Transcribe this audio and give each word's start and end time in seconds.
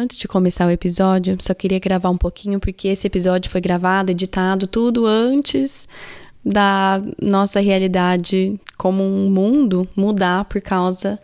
Antes 0.00 0.16
de 0.16 0.28
começar 0.28 0.64
o 0.64 0.70
episódio, 0.70 1.36
só 1.40 1.52
queria 1.52 1.80
gravar 1.80 2.08
um 2.08 2.16
pouquinho 2.16 2.60
porque 2.60 2.86
esse 2.86 3.04
episódio 3.04 3.50
foi 3.50 3.60
gravado, 3.60 4.12
editado 4.12 4.68
tudo 4.68 5.04
antes 5.04 5.88
da 6.44 7.02
nossa 7.20 7.58
realidade 7.58 8.60
como 8.78 9.02
um 9.02 9.28
mundo 9.28 9.88
mudar 9.96 10.44
por 10.44 10.60
causa 10.60 11.16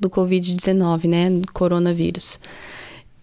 do 0.00 0.08
Covid-19, 0.08 1.04
né? 1.04 1.42
Coronavírus. 1.52 2.38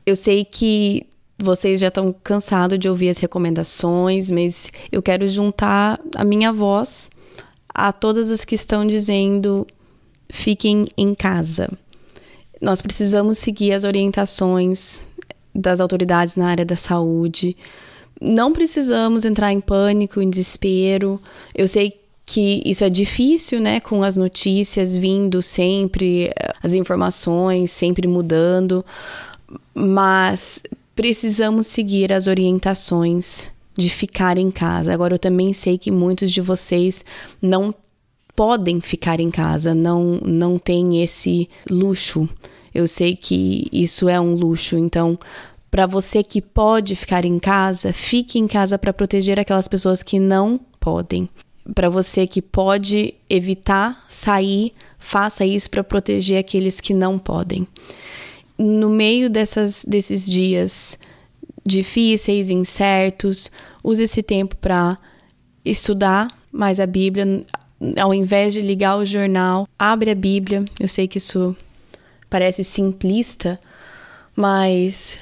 Eu 0.06 0.16
sei 0.16 0.46
que 0.46 1.07
vocês 1.36 1.79
já 1.79 1.88
estão 1.88 2.13
cansados 2.23 2.77
de 2.77 2.88
ouvir 2.88 3.09
as 3.09 3.18
recomendações, 3.18 4.29
mas 4.29 4.71
eu 4.91 5.02
quero 5.02 5.27
juntar 5.27 5.99
a 6.15 6.23
minha 6.23 6.54
voz 6.54 7.09
a 7.73 7.91
todas 7.91 8.29
as 8.29 8.45
que 8.45 8.54
estão 8.54 8.86
dizendo 8.86 9.65
fiquem 10.29 10.88
em 10.95 11.15
casa. 11.15 11.71
Nós 12.62 12.82
precisamos 12.82 13.39
seguir 13.39 13.73
as 13.73 13.84
orientações 13.84 15.02
das 15.54 15.80
autoridades 15.80 16.36
na 16.36 16.48
área 16.48 16.65
da 16.65 16.75
saúde. 16.75 17.57
Não 18.21 18.54
precisamos 18.54 19.25
entrar 19.25 19.51
em 19.51 19.60
pânico, 19.60 20.21
em 20.21 20.29
desespero. 20.29 21.20
Eu 21.56 21.68
sei 21.68 22.00
que 22.25 22.61
isso 22.65 22.84
é 22.84 22.89
difícil, 22.89 23.60
né, 23.60 23.79
com 23.79 24.04
as 24.04 24.15
notícias 24.15 24.96
vindo 24.96 25.42
sempre, 25.42 26.32
as 26.61 26.74
informações 26.74 27.71
sempre 27.71 28.07
mudando, 28.07 28.86
mas 29.73 30.62
precisamos 30.96 31.68
seguir 31.68 32.14
as 32.14 32.28
orientações 32.28 33.48
de 33.75 33.89
ficar 33.89 34.38
em 34.38 34.52
casa. 34.52 34.94
Agora 34.94 35.16
eu 35.16 35.20
também 35.20 35.52
sei 35.52 35.78
que 35.78 35.92
muitos 35.92 36.31
de 36.31 36.42
vocês 36.42 37.03
não 37.42 37.73
podem 38.36 38.80
ficar 38.80 39.20
em 39.20 39.31
casa, 39.31 39.73
não 39.73 40.20
não 40.23 40.58
têm 40.58 41.03
esse 41.03 41.50
luxo. 41.70 42.30
Eu 42.73 42.88
sei 42.88 43.16
que 43.16 43.67
isso 43.72 44.08
é 44.08 44.20
um 44.20 44.34
luxo, 44.34 44.78
então 44.78 45.20
para 45.72 45.86
você 45.86 46.22
que 46.22 46.42
pode 46.42 46.98
ficar 46.98 47.23
em 47.23 47.39
casa, 47.39 47.94
fique 47.94 48.38
em 48.38 48.45
casa 48.45 48.78
para 48.78 48.92
proteger 48.92 49.40
aquelas 49.40 49.70
pessoas 49.70 50.04
que 50.04 50.20
não 50.20 50.59
podem. 50.82 51.30
Para 51.73 51.88
você 51.88 52.28
que 52.28 52.42
pode 52.42 53.14
evitar 53.30 54.06
sair, 54.10 54.73
faça 55.00 55.45
isso 55.45 55.70
para 55.70 55.84
proteger 55.84 56.40
aqueles 56.40 56.82
que 56.82 56.94
não 56.94 57.18
podem. 57.18 57.66
No 58.58 58.90
meio 58.90 59.30
dessas, 59.30 59.86
desses 59.88 60.26
dias 60.26 61.00
difíceis, 61.66 62.50
incertos, 62.50 63.50
use 63.82 64.04
esse 64.04 64.22
tempo 64.22 64.58
para 64.58 64.98
estudar 65.64 66.28
mais 66.52 66.82
a 66.82 66.86
Bíblia. 66.86 67.45
Ao 67.98 68.14
invés 68.14 68.54
de 68.54 68.62
ligar 68.62 68.98
o 68.98 69.06
jornal, 69.06 69.67
abre 69.80 70.12
a 70.12 70.16
Bíblia. 70.16 70.66
Eu 70.80 70.88
sei 70.88 71.08
que 71.08 71.17
isso 71.17 71.56
parece 72.32 72.64
simplista, 72.64 73.60
mas 74.34 75.20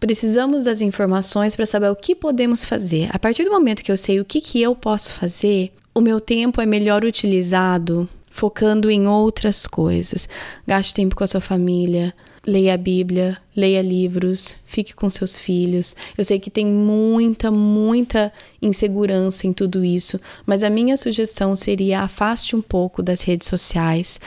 precisamos 0.00 0.64
das 0.64 0.80
informações 0.80 1.54
para 1.54 1.66
saber 1.66 1.90
o 1.90 1.94
que 1.94 2.14
podemos 2.14 2.64
fazer. 2.64 3.08
A 3.12 3.18
partir 3.18 3.44
do 3.44 3.50
momento 3.50 3.82
que 3.82 3.92
eu 3.92 3.96
sei 3.96 4.18
o 4.18 4.24
que, 4.24 4.40
que 4.40 4.60
eu 4.60 4.74
posso 4.74 5.12
fazer, 5.12 5.72
o 5.94 6.00
meu 6.00 6.18
tempo 6.18 6.60
é 6.60 6.66
melhor 6.66 7.04
utilizado 7.04 8.08
focando 8.30 8.90
em 8.90 9.06
outras 9.06 9.66
coisas. 9.66 10.28
Gaste 10.66 10.92
tempo 10.92 11.16
com 11.16 11.24
a 11.24 11.26
sua 11.26 11.40
família, 11.40 12.12
leia 12.46 12.74
a 12.74 12.76
Bíblia, 12.76 13.38
leia 13.56 13.82
livros, 13.82 14.54
fique 14.66 14.94
com 14.94 15.08
seus 15.10 15.38
filhos. 15.38 15.96
Eu 16.16 16.24
sei 16.24 16.38
que 16.38 16.50
tem 16.50 16.66
muita, 16.66 17.50
muita 17.50 18.32
insegurança 18.60 19.46
em 19.46 19.52
tudo 19.52 19.84
isso, 19.84 20.20
mas 20.44 20.62
a 20.62 20.70
minha 20.70 20.96
sugestão 20.96 21.56
seria 21.56 22.02
afaste 22.02 22.54
um 22.54 22.62
pouco 22.62 23.02
das 23.02 23.22
redes 23.22 23.48
sociais, 23.48 24.20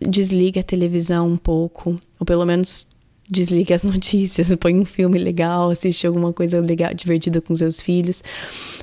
desligue 0.00 0.58
a 0.58 0.62
televisão 0.62 1.28
um 1.28 1.36
pouco, 1.36 1.96
ou 2.18 2.26
pelo 2.26 2.44
menos 2.44 2.88
desligue 3.28 3.72
as 3.72 3.82
notícias, 3.84 4.54
põe 4.56 4.78
um 4.78 4.84
filme 4.84 5.18
legal, 5.18 5.70
assiste 5.70 6.06
alguma 6.06 6.32
coisa 6.32 6.60
legal, 6.60 6.92
divertida 6.94 7.40
com 7.40 7.54
seus 7.54 7.80
filhos. 7.80 8.22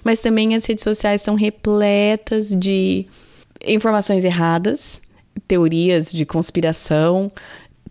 Mas 0.04 0.22
também 0.22 0.56
as 0.56 0.66
redes 0.66 0.84
sociais 0.84 1.22
são 1.22 1.36
repletas 1.36 2.56
de 2.56 3.06
informações 3.66 4.24
erradas, 4.24 5.02
teorias 5.48 6.12
de 6.12 6.26
conspiração, 6.26 7.32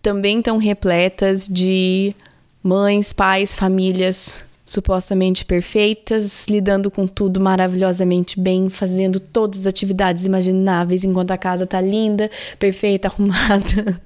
também 0.00 0.38
estão 0.38 0.56
repletas 0.56 1.48
de 1.48 2.14
mães, 2.62 3.12
pais, 3.12 3.54
famílias 3.54 4.36
supostamente 4.66 5.44
perfeitas, 5.44 6.46
lidando 6.48 6.90
com 6.90 7.06
tudo 7.06 7.38
maravilhosamente 7.38 8.40
bem, 8.40 8.68
fazendo 8.68 9.20
todas 9.20 9.60
as 9.60 9.66
atividades 9.68 10.24
imagináveis 10.24 11.04
enquanto 11.04 11.30
a 11.30 11.38
casa 11.38 11.64
tá 11.64 11.80
linda, 11.80 12.28
perfeita, 12.58 13.06
arrumada. 13.08 14.02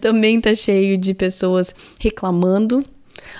também 0.00 0.40
tá 0.40 0.52
cheio 0.52 0.98
de 0.98 1.14
pessoas 1.14 1.72
reclamando. 2.00 2.84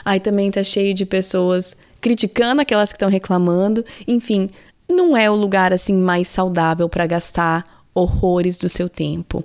Aí 0.04 0.20
também 0.20 0.48
tá 0.50 0.62
cheio 0.62 0.94
de 0.94 1.04
pessoas 1.04 1.76
criticando 2.00 2.62
aquelas 2.62 2.90
que 2.90 2.96
estão 2.96 3.10
reclamando. 3.10 3.84
Enfim, 4.06 4.48
não 4.88 5.16
é 5.16 5.28
o 5.28 5.34
lugar 5.34 5.72
assim 5.72 5.96
mais 5.96 6.28
saudável 6.28 6.88
para 6.88 7.06
gastar 7.06 7.64
horrores 7.92 8.56
do 8.56 8.68
seu 8.68 8.88
tempo. 8.88 9.44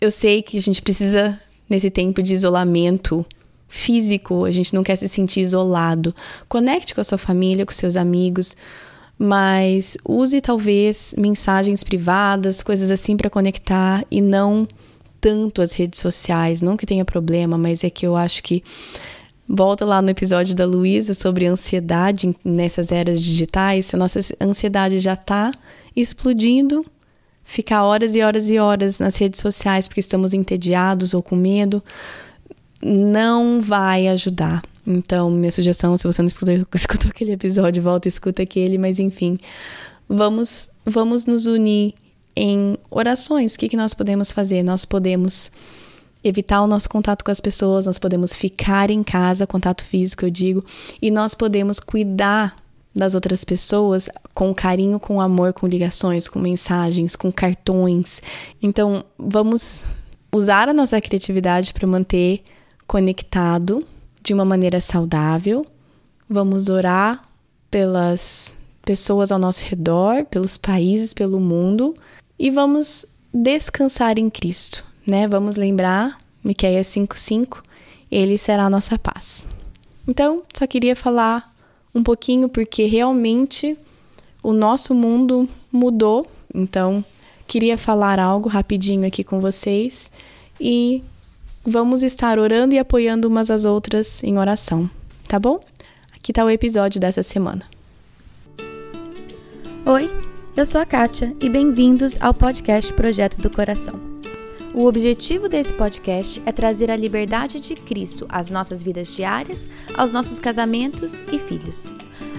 Eu 0.00 0.10
sei 0.10 0.42
que 0.42 0.58
a 0.58 0.62
gente 0.62 0.82
precisa 0.82 1.38
nesse 1.70 1.90
tempo 1.90 2.22
de 2.22 2.34
isolamento 2.34 3.24
físico, 3.68 4.44
a 4.44 4.50
gente 4.50 4.74
não 4.74 4.82
quer 4.82 4.96
se 4.96 5.08
sentir 5.08 5.40
isolado. 5.40 6.14
Conecte 6.48 6.94
com 6.94 7.00
a 7.00 7.04
sua 7.04 7.18
família, 7.18 7.66
com 7.66 7.72
seus 7.72 7.96
amigos, 7.96 8.56
mas 9.18 9.96
use 10.04 10.40
talvez 10.40 11.14
mensagens 11.16 11.82
privadas, 11.82 12.62
coisas 12.62 12.90
assim 12.90 13.16
para 13.16 13.30
conectar 13.30 14.04
e 14.10 14.20
não 14.20 14.68
tanto 15.20 15.62
as 15.62 15.72
redes 15.72 16.00
sociais. 16.00 16.62
Não 16.62 16.76
que 16.76 16.86
tenha 16.86 17.04
problema, 17.04 17.56
mas 17.58 17.82
é 17.82 17.90
que 17.90 18.06
eu 18.06 18.14
acho 18.16 18.42
que 18.42 18.62
Volta 19.48 19.84
lá 19.84 20.02
no 20.02 20.10
episódio 20.10 20.56
da 20.56 20.66
Luísa 20.66 21.14
sobre 21.14 21.46
ansiedade 21.46 22.36
nessas 22.44 22.90
eras 22.90 23.20
digitais. 23.20 23.86
Se 23.86 23.94
a 23.94 23.98
nossa 23.98 24.18
ansiedade 24.40 24.98
já 24.98 25.12
está 25.12 25.52
explodindo, 25.94 26.84
ficar 27.44 27.84
horas 27.84 28.16
e 28.16 28.22
horas 28.22 28.50
e 28.50 28.58
horas 28.58 28.98
nas 28.98 29.16
redes 29.16 29.38
sociais 29.38 29.86
porque 29.86 30.00
estamos 30.00 30.34
entediados 30.34 31.14
ou 31.14 31.22
com 31.22 31.36
medo, 31.36 31.80
não 32.82 33.60
vai 33.60 34.08
ajudar. 34.08 34.62
Então, 34.86 35.30
minha 35.30 35.50
sugestão, 35.50 35.96
se 35.96 36.06
você 36.06 36.22
não 36.22 36.28
escutou, 36.28 36.54
escutou 36.74 37.10
aquele 37.10 37.32
episódio, 37.32 37.82
volta 37.82 38.06
e 38.06 38.10
escuta 38.10 38.42
aquele, 38.42 38.78
mas 38.78 38.98
enfim, 38.98 39.38
vamos, 40.08 40.70
vamos 40.84 41.26
nos 41.26 41.46
unir 41.46 41.94
em 42.36 42.76
orações. 42.90 43.54
O 43.54 43.58
que, 43.58 43.68
que 43.68 43.76
nós 43.76 43.94
podemos 43.94 44.30
fazer? 44.30 44.62
Nós 44.62 44.84
podemos 44.84 45.50
evitar 46.22 46.62
o 46.62 46.66
nosso 46.66 46.88
contato 46.88 47.24
com 47.24 47.30
as 47.30 47.40
pessoas, 47.40 47.86
nós 47.86 47.98
podemos 47.98 48.34
ficar 48.34 48.90
em 48.90 49.02
casa, 49.02 49.46
contato 49.46 49.84
físico, 49.84 50.24
eu 50.24 50.30
digo, 50.30 50.64
e 51.00 51.10
nós 51.10 51.34
podemos 51.34 51.78
cuidar 51.78 52.56
das 52.94 53.14
outras 53.14 53.44
pessoas 53.44 54.08
com 54.34 54.54
carinho, 54.54 54.98
com 54.98 55.20
amor, 55.20 55.52
com 55.52 55.66
ligações, 55.66 56.26
com 56.26 56.38
mensagens, 56.38 57.14
com 57.14 57.30
cartões. 57.30 58.22
Então, 58.62 59.04
vamos 59.18 59.86
usar 60.34 60.68
a 60.68 60.72
nossa 60.72 61.00
criatividade 61.00 61.74
para 61.74 61.86
manter 61.86 62.42
conectado 62.86 63.84
de 64.22 64.32
uma 64.34 64.44
maneira 64.44 64.80
saudável. 64.80 65.66
Vamos 66.28 66.68
orar 66.68 67.24
pelas 67.70 68.54
pessoas 68.82 69.32
ao 69.32 69.38
nosso 69.38 69.64
redor, 69.64 70.24
pelos 70.26 70.56
países, 70.56 71.12
pelo 71.12 71.40
mundo 71.40 71.94
e 72.38 72.50
vamos 72.50 73.06
descansar 73.32 74.18
em 74.18 74.30
Cristo, 74.30 74.84
né? 75.06 75.26
Vamos 75.26 75.56
lembrar 75.56 76.18
Miqueias 76.42 76.86
5:5, 76.86 77.62
ele 78.10 78.38
será 78.38 78.66
a 78.66 78.70
nossa 78.70 78.98
paz. 78.98 79.46
Então, 80.06 80.42
só 80.56 80.66
queria 80.66 80.94
falar 80.94 81.50
um 81.94 82.02
pouquinho 82.02 82.48
porque 82.48 82.84
realmente 82.86 83.76
o 84.42 84.52
nosso 84.52 84.94
mundo 84.94 85.48
mudou. 85.72 86.26
Então, 86.54 87.04
queria 87.46 87.76
falar 87.76 88.20
algo 88.20 88.48
rapidinho 88.48 89.06
aqui 89.06 89.24
com 89.24 89.40
vocês 89.40 90.10
e 90.60 91.02
vamos 91.66 92.04
estar 92.04 92.38
orando 92.38 92.74
e 92.74 92.78
apoiando 92.78 93.26
umas 93.26 93.50
às 93.50 93.64
outras 93.64 94.22
em 94.22 94.38
oração, 94.38 94.88
tá 95.26 95.38
bom? 95.38 95.58
Aqui 96.14 96.30
está 96.30 96.44
o 96.44 96.50
episódio 96.50 97.00
dessa 97.00 97.22
semana. 97.22 97.62
Oi, 99.84 100.10
eu 100.56 100.64
sou 100.64 100.80
a 100.80 100.86
Kátia 100.86 101.34
e 101.40 101.48
bem-vindos 101.48 102.20
ao 102.20 102.32
podcast 102.32 102.92
Projeto 102.92 103.40
do 103.40 103.50
Coração. 103.50 104.00
O 104.74 104.86
objetivo 104.86 105.48
desse 105.48 105.72
podcast 105.72 106.40
é 106.46 106.52
trazer 106.52 106.90
a 106.90 106.96
liberdade 106.96 107.58
de 107.58 107.74
Cristo 107.74 108.26
às 108.28 108.48
nossas 108.48 108.82
vidas 108.82 109.08
diárias, 109.08 109.66
aos 109.94 110.12
nossos 110.12 110.38
casamentos 110.38 111.20
e 111.32 111.38
filhos. 111.38 111.94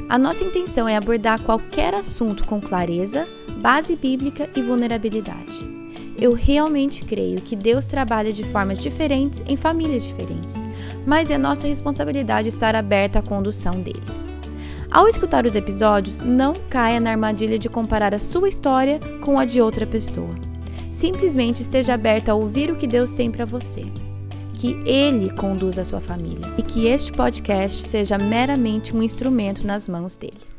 A 0.08 0.18
nossa 0.18 0.44
intenção 0.44 0.88
é 0.88 0.96
abordar 0.96 1.42
qualquer 1.42 1.94
assunto 1.94 2.48
com 2.48 2.62
clareza, 2.62 3.28
base 3.62 3.96
bíblica 3.96 4.50
e 4.56 4.62
vulnerabilidade. 4.62 5.77
Eu 6.20 6.34
realmente 6.34 7.06
creio 7.06 7.40
que 7.40 7.56
Deus 7.56 7.86
trabalha 7.88 8.34
de 8.34 8.44
formas 8.44 8.82
diferentes 8.82 9.44
em 9.48 9.56
famílias 9.56 10.04
diferentes, 10.04 10.56
mas 11.06 11.30
é 11.30 11.38
nossa 11.38 11.68
responsabilidade 11.68 12.50
estar 12.50 12.76
aberta 12.76 13.20
à 13.20 13.22
condução 13.22 13.74
dele. 13.74 14.02
Ao 14.90 15.08
escutar 15.08 15.46
os 15.46 15.54
episódios, 15.54 16.22
não 16.22 16.54
caia 16.70 17.00
na 17.00 17.12
armadilha 17.12 17.60
de 17.60 17.70
comparar 17.70 18.16
a 18.16 18.20
sua 18.20 18.50
história 18.50 19.00
com 19.22 19.38
a 19.38 19.46
de 19.46 19.62
outra 19.62 19.86
pessoa. 19.86 20.34
Simplesmente 20.92 21.62
esteja 21.62 21.94
aberta 21.94 22.32
a 22.32 22.36
ouvir 22.36 22.72
o 22.72 22.76
que 22.76 22.88
Deus 22.88 23.14
tem 23.14 23.30
para 23.30 23.46
você. 23.46 23.86
que 24.54 24.76
Ele 24.88 25.30
conduza 25.30 25.82
a 25.82 25.86
sua 25.86 26.02
família 26.02 26.52
e 26.58 26.64
que 26.64 26.88
este 26.88 27.12
podcast 27.12 27.84
seja 27.84 28.18
meramente 28.18 28.96
um 28.96 29.04
instrumento 29.04 29.68
nas 29.68 29.88
mãos 29.88 30.16
dele. 30.16 30.57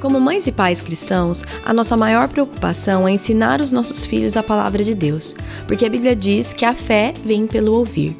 Como 0.00 0.20
mães 0.20 0.46
e 0.46 0.52
pais 0.52 0.80
cristãos, 0.80 1.42
a 1.64 1.74
nossa 1.74 1.96
maior 1.96 2.28
preocupação 2.28 3.08
é 3.08 3.10
ensinar 3.10 3.60
os 3.60 3.72
nossos 3.72 4.06
filhos 4.06 4.36
a 4.36 4.42
palavra 4.44 4.84
de 4.84 4.94
Deus, 4.94 5.34
porque 5.66 5.84
a 5.84 5.90
Bíblia 5.90 6.14
diz 6.14 6.52
que 6.52 6.64
a 6.64 6.72
fé 6.72 7.12
vem 7.24 7.48
pelo 7.48 7.72
ouvir. 7.72 8.16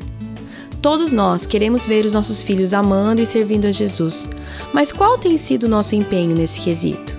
Todos 0.82 1.12
nós 1.12 1.46
queremos 1.46 1.86
ver 1.86 2.04
os 2.04 2.14
nossos 2.14 2.42
filhos 2.42 2.74
amando 2.74 3.22
e 3.22 3.26
servindo 3.26 3.66
a 3.66 3.72
Jesus, 3.72 4.28
mas 4.72 4.92
qual 4.92 5.18
tem 5.18 5.38
sido 5.38 5.64
o 5.64 5.68
nosso 5.68 5.94
empenho 5.94 6.34
nesse 6.34 6.60
quesito? 6.60 7.16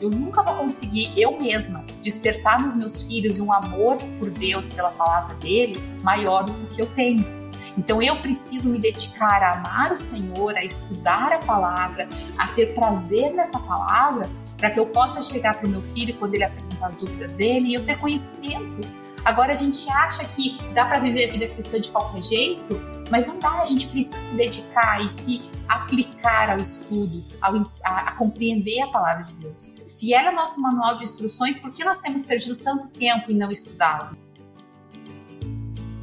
Eu 0.00 0.10
nunca 0.10 0.42
vou 0.42 0.54
conseguir 0.54 1.12
eu 1.16 1.36
mesma 1.38 1.84
despertar 2.00 2.62
nos 2.62 2.76
meus 2.76 3.02
filhos 3.02 3.40
um 3.40 3.52
amor 3.52 3.96
por 4.18 4.30
Deus 4.30 4.68
e 4.68 4.70
pela 4.72 4.90
palavra 4.90 5.34
dele 5.36 5.80
maior 6.02 6.44
do 6.44 6.52
que 6.52 6.62
o 6.62 6.66
que 6.66 6.82
eu 6.82 6.86
tenho. 6.86 7.41
Então 7.76 8.02
eu 8.02 8.20
preciso 8.20 8.68
me 8.68 8.78
dedicar 8.78 9.42
a 9.42 9.52
amar 9.52 9.92
o 9.92 9.96
Senhor, 9.96 10.54
a 10.56 10.64
estudar 10.64 11.32
a 11.32 11.38
palavra, 11.38 12.08
a 12.36 12.48
ter 12.48 12.74
prazer 12.74 13.32
nessa 13.32 13.58
palavra, 13.58 14.30
para 14.58 14.70
que 14.70 14.78
eu 14.78 14.86
possa 14.86 15.22
chegar 15.22 15.54
para 15.54 15.66
o 15.66 15.70
meu 15.70 15.82
filho 15.82 16.14
quando 16.18 16.34
ele 16.34 16.44
apresentar 16.44 16.88
as 16.88 16.96
dúvidas 16.96 17.34
dele 17.34 17.68
e 17.68 17.74
eu 17.74 17.84
ter 17.84 17.98
conhecimento 17.98 19.02
Agora 19.24 19.52
a 19.52 19.54
gente 19.54 19.88
acha 19.90 20.24
que 20.24 20.58
dá 20.74 20.84
para 20.84 20.98
viver 20.98 21.28
a 21.28 21.32
vida 21.32 21.46
cristã 21.46 21.80
de 21.80 21.90
qualquer 21.90 22.22
jeito, 22.22 22.80
mas 23.08 23.26
não 23.26 23.38
dá, 23.38 23.58
a 23.58 23.64
gente 23.64 23.86
precisa 23.86 24.18
se 24.18 24.34
dedicar 24.34 25.00
e 25.00 25.08
se 25.08 25.42
aplicar 25.68 26.50
ao 26.50 26.58
estudo, 26.58 27.22
ao, 27.40 27.54
a, 27.54 27.96
a, 28.08 28.12
compreender 28.16 28.82
a 28.82 28.88
palavra 28.88 29.22
de 29.22 29.34
Deus. 29.36 29.72
Se 29.86 30.12
ela 30.12 30.30
é 30.30 30.32
nosso 30.32 30.60
manual 30.60 30.96
de 30.96 31.04
instruções, 31.04 31.56
por 31.56 31.70
que 31.70 31.84
nós 31.84 32.00
temos 32.00 32.24
perdido 32.24 32.56
tanto 32.56 32.88
tempo 32.88 33.30
em 33.30 33.34
não 33.36 33.50
estudá-la? 33.50 34.12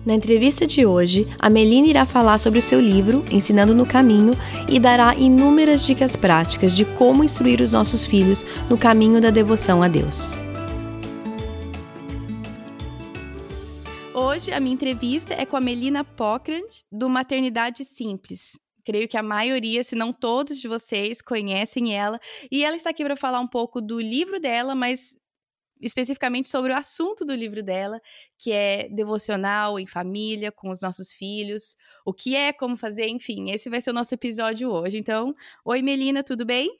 Na 0.05 0.13
entrevista 0.13 0.65
de 0.65 0.85
hoje, 0.85 1.27
a 1.37 1.49
Melina 1.49 1.87
irá 1.87 2.05
falar 2.05 2.37
sobre 2.37 2.59
o 2.59 2.61
seu 2.61 2.79
livro, 2.79 3.25
Ensinando 3.29 3.75
no 3.75 3.85
Caminho, 3.85 4.31
e 4.69 4.79
dará 4.79 5.13
inúmeras 5.13 5.85
dicas 5.85 6.15
práticas 6.15 6.73
de 6.73 6.85
como 6.85 7.23
instruir 7.23 7.59
os 7.59 7.73
nossos 7.73 8.05
filhos 8.05 8.45
no 8.69 8.77
caminho 8.77 9.19
da 9.19 9.29
devoção 9.29 9.83
a 9.83 9.89
Deus. 9.89 10.35
Hoje 14.13 14.53
a 14.53 14.59
minha 14.59 14.73
entrevista 14.73 15.33
é 15.33 15.45
com 15.45 15.57
a 15.57 15.61
Melina 15.61 16.05
Pocrand, 16.05 16.69
do 16.89 17.09
Maternidade 17.09 17.83
Simples. 17.83 18.57
Creio 18.85 19.07
que 19.07 19.17
a 19.17 19.23
maioria, 19.23 19.83
se 19.83 19.95
não 19.95 20.13
todos 20.13 20.61
de 20.61 20.67
vocês, 20.67 21.21
conhecem 21.21 21.95
ela. 21.95 22.19
E 22.49 22.63
ela 22.63 22.77
está 22.77 22.89
aqui 22.89 23.03
para 23.03 23.17
falar 23.17 23.41
um 23.41 23.47
pouco 23.47 23.81
do 23.81 23.99
livro 23.99 24.39
dela, 24.39 24.73
mas 24.73 25.15
especificamente 25.79 26.49
sobre 26.49 26.73
o 26.73 26.77
assunto 26.77 27.23
do 27.23 27.33
livro 27.33 27.63
dela, 27.63 28.01
que 28.37 28.51
é 28.51 28.89
devocional 28.89 29.79
em 29.79 29.87
família, 29.87 30.51
com 30.51 30.69
os 30.69 30.81
nossos 30.81 31.11
filhos, 31.11 31.75
o 32.05 32.13
que 32.13 32.35
é, 32.35 32.51
como 32.51 32.77
fazer, 32.77 33.07
enfim, 33.07 33.51
esse 33.51 33.69
vai 33.69 33.81
ser 33.81 33.91
o 33.91 33.93
nosso 33.93 34.13
episódio 34.13 34.69
hoje. 34.69 34.97
Então, 34.97 35.35
oi 35.63 35.81
Melina, 35.81 36.23
tudo 36.23 36.45
bem? 36.45 36.79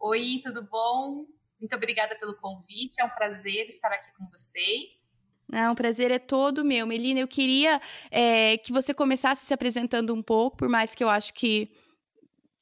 Oi, 0.00 0.40
tudo 0.42 0.62
bom? 0.62 1.26
Muito 1.58 1.74
obrigada 1.74 2.14
pelo 2.16 2.36
convite, 2.36 3.00
é 3.00 3.04
um 3.04 3.10
prazer 3.10 3.66
estar 3.66 3.88
aqui 3.88 4.12
com 4.16 4.28
vocês. 4.30 5.24
Não, 5.48 5.72
o 5.72 5.76
prazer 5.76 6.10
é 6.10 6.18
todo 6.18 6.64
meu. 6.64 6.86
Melina, 6.86 7.20
eu 7.20 7.28
queria 7.28 7.80
é, 8.10 8.58
que 8.58 8.72
você 8.72 8.92
começasse 8.92 9.46
se 9.46 9.54
apresentando 9.54 10.12
um 10.12 10.22
pouco, 10.22 10.56
por 10.56 10.68
mais 10.68 10.94
que 10.94 11.04
eu 11.04 11.08
acho 11.08 11.32
que 11.32 11.70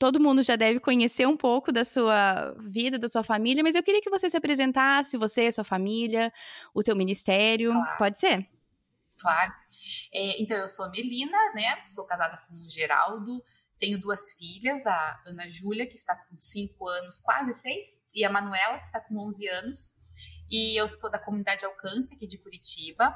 todo 0.05 0.21
mundo 0.21 0.43
já 0.43 0.55
deve 0.55 0.81
conhecer 0.81 1.27
um 1.27 1.35
pouco 1.35 1.73
da 1.73 1.83
sua 1.83 2.55
vida, 2.61 2.99
da 2.99 3.09
sua 3.09 3.23
família, 3.23 3.63
mas 3.63 3.75
eu 3.75 3.83
queria 3.83 4.03
que 4.03 4.11
você 4.11 4.29
se 4.29 4.37
apresentasse, 4.37 5.17
você, 5.17 5.51
sua 5.51 5.65
família, 5.65 6.31
o 6.75 6.83
seu 6.83 6.95
ministério. 6.95 7.73
Claro. 7.73 7.97
Pode 7.97 8.19
ser? 8.19 8.47
Claro. 9.19 9.51
É, 10.13 10.43
então, 10.43 10.59
eu 10.59 10.69
sou 10.69 10.85
a 10.85 10.91
Melina, 10.91 11.39
né? 11.55 11.83
Sou 11.87 12.07
casada 12.07 12.37
com 12.47 12.55
o 12.55 12.69
Geraldo. 12.69 13.43
Tenho 13.79 13.99
duas 13.99 14.35
filhas, 14.35 14.87
a 14.87 15.23
Ana 15.27 15.49
Júlia, 15.49 15.87
que 15.87 15.95
está 15.95 16.15
com 16.15 16.37
5 16.37 16.87
anos, 16.87 17.19
quase 17.21 17.55
6, 17.55 18.05
e 18.13 18.27
a 18.27 18.31
Manuela, 18.31 18.79
que 18.79 18.85
está 18.85 19.01
com 19.01 19.17
11 19.27 19.49
anos. 19.49 19.95
E 20.51 20.79
eu 20.79 20.87
sou 20.87 21.11
da 21.11 21.19
comunidade 21.19 21.65
Alcance 21.65 22.15
aqui 22.15 22.27
de 22.27 22.37
Curitiba. 22.37 23.11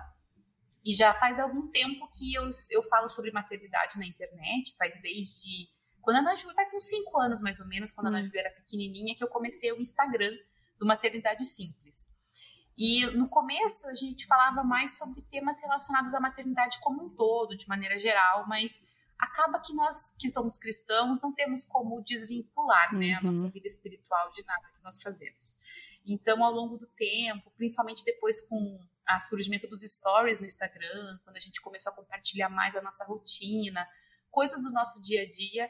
E 0.83 0.95
já 0.95 1.13
faz 1.13 1.39
algum 1.39 1.69
tempo 1.71 2.09
que 2.17 2.33
eu, 2.33 2.49
eu 2.71 2.83
falo 2.85 3.11
sobre 3.11 3.31
maternidade 3.31 3.99
na 3.99 4.07
internet, 4.07 4.75
faz 4.79 4.99
desde. 5.03 5.69
Quando 6.09 6.17
a 6.17 6.21
Ana 6.21 6.35
Júlia, 6.37 6.55
faz 6.55 6.73
uns 6.73 6.85
cinco 6.85 7.21
anos 7.21 7.39
mais 7.39 7.61
ou 7.61 7.67
menos, 7.67 7.93
quando 7.93 8.07
a 8.07 8.09
Ana 8.09 8.21
hum. 8.21 8.23
Júlia 8.23 8.41
era 8.41 8.51
pequenininha, 8.51 9.15
que 9.15 9.23
eu 9.23 9.29
comecei 9.29 9.71
o 9.73 9.79
Instagram 9.79 10.33
do 10.79 10.87
Maternidade 10.87 11.45
Simples. 11.45 12.09
E 12.79 13.05
no 13.09 13.29
começo 13.29 13.87
a 13.87 13.95
gente 13.95 14.25
falava 14.25 14.65
mais 14.65 14.97
sobre 14.97 15.21
temas 15.25 15.61
relacionados 15.61 16.15
à 16.15 16.19
maternidade 16.19 16.81
como 16.81 17.05
um 17.05 17.11
todo, 17.11 17.55
de 17.55 17.69
maneira 17.69 17.99
geral, 17.99 18.49
mas 18.49 18.91
acaba 19.19 19.61
que 19.61 19.75
nós 19.75 20.15
que 20.19 20.31
somos 20.31 20.57
cristãos 20.57 21.21
não 21.21 21.31
temos 21.31 21.67
como 21.67 22.03
desvincular 22.03 22.95
né, 22.95 23.13
a 23.13 23.21
nossa 23.21 23.43
uhum. 23.43 23.51
vida 23.51 23.67
espiritual 23.67 24.31
de 24.31 24.43
nada 24.47 24.67
que 24.75 24.83
nós 24.83 25.03
fazemos. 25.03 25.59
Então, 26.07 26.43
ao 26.43 26.51
longo 26.51 26.79
do 26.79 26.87
tempo, 26.87 27.53
principalmente 27.55 28.03
depois 28.03 28.41
com 28.49 28.57
o 28.57 29.21
surgimento 29.21 29.69
dos 29.69 29.83
stories 29.83 30.41
no 30.41 30.47
Instagram, 30.47 31.19
quando 31.23 31.37
a 31.37 31.41
gente 31.41 31.61
começou 31.61 31.93
a 31.93 31.97
compartilhar 31.97 32.49
mais 32.49 32.75
a 32.75 32.81
nossa 32.81 33.05
rotina, 33.05 33.87
coisas 34.31 34.63
do 34.63 34.73
nosso 34.73 35.03
dia 35.03 35.25
a 35.25 35.29
dia, 35.29 35.69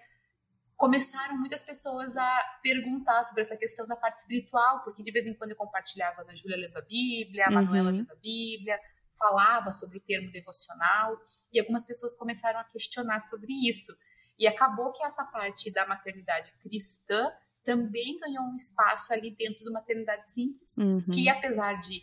começaram 0.79 1.37
muitas 1.37 1.65
pessoas 1.65 2.17
a 2.17 2.59
perguntar 2.63 3.21
sobre 3.25 3.43
essa 3.43 3.57
questão 3.57 3.85
da 3.85 3.97
parte 3.97 4.19
espiritual, 4.19 4.85
porque 4.85 5.03
de 5.03 5.11
vez 5.11 5.27
em 5.27 5.35
quando 5.35 5.51
eu 5.51 5.57
compartilhava 5.57 6.23
na 6.23 6.37
Júlia 6.37 6.57
lendo 6.57 6.77
a 6.77 6.83
Bíblia, 6.83 7.47
a 7.49 7.51
Manuela 7.51 7.91
uhum. 7.91 7.97
lendo 7.97 8.13
a 8.13 8.15
Bíblia, 8.15 8.79
falava 9.19 9.73
sobre 9.73 9.99
o 9.99 10.01
termo 10.01 10.31
devocional, 10.31 11.19
e 11.53 11.59
algumas 11.59 11.85
pessoas 11.85 12.15
começaram 12.15 12.61
a 12.61 12.65
questionar 12.65 13.19
sobre 13.19 13.53
isso. 13.69 13.93
E 14.39 14.47
acabou 14.47 14.93
que 14.93 15.03
essa 15.03 15.25
parte 15.25 15.73
da 15.73 15.85
maternidade 15.85 16.53
cristã 16.63 17.29
também 17.65 18.17
ganhou 18.21 18.45
um 18.45 18.55
espaço 18.55 19.13
ali 19.13 19.35
dentro 19.35 19.65
do 19.65 19.73
Maternidade 19.73 20.29
Simples, 20.29 20.77
uhum. 20.79 21.05
que 21.13 21.29
apesar 21.29 21.81
de 21.81 22.01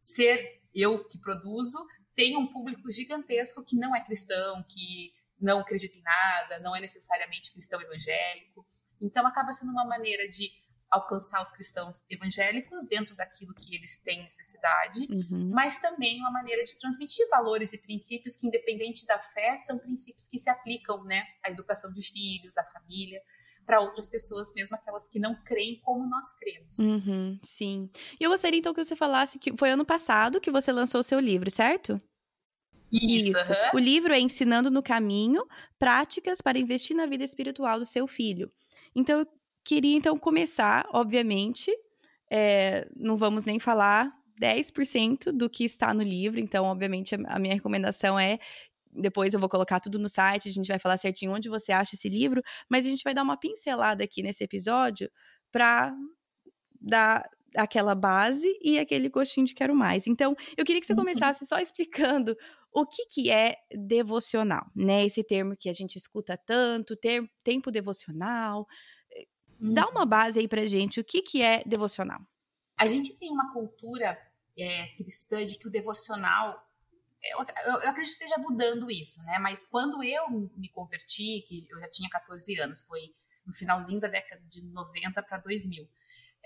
ser 0.00 0.62
eu 0.74 1.04
que 1.06 1.18
produzo, 1.18 1.78
tem 2.14 2.38
um 2.38 2.46
público 2.50 2.90
gigantesco 2.90 3.62
que 3.62 3.76
não 3.76 3.94
é 3.94 4.02
cristão, 4.02 4.64
que 4.66 5.12
não 5.44 5.60
acredita 5.60 5.98
em 5.98 6.02
nada, 6.02 6.58
não 6.60 6.74
é 6.74 6.80
necessariamente 6.80 7.52
cristão 7.52 7.80
evangélico. 7.80 8.66
Então 9.00 9.26
acaba 9.26 9.52
sendo 9.52 9.70
uma 9.70 9.84
maneira 9.84 10.26
de 10.28 10.50
alcançar 10.90 11.42
os 11.42 11.50
cristãos 11.50 12.04
evangélicos 12.08 12.86
dentro 12.86 13.16
daquilo 13.16 13.52
que 13.54 13.74
eles 13.74 13.98
têm 13.98 14.22
necessidade, 14.22 15.00
uhum. 15.10 15.50
mas 15.52 15.80
também 15.80 16.20
uma 16.20 16.30
maneira 16.30 16.62
de 16.62 16.78
transmitir 16.78 17.28
valores 17.28 17.72
e 17.72 17.78
princípios 17.78 18.36
que, 18.36 18.46
independente 18.46 19.04
da 19.04 19.18
fé, 19.18 19.58
são 19.58 19.78
princípios 19.78 20.28
que 20.28 20.38
se 20.38 20.48
aplicam, 20.48 21.02
né, 21.04 21.24
à 21.44 21.50
educação 21.50 21.92
dos 21.92 22.08
filhos, 22.08 22.56
à 22.56 22.64
família 22.64 23.20
para 23.66 23.80
outras 23.80 24.08
pessoas, 24.08 24.52
mesmo 24.54 24.76
aquelas 24.76 25.08
que 25.08 25.18
não 25.18 25.34
creem 25.42 25.80
como 25.80 26.06
nós 26.08 26.32
cremos. 26.38 26.78
Uhum, 26.78 27.40
sim. 27.42 27.90
E 28.20 28.24
eu 28.24 28.30
gostaria 28.30 28.60
então 28.60 28.74
que 28.74 28.84
você 28.84 28.94
falasse 28.94 29.38
que 29.38 29.56
foi 29.56 29.70
ano 29.70 29.84
passado 29.84 30.40
que 30.40 30.50
você 30.50 30.70
lançou 30.70 31.00
o 31.00 31.04
seu 31.04 31.18
livro, 31.18 31.50
certo? 31.50 32.00
Isso. 32.94 33.38
Isso. 33.38 33.52
Uhum. 33.52 33.58
O 33.74 33.78
livro 33.78 34.12
é 34.12 34.20
Ensinando 34.20 34.70
no 34.70 34.82
Caminho 34.82 35.44
Práticas 35.78 36.40
para 36.40 36.58
Investir 36.58 36.96
na 36.96 37.06
Vida 37.06 37.24
Espiritual 37.24 37.78
do 37.78 37.84
Seu 37.84 38.06
Filho. 38.06 38.50
Então, 38.94 39.20
eu 39.20 39.26
queria 39.64 39.96
então 39.96 40.18
começar, 40.18 40.86
obviamente, 40.92 41.72
é, 42.30 42.86
não 42.96 43.16
vamos 43.16 43.44
nem 43.44 43.58
falar 43.58 44.12
10% 44.40 45.32
do 45.32 45.48
que 45.48 45.64
está 45.64 45.92
no 45.92 46.02
livro, 46.02 46.40
então, 46.40 46.64
obviamente, 46.66 47.14
a 47.14 47.38
minha 47.38 47.54
recomendação 47.54 48.18
é 48.18 48.38
depois 48.96 49.34
eu 49.34 49.40
vou 49.40 49.48
colocar 49.48 49.80
tudo 49.80 49.98
no 49.98 50.08
site, 50.08 50.48
a 50.48 50.52
gente 50.52 50.68
vai 50.68 50.78
falar 50.78 50.96
certinho 50.96 51.32
onde 51.32 51.48
você 51.48 51.72
acha 51.72 51.96
esse 51.96 52.08
livro, 52.08 52.40
mas 52.70 52.86
a 52.86 52.88
gente 52.88 53.02
vai 53.02 53.12
dar 53.12 53.24
uma 53.24 53.36
pincelada 53.36 54.04
aqui 54.04 54.22
nesse 54.22 54.44
episódio 54.44 55.10
para 55.50 55.92
dar 56.80 57.28
aquela 57.56 57.94
base 57.94 58.48
e 58.62 58.78
aquele 58.78 59.08
gostinho 59.08 59.46
de 59.46 59.54
quero 59.54 59.74
mais. 59.74 60.06
Então, 60.06 60.36
eu 60.56 60.64
queria 60.64 60.80
que 60.80 60.86
você 60.86 60.92
uhum. 60.92 61.00
começasse 61.00 61.46
só 61.46 61.58
explicando 61.58 62.36
o 62.74 62.84
que, 62.84 63.06
que 63.06 63.30
é 63.30 63.56
devocional, 63.70 64.66
né? 64.74 65.04
Esse 65.04 65.22
termo 65.22 65.56
que 65.56 65.68
a 65.68 65.72
gente 65.72 65.96
escuta 65.96 66.36
tanto, 66.36 66.96
ter, 66.96 67.30
tempo 67.42 67.70
devocional. 67.70 68.66
Dá 69.60 69.88
uma 69.88 70.02
uhum. 70.02 70.08
base 70.08 70.40
aí 70.40 70.48
pra 70.48 70.66
gente, 70.66 70.98
o 70.98 71.04
que, 71.04 71.22
que 71.22 71.40
é 71.40 71.62
devocional? 71.64 72.20
A 72.76 72.86
gente 72.86 73.14
tem 73.16 73.30
uma 73.30 73.52
cultura 73.52 74.18
é, 74.58 74.88
cristã 74.96 75.46
de 75.46 75.56
que 75.56 75.68
o 75.68 75.70
devocional 75.70 76.60
eu, 77.22 77.38
eu, 77.38 77.80
eu, 77.80 77.90
acredito 77.90 78.18
que 78.18 78.24
esteja 78.24 78.36
mudando 78.38 78.90
isso, 78.90 79.22
né? 79.24 79.38
Mas 79.38 79.64
quando 79.64 80.02
eu 80.02 80.28
me 80.56 80.68
converti, 80.68 81.42
que 81.48 81.66
eu 81.70 81.80
já 81.80 81.88
tinha 81.88 82.10
14 82.10 82.60
anos, 82.60 82.82
foi 82.82 83.00
no 83.46 83.52
finalzinho 83.54 84.00
da 84.00 84.08
década 84.08 84.42
de 84.46 84.62
90 84.66 85.22
para 85.22 85.38
2000, 85.38 85.88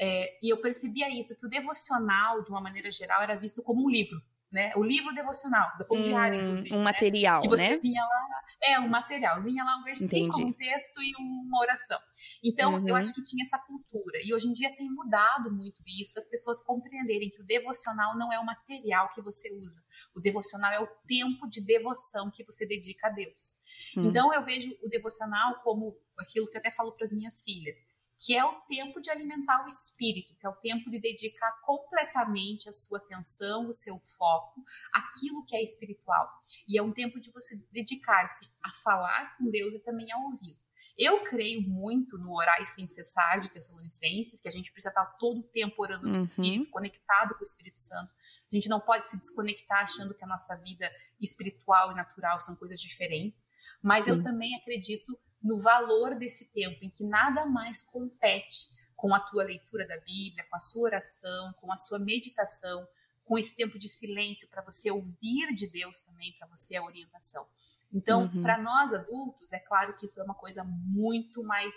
é, 0.00 0.38
e 0.40 0.52
eu 0.52 0.60
percebia 0.60 1.08
isso, 1.10 1.36
que 1.36 1.46
o 1.46 1.48
devocional, 1.48 2.42
de 2.42 2.50
uma 2.50 2.60
maneira 2.60 2.90
geral, 2.90 3.20
era 3.22 3.34
visto 3.34 3.62
como 3.62 3.84
um 3.84 3.90
livro. 3.90 4.22
Né? 4.50 4.72
O 4.76 4.82
livro 4.82 5.14
devocional, 5.14 5.66
do 5.78 5.86
Pão 5.86 5.98
hum, 5.98 6.02
Diário, 6.02 6.40
inclusive. 6.40 6.74
Um 6.74 6.78
né? 6.78 6.84
material, 6.84 7.40
que 7.40 7.48
você 7.48 7.70
né? 7.70 7.78
vinha 7.78 8.02
lá, 8.02 8.44
é, 8.62 8.80
um 8.80 8.88
material, 8.88 9.42
vinha 9.42 9.62
lá 9.62 9.78
um 9.78 9.84
versículo, 9.84 10.28
Entendi. 10.28 10.44
um 10.44 10.52
texto 10.52 11.02
e 11.02 11.12
uma 11.18 11.60
oração. 11.60 11.98
Então, 12.42 12.74
uhum. 12.74 12.88
eu 12.88 12.96
acho 12.96 13.14
que 13.14 13.22
tinha 13.22 13.44
essa 13.44 13.58
cultura. 13.58 14.18
E 14.24 14.32
hoje 14.32 14.48
em 14.48 14.52
dia 14.52 14.74
tem 14.74 14.88
mudado 14.90 15.50
muito 15.50 15.82
isso, 16.00 16.18
as 16.18 16.28
pessoas 16.28 16.62
compreenderem 16.64 17.28
que 17.28 17.42
o 17.42 17.46
devocional 17.46 18.16
não 18.16 18.32
é 18.32 18.38
o 18.38 18.46
material 18.46 19.10
que 19.10 19.20
você 19.20 19.52
usa. 19.54 19.82
O 20.16 20.20
devocional 20.20 20.72
é 20.72 20.80
o 20.80 20.88
tempo 21.06 21.46
de 21.48 21.64
devoção 21.64 22.30
que 22.30 22.44
você 22.44 22.66
dedica 22.66 23.08
a 23.08 23.10
Deus. 23.10 23.58
Uhum. 23.96 24.04
Então, 24.04 24.32
eu 24.32 24.42
vejo 24.42 24.70
o 24.82 24.88
devocional 24.88 25.60
como 25.62 25.94
aquilo 26.18 26.48
que 26.48 26.56
eu 26.56 26.60
até 26.60 26.70
falo 26.70 26.92
para 26.92 27.04
as 27.04 27.12
minhas 27.12 27.42
filhas 27.42 27.84
que 28.18 28.36
é 28.36 28.44
o 28.44 28.60
tempo 28.62 29.00
de 29.00 29.10
alimentar 29.10 29.64
o 29.64 29.68
espírito, 29.68 30.34
que 30.34 30.44
é 30.44 30.48
o 30.50 30.56
tempo 30.56 30.90
de 30.90 31.00
dedicar 31.00 31.52
completamente 31.62 32.68
a 32.68 32.72
sua 32.72 32.98
atenção, 32.98 33.68
o 33.68 33.72
seu 33.72 33.98
foco, 34.00 34.62
aquilo 34.92 35.44
que 35.46 35.54
é 35.54 35.62
espiritual. 35.62 36.28
E 36.66 36.76
é 36.76 36.82
um 36.82 36.92
tempo 36.92 37.20
de 37.20 37.30
você 37.30 37.56
dedicar-se 37.70 38.50
a 38.62 38.70
falar 38.82 39.36
com 39.38 39.48
Deus 39.48 39.74
e 39.74 39.84
também 39.84 40.10
a 40.10 40.18
ouvir. 40.18 40.58
Eu 40.98 41.22
creio 41.22 41.62
muito 41.62 42.18
no 42.18 42.34
orar 42.34 42.64
sem 42.66 42.88
cessar 42.88 43.38
de 43.38 43.50
Tessalonicenses, 43.50 44.40
que 44.40 44.48
a 44.48 44.50
gente 44.50 44.72
precisa 44.72 44.88
estar 44.88 45.06
todo 45.16 45.38
o 45.38 45.44
tempo 45.44 45.80
orando 45.80 46.02
no 46.02 46.10
uhum. 46.10 46.16
Espírito, 46.16 46.70
conectado 46.70 47.34
com 47.34 47.40
o 47.40 47.44
Espírito 47.44 47.78
Santo. 47.78 48.12
A 48.50 48.54
gente 48.54 48.68
não 48.68 48.80
pode 48.80 49.08
se 49.08 49.16
desconectar 49.16 49.84
achando 49.84 50.12
que 50.12 50.24
a 50.24 50.26
nossa 50.26 50.56
vida 50.56 50.90
espiritual 51.20 51.92
e 51.92 51.94
natural 51.94 52.40
são 52.40 52.56
coisas 52.56 52.80
diferentes. 52.80 53.46
Mas 53.80 54.06
Sim. 54.06 54.12
eu 54.12 54.22
também 54.24 54.56
acredito 54.56 55.16
no 55.42 55.60
valor 55.60 56.16
desse 56.16 56.52
tempo 56.52 56.84
em 56.84 56.90
que 56.90 57.04
nada 57.04 57.46
mais 57.46 57.82
compete 57.82 58.76
com 58.96 59.14
a 59.14 59.20
tua 59.20 59.44
leitura 59.44 59.86
da 59.86 59.98
Bíblia, 60.00 60.44
com 60.50 60.56
a 60.56 60.60
sua 60.60 60.82
oração, 60.82 61.52
com 61.60 61.72
a 61.72 61.76
sua 61.76 61.98
meditação, 61.98 62.86
com 63.24 63.38
esse 63.38 63.54
tempo 63.54 63.78
de 63.78 63.88
silêncio 63.88 64.48
para 64.48 64.62
você 64.62 64.90
ouvir 64.90 65.54
de 65.54 65.70
Deus 65.70 66.02
também, 66.02 66.34
para 66.38 66.48
você 66.48 66.76
a 66.76 66.84
orientação. 66.84 67.46
Então, 67.92 68.22
uhum. 68.22 68.42
para 68.42 68.58
nós 68.58 68.92
adultos, 68.92 69.52
é 69.52 69.60
claro 69.60 69.94
que 69.94 70.04
isso 70.04 70.20
é 70.20 70.24
uma 70.24 70.34
coisa 70.34 70.64
muito 70.64 71.42
mais 71.42 71.74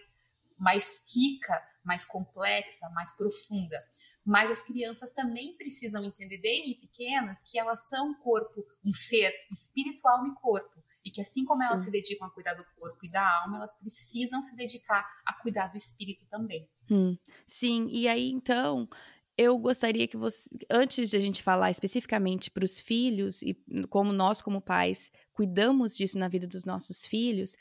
mais 0.62 1.04
rica, 1.12 1.60
mais 1.84 2.06
complexa, 2.06 2.88
mais 2.92 3.16
profunda. 3.16 3.76
Mas 4.24 4.52
as 4.52 4.62
crianças 4.62 5.12
também 5.12 5.58
precisam 5.58 6.04
entender 6.04 6.38
desde 6.38 6.76
pequenas 6.76 7.42
que 7.42 7.58
elas 7.58 7.90
são 7.90 8.10
um 8.10 8.14
corpo, 8.14 8.64
um 8.86 8.94
ser 8.94 9.34
espiritual 9.52 10.28
e 10.28 10.36
corpo. 10.36 10.84
E 11.04 11.12
que 11.12 11.22
assim 11.22 11.44
como 11.46 11.62
Sim. 11.62 11.68
elas 11.68 11.82
se 11.82 11.92
dedicam 11.92 12.28
a 12.28 12.32
cuidar 12.32 12.54
do 12.54 12.64
corpo 12.76 13.06
e 13.06 13.10
da 13.10 13.42
alma, 13.42 13.58
elas 13.58 13.78
precisam 13.78 14.42
se 14.42 14.56
dedicar 14.56 15.06
a 15.26 15.34
cuidar 15.34 15.68
do 15.68 15.78
espírito 15.78 16.26
também. 16.30 16.70
Hum. 16.90 17.18
Sim, 17.48 17.88
e 17.90 18.08
aí 18.08 18.30
então 18.30 18.88
eu 19.38 19.58
gostaria 19.58 20.08
que 20.08 20.18
você, 20.18 20.50
antes 20.70 21.10
de 21.10 21.18
a 21.18 21.20
gente 21.20 21.42
falar 21.42 21.72
especificamente 21.72 22.52
para 22.52 22.66
os 22.66 22.80
filhos 22.80 23.42
e 23.42 23.56
como 23.90 24.14
nós, 24.14 24.42
como 24.42 24.62
pais, 24.62 25.10
cuidamos 25.34 25.96
disso 25.96 26.20
na 26.20 26.28
vida 26.28 26.46
dos 26.46 26.66
nossos 26.66 27.06
filhos, 27.06 27.56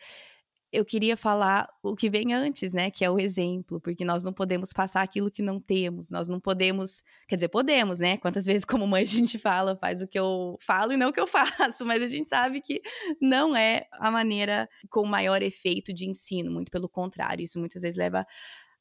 eu 0.72 0.84
queria 0.84 1.16
falar 1.16 1.68
o 1.82 1.96
que 1.96 2.08
vem 2.08 2.32
antes, 2.32 2.72
né? 2.72 2.90
Que 2.90 3.04
é 3.04 3.10
o 3.10 3.18
exemplo, 3.18 3.80
porque 3.80 4.04
nós 4.04 4.22
não 4.22 4.32
podemos 4.32 4.72
passar 4.72 5.02
aquilo 5.02 5.30
que 5.30 5.42
não 5.42 5.60
temos, 5.60 6.10
nós 6.10 6.28
não 6.28 6.38
podemos, 6.38 7.02
quer 7.26 7.36
dizer, 7.36 7.48
podemos, 7.48 7.98
né? 7.98 8.16
Quantas 8.16 8.46
vezes, 8.46 8.64
como 8.64 8.86
mãe, 8.86 9.02
a 9.02 9.06
gente 9.06 9.38
fala, 9.38 9.76
faz 9.76 10.00
o 10.00 10.06
que 10.06 10.18
eu 10.18 10.56
falo 10.60 10.92
e 10.92 10.96
não 10.96 11.08
o 11.08 11.12
que 11.12 11.20
eu 11.20 11.26
faço, 11.28 11.84
mas 11.84 12.02
a 12.02 12.08
gente 12.08 12.28
sabe 12.28 12.60
que 12.60 12.80
não 13.20 13.56
é 13.56 13.86
a 13.92 14.10
maneira 14.10 14.68
com 14.88 15.04
maior 15.04 15.42
efeito 15.42 15.92
de 15.92 16.08
ensino, 16.08 16.50
muito 16.50 16.70
pelo 16.70 16.88
contrário, 16.88 17.42
isso 17.42 17.58
muitas 17.58 17.82
vezes 17.82 17.96
leva 17.96 18.24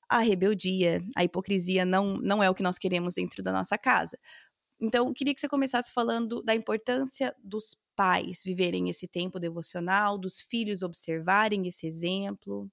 à 0.09 0.19
rebeldia, 0.19 1.03
a 1.15 1.23
hipocrisia 1.23 1.85
não, 1.85 2.15
não 2.15 2.41
é 2.41 2.49
o 2.49 2.55
que 2.55 2.63
nós 2.63 2.79
queremos 2.79 3.13
dentro 3.13 3.43
da 3.43 3.51
nossa 3.51 3.77
casa. 3.77 4.17
Então, 4.79 5.13
queria 5.13 5.33
que 5.33 5.41
você 5.41 5.49
começasse 5.49 5.91
falando 5.91 6.41
da 6.41 6.55
importância 6.55 7.35
dos 7.43 7.77
pais 7.95 8.41
viverem 8.43 8.89
esse 8.89 9.07
tempo 9.07 9.39
devocional, 9.39 10.17
dos 10.17 10.39
filhos 10.39 10.81
observarem 10.81 11.67
esse 11.67 11.85
exemplo? 11.85 12.71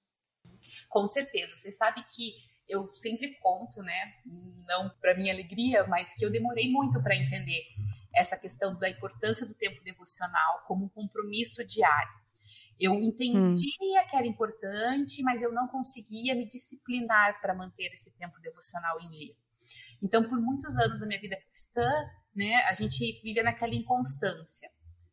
Com 0.89 1.05
certeza. 1.05 1.55
Você 1.55 1.71
sabe 1.71 2.03
que 2.03 2.33
eu 2.67 2.87
sempre 2.95 3.35
conto, 3.41 3.81
né, 3.81 4.13
não 4.67 4.89
para 5.01 5.15
minha 5.15 5.33
alegria, 5.33 5.85
mas 5.87 6.13
que 6.15 6.25
eu 6.25 6.31
demorei 6.31 6.69
muito 6.69 7.01
para 7.01 7.15
entender 7.15 7.61
essa 8.15 8.37
questão 8.37 8.77
da 8.77 8.89
importância 8.89 9.45
do 9.45 9.53
tempo 9.53 9.81
devocional 9.83 10.63
como 10.67 10.85
um 10.85 10.89
compromisso 10.89 11.65
diário. 11.65 12.17
Eu 12.79 12.93
entendia 12.95 13.41
hum. 13.41 14.07
que 14.09 14.15
era 14.15 14.25
importante, 14.25 15.23
mas 15.23 15.41
eu 15.41 15.51
não 15.51 15.67
conseguia 15.67 16.35
me 16.35 16.47
disciplinar 16.47 17.39
para 17.41 17.53
manter 17.55 17.91
esse 17.93 18.15
tempo 18.17 18.39
devocional 18.39 18.99
em 19.01 19.09
dia. 19.09 19.35
Então, 20.01 20.27
por 20.27 20.39
muitos 20.39 20.77
anos 20.77 20.99
da 20.99 21.07
minha 21.07 21.19
vida 21.19 21.37
cristã, 21.41 21.89
né, 22.35 22.55
a 22.69 22.73
gente 22.73 23.21
vive 23.21 23.41
naquela 23.41 23.73
inconstância. 23.73 24.69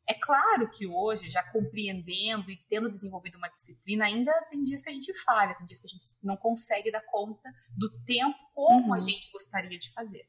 É 0.07 0.13
claro 0.13 0.69
que 0.71 0.87
hoje, 0.87 1.31
já 1.31 1.43
compreendendo 1.51 2.51
e 2.51 2.59
tendo 2.69 2.91
desenvolvido 2.91 3.39
uma 3.39 3.49
disciplina, 3.49 4.05
ainda 4.05 4.31
tem 4.51 4.61
dias 4.61 4.83
que 4.83 4.91
a 4.91 4.93
gente 4.93 5.13
falha, 5.25 5.55
tem 5.55 5.67
dias 5.67 5.81
que 5.81 5.87
a 5.87 5.91
gente 5.91 6.05
não 6.23 6.37
consegue 6.37 6.93
dar 6.93 7.01
conta 7.07 7.51
do 7.75 7.91
tempo 8.05 8.37
como 8.53 8.89
uhum. 8.89 8.95
a 8.95 9.01
gente 9.01 9.31
gostaria 9.33 9.79
de 9.79 9.91
fazer. 9.93 10.29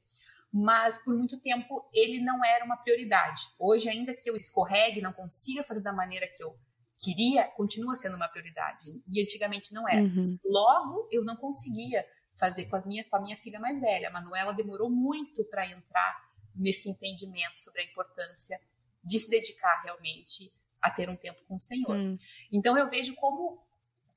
Mas 0.52 1.04
por 1.04 1.14
muito 1.14 1.42
tempo 1.42 1.90
ele 1.94 2.24
não 2.24 2.44
era 2.46 2.64
uma 2.64 2.78
prioridade. 2.78 3.42
Hoje, 3.60 3.90
ainda 3.90 4.16
que 4.16 4.30
eu 4.30 4.38
escorregue, 4.38 5.02
não 5.02 5.12
consiga 5.12 5.66
fazer 5.66 5.82
da 5.82 5.92
maneira 5.92 6.26
que 6.34 6.42
eu 6.42 6.58
queria, 7.04 7.44
continua 7.58 7.96
sendo 7.96 8.16
uma 8.16 8.30
prioridade. 8.30 8.86
E 9.12 9.22
antigamente 9.22 9.74
não 9.74 9.88
era. 9.90 10.02
Uhum. 10.02 10.40
Logo, 10.46 11.10
eu 11.12 11.26
não 11.26 11.36
conseguia 11.36 12.06
fazer 12.38 12.66
com, 12.66 12.76
as 12.76 12.86
minha, 12.86 13.04
com 13.06 13.16
a 13.16 13.22
minha 13.22 13.38
filha 13.38 13.60
mais 13.60 13.80
velha. 13.80 14.10
A 14.10 14.12
Manuela 14.12 14.54
demorou 14.54 14.90
muito 14.90 15.44
para 15.46 15.70
entrar 15.70 16.26
nesse 16.56 16.90
entendimento 16.90 17.58
sobre 17.58 17.82
a 17.82 17.86
importância 17.86 18.60
de 19.04 19.20
se 19.20 19.30
dedicar 19.30 19.82
realmente 19.84 20.52
a 20.82 20.90
ter 20.90 21.10
um 21.10 21.16
tempo 21.16 21.42
com 21.48 21.56
o 21.56 21.60
Senhor. 21.60 21.96
Hum. 21.96 22.18
Então 22.52 22.78
eu 22.78 22.90
vejo 22.90 23.16
como 23.16 23.64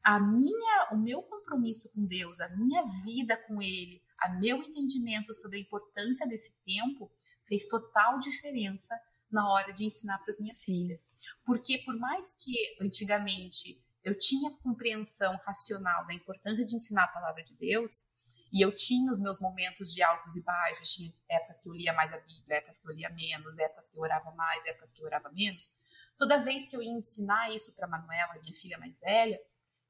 a 0.02 0.18
minha, 0.18 0.88
o 0.92 0.96
meu 0.96 1.22
compromisso 1.22 1.92
com 1.92 2.04
Deus, 2.04 2.40
a 2.40 2.48
minha 2.50 2.84
vida 3.04 3.36
com 3.36 3.60
Ele, 3.60 4.02
a 4.22 4.30
meu 4.30 4.62
entendimento 4.62 5.32
sobre 5.34 5.58
a 5.58 5.60
importância 5.60 6.26
desse 6.26 6.54
tempo 6.64 7.10
fez 7.42 7.66
total 7.66 8.18
diferença 8.18 8.98
na 9.30 9.50
hora 9.50 9.72
de 9.72 9.84
ensinar 9.84 10.18
para 10.18 10.30
as 10.30 10.38
minhas 10.38 10.64
filhas. 10.64 11.10
Porque 11.44 11.78
por 11.78 11.96
mais 11.98 12.34
que 12.34 12.54
antigamente 12.80 13.82
eu 14.04 14.16
tinha 14.18 14.50
compreensão 14.62 15.36
racional 15.44 16.06
da 16.06 16.14
importância 16.14 16.64
de 16.64 16.76
ensinar 16.76 17.04
a 17.04 17.08
palavra 17.08 17.42
de 17.42 17.54
Deus, 17.56 18.16
e 18.52 18.64
eu 18.64 18.74
tinha 18.74 19.12
os 19.12 19.20
meus 19.20 19.38
momentos 19.40 19.92
de 19.92 20.02
altos 20.02 20.36
e 20.36 20.42
baixos, 20.42 20.92
tinha 20.92 21.12
épocas 21.28 21.60
que 21.60 21.68
eu 21.68 21.72
lia 21.72 21.92
mais 21.92 22.12
a 22.12 22.18
Bíblia, 22.18 22.56
épocas 22.56 22.78
que 22.78 22.88
eu 22.88 22.94
lia 22.94 23.10
menos, 23.10 23.58
épocas 23.58 23.90
que 23.90 23.98
eu 23.98 24.02
orava 24.02 24.30
mais, 24.32 24.64
épocas 24.64 24.92
que 24.92 25.02
eu 25.02 25.06
orava 25.06 25.30
menos. 25.30 25.70
Toda 26.16 26.42
vez 26.42 26.68
que 26.68 26.76
eu 26.76 26.82
ia 26.82 26.90
ensinar 26.90 27.54
isso 27.54 27.76
para 27.76 27.86
Manuela, 27.86 28.40
minha 28.40 28.54
filha 28.54 28.78
mais 28.78 29.00
velha, 29.00 29.38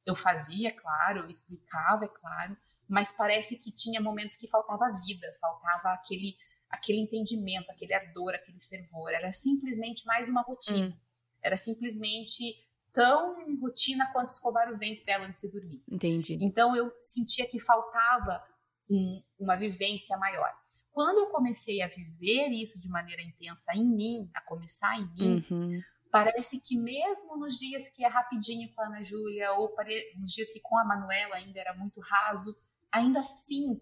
eu 0.05 0.15
fazia, 0.15 0.75
claro, 0.75 1.21
eu 1.21 1.29
explicava, 1.29 2.05
é 2.05 2.09
claro, 2.09 2.57
mas 2.88 3.12
parece 3.12 3.57
que 3.57 3.71
tinha 3.71 4.00
momentos 4.00 4.37
que 4.37 4.49
faltava 4.49 4.91
vida, 5.07 5.33
faltava 5.41 5.93
aquele 5.93 6.37
aquele 6.71 6.99
entendimento, 6.99 7.71
aquele 7.71 7.95
ardor, 7.95 8.35
aquele 8.35 8.61
fervor. 8.61 9.11
Era 9.11 9.33
simplesmente 9.33 10.05
mais 10.07 10.29
uma 10.29 10.43
rotina. 10.43 10.88
Hum. 10.88 10.99
Era 11.43 11.57
simplesmente 11.57 12.57
tão 12.92 13.59
rotina 13.61 14.11
quanto 14.12 14.30
escovar 14.30 14.68
os 14.68 14.78
dentes 14.78 15.04
dela 15.04 15.26
antes 15.26 15.42
de 15.42 15.52
dormir. 15.52 15.83
Entendi. 15.90 16.38
Então 16.40 16.75
eu 16.75 16.92
sentia 16.99 17.49
que 17.49 17.61
faltava 17.61 18.42
um, 18.90 19.23
uma 19.38 19.57
vivência 19.57 20.16
maior. 20.16 20.52
Quando 20.90 21.18
eu 21.18 21.26
comecei 21.26 21.80
a 21.83 21.88
viver 21.88 22.49
isso 22.49 22.80
de 22.80 22.88
maneira 22.88 23.23
intensa 23.23 23.73
em 23.75 23.87
mim, 23.87 24.30
a 24.35 24.40
começar 24.40 24.99
em 24.99 25.07
mim, 25.14 25.47
uhum. 25.49 25.80
parece 26.11 26.61
que 26.61 26.76
mesmo 26.76 27.37
nos 27.37 27.57
dias 27.57 27.88
que 27.88 28.04
é 28.04 28.09
rapidinho 28.09 28.73
com 28.75 28.83
a 28.83 28.87
Ana 28.87 29.02
Júlia, 29.02 29.52
ou 29.52 29.73
nos 30.16 30.33
dias 30.33 30.50
que 30.52 30.61
com 30.61 30.76
a 30.76 30.85
Manuela 30.85 31.37
ainda 31.37 31.61
era 31.61 31.75
muito 31.75 32.00
raso, 32.00 32.57
ainda 32.90 33.21
assim 33.21 33.80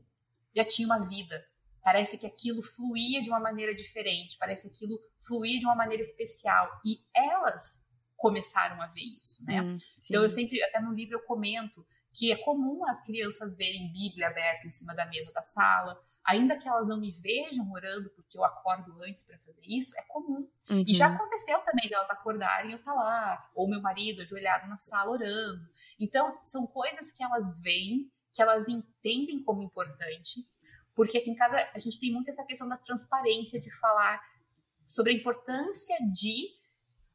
já 0.54 0.64
tinha 0.64 0.86
uma 0.86 1.08
vida. 1.08 1.42
Parece 1.82 2.18
que 2.18 2.26
aquilo 2.26 2.62
fluía 2.62 3.22
de 3.22 3.30
uma 3.30 3.40
maneira 3.40 3.75
diferente, 3.75 4.36
parece 4.38 4.68
que 4.68 4.76
aquilo 4.76 5.00
fluía 5.20 5.58
de 5.58 5.64
uma 5.64 5.76
maneira 5.76 6.02
especial. 6.02 6.68
E 6.84 6.98
elas 7.14 7.85
começaram 8.16 8.80
a 8.80 8.87
ver 8.87 9.02
isso, 9.16 9.44
né? 9.44 9.61
Hum, 9.61 9.76
então 10.04 10.23
eu 10.23 10.30
sempre, 10.30 10.62
até 10.62 10.80
no 10.80 10.92
livro 10.92 11.16
eu 11.16 11.23
comento 11.23 11.85
que 12.14 12.32
é 12.32 12.37
comum 12.37 12.87
as 12.87 13.04
crianças 13.04 13.56
verem 13.56 13.92
Bíblia 13.92 14.28
aberta 14.28 14.66
em 14.66 14.70
cima 14.70 14.94
da 14.94 15.06
mesa 15.06 15.30
da 15.32 15.42
sala, 15.42 16.00
ainda 16.25 16.56
que 16.56 16.68
elas 16.68 16.88
não 16.88 16.99
me 16.99 17.12
vejam 17.12 17.70
orando 17.70 18.11
porque 18.11 18.38
eu 18.38 18.44
acordo 18.44 19.02
antes 19.02 19.23
para 19.23 19.38
fazer 19.38 19.62
isso, 19.66 19.92
é 19.99 20.02
comum. 20.02 20.49
Uhum. 20.70 20.85
E 20.87 20.94
já 20.94 21.08
uhum. 21.08 21.14
aconteceu 21.14 21.58
também 21.61 21.88
delas 21.88 22.11
acordarem 22.11 22.70
e 22.70 22.73
eu 22.73 22.78
estar 22.78 22.92
tá 22.92 22.99
lá, 22.99 23.50
ou 23.54 23.68
meu 23.68 23.82
marido 23.82 24.23
ajoelhado 24.23 24.66
na 24.66 24.76
sala 24.76 25.11
orando. 25.11 25.68
Então 26.00 26.38
são 26.42 26.66
coisas 26.66 27.12
que 27.12 27.23
elas 27.23 27.61
veem, 27.61 28.11
que 28.32 28.40
elas 28.40 28.66
entendem 28.66 29.42
como 29.42 29.62
importante, 29.62 30.40
porque 30.94 31.18
aqui 31.18 31.30
em 31.30 31.37
casa 31.37 31.56
a 31.75 31.78
gente 31.78 32.00
tem 32.00 32.11
muito 32.11 32.30
essa 32.30 32.44
questão 32.44 32.66
da 32.66 32.78
transparência 32.78 33.61
de 33.61 33.70
falar 33.78 34.20
sobre 34.87 35.12
a 35.12 35.14
importância 35.14 35.96
de 36.11 36.56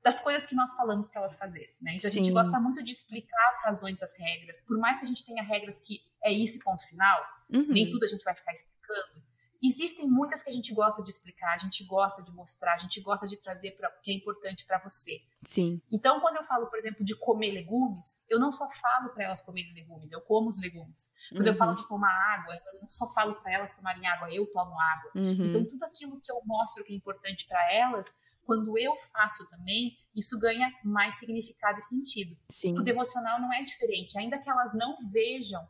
das 0.04 0.20
coisas 0.20 0.46
que 0.46 0.56
nós 0.56 0.74
falamos 0.74 1.10
para 1.10 1.22
elas 1.22 1.36
fazerem, 1.36 1.76
né? 1.82 1.96
Então 1.96 2.10
Sim. 2.10 2.20
a 2.20 2.24
gente 2.24 2.34
gosta 2.34 2.60
muito 2.60 2.84
de 2.84 2.92
explicar 2.92 3.48
as 3.50 3.64
razões 3.64 4.00
das 4.00 4.14
regras, 4.18 4.62
por 4.62 4.78
mais 4.78 4.98
que 4.98 5.06
a 5.06 5.08
gente 5.08 5.24
tenha 5.26 5.44
regras 5.44 5.82
que 5.82 6.02
é 6.24 6.32
isso 6.32 6.60
ponto 6.64 6.84
final, 6.88 7.22
uhum. 7.54 7.68
nem 7.68 7.88
tudo 7.90 8.04
a 8.04 8.08
gente 8.08 8.24
vai 8.24 8.36
ficar 8.36 8.52
explicando. 8.52 9.32
Existem 9.64 10.10
muitas 10.10 10.42
que 10.42 10.50
a 10.50 10.52
gente 10.52 10.74
gosta 10.74 11.04
de 11.04 11.12
explicar, 11.12 11.54
a 11.54 11.58
gente 11.60 11.86
gosta 11.86 12.24
de 12.24 12.32
mostrar, 12.32 12.74
a 12.74 12.78
gente 12.78 13.00
gosta 13.00 13.28
de 13.28 13.38
trazer 13.38 13.72
para 13.78 13.92
que 14.02 14.10
é 14.10 14.14
importante 14.16 14.66
para 14.66 14.80
você. 14.80 15.22
Sim. 15.46 15.80
Então, 15.92 16.20
quando 16.20 16.38
eu 16.38 16.44
falo, 16.44 16.66
por 16.66 16.80
exemplo, 16.80 17.06
de 17.06 17.16
comer 17.16 17.52
legumes, 17.52 18.24
eu 18.28 18.40
não 18.40 18.52
só 18.52 18.68
falo 18.72 19.10
para 19.10 19.26
elas 19.26 19.40
comerem 19.40 19.72
legumes, 19.76 20.12
eu 20.12 20.20
como 20.22 20.50
os 20.50 20.60
legumes. 20.60 21.14
Quando 21.30 21.42
uhum. 21.42 21.48
eu 21.48 21.56
falo 21.56 21.72
uhum. 21.72 21.76
de 21.76 21.88
tomar 21.88 22.12
água, 22.34 22.56
eu 22.56 22.82
não 22.82 22.90
só 22.90 23.08
falo 23.14 23.36
para 23.36 23.54
elas 23.54 23.72
tomarem 23.74 24.08
água, 24.08 24.34
eu 24.34 24.50
tomo 24.50 24.74
água. 24.80 25.12
Uhum. 25.14 25.46
Então, 25.46 25.64
tudo 25.64 25.84
aquilo 25.84 26.20
que 26.20 26.32
eu 26.32 26.42
mostro 26.44 26.84
que 26.84 26.94
é 26.94 26.96
importante 26.96 27.46
para 27.48 27.72
elas, 27.72 28.18
quando 28.46 28.78
eu 28.78 28.94
faço 29.14 29.48
também, 29.50 29.98
isso 30.16 30.40
ganha 30.40 30.72
mais 30.84 31.16
significado 31.16 31.78
e 31.78 31.82
sentido. 31.82 32.38
Sim. 32.50 32.78
O 32.78 32.84
devocional 32.84 33.40
não 33.40 33.54
é 33.54 33.64
diferente, 33.64 34.18
ainda 34.18 34.38
que 34.38 34.50
elas 34.50 34.74
não 34.74 34.96
vejam 35.12 35.62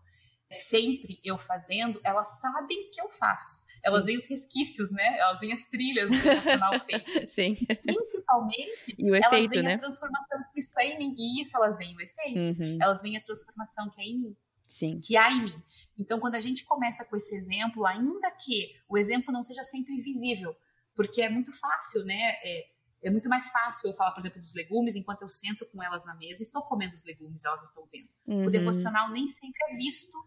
sempre 0.51 1.19
eu 1.23 1.37
fazendo, 1.37 2.01
elas 2.03 2.39
sabem 2.39 2.89
que 2.91 3.01
eu 3.01 3.09
faço. 3.09 3.63
Elas 3.83 4.05
veem 4.05 4.17
os 4.17 4.29
resquícios, 4.29 4.91
né? 4.91 5.17
Elas 5.17 5.39
veem 5.39 5.53
as 5.53 5.65
trilhas 5.65 6.11
do 6.11 6.29
emocional 6.29 6.77
feito. 6.81 7.29
Sim. 7.29 7.55
Principalmente, 7.83 8.95
e 8.97 9.09
o 9.09 9.15
efeito, 9.15 9.35
elas 9.35 9.49
veem 9.49 9.63
né? 9.63 9.73
a 9.73 9.79
transformação 9.79 10.39
que 10.53 10.59
isso 10.59 10.79
é 10.79 10.85
em 10.87 10.99
mim. 10.99 11.15
E 11.17 11.41
isso 11.41 11.57
elas 11.57 11.77
veem 11.77 11.95
o 11.95 12.01
efeito. 12.01 12.61
Uhum. 12.61 12.77
Elas 12.79 13.01
veem 13.01 13.17
a 13.17 13.23
transformação 13.23 13.89
que 13.89 14.01
é 14.01 14.05
em 14.05 14.17
mim. 14.17 14.37
Sim. 14.67 14.99
Que 14.99 15.17
há 15.17 15.31
em 15.31 15.45
mim. 15.45 15.63
Então, 15.97 16.19
quando 16.19 16.35
a 16.35 16.39
gente 16.39 16.63
começa 16.63 17.03
com 17.05 17.15
esse 17.15 17.35
exemplo, 17.35 17.85
ainda 17.85 18.31
que 18.31 18.71
o 18.87 18.97
exemplo 18.97 19.33
não 19.33 19.43
seja 19.43 19.63
sempre 19.63 19.97
visível, 19.97 20.55
porque 20.95 21.21
é 21.21 21.29
muito 21.29 21.51
fácil, 21.57 22.03
né? 22.05 22.33
É, 22.43 22.71
é 23.03 23.09
muito 23.09 23.27
mais 23.27 23.49
fácil 23.49 23.89
eu 23.89 23.93
falar, 23.93 24.11
por 24.11 24.19
exemplo, 24.19 24.39
dos 24.39 24.53
legumes, 24.53 24.95
enquanto 24.95 25.23
eu 25.23 25.27
sento 25.27 25.65
com 25.65 25.81
elas 25.81 26.05
na 26.05 26.13
mesa, 26.15 26.41
estou 26.41 26.61
comendo 26.61 26.93
os 26.93 27.03
legumes, 27.03 27.43
elas 27.43 27.63
estão 27.63 27.87
vendo. 27.91 28.09
Uhum. 28.27 28.45
O 28.45 28.51
devocional 28.51 29.09
nem 29.09 29.27
sempre 29.27 29.59
é 29.69 29.75
visto 29.75 30.17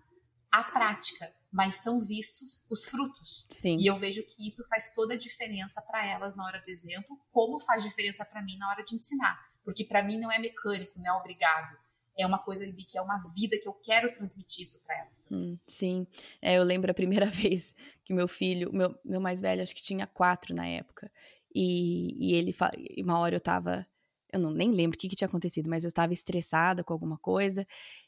a 0.51 0.63
prática, 0.63 1.33
mas 1.53 1.77
são 1.77 2.01
vistos 2.01 2.65
os 2.71 2.85
frutos. 2.85 3.47
Sim. 3.51 3.77
E 3.79 3.87
eu 3.87 3.97
vejo 3.99 4.23
que 4.25 4.47
isso 4.47 4.65
faz 4.69 4.93
toda 4.93 5.15
a 5.15 5.19
diferença 5.19 5.81
para 5.83 6.05
elas 6.05 6.35
na 6.37 6.45
hora 6.45 6.61
do 6.61 6.69
exemplo, 6.69 7.19
como 7.31 7.61
faz 7.61 7.83
diferença 7.83 8.25
para 8.25 8.43
mim 8.43 8.57
na 8.57 8.69
hora 8.71 8.85
de 8.85 8.95
ensinar. 8.95 9.39
Porque 9.65 9.85
para 9.85 10.03
mim 10.03 10.21
não 10.21 10.31
é 10.31 10.39
mecânico, 10.39 10.99
não 10.99 11.07
é 11.07 11.13
obrigado. 11.19 11.77
É 12.17 12.27
uma 12.27 12.39
coisa 12.39 12.71
de 12.71 12.85
que 12.85 12.97
é 12.97 13.03
uma 13.03 13.19
vida 13.35 13.59
que 13.59 13.69
eu 13.69 13.73
quero 13.73 14.13
transmitir 14.13 14.63
isso 14.63 14.85
para 14.85 14.99
elas. 14.99 15.25
Hum, 15.31 15.59
sim, 15.67 16.07
é, 16.41 16.55
eu 16.55 16.63
lembro 16.63 16.91
a 16.91 16.95
primeira 16.95 17.27
vez 17.31 17.75
que 18.05 18.13
meu 18.15 18.29
filho, 18.29 18.73
meu, 18.73 18.99
meu 19.05 19.21
mais 19.21 19.41
velho, 19.41 19.63
acho 19.63 19.75
que 19.75 19.83
tinha 19.83 20.07
quatro 20.07 20.55
na 20.55 20.67
época, 20.67 21.11
e, 21.55 22.17
e 22.19 22.35
ele, 22.35 22.55
uma 22.99 23.19
hora 23.19 23.37
eu 23.37 23.41
tava 23.41 23.87
eu 24.33 24.41
não 24.41 24.51
nem 24.51 24.73
lembro 24.73 24.97
o 24.97 24.99
que, 24.99 25.09
que 25.09 25.15
tinha 25.15 25.29
acontecido, 25.29 25.71
mas 25.71 25.85
eu 25.85 25.89
estava 25.89 26.13
estressada 26.13 26.83
com 26.83 26.93
alguma 26.93 27.17
coisa. 27.17 27.65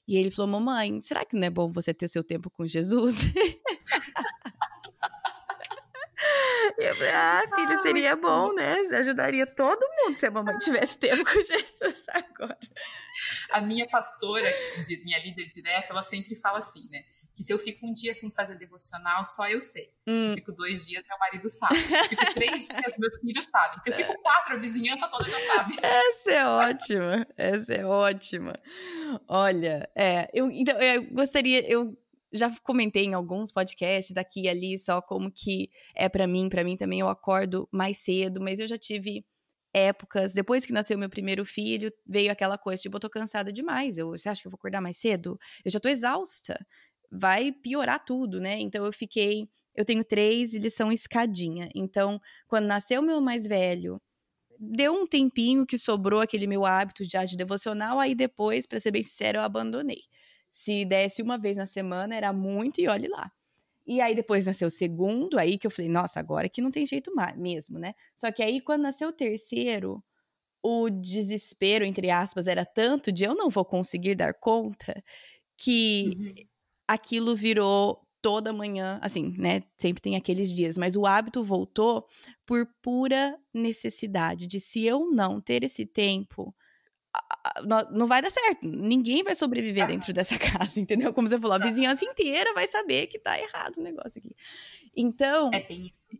E 0.08 0.16
ele 0.16 0.32
falou: 0.32 0.50
Mamãe, 0.50 1.00
será 1.00 1.24
que 1.24 1.36
não 1.36 1.46
é 1.46 1.50
bom 1.50 1.70
você 1.70 1.94
ter 1.94 2.08
seu 2.08 2.24
tempo 2.24 2.50
com 2.50 2.66
Jesus? 2.66 3.20
E 6.75 6.75
eu 6.88 6.94
falei, 6.94 7.12
ah, 7.12 7.42
filho, 7.54 7.82
seria 7.82 8.16
bom, 8.16 8.52
né? 8.52 8.76
Ajudaria 8.92 9.46
todo 9.46 9.80
mundo 9.98 10.16
se 10.16 10.26
a 10.26 10.30
mamãe 10.30 10.56
tivesse 10.58 10.98
tempo 10.98 11.24
com 11.24 11.42
Jesus 11.42 12.04
agora. 12.08 12.58
A 13.50 13.60
minha 13.60 13.88
pastora, 13.88 14.52
minha 15.04 15.18
líder 15.22 15.48
direta, 15.48 15.88
ela 15.90 16.02
sempre 16.02 16.36
fala 16.36 16.58
assim, 16.58 16.88
né? 16.90 17.02
que 17.36 17.42
se 17.42 17.52
eu 17.52 17.58
fico 17.58 17.86
um 17.86 17.92
dia 17.92 18.14
sem 18.14 18.30
fazer 18.32 18.56
devocional, 18.56 19.22
só 19.26 19.46
eu 19.46 19.60
sei. 19.60 19.92
Hum. 20.06 20.20
Se 20.20 20.26
eu 20.28 20.32
hum. 20.32 20.34
fico 20.36 20.52
dois 20.52 20.86
dias, 20.86 21.04
meu 21.06 21.18
marido 21.18 21.48
sabe. 21.50 21.76
Se 21.76 21.94
eu 21.94 22.08
fico 22.08 22.34
três 22.34 22.68
dias, 22.68 22.94
meus 22.98 23.18
filhos 23.18 23.44
sabem. 23.44 23.78
Se 23.82 23.90
eu 23.90 23.94
fico 23.94 24.22
quatro, 24.22 24.54
a 24.54 24.56
vizinhança 24.56 25.06
toda 25.08 25.28
já 25.28 25.38
sabe. 25.40 25.74
Essa 25.82 26.30
é 26.30 26.46
ótima. 26.46 27.26
Essa 27.36 27.74
é 27.74 27.84
ótima. 27.84 28.58
Olha, 29.28 29.86
é, 29.94 30.30
eu, 30.32 30.50
então, 30.50 30.80
eu 30.80 31.04
gostaria, 31.12 31.70
eu 31.70 31.94
já 32.36 32.50
comentei 32.62 33.04
em 33.04 33.14
alguns 33.14 33.52
podcasts 33.52 34.16
aqui 34.16 34.42
e 34.42 34.48
ali 34.48 34.78
só 34.78 35.00
como 35.02 35.30
que 35.30 35.70
é 35.94 36.08
para 36.08 36.26
mim, 36.26 36.48
para 36.48 36.64
mim 36.64 36.76
também 36.76 37.00
eu 37.00 37.08
acordo 37.08 37.68
mais 37.72 37.98
cedo, 37.98 38.40
mas 38.40 38.60
eu 38.60 38.66
já 38.66 38.78
tive 38.78 39.24
épocas, 39.74 40.32
depois 40.32 40.64
que 40.64 40.72
nasceu 40.72 40.96
meu 40.98 41.10
primeiro 41.10 41.44
filho, 41.44 41.92
veio 42.06 42.32
aquela 42.32 42.56
coisa, 42.56 42.82
tipo, 42.82 42.96
eu 42.96 43.00
tô 43.00 43.10
cansada 43.10 43.52
demais, 43.52 43.98
eu, 43.98 44.10
você 44.10 44.28
acha 44.28 44.40
que 44.40 44.48
eu 44.48 44.50
vou 44.50 44.56
acordar 44.56 44.80
mais 44.80 44.96
cedo? 44.96 45.38
Eu 45.64 45.70
já 45.70 45.78
tô 45.78 45.88
exausta 45.88 46.58
vai 47.10 47.52
piorar 47.52 48.04
tudo, 48.04 48.40
né? 48.40 48.58
Então 48.60 48.84
eu 48.84 48.92
fiquei. 48.92 49.48
Eu 49.74 49.84
tenho 49.84 50.04
três 50.04 50.54
e 50.54 50.56
eles 50.56 50.74
são 50.74 50.90
escadinha. 50.90 51.68
Então, 51.74 52.20
quando 52.48 52.66
nasceu 52.66 53.02
meu 53.02 53.20
mais 53.20 53.46
velho, 53.46 54.00
deu 54.58 54.94
um 54.94 55.06
tempinho 55.06 55.66
que 55.66 55.78
sobrou 55.78 56.20
aquele 56.20 56.46
meu 56.46 56.64
hábito 56.66 57.06
de 57.06 57.16
arte 57.16 57.36
devocional, 57.36 58.00
aí 58.00 58.14
depois, 58.14 58.66
para 58.66 58.80
ser 58.80 58.90
bem 58.92 59.02
sincero, 59.02 59.38
eu 59.38 59.42
abandonei. 59.42 60.02
Se 60.50 60.84
desse 60.84 61.22
uma 61.22 61.38
vez 61.38 61.56
na 61.56 61.66
semana, 61.66 62.14
era 62.14 62.32
muito 62.32 62.80
e 62.80 62.88
olhe 62.88 63.08
lá. 63.08 63.30
E 63.86 64.00
aí 64.00 64.14
depois 64.14 64.46
nasceu 64.46 64.68
o 64.68 64.70
segundo, 64.70 65.38
aí 65.38 65.58
que 65.58 65.66
eu 65.66 65.70
falei, 65.70 65.90
nossa, 65.90 66.20
agora 66.20 66.48
que 66.48 66.60
não 66.62 66.70
tem 66.72 66.86
jeito 66.86 67.14
mais, 67.14 67.36
mesmo, 67.38 67.78
né? 67.78 67.94
Só 68.16 68.32
que 68.32 68.42
aí 68.42 68.60
quando 68.60 68.82
nasceu 68.82 69.10
o 69.10 69.12
terceiro, 69.12 70.02
o 70.62 70.90
desespero, 70.90 71.84
entre 71.84 72.10
aspas, 72.10 72.46
era 72.48 72.64
tanto 72.66 73.12
de 73.12 73.24
eu 73.24 73.34
não 73.34 73.50
vou 73.50 73.64
conseguir 73.64 74.14
dar 74.16 74.34
conta, 74.34 75.02
que 75.58 76.18
uhum 76.18 76.46
aquilo 76.88 77.34
virou 77.36 78.02
toda 78.22 78.52
manhã, 78.52 78.98
assim, 79.02 79.34
né? 79.38 79.62
Sempre 79.78 80.02
tem 80.02 80.16
aqueles 80.16 80.52
dias, 80.52 80.76
mas 80.76 80.96
o 80.96 81.06
hábito 81.06 81.44
voltou 81.44 82.06
por 82.44 82.66
pura 82.82 83.38
necessidade 83.54 84.46
de 84.46 84.60
se 84.60 84.84
eu 84.84 85.10
não 85.10 85.40
ter 85.40 85.62
esse 85.64 85.86
tempo, 85.86 86.54
não 87.90 88.06
vai 88.06 88.22
dar 88.22 88.30
certo. 88.30 88.66
Ninguém 88.66 89.22
vai 89.22 89.34
sobreviver 89.34 89.86
dentro 89.86 90.12
dessa 90.12 90.36
casa, 90.38 90.80
entendeu? 90.80 91.12
Como 91.12 91.28
você 91.28 91.38
falou, 91.38 91.56
a 91.56 91.58
vizinhança 91.58 92.04
inteira 92.04 92.52
vai 92.54 92.66
saber 92.66 93.06
que 93.06 93.18
tá 93.18 93.38
errado 93.38 93.78
o 93.78 93.82
negócio 93.82 94.18
aqui. 94.18 94.34
Então, 94.96 95.50
é 95.52 95.66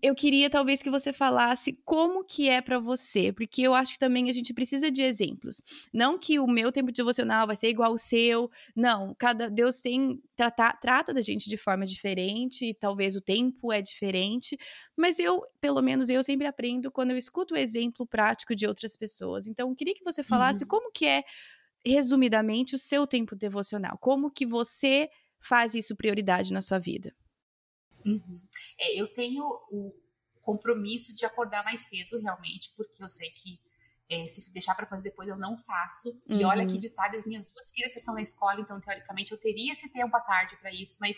eu 0.03 0.15
queria 0.15 0.51
talvez 0.51 0.83
que 0.83 0.91
você 0.91 1.11
falasse 1.11 1.73
como 1.83 2.23
que 2.23 2.49
é 2.51 2.61
para 2.61 2.79
você, 2.79 3.33
porque 3.33 3.63
eu 3.63 3.75
acho 3.75 3.95
que 3.95 3.99
também 3.99 4.29
a 4.29 4.33
gente 4.33 4.53
precisa 4.53 4.91
de 4.91 5.01
exemplos. 5.01 5.63
Não 5.93 6.19
que 6.19 6.39
o 6.39 6.47
meu 6.47 6.71
tempo 6.71 6.93
devocional 6.93 7.47
vai 7.47 7.57
ser 7.57 7.71
igual 7.71 7.93
ao 7.93 7.99
seu, 7.99 8.51
não. 8.75 9.15
Cada 9.15 9.49
Deus 9.49 9.81
tem 9.81 10.23
trata, 10.37 10.73
trata 10.75 11.15
da 11.15 11.23
gente 11.23 11.49
de 11.49 11.57
forma 11.57 11.87
diferente, 11.87 12.67
e 12.67 12.75
talvez 12.75 13.17
o 13.17 13.21
tempo 13.21 13.73
é 13.73 13.81
diferente, 13.81 14.59
mas 14.95 15.19
eu, 15.19 15.43
pelo 15.59 15.81
menos 15.81 16.11
eu 16.11 16.23
sempre 16.23 16.47
aprendo 16.47 16.91
quando 16.91 17.13
eu 17.13 17.17
escuto 17.17 17.55
o 17.55 17.57
exemplo 17.57 18.07
prático 18.07 18.55
de 18.55 18.67
outras 18.67 18.95
pessoas. 18.95 19.47
Então, 19.47 19.71
eu 19.71 19.75
queria 19.75 19.95
que 19.95 20.05
você 20.05 20.23
falasse 20.23 20.65
uhum. 20.65 20.69
como 20.69 20.93
que 20.93 21.07
é 21.07 21.25
resumidamente 21.85 22.75
o 22.75 22.79
seu 22.79 23.07
tempo 23.07 23.35
devocional, 23.35 23.97
como 23.99 24.31
que 24.31 24.45
você 24.45 25.09
faz 25.41 25.75
isso 25.75 25.97
prioridade 25.97 26.53
na 26.53 26.61
sua 26.61 26.79
vida. 26.79 27.15
Uhum. 28.05 28.41
É, 28.79 29.01
eu 29.01 29.13
tenho 29.13 29.45
o 29.71 29.93
compromisso 30.43 31.15
de 31.15 31.25
acordar 31.25 31.65
mais 31.65 31.81
cedo, 31.81 32.21
realmente, 32.21 32.73
porque 32.77 33.03
eu 33.03 33.09
sei 33.09 33.31
que 33.31 33.59
é, 34.09 34.25
se 34.27 34.53
deixar 34.53 34.75
para 34.75 34.87
fazer 34.87 35.03
depois 35.03 35.29
eu 35.29 35.37
não 35.37 35.57
faço. 35.57 36.11
Uhum. 36.29 36.41
E 36.41 36.45
olha 36.45 36.67
que 36.67 36.79
de 36.79 36.91
tarde 36.91 37.17
as 37.17 37.27
minhas 37.27 37.45
duas 37.47 37.71
filhas 37.73 37.97
estão 37.97 38.15
na 38.15 38.21
escola, 38.21 38.61
então 38.61 38.81
teoricamente 38.81 39.33
eu 39.33 39.39
teria 39.39 39.73
esse 39.73 39.93
tempo 39.93 40.17
à 40.17 40.21
tarde 40.21 40.57
para 40.57 40.73
isso, 40.73 40.99
mas 41.01 41.17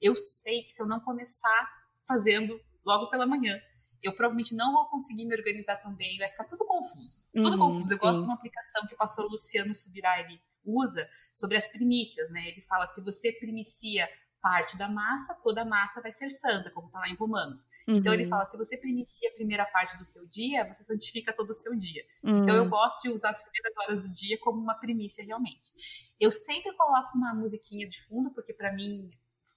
eu 0.00 0.16
sei 0.16 0.62
que 0.62 0.72
se 0.72 0.82
eu 0.82 0.86
não 0.86 1.00
começar 1.00 1.68
fazendo 2.08 2.60
logo 2.84 3.10
pela 3.10 3.26
manhã, 3.26 3.60
eu 4.02 4.14
provavelmente 4.14 4.54
não 4.54 4.72
vou 4.72 4.86
conseguir 4.86 5.26
me 5.26 5.36
organizar 5.36 5.76
tão 5.76 5.94
bem, 5.94 6.16
vai 6.16 6.28
ficar 6.28 6.44
tudo 6.44 6.64
confuso. 6.64 7.22
Tudo 7.34 7.50
uhum, 7.50 7.58
confuso. 7.58 7.92
Eu 7.92 7.98
sim. 7.98 8.02
gosto 8.02 8.20
de 8.20 8.26
uma 8.26 8.34
aplicação 8.34 8.86
que 8.86 8.94
o 8.94 8.96
pastor 8.96 9.30
Luciano 9.30 9.74
Subirá 9.74 10.20
ele 10.20 10.40
usa 10.64 11.08
sobre 11.32 11.56
as 11.56 11.68
primícias, 11.68 12.30
né? 12.30 12.48
Ele 12.48 12.62
fala: 12.62 12.86
se 12.86 13.02
você 13.02 13.32
primicia 13.32 14.08
parte 14.40 14.76
da 14.76 14.88
massa, 14.88 15.38
toda 15.42 15.62
a 15.62 15.64
massa 15.64 16.00
vai 16.00 16.12
ser 16.12 16.30
santa, 16.30 16.70
como 16.70 16.86
está 16.86 16.98
lá 16.98 17.08
em 17.08 17.16
Romanos. 17.16 17.66
Uhum. 17.86 17.96
Então 17.96 18.12
ele 18.12 18.24
uhum. 18.24 18.30
fala: 18.30 18.46
se 18.46 18.56
você 18.56 18.76
primicia 18.76 19.28
a 19.30 19.34
primeira 19.34 19.64
parte 19.66 19.96
do 19.96 20.04
seu 20.04 20.26
dia, 20.28 20.66
você 20.66 20.82
santifica 20.82 21.32
todo 21.32 21.50
o 21.50 21.54
seu 21.54 21.76
dia. 21.76 22.02
Uhum. 22.22 22.42
Então 22.42 22.54
eu 22.54 22.68
gosto 22.68 23.02
de 23.02 23.10
usar 23.10 23.30
as 23.30 23.42
primeiras 23.42 23.72
horas 23.76 24.02
do 24.02 24.12
dia 24.12 24.38
como 24.40 24.60
uma 24.60 24.74
primícia 24.74 25.24
realmente. 25.24 25.72
Eu 26.18 26.30
sempre 26.30 26.74
coloco 26.76 27.16
uma 27.16 27.34
musiquinha 27.34 27.88
de 27.88 27.98
fundo, 28.06 28.32
porque 28.34 28.52
para 28.52 28.72
mim 28.72 29.10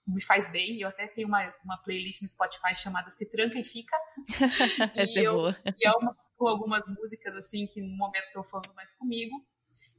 me 0.08 0.22
faz 0.24 0.52
bem. 0.52 0.80
Eu 0.80 0.89
até 0.89 1.08
tenho 1.08 1.28
uma, 1.28 1.54
uma 1.63 1.78
playlist 1.78 2.22
no 2.22 2.28
Spotify 2.28 2.76
chamada 2.76 3.10
Se 3.10 3.30
Tranca 3.30 3.58
e 3.58 3.63
Fica. 3.63 3.98
e, 4.96 5.19
é 5.19 5.22
eu, 5.22 5.34
boa. 5.34 5.58
e 5.65 5.88
é 5.88 5.91
uma 5.91 6.15
com 6.36 6.48
algumas 6.48 6.86
músicas 6.88 7.36
assim 7.36 7.65
que 7.67 7.82
no 7.82 7.96
momento 7.96 8.26
estão 8.26 8.43
falando 8.43 8.74
mais 8.76 8.93
comigo. 8.93 9.46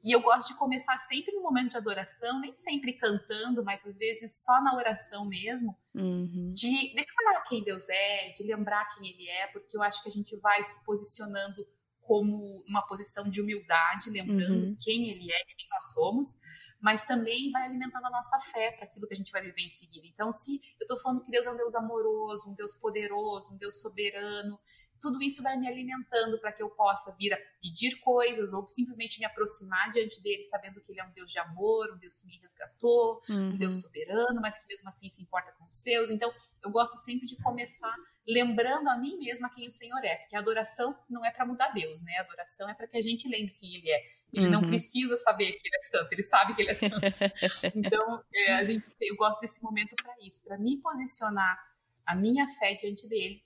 E 0.05 0.13
eu 0.13 0.21
gosto 0.21 0.53
de 0.53 0.59
começar 0.59 0.99
sempre 0.99 1.33
no 1.33 1.43
momento 1.43 1.71
de 1.71 1.79
adoração, 1.79 2.39
nem 2.39 2.55
sempre 2.55 2.93
cantando, 2.93 3.65
mas 3.65 3.87
às 3.87 3.97
vezes 3.97 4.45
só 4.45 4.61
na 4.61 4.77
oração 4.77 5.25
mesmo, 5.25 5.75
uhum. 5.95 6.53
de 6.53 6.95
declarar 6.95 7.43
quem 7.49 7.65
Deus 7.65 7.89
é, 7.89 8.31
de 8.31 8.45
lembrar 8.45 8.87
quem 8.95 9.09
Ele 9.09 9.27
é, 9.27 9.47
porque 9.47 9.75
eu 9.75 9.83
acho 9.83 10.03
que 10.03 10.09
a 10.11 10.13
gente 10.13 10.37
vai 10.37 10.63
se 10.63 10.85
posicionando 10.85 11.67
como 12.03 12.63
uma 12.69 12.83
posição 12.83 13.31
de 13.31 13.41
humildade, 13.41 14.11
lembrando 14.11 14.67
uhum. 14.67 14.77
quem 14.79 15.09
Ele 15.09 15.33
é, 15.33 15.45
quem 15.57 15.67
nós 15.71 15.93
somos, 15.95 16.37
mas 16.83 17.07
também 17.07 17.51
vai 17.51 17.63
alimentando 17.63 18.07
a 18.07 18.11
nossa 18.11 18.39
fé 18.41 18.73
para 18.73 18.85
aquilo 18.85 19.07
que 19.09 19.15
a 19.15 19.17
gente 19.17 19.33
vai 19.33 19.41
viver 19.41 19.63
em 19.63 19.71
seguida. 19.71 20.07
Então, 20.07 20.31
se 20.31 20.61
eu 20.79 20.85
estou 20.85 20.99
falando 20.99 21.23
que 21.23 21.31
Deus 21.31 21.47
é 21.47 21.51
um 21.51 21.57
Deus 21.57 21.75
amoroso, 21.75 22.51
um 22.51 22.55
Deus 22.55 22.75
poderoso, 22.75 23.55
um 23.55 23.57
Deus 23.57 23.81
soberano, 23.81 24.61
tudo 25.05 25.23
isso 25.23 25.43
vai 25.43 25.57
me 25.57 25.69
alimentando 25.69 26.39
para 26.39 26.51
que 26.51 26.63
eu 26.63 26.71
possa 26.71 27.15
vir 27.19 27.33
a 27.35 27.39
pedir 27.61 28.01
coisas 28.01 28.53
ou 28.53 28.67
simplesmente 28.67 29.19
me 29.19 29.27
aproximar 29.27 29.91
diante 29.91 30.23
dele, 30.23 30.43
sabendo 30.43 30.81
que 30.81 30.91
ele 30.91 31.01
é 31.01 31.05
um 31.05 31.13
Deus 31.13 31.31
de 31.31 31.39
amor, 31.39 31.93
um 31.93 31.99
Deus 31.99 32.17
que 32.17 32.27
me 32.27 32.39
resgatou, 32.39 33.21
uhum. 33.29 33.51
um 33.51 33.57
Deus 33.57 33.83
soberano, 33.83 34.41
mas 34.41 34.59
que 34.59 34.67
mesmo 34.67 34.89
assim 34.89 35.09
se 35.09 35.23
importa 35.23 35.53
com 35.53 35.65
os 35.67 35.75
seus. 35.75 36.11
Então, 36.11 36.33
eu 36.63 36.71
gosto 36.71 36.97
sempre 36.97 37.27
de 37.27 37.37
começar 37.37 37.95
lembrando 38.27 38.89
a 38.89 38.97
mim 38.97 39.19
mesma 39.19 39.51
quem 39.51 39.67
o 39.67 39.71
Senhor 39.71 40.03
é, 40.03 40.17
porque 40.17 40.35
a 40.35 40.39
adoração 40.39 40.99
não 41.11 41.25
é 41.25 41.31
para 41.31 41.45
mudar 41.45 41.69
Deus, 41.73 42.03
né? 42.03 42.17
A 42.17 42.23
adoração 42.23 42.69
é 42.69 42.75
para 42.75 42.87
que 42.87 42.97
a 42.97 43.03
gente 43.03 43.29
lembre 43.29 43.55
quem 43.61 43.75
ele 43.75 43.91
é. 43.91 44.03
Ele 44.33 44.47
uhum. 44.47 44.53
não 44.53 44.63
precisa 44.63 45.17
saber 45.17 45.53
que 45.53 45.69
ele 45.69 45.77
é 45.77 45.81
santo, 45.81 46.13
ele 46.13 46.23
sabe 46.23 46.55
que 46.55 46.63
ele 46.63 46.71
é 46.71 46.75
santo. 46.75 46.97
então, 47.77 48.25
é, 48.35 48.55
a 48.55 48.65
gente, 48.65 48.91
eu 49.01 49.15
gosto 49.17 49.41
desse 49.41 49.63
momento 49.63 49.95
para 49.95 50.13
isso, 50.27 50.43
para 50.43 50.59
me 50.59 50.81
posicionar 50.81 51.57
a 52.05 52.17
minha 52.17 52.47
fé 52.49 52.75
diante 52.75 53.07
dele. 53.07 53.44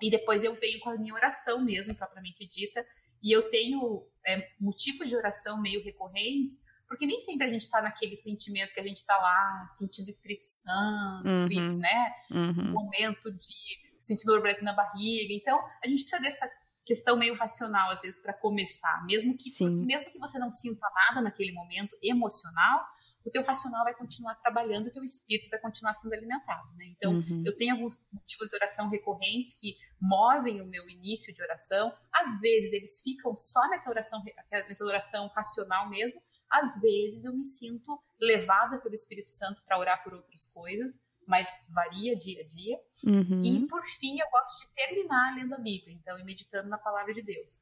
E 0.00 0.10
depois 0.10 0.44
eu 0.44 0.54
venho 0.54 0.80
com 0.80 0.90
a 0.90 0.96
minha 0.96 1.14
oração 1.14 1.64
mesmo, 1.64 1.94
propriamente 1.94 2.46
dita. 2.46 2.84
E 3.22 3.32
eu 3.34 3.50
tenho 3.50 4.06
é, 4.26 4.48
motivos 4.60 5.08
de 5.08 5.16
oração 5.16 5.60
meio 5.60 5.82
recorrentes, 5.82 6.62
porque 6.86 7.04
nem 7.04 7.18
sempre 7.18 7.46
a 7.46 7.48
gente 7.48 7.62
está 7.62 7.82
naquele 7.82 8.16
sentimento 8.16 8.72
que 8.72 8.80
a 8.80 8.82
gente 8.82 8.96
está 8.96 9.16
lá 9.18 9.66
sentindo 9.76 10.06
o 10.06 10.10
Espírito 10.10 10.44
Santo, 10.44 11.28
uhum. 11.28 11.50
e, 11.50 11.74
né? 11.74 12.12
Uhum. 12.30 12.68
Um 12.68 12.72
momento 12.72 13.30
de 13.32 13.54
sentindo 13.98 14.32
borboleta 14.32 14.62
na 14.62 14.72
barriga. 14.72 15.34
Então, 15.34 15.58
a 15.84 15.88
gente 15.88 16.02
precisa 16.02 16.22
dessa 16.22 16.50
questão 16.86 17.18
meio 17.18 17.34
racional, 17.34 17.90
às 17.90 18.00
vezes, 18.00 18.20
para 18.20 18.32
começar. 18.32 19.04
Mesmo 19.04 19.36
que, 19.36 19.50
mesmo 19.84 20.10
que 20.10 20.18
você 20.18 20.38
não 20.38 20.50
sinta 20.50 20.86
nada 20.94 21.20
naquele 21.20 21.52
momento 21.52 21.94
emocional, 22.02 22.86
o 23.28 23.30
teu 23.30 23.42
racional 23.42 23.84
vai 23.84 23.94
continuar 23.94 24.34
trabalhando, 24.36 24.86
o 24.86 24.90
teu 24.90 25.02
espírito 25.02 25.50
vai 25.50 25.60
continuar 25.60 25.92
sendo 25.92 26.12
alimentado, 26.12 26.74
né? 26.76 26.86
Então, 26.96 27.12
uhum. 27.12 27.42
eu 27.44 27.54
tenho 27.56 27.74
alguns 27.74 28.06
motivos 28.12 28.48
de 28.48 28.56
oração 28.56 28.88
recorrentes 28.88 29.54
que 29.54 29.76
movem 30.00 30.60
o 30.62 30.66
meu 30.66 30.88
início 30.88 31.32
de 31.34 31.42
oração. 31.42 31.94
Às 32.12 32.40
vezes 32.40 32.72
eles 32.72 33.00
ficam 33.02 33.36
só 33.36 33.68
nessa 33.68 33.90
oração, 33.90 34.22
nessa 34.50 34.84
oração 34.84 35.28
racional 35.28 35.88
mesmo. 35.88 36.20
Às 36.50 36.80
vezes 36.80 37.24
eu 37.24 37.34
me 37.34 37.42
sinto 37.42 38.00
levada 38.18 38.80
pelo 38.80 38.94
Espírito 38.94 39.28
Santo 39.28 39.62
para 39.64 39.78
orar 39.78 40.02
por 40.02 40.14
outras 40.14 40.46
coisas 40.46 41.06
mas 41.28 41.46
varia 41.68 42.16
dia 42.16 42.40
a 42.40 42.44
dia. 42.44 42.78
Uhum. 43.04 43.42
E, 43.42 43.66
por 43.68 43.84
fim, 43.84 44.18
eu 44.18 44.26
gosto 44.30 44.60
de 44.60 44.74
terminar 44.74 45.34
lendo 45.36 45.54
a 45.54 45.58
Bíblia, 45.58 45.94
então, 45.94 46.18
e 46.18 46.24
meditando 46.24 46.70
na 46.70 46.78
palavra 46.78 47.12
de 47.12 47.20
Deus. 47.20 47.60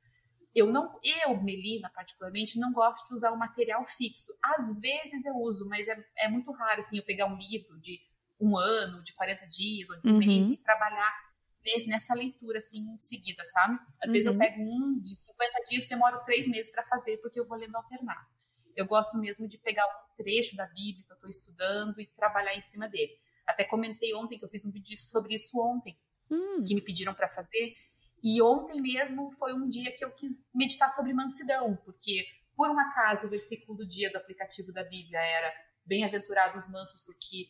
Eu 0.56 0.72
não, 0.72 0.98
eu, 1.04 1.38
Melina, 1.42 1.90
particularmente, 1.90 2.58
não 2.58 2.72
gosto 2.72 3.06
de 3.08 3.14
usar 3.14 3.30
o 3.30 3.38
material 3.38 3.84
fixo. 3.84 4.32
Às 4.42 4.80
vezes 4.80 5.26
eu 5.26 5.34
uso, 5.34 5.68
mas 5.68 5.86
é, 5.86 6.02
é 6.16 6.28
muito 6.28 6.50
raro, 6.50 6.78
assim, 6.78 6.96
eu 6.96 7.04
pegar 7.04 7.26
um 7.26 7.36
livro 7.36 7.78
de 7.78 8.00
um 8.40 8.56
ano, 8.56 9.02
de 9.02 9.12
40 9.12 9.46
dias, 9.48 9.90
ou 9.90 10.00
de 10.00 10.08
um 10.08 10.12
uhum. 10.12 10.18
mês, 10.18 10.50
e 10.50 10.62
trabalhar 10.62 11.14
nesse, 11.62 11.86
nessa 11.86 12.14
leitura, 12.14 12.56
assim, 12.56 12.96
seguida, 12.96 13.44
sabe? 13.44 13.78
Às 14.02 14.08
uhum. 14.08 14.12
vezes 14.12 14.26
eu 14.26 14.32
uhum. 14.32 14.38
pego 14.38 14.62
um 14.62 14.98
de 14.98 15.14
50 15.14 15.62
dias, 15.68 15.86
demoro 15.88 16.22
três 16.22 16.48
meses 16.48 16.72
para 16.72 16.82
fazer, 16.84 17.18
porque 17.18 17.38
eu 17.38 17.44
vou 17.44 17.58
lendo 17.58 17.76
alternado. 17.76 18.26
Eu 18.74 18.86
gosto 18.86 19.18
mesmo 19.18 19.46
de 19.46 19.58
pegar 19.58 19.84
um 19.84 20.14
trecho 20.14 20.56
da 20.56 20.64
Bíblia 20.68 21.04
que 21.04 21.12
eu 21.12 21.16
estou 21.16 21.28
estudando 21.28 22.00
e 22.00 22.06
trabalhar 22.06 22.54
em 22.54 22.62
cima 22.62 22.88
dele. 22.88 23.12
Até 23.46 23.62
comentei 23.64 24.14
ontem 24.14 24.38
que 24.38 24.44
eu 24.44 24.48
fiz 24.48 24.64
um 24.64 24.70
vídeo 24.70 24.96
sobre 24.96 25.34
isso 25.34 25.60
ontem, 25.60 25.98
hum. 26.30 26.62
que 26.66 26.74
me 26.74 26.80
pediram 26.80 27.12
para 27.14 27.28
fazer. 27.28 27.74
E 28.26 28.42
ontem 28.42 28.82
mesmo 28.82 29.30
foi 29.30 29.54
um 29.54 29.68
dia 29.68 29.94
que 29.94 30.04
eu 30.04 30.10
quis 30.10 30.32
meditar 30.52 30.90
sobre 30.90 31.12
mansidão, 31.12 31.76
porque 31.84 32.26
por 32.56 32.68
um 32.68 32.76
acaso 32.76 33.28
o 33.28 33.30
versículo 33.30 33.78
do 33.78 33.86
dia 33.86 34.10
do 34.10 34.18
aplicativo 34.18 34.72
da 34.72 34.82
Bíblia 34.82 35.20
era 35.20 35.54
bem-aventurados 35.84 36.68
mansos 36.68 37.00
porque 37.02 37.46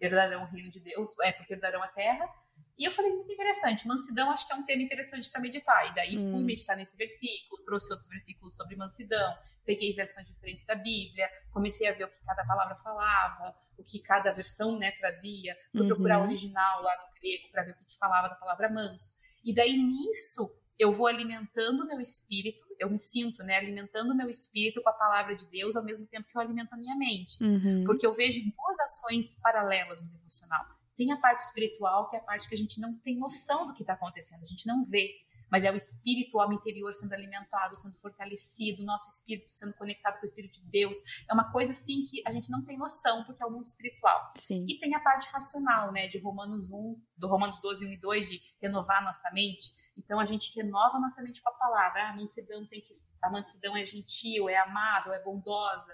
herdarão 0.00 0.44
o 0.44 0.46
reino 0.46 0.70
de 0.70 0.78
Deus, 0.78 1.18
é 1.18 1.32
porque 1.32 1.54
herdarão 1.54 1.82
a 1.82 1.88
terra. 1.88 2.32
E 2.78 2.84
eu 2.86 2.92
falei, 2.92 3.10
muito 3.10 3.32
interessante, 3.32 3.88
mansidão 3.88 4.30
acho 4.30 4.46
que 4.46 4.52
é 4.52 4.56
um 4.56 4.64
tema 4.64 4.82
interessante 4.82 5.28
para 5.28 5.40
meditar. 5.40 5.90
E 5.90 5.94
daí 5.96 6.14
hum. 6.14 6.30
fui 6.30 6.44
meditar 6.44 6.76
nesse 6.76 6.96
versículo, 6.96 7.64
trouxe 7.64 7.90
outros 7.90 8.08
versículos 8.08 8.54
sobre 8.54 8.76
mansidão, 8.76 9.36
peguei 9.64 9.92
versões 9.94 10.28
diferentes 10.28 10.64
da 10.64 10.76
Bíblia, 10.76 11.28
comecei 11.50 11.88
a 11.88 11.92
ver 11.92 12.04
o 12.04 12.08
que 12.08 12.24
cada 12.24 12.44
palavra 12.46 12.76
falava, 12.76 13.52
o 13.76 13.82
que 13.82 13.98
cada 13.98 14.30
versão 14.30 14.78
né, 14.78 14.92
trazia, 14.92 15.56
fui 15.72 15.80
uhum. 15.80 15.88
procurar 15.88 16.20
o 16.20 16.22
original 16.22 16.82
lá 16.82 16.96
no 17.04 17.20
grego 17.20 17.50
para 17.50 17.64
ver 17.64 17.72
o 17.72 17.74
que, 17.74 17.84
que 17.84 17.98
falava 17.98 18.28
da 18.28 18.36
palavra 18.36 18.70
manso. 18.70 19.18
E 19.44 19.54
daí 19.54 19.76
nisso 19.76 20.50
eu 20.80 20.90
vou 20.90 21.06
alimentando 21.06 21.82
o 21.82 21.86
meu 21.86 22.00
espírito, 22.00 22.62
eu 22.78 22.88
me 22.88 22.98
sinto, 22.98 23.42
né, 23.42 23.58
alimentando 23.58 24.12
o 24.12 24.16
meu 24.16 24.30
espírito 24.30 24.82
com 24.82 24.88
a 24.88 24.94
palavra 24.94 25.34
de 25.36 25.46
Deus 25.50 25.76
ao 25.76 25.84
mesmo 25.84 26.06
tempo 26.06 26.26
que 26.26 26.36
eu 26.36 26.40
alimento 26.40 26.72
a 26.72 26.76
minha 26.78 26.96
mente. 26.96 27.44
Uhum. 27.44 27.84
Porque 27.84 28.06
eu 28.06 28.14
vejo 28.14 28.40
duas 28.40 28.80
ações 28.80 29.36
paralelas 29.42 30.02
no 30.02 30.10
devocional. 30.10 30.64
Tem 30.96 31.12
a 31.12 31.18
parte 31.18 31.42
espiritual, 31.42 32.08
que 32.08 32.16
é 32.16 32.18
a 32.18 32.22
parte 32.22 32.48
que 32.48 32.54
a 32.54 32.58
gente 32.58 32.80
não 32.80 32.96
tem 32.98 33.18
noção 33.18 33.66
do 33.66 33.74
que 33.74 33.82
está 33.82 33.92
acontecendo, 33.92 34.40
a 34.40 34.46
gente 34.46 34.66
não 34.66 34.82
vê. 34.82 35.10
Mas 35.50 35.64
é 35.64 35.72
o 35.72 35.74
espírito, 35.74 36.36
o 36.36 36.40
homem 36.40 36.56
interior 36.56 36.92
sendo 36.94 37.12
alimentado, 37.12 37.76
sendo 37.76 37.96
fortalecido, 37.96 38.82
o 38.82 38.86
nosso 38.86 39.08
espírito 39.08 39.50
sendo 39.50 39.74
conectado 39.74 40.14
com 40.14 40.22
o 40.22 40.24
Espírito 40.24 40.54
de 40.54 40.70
Deus. 40.70 40.98
É 41.28 41.34
uma 41.34 41.50
coisa 41.50 41.72
assim 41.72 42.04
que 42.04 42.22
a 42.26 42.30
gente 42.30 42.50
não 42.50 42.64
tem 42.64 42.78
noção, 42.78 43.24
porque 43.24 43.42
é 43.42 43.46
o 43.46 43.50
mundo 43.50 43.64
espiritual. 43.64 44.32
Sim. 44.36 44.64
E 44.68 44.78
tem 44.78 44.94
a 44.94 45.00
parte 45.00 45.28
racional, 45.30 45.92
né, 45.92 46.06
de 46.06 46.18
Romanos 46.18 46.70
1, 46.70 47.02
do 47.16 47.28
Romanos 47.28 47.60
12, 47.60 47.86
1 47.86 47.92
e 47.92 47.96
2, 47.96 48.28
de 48.28 48.40
renovar 48.62 49.02
nossa 49.02 49.30
mente. 49.32 49.72
Então 49.96 50.20
a 50.20 50.24
gente 50.24 50.54
renova 50.56 50.98
nossa 50.98 51.22
mente 51.22 51.42
com 51.42 51.50
a 51.50 51.54
palavra. 51.54 52.04
Ah, 52.04 52.10
a 52.10 52.16
mansidão 52.16 52.66
tem 52.66 52.80
que. 52.80 52.90
A 53.22 53.30
mansidão 53.30 53.76
é 53.76 53.84
gentil, 53.84 54.48
é 54.48 54.56
amável, 54.56 55.12
é 55.12 55.22
bondosa 55.22 55.92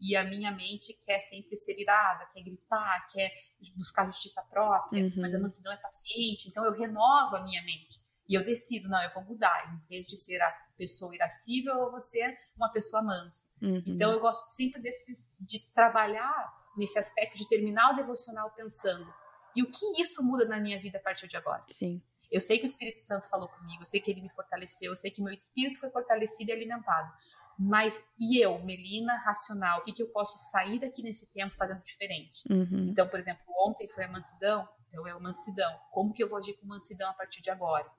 e 0.00 0.14
a 0.14 0.24
minha 0.24 0.52
mente 0.52 0.94
quer 1.04 1.18
sempre 1.20 1.56
ser 1.56 1.78
irada, 1.78 2.24
quer 2.32 2.42
gritar, 2.42 3.06
quer 3.12 3.32
buscar 3.76 4.06
justiça 4.06 4.40
própria, 4.48 5.04
uhum. 5.04 5.12
mas 5.16 5.34
a 5.34 5.40
mansidão 5.40 5.72
é 5.72 5.76
paciente, 5.76 6.48
então 6.48 6.64
eu 6.64 6.72
renovo 6.72 7.34
a 7.34 7.42
minha 7.42 7.60
mente 7.62 7.98
e 8.28 8.34
eu 8.34 8.44
decido, 8.44 8.88
não, 8.88 9.02
eu 9.02 9.10
vou 9.10 9.24
mudar, 9.24 9.72
em 9.72 9.88
vez 9.88 10.06
de 10.06 10.16
ser 10.16 10.40
a 10.42 10.50
pessoa 10.76 11.14
irascível, 11.14 11.74
eu 11.74 11.90
vou 11.90 12.00
ser 12.00 12.36
uma 12.56 12.70
pessoa 12.70 13.02
mansa. 13.02 13.46
Uhum. 13.62 13.82
Então 13.86 14.12
eu 14.12 14.20
gosto 14.20 14.46
sempre 14.48 14.80
desses, 14.80 15.34
de 15.40 15.60
trabalhar 15.72 16.54
nesse 16.76 16.98
aspecto 16.98 17.36
de 17.38 17.48
terminar 17.48 17.92
o 17.92 17.96
devocional 17.96 18.50
pensando, 18.50 19.12
e 19.56 19.62
o 19.62 19.70
que 19.70 20.00
isso 20.00 20.22
muda 20.22 20.44
na 20.44 20.60
minha 20.60 20.78
vida 20.78 20.98
a 20.98 21.00
partir 21.00 21.26
de 21.26 21.36
agora? 21.36 21.64
Sim. 21.68 22.02
Eu 22.30 22.40
sei 22.40 22.58
que 22.58 22.64
o 22.64 22.66
Espírito 22.66 23.00
Santo 23.00 23.26
falou 23.28 23.48
comigo, 23.48 23.80
eu 23.80 23.86
sei 23.86 24.00
que 24.00 24.10
ele 24.10 24.20
me 24.20 24.28
fortaleceu, 24.28 24.92
eu 24.92 24.96
sei 24.96 25.10
que 25.10 25.22
meu 25.22 25.32
espírito 25.32 25.80
foi 25.80 25.90
fortalecido 25.90 26.50
e 26.50 26.52
alimentado. 26.52 27.10
Mas 27.58 28.12
e 28.20 28.40
eu, 28.40 28.58
Melina, 28.60 29.16
racional, 29.16 29.80
o 29.80 29.82
que, 29.82 29.92
que 29.92 30.02
eu 30.02 30.08
posso 30.08 30.38
sair 30.50 30.78
daqui 30.78 31.02
nesse 31.02 31.32
tempo 31.32 31.56
fazendo 31.56 31.82
diferente? 31.82 32.44
Uhum. 32.48 32.86
Então, 32.90 33.08
por 33.08 33.18
exemplo, 33.18 33.42
ontem 33.66 33.88
foi 33.88 34.04
a 34.04 34.08
mansidão, 34.08 34.68
então 34.86 35.06
é 35.06 35.10
a 35.10 35.18
mansidão. 35.18 35.76
Como 35.90 36.12
que 36.12 36.22
eu 36.22 36.28
vou 36.28 36.38
agir 36.38 36.54
com 36.54 36.66
mansidão 36.66 37.10
a 37.10 37.14
partir 37.14 37.42
de 37.42 37.50
agora? 37.50 37.90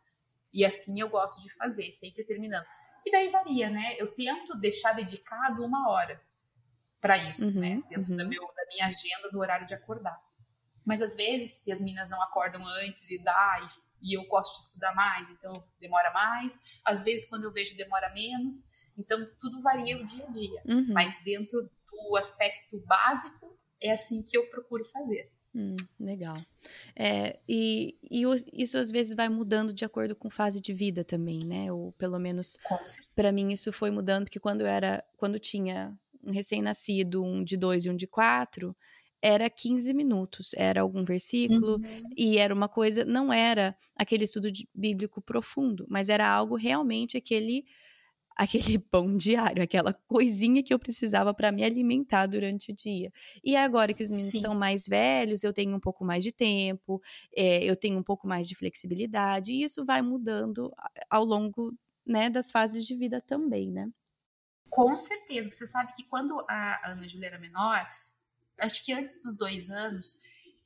E 0.54 0.66
assim 0.66 1.00
eu 1.00 1.10
gosto 1.10 1.42
de 1.42 1.54
fazer, 1.54 1.92
sempre 1.92 2.24
terminando. 2.24 2.66
E 3.06 3.12
daí 3.12 3.30
varia, 3.30 3.70
né? 3.70 3.96
Eu 3.98 4.14
tento 4.14 4.56
deixar 4.60 4.94
dedicado 4.94 5.64
uma 5.64 5.90
hora 5.90 6.22
para 7.00 7.18
isso, 7.18 7.54
uhum, 7.54 7.60
né? 7.60 7.84
Dentro 7.90 8.12
uhum. 8.12 8.18
da, 8.18 8.26
meu, 8.26 8.42
da 8.42 8.66
minha 8.72 8.86
agenda, 8.88 9.30
do 9.32 9.40
horário 9.40 9.66
de 9.66 9.74
acordar. 9.74 10.20
Mas 10.86 11.02
às 11.02 11.16
vezes, 11.16 11.64
se 11.64 11.72
as 11.72 11.80
meninas 11.80 12.10
não 12.10 12.22
acordam 12.22 12.66
antes 12.66 13.10
e 13.12 13.22
dá, 13.24 13.60
e, 14.02 14.12
e 14.12 14.18
eu 14.18 14.26
gosto 14.28 14.54
de 14.54 14.66
estudar 14.66 14.94
mais, 14.94 15.30
então 15.30 15.64
demora 15.80 16.12
mais. 16.12 16.62
Às 16.84 17.04
vezes, 17.04 17.28
quando 17.28 17.44
eu 17.44 17.54
vejo, 17.54 17.78
demora 17.78 18.12
menos. 18.14 18.72
Então, 18.98 19.30
tudo 19.40 19.62
varia 19.62 19.98
o 19.98 20.06
dia 20.06 20.26
a 20.26 20.30
dia. 20.30 20.62
Uhum. 20.66 20.88
Mas 20.94 21.24
dentro 21.24 21.70
do 21.92 22.18
aspecto 22.18 22.80
básico, 22.86 23.58
é 23.82 23.92
assim 23.92 24.24
que 24.24 24.38
eu 24.38 24.50
procuro 24.50 24.84
fazer. 24.84 25.32
Hum, 25.54 25.76
legal. 26.00 26.38
É, 26.96 27.40
e, 27.48 27.98
e 28.10 28.24
isso 28.54 28.78
às 28.78 28.92
vezes 28.92 29.16
vai 29.16 29.28
mudando 29.30 29.74
de 29.74 29.84
acordo 29.84 30.16
com 30.16 30.30
fase 30.30 30.62
de 30.62 30.74
vida 30.74 31.04
também, 31.04 31.44
né? 31.46 31.72
Ou 31.72 31.92
pelo 31.94 32.20
menos 32.20 32.58
para 33.16 33.32
mim 33.32 33.52
isso 33.52 33.72
foi 33.72 33.90
mudando, 33.90 34.26
porque 34.26 34.40
quando 34.40 34.62
eu 34.62 34.68
era, 34.68 35.04
quando 35.18 35.40
tinha 35.40 35.98
um 36.24 36.32
recém-nascido, 36.32 37.24
um 37.24 37.44
de 37.44 37.58
dois 37.58 37.86
e 37.86 37.90
um 37.90 37.96
de 37.96 38.06
quatro, 38.06 38.76
era 39.22 39.50
15 39.50 39.94
minutos, 39.94 40.52
era 40.56 40.82
algum 40.82 41.04
versículo, 41.04 41.76
uhum. 41.76 42.04
e 42.16 42.38
era 42.38 42.54
uma 42.54 42.70
coisa, 42.70 43.04
não 43.04 43.34
era 43.34 43.76
aquele 43.96 44.24
estudo 44.24 44.50
bíblico 44.74 45.22
profundo, 45.22 45.86
mas 45.90 46.10
era 46.10 46.28
algo 46.28 46.56
realmente 46.56 47.18
aquele 47.18 47.66
aquele 48.40 48.80
pão 48.80 49.18
diário, 49.18 49.62
aquela 49.62 49.94
coisinha 49.94 50.64
que 50.64 50.74
eu 50.74 50.80
precisava 50.80 51.34
para 51.34 51.52
me 51.52 51.64
alimentar 51.64 52.26
durante 52.26 52.72
o 52.72 52.76
dia. 52.76 53.12
E 53.44 53.56
agora 53.58 53.94
que 53.94 54.02
os 54.02 54.10
meninos 54.10 54.34
estão 54.34 54.56
mais 54.56 54.86
velhos, 54.88 55.44
eu 55.44 55.52
tenho 55.52 55.76
um 55.76 55.80
pouco 55.80 56.06
mais 56.06 56.24
de 56.24 56.32
tempo, 56.32 57.02
é, 57.36 57.64
eu 57.64 57.76
tenho 57.76 58.00
um 58.00 58.04
pouco 58.04 58.26
mais 58.26 58.48
de 58.48 58.56
flexibilidade, 58.56 59.54
e 59.54 59.64
isso 59.64 59.86
vai 59.86 60.02
mudando 60.02 60.74
ao 61.10 61.26
longo 61.26 61.78
né, 62.06 62.30
das 62.30 62.50
fases 62.50 62.86
de 62.86 62.96
vida 62.96 63.22
também, 63.22 63.70
né? 63.70 63.90
Com 64.70 64.96
certeza. 64.96 65.52
Você 65.52 65.68
sabe 65.68 65.92
que 65.94 66.08
quando 66.08 66.40
a 66.50 66.92
Ana 66.92 67.08
Júlia 67.08 67.28
era 67.28 67.40
menor, 67.40 67.86
acho 68.60 68.86
que 68.86 68.94
antes 68.94 69.22
dos 69.22 69.36
dois 69.36 69.70
anos, 69.70 70.22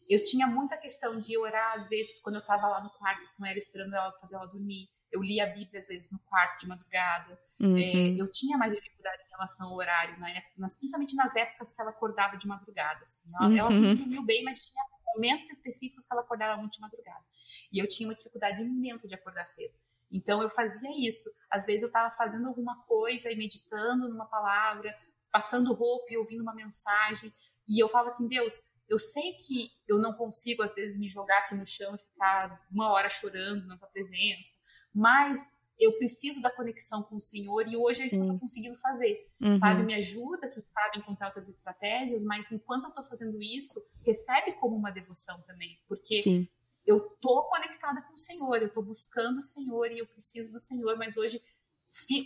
eu 0.08 0.24
tinha 0.24 0.46
muita 0.46 0.78
questão 0.78 1.20
de 1.20 1.38
orar, 1.38 1.76
às 1.76 1.88
vezes, 1.88 2.22
quando 2.22 2.36
eu 2.36 2.42
estava 2.42 2.68
lá 2.68 2.84
no 2.84 2.90
quarto 2.92 3.26
com 3.36 3.46
ela, 3.46 3.58
esperando 3.58 3.96
ela 3.96 4.12
fazer 4.20 4.36
ela 4.36 4.46
dormir 4.46 4.90
eu 5.14 5.22
lia 5.22 5.44
a 5.44 5.48
Bíblia 5.48 5.80
às 5.80 5.88
vezes 5.88 6.10
no 6.12 6.18
quarto 6.20 6.62
de 6.62 6.68
madrugada. 6.68 7.40
Uhum. 7.60 7.78
É, 7.78 8.20
eu 8.20 8.30
tinha 8.30 8.58
mais 8.58 8.74
dificuldade 8.74 9.22
em 9.24 9.30
relação 9.30 9.70
ao 9.70 9.76
horário, 9.76 10.20
né? 10.20 10.44
Nas, 10.58 10.76
principalmente 10.76 11.16
nas 11.16 11.36
épocas 11.36 11.72
que 11.72 11.80
ela 11.80 11.92
acordava 11.92 12.36
de 12.36 12.48
madrugada. 12.48 13.02
Assim. 13.04 13.30
Ela, 13.36 13.48
uhum. 13.48 13.58
ela 13.58 13.72
sempre 13.72 13.96
dormiu 13.96 14.24
bem, 14.24 14.44
mas 14.44 14.60
tinha 14.60 14.84
momentos 15.16 15.52
específicos 15.52 16.06
que 16.06 16.14
ela 16.14 16.24
acordava 16.24 16.60
muito 16.60 16.74
de 16.74 16.82
madrugada. 16.82 17.24
E 17.72 17.78
eu 17.78 17.88
tinha 17.88 18.10
uma 18.10 18.16
dificuldade 18.16 18.62
imensa 18.62 19.08
de 19.08 19.14
acordar 19.14 19.46
cedo. 19.46 19.76
Então 20.12 20.42
eu 20.42 20.50
fazia 20.50 20.90
isso. 21.08 21.30
Às 21.50 21.66
vezes 21.66 21.84
eu 21.84 21.88
estava 21.88 22.12
fazendo 22.14 22.48
alguma 22.48 22.84
coisa 22.84 23.32
e 23.32 23.36
meditando 23.36 24.10
numa 24.10 24.26
palavra, 24.26 24.96
passando 25.32 25.74
roupa 25.74 26.06
e 26.10 26.18
ouvindo 26.18 26.42
uma 26.42 26.54
mensagem, 26.54 27.32
e 27.68 27.82
eu 27.82 27.88
falava 27.88 28.10
assim, 28.10 28.28
Deus, 28.28 28.62
eu 28.90 29.00
sei 29.00 29.34
que 29.34 29.72
eu 29.88 30.00
não 30.00 30.14
consigo 30.14 30.62
às 30.62 30.74
vezes 30.74 30.98
me 30.98 31.08
jogar 31.08 31.40
aqui 31.40 31.56
no 31.56 31.66
chão 31.66 31.96
e 31.96 31.98
ficar 31.98 32.66
uma 32.72 32.92
hora 32.92 33.10
chorando 33.10 33.66
na 33.66 33.78
tua 33.78 33.88
presença, 33.88 34.56
mas 34.94 35.52
eu 35.80 35.98
preciso 35.98 36.42
da 36.42 36.52
conexão 36.52 37.02
com 37.04 37.16
o 37.16 37.22
Senhor 37.22 37.68
e 37.68 37.76
hoje 37.76 38.02
é 38.02 38.06
isso 38.06 38.16
que 38.16 38.22
eu 38.22 38.26
estou 38.26 38.40
conseguindo 38.40 38.78
fazer, 38.78 39.28
uhum. 39.42 39.56
sabe? 39.56 39.84
Me 39.84 39.96
ajuda, 39.96 40.50
que 40.50 40.62
sabe, 40.66 41.00
encontrar 41.00 41.28
outras 41.28 41.50
estratégias, 41.50 42.24
mas 42.24 42.52
enquanto 42.52 42.84
eu 42.84 42.90
estou 42.90 43.04
fazendo 43.04 43.42
isso, 43.42 43.84
recebe 44.06 44.54
como 44.54 44.76
uma 44.76 44.92
devoção 44.92 45.42
também, 45.44 45.80
porque 45.88 46.22
Sim. 46.22 46.48
eu 46.86 47.00
tô 47.20 47.44
conectada 47.44 48.02
com 48.02 48.14
o 48.14 48.18
Senhor, 48.18 48.62
eu 48.62 48.72
tô 48.72 48.82
buscando 48.82 49.38
o 49.38 49.42
Senhor 49.42 49.92
e 49.92 50.00
eu 50.00 50.08
preciso 50.08 50.52
do 50.52 50.60
Senhor, 50.60 50.96
mas 50.98 51.18
hoje 51.18 51.42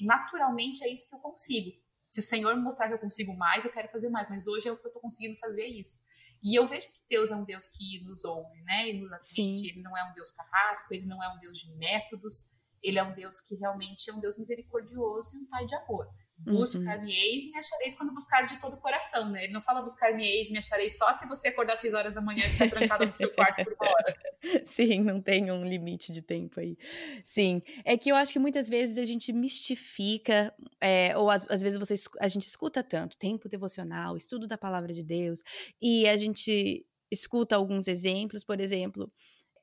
naturalmente 0.01 0.83
é 0.83 0.91
isso 0.91 1.07
que 1.07 1.15
eu 1.15 1.19
consigo. 1.19 1.71
Se 2.05 2.19
o 2.19 2.23
Senhor 2.23 2.55
me 2.55 2.61
mostrar 2.61 2.87
que 2.87 2.93
eu 2.93 2.99
consigo 2.99 3.35
mais, 3.35 3.65
eu 3.65 3.71
quero 3.71 3.89
fazer 3.89 4.09
mais, 4.09 4.29
mas 4.29 4.47
hoje 4.47 4.67
é 4.67 4.71
o 4.71 4.77
que 4.77 4.85
eu 4.85 4.89
estou 4.89 5.01
conseguindo 5.01 5.37
fazer 5.39 5.65
isso. 5.65 6.05
E 6.41 6.57
eu 6.57 6.67
vejo 6.67 6.87
que 6.87 7.01
Deus 7.09 7.31
é 7.31 7.35
um 7.35 7.43
Deus 7.43 7.67
que 7.69 8.03
nos 8.03 8.23
ouve, 8.25 8.61
né? 8.63 8.89
E 8.89 8.99
nos 8.99 9.11
atende. 9.11 9.59
Sim. 9.59 9.67
Ele 9.67 9.81
não 9.81 9.95
é 9.97 10.03
um 10.09 10.13
Deus 10.13 10.31
carrasco, 10.31 10.93
ele 10.93 11.05
não 11.05 11.21
é 11.21 11.35
um 11.35 11.39
Deus 11.39 11.57
de 11.57 11.71
métodos, 11.75 12.51
ele 12.81 12.99
é 12.99 13.03
um 13.03 13.13
Deus 13.13 13.41
que 13.41 13.55
realmente 13.55 14.09
é 14.09 14.13
um 14.13 14.19
Deus 14.19 14.37
misericordioso 14.37 15.35
e 15.35 15.39
um 15.39 15.45
pai 15.47 15.65
de 15.65 15.75
amor. 15.75 16.07
Buscar-me-eis 16.39 17.45
uhum. 17.45 17.49
e 17.49 17.51
me 17.51 17.57
achareis 17.57 17.95
quando 17.95 18.13
buscar 18.13 18.43
de 18.43 18.59
todo 18.59 18.75
o 18.75 18.77
coração, 18.77 19.29
né? 19.29 19.45
Ele 19.45 19.53
não 19.53 19.61
fala 19.61 19.81
buscar-me-eis 19.81 20.49
e 20.49 20.51
me 20.51 20.59
acharei 20.59 20.89
só 20.89 21.11
se 21.13 21.27
você 21.27 21.47
acordar 21.47 21.73
às 21.73 21.81
6 21.81 21.93
horas 21.93 22.13
da 22.13 22.21
manhã 22.21 22.45
e 22.45 22.49
ficar 22.49 22.69
trancada 22.69 23.05
no 23.05 23.11
seu 23.11 23.33
quarto 23.33 23.63
por 23.63 23.73
uma 23.73 23.89
hora. 23.89 24.15
Sim, 24.65 25.01
não 25.01 25.19
tem 25.19 25.51
um 25.51 25.67
limite 25.67 26.11
de 26.11 26.21
tempo 26.21 26.59
aí. 26.59 26.77
Sim, 27.23 27.61
é 27.83 27.97
que 27.97 28.09
eu 28.09 28.15
acho 28.15 28.31
que 28.31 28.39
muitas 28.39 28.69
vezes 28.69 28.97
a 28.97 29.05
gente 29.05 29.33
mistifica, 29.33 30.53
é, 30.79 31.17
ou 31.17 31.29
às, 31.29 31.49
às 31.49 31.61
vezes 31.61 31.79
você, 31.79 31.95
a 32.19 32.27
gente 32.27 32.47
escuta 32.47 32.83
tanto 32.83 33.17
tempo 33.17 33.49
devocional, 33.49 34.15
estudo 34.15 34.47
da 34.47 34.57
palavra 34.57 34.93
de 34.93 35.03
Deus, 35.03 35.41
e 35.81 36.07
a 36.07 36.15
gente 36.17 36.85
escuta 37.11 37.55
alguns 37.55 37.87
exemplos, 37.87 38.43
por 38.43 38.59
exemplo, 38.59 39.11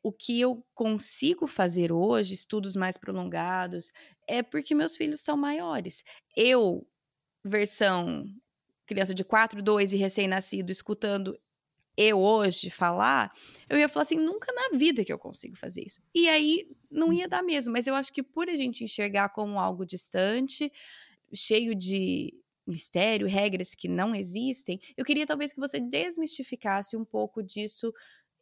o 0.04 0.12
que 0.12 0.38
eu 0.38 0.62
consigo 0.74 1.46
fazer 1.46 1.90
hoje, 1.90 2.34
estudos 2.34 2.76
mais 2.76 2.98
prolongados, 2.98 3.90
é 4.28 4.42
porque 4.42 4.74
meus 4.74 4.98
filhos 4.98 5.20
são 5.20 5.34
maiores. 5.34 6.04
Eu, 6.36 6.86
versão 7.42 8.26
criança 8.86 9.14
de 9.14 9.24
4, 9.24 9.62
2 9.62 9.94
e 9.94 9.96
recém-nascido, 9.96 10.70
escutando 10.70 11.40
eu 11.96 12.18
hoje 12.18 12.68
falar, 12.68 13.32
eu 13.66 13.78
ia 13.78 13.88
falar 13.88 14.02
assim, 14.02 14.18
nunca 14.18 14.52
na 14.52 14.76
vida 14.76 15.02
que 15.04 15.12
eu 15.12 15.18
consigo 15.18 15.56
fazer 15.56 15.82
isso. 15.86 16.00
E 16.14 16.28
aí 16.28 16.68
não 16.90 17.10
ia 17.10 17.26
dar 17.26 17.42
mesmo, 17.42 17.72
mas 17.72 17.86
eu 17.86 17.94
acho 17.94 18.12
que 18.12 18.22
por 18.22 18.50
a 18.50 18.56
gente 18.56 18.84
enxergar 18.84 19.30
como 19.30 19.58
algo 19.58 19.86
distante, 19.86 20.70
cheio 21.32 21.74
de 21.74 22.34
mistério, 22.66 23.26
regras 23.26 23.74
que 23.74 23.88
não 23.88 24.14
existem, 24.14 24.78
eu 24.98 25.04
queria 25.04 25.26
talvez 25.26 25.52
que 25.52 25.60
você 25.60 25.80
desmistificasse 25.80 26.94
um 26.94 27.04
pouco 27.04 27.42
disso 27.42 27.90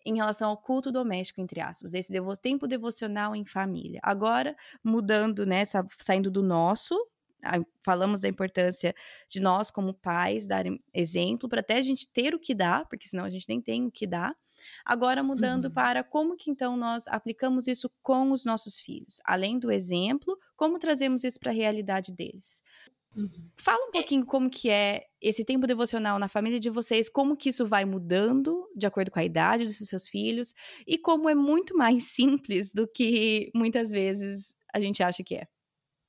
em 0.05 0.17
relação 0.17 0.51
ao 0.51 0.57
culto 0.57 0.91
doméstico, 0.91 1.41
entre 1.41 1.61
aspas, 1.61 1.95
esse 1.95 2.11
devo 2.11 2.37
tempo 2.37 2.67
devocional 2.67 3.35
em 3.35 3.45
família. 3.45 4.01
Agora, 4.03 4.57
mudando, 4.83 5.47
né, 5.47 5.65
saindo 5.99 6.31
do 6.31 6.43
nosso, 6.43 6.95
falamos 7.85 8.21
da 8.21 8.29
importância 8.29 8.95
de 9.29 9.41
nós, 9.41 9.71
como 9.71 9.95
pais, 9.95 10.47
dar 10.47 10.65
exemplo, 10.95 11.49
para 11.49 11.61
até 11.61 11.77
a 11.77 11.83
gente 11.83 12.07
ter 12.09 12.35
o 12.35 12.39
que 12.39 12.55
dar, 12.55 12.87
porque 12.89 13.09
senão 13.09 13.25
a 13.25 13.31
gente 13.31 13.49
nem 13.49 13.61
tem 13.61 13.87
o 13.87 13.91
que 13.91 14.07
dar. 14.07 14.35
Agora, 14.85 15.23
mudando 15.23 15.67
uhum. 15.67 15.73
para 15.73 16.05
como 16.05 16.37
que 16.37 16.51
então 16.51 16.77
nós 16.77 17.09
aplicamos 17.09 17.67
isso 17.67 17.91
com 18.01 18.31
os 18.31 18.45
nossos 18.45 18.79
filhos. 18.79 19.21
Além 19.25 19.59
do 19.59 19.73
exemplo, 19.73 20.39
como 20.57 20.79
trazemos 20.79 21.25
isso 21.25 21.41
para 21.41 21.51
a 21.51 21.55
realidade 21.55 22.13
deles. 22.13 22.63
Uhum. 23.17 23.51
Fala 23.57 23.87
um 23.87 23.91
pouquinho 23.91 24.25
como 24.25 24.49
que 24.49 24.71
é 24.71 25.07
esse 25.21 25.45
tempo 25.45 25.67
devocional 25.67 26.19
na 26.19 26.29
família 26.29 26.59
de 26.59 26.71
vocês, 26.71 27.09
como 27.09 27.37
que 27.37 27.51
isso 27.51 27.67
vai 27.67 27.85
mudando 27.85 28.69
de 28.75 28.87
acordo 28.87 29.11
com 29.11 29.19
a 29.19 29.25
idade 29.25 29.65
dos 29.65 29.77
seus 29.77 30.09
filhos 30.09 30.55
e 30.87 30.97
como 30.99 31.29
é 31.29 31.35
muito 31.35 31.77
mais 31.77 32.05
simples 32.13 32.73
do 32.73 32.89
que 32.89 33.51
muitas 33.55 33.91
vezes 33.91 34.55
a 34.73 34.81
gente 34.81 35.03
acha 35.03 35.23
que 35.23 35.37
é. 35.37 35.47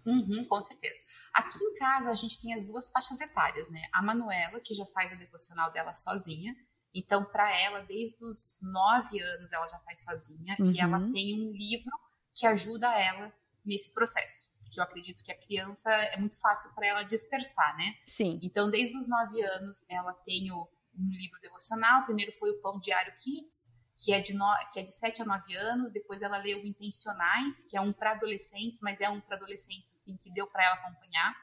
Uhum, 0.05 0.45
com 0.49 0.61
certeza. 0.61 0.99
Aqui 1.33 1.63
em 1.63 1.73
casa 1.75 2.11
a 2.11 2.15
gente 2.15 2.41
tem 2.41 2.53
as 2.53 2.63
duas 2.65 2.89
faixas 2.89 3.19
etárias, 3.21 3.69
né? 3.69 3.81
A 3.93 4.01
Manuela, 4.01 4.59
que 4.59 4.73
já 4.73 4.85
faz 4.87 5.13
o 5.13 5.17
devocional 5.17 5.71
dela 5.71 5.93
sozinha. 5.93 6.53
Então, 6.93 7.23
para 7.25 7.49
ela, 7.57 7.79
desde 7.81 8.23
os 8.23 8.59
nove 8.61 9.19
anos, 9.19 9.51
ela 9.51 9.65
já 9.65 9.79
faz 9.79 10.03
sozinha. 10.03 10.57
Uhum. 10.59 10.71
E 10.71 10.79
ela 10.79 10.99
uhum. 10.99 11.11
tem 11.13 11.41
um 11.41 11.51
livro 11.51 11.91
que 12.35 12.45
ajuda 12.45 12.87
ela 12.99 13.33
nesse 13.65 13.93
processo 13.93 14.52
porque 14.73 14.79
eu 14.79 14.83
acredito 14.83 15.23
que 15.23 15.31
a 15.31 15.37
criança 15.37 15.91
é 15.91 16.17
muito 16.17 16.39
fácil 16.39 16.73
para 16.73 16.87
ela 16.87 17.03
dispersar, 17.03 17.77
né? 17.77 17.95
Sim. 18.07 18.39
Então, 18.41 18.71
desde 18.71 18.97
os 18.97 19.07
nove 19.07 19.39
anos, 19.43 19.85
ela 19.87 20.13
tem 20.25 20.51
o, 20.51 20.67
um 20.97 21.09
livro 21.11 21.39
devocional. 21.39 22.01
O 22.01 22.05
primeiro 22.05 22.31
foi 22.31 22.49
o 22.49 22.59
Pão 22.59 22.79
Diário 22.79 23.13
Kids, 23.15 23.77
que 23.95 24.11
é 24.11 24.19
de, 24.19 24.33
no, 24.33 24.45
que 24.71 24.79
é 24.79 24.83
de 24.83 24.91
7 24.91 25.21
a 25.21 25.25
9 25.25 25.55
anos. 25.55 25.91
Depois 25.91 26.23
ela 26.23 26.39
leu 26.39 26.65
Intencionais, 26.65 27.65
que 27.69 27.77
é 27.77 27.81
um 27.81 27.93
para 27.93 28.13
adolescentes, 28.13 28.81
mas 28.81 28.99
é 28.99 29.07
um 29.07 29.21
para 29.21 29.35
adolescentes 29.35 29.91
assim 29.91 30.17
que 30.17 30.31
deu 30.31 30.47
para 30.47 30.65
ela 30.65 30.75
acompanhar. 30.75 31.35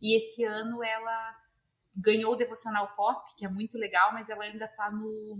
E 0.00 0.16
esse 0.16 0.42
ano 0.44 0.82
ela 0.82 1.36
ganhou 1.94 2.32
o 2.32 2.36
devocional 2.36 2.96
pop, 2.96 3.34
que 3.36 3.44
é 3.44 3.48
muito 3.50 3.76
legal, 3.76 4.14
mas 4.14 4.30
ela 4.30 4.44
ainda 4.44 4.64
está 4.64 4.90
no 4.90 5.36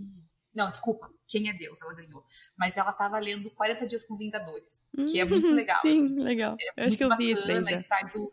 não, 0.55 0.71
desculpa, 0.71 1.11
Quem 1.27 1.49
é 1.49 1.53
Deus? 1.53 1.81
Ela 1.83 1.95
ganhou. 1.95 2.25
Mas 2.57 2.77
ela 2.77 2.91
estava 2.91 3.19
lendo 3.19 3.51
40 3.51 3.87
Dias 3.87 4.05
com 4.05 4.17
Vingadores, 4.17 4.91
hum, 4.97 5.05
que 5.05 5.19
é 5.21 5.25
muito 5.25 5.49
uhum, 5.49 5.55
legal. 5.55 5.81
Sim, 5.83 5.91
assim, 5.91 6.23
legal. 6.23 6.57
É 6.61 6.83
eu 6.83 6.87
acho 6.87 6.97
que 6.97 7.05
eu 7.05 7.09
bacana, 7.09 7.27
vi 7.27 7.33
isso 7.33 7.47
daí 7.47 7.65
já. 7.65 7.83
traz 7.83 8.15
o, 8.15 8.31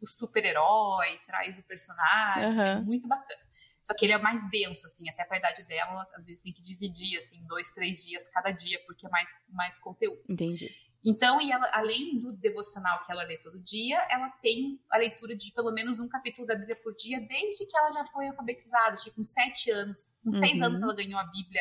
o 0.00 0.06
super-herói, 0.06 1.18
traz 1.26 1.58
o 1.58 1.64
personagem, 1.64 2.58
uhum. 2.58 2.64
é 2.64 2.80
muito 2.80 3.08
bacana. 3.08 3.40
Só 3.84 3.94
que 3.94 4.06
ele 4.06 4.14
é 4.14 4.18
mais 4.18 4.50
denso, 4.50 4.86
assim, 4.86 5.08
até 5.10 5.24
para 5.24 5.36
a 5.36 5.40
idade 5.40 5.62
dela, 5.64 6.06
às 6.14 6.24
vezes 6.24 6.42
tem 6.42 6.52
que 6.54 6.62
dividir, 6.62 7.18
assim, 7.18 7.46
dois, 7.46 7.70
três 7.70 8.02
dias 8.02 8.26
cada 8.28 8.50
dia, 8.50 8.80
porque 8.86 9.06
é 9.06 9.10
mais, 9.10 9.30
mais 9.50 9.78
conteúdo. 9.78 10.22
Entendi. 10.26 10.74
Então, 11.04 11.38
e 11.38 11.52
ela, 11.52 11.68
além 11.74 12.18
do 12.18 12.32
devocional 12.32 13.04
que 13.04 13.12
ela 13.12 13.24
lê 13.24 13.36
todo 13.36 13.58
dia, 13.58 13.98
ela 14.10 14.30
tem 14.40 14.80
a 14.90 14.96
leitura 14.96 15.36
de 15.36 15.52
pelo 15.52 15.70
menos 15.70 16.00
um 16.00 16.08
capítulo 16.08 16.46
da 16.46 16.54
Bíblia 16.54 16.76
por 16.76 16.94
dia, 16.94 17.20
desde 17.20 17.66
que 17.66 17.76
ela 17.76 17.90
já 17.90 18.06
foi 18.06 18.26
alfabetizada, 18.28 18.96
tipo, 18.96 19.16
com 19.16 19.24
sete 19.24 19.70
anos. 19.70 20.16
Com 20.24 20.32
seis 20.32 20.58
uhum. 20.60 20.66
anos 20.66 20.80
ela 20.80 20.94
ganhou 20.94 21.20
a 21.20 21.24
Bíblia, 21.24 21.60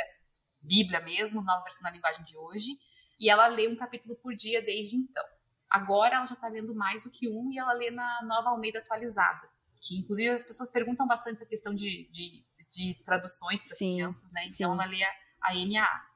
Bíblia 0.62 1.02
mesmo, 1.02 1.42
nova 1.42 1.62
versão 1.64 1.84
na 1.84 1.92
linguagem 1.92 2.24
de 2.24 2.38
hoje, 2.38 2.80
e 3.20 3.30
ela 3.30 3.48
lê 3.48 3.68
um 3.68 3.76
capítulo 3.76 4.16
por 4.16 4.34
dia 4.34 4.62
desde 4.62 4.96
então. 4.96 5.26
Agora 5.70 6.16
ela 6.16 6.26
já 6.26 6.36
está 6.36 6.48
lendo 6.48 6.74
mais 6.74 7.04
do 7.04 7.10
que 7.10 7.28
um 7.28 7.52
e 7.52 7.60
ela 7.60 7.74
lê 7.74 7.92
na 7.92 8.22
nova 8.24 8.50
Almeida 8.50 8.80
atualizada, 8.80 9.50
que 9.82 9.98
inclusive 9.98 10.30
as 10.30 10.46
pessoas 10.46 10.72
perguntam 10.72 11.06
bastante 11.06 11.38
essa 11.38 11.46
questão 11.46 11.76
de, 11.76 12.08
de, 12.10 12.46
de 12.70 12.94
traduções 13.04 13.62
para 13.62 13.76
crianças, 13.76 14.32
né? 14.32 14.46
Então 14.46 14.72
sim. 14.72 14.80
ela 14.80 14.86
lê 14.86 15.04
a, 15.04 15.12
a 15.42 15.54
NAA. 15.54 16.14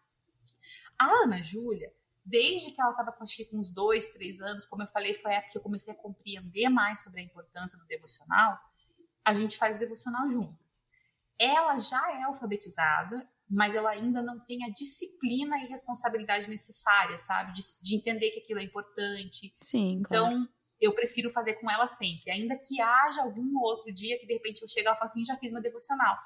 A 1.00 1.06
Ana 1.24 1.44
Júlia, 1.44 1.92
desde 2.28 2.72
que 2.72 2.82
ela 2.82 2.92
estava 2.92 3.14
com, 3.14 3.24
uns 3.54 3.72
dois, 3.72 4.10
três 4.10 4.42
anos, 4.42 4.66
como 4.66 4.84
eu 4.84 4.88
falei, 4.88 5.14
foi 5.14 5.32
a 5.32 5.36
época 5.36 5.54
que 5.54 5.58
eu 5.58 5.62
comecei 5.62 5.94
a 5.94 5.98
compreender 5.98 6.68
mais 6.68 7.02
sobre 7.02 7.22
a 7.22 7.24
importância 7.24 7.78
do 7.80 7.86
devocional, 7.86 8.60
a 9.24 9.34
gente 9.34 9.58
faz 9.58 9.78
o 9.78 9.80
devocional 9.80 10.30
juntas. 10.30 10.86
Ela 11.40 11.78
já 11.78 12.12
é 12.12 12.24
alfabetizada, 12.24 13.30
mas 13.50 13.76
ela 13.76 13.92
ainda 13.92 14.22
não 14.22 14.40
tem 14.42 14.66
a 14.66 14.70
disciplina 14.70 15.58
e 15.60 15.68
responsabilidade 15.68 16.50
necessária, 16.50 17.16
sabe? 17.18 17.54
De, 17.54 17.62
de 17.82 17.96
entender 17.96 18.32
que 18.32 18.40
aquilo 18.40 18.60
é 18.60 18.64
importante. 18.64 19.56
Sim. 19.62 20.00
Então, 20.00 20.28
claro. 20.28 20.50
eu 20.82 20.94
prefiro 20.94 21.30
fazer 21.30 21.54
com 21.54 21.72
ela 21.72 21.88
sempre. 21.88 22.30
Ainda 22.30 22.58
que 22.58 22.82
haja 22.82 23.22
algum 23.22 23.58
outro 23.60 23.92
dia 23.94 24.20
que 24.20 24.26
de 24.26 24.34
repente 24.34 24.62
eu 24.62 24.68
chego 24.68 24.86
e 24.86 24.88
ela 24.88 24.98
fala 24.98 25.10
assim: 25.10 25.24
já 25.24 25.38
fiz 25.38 25.52
uma 25.52 25.62
devocional. 25.62 26.18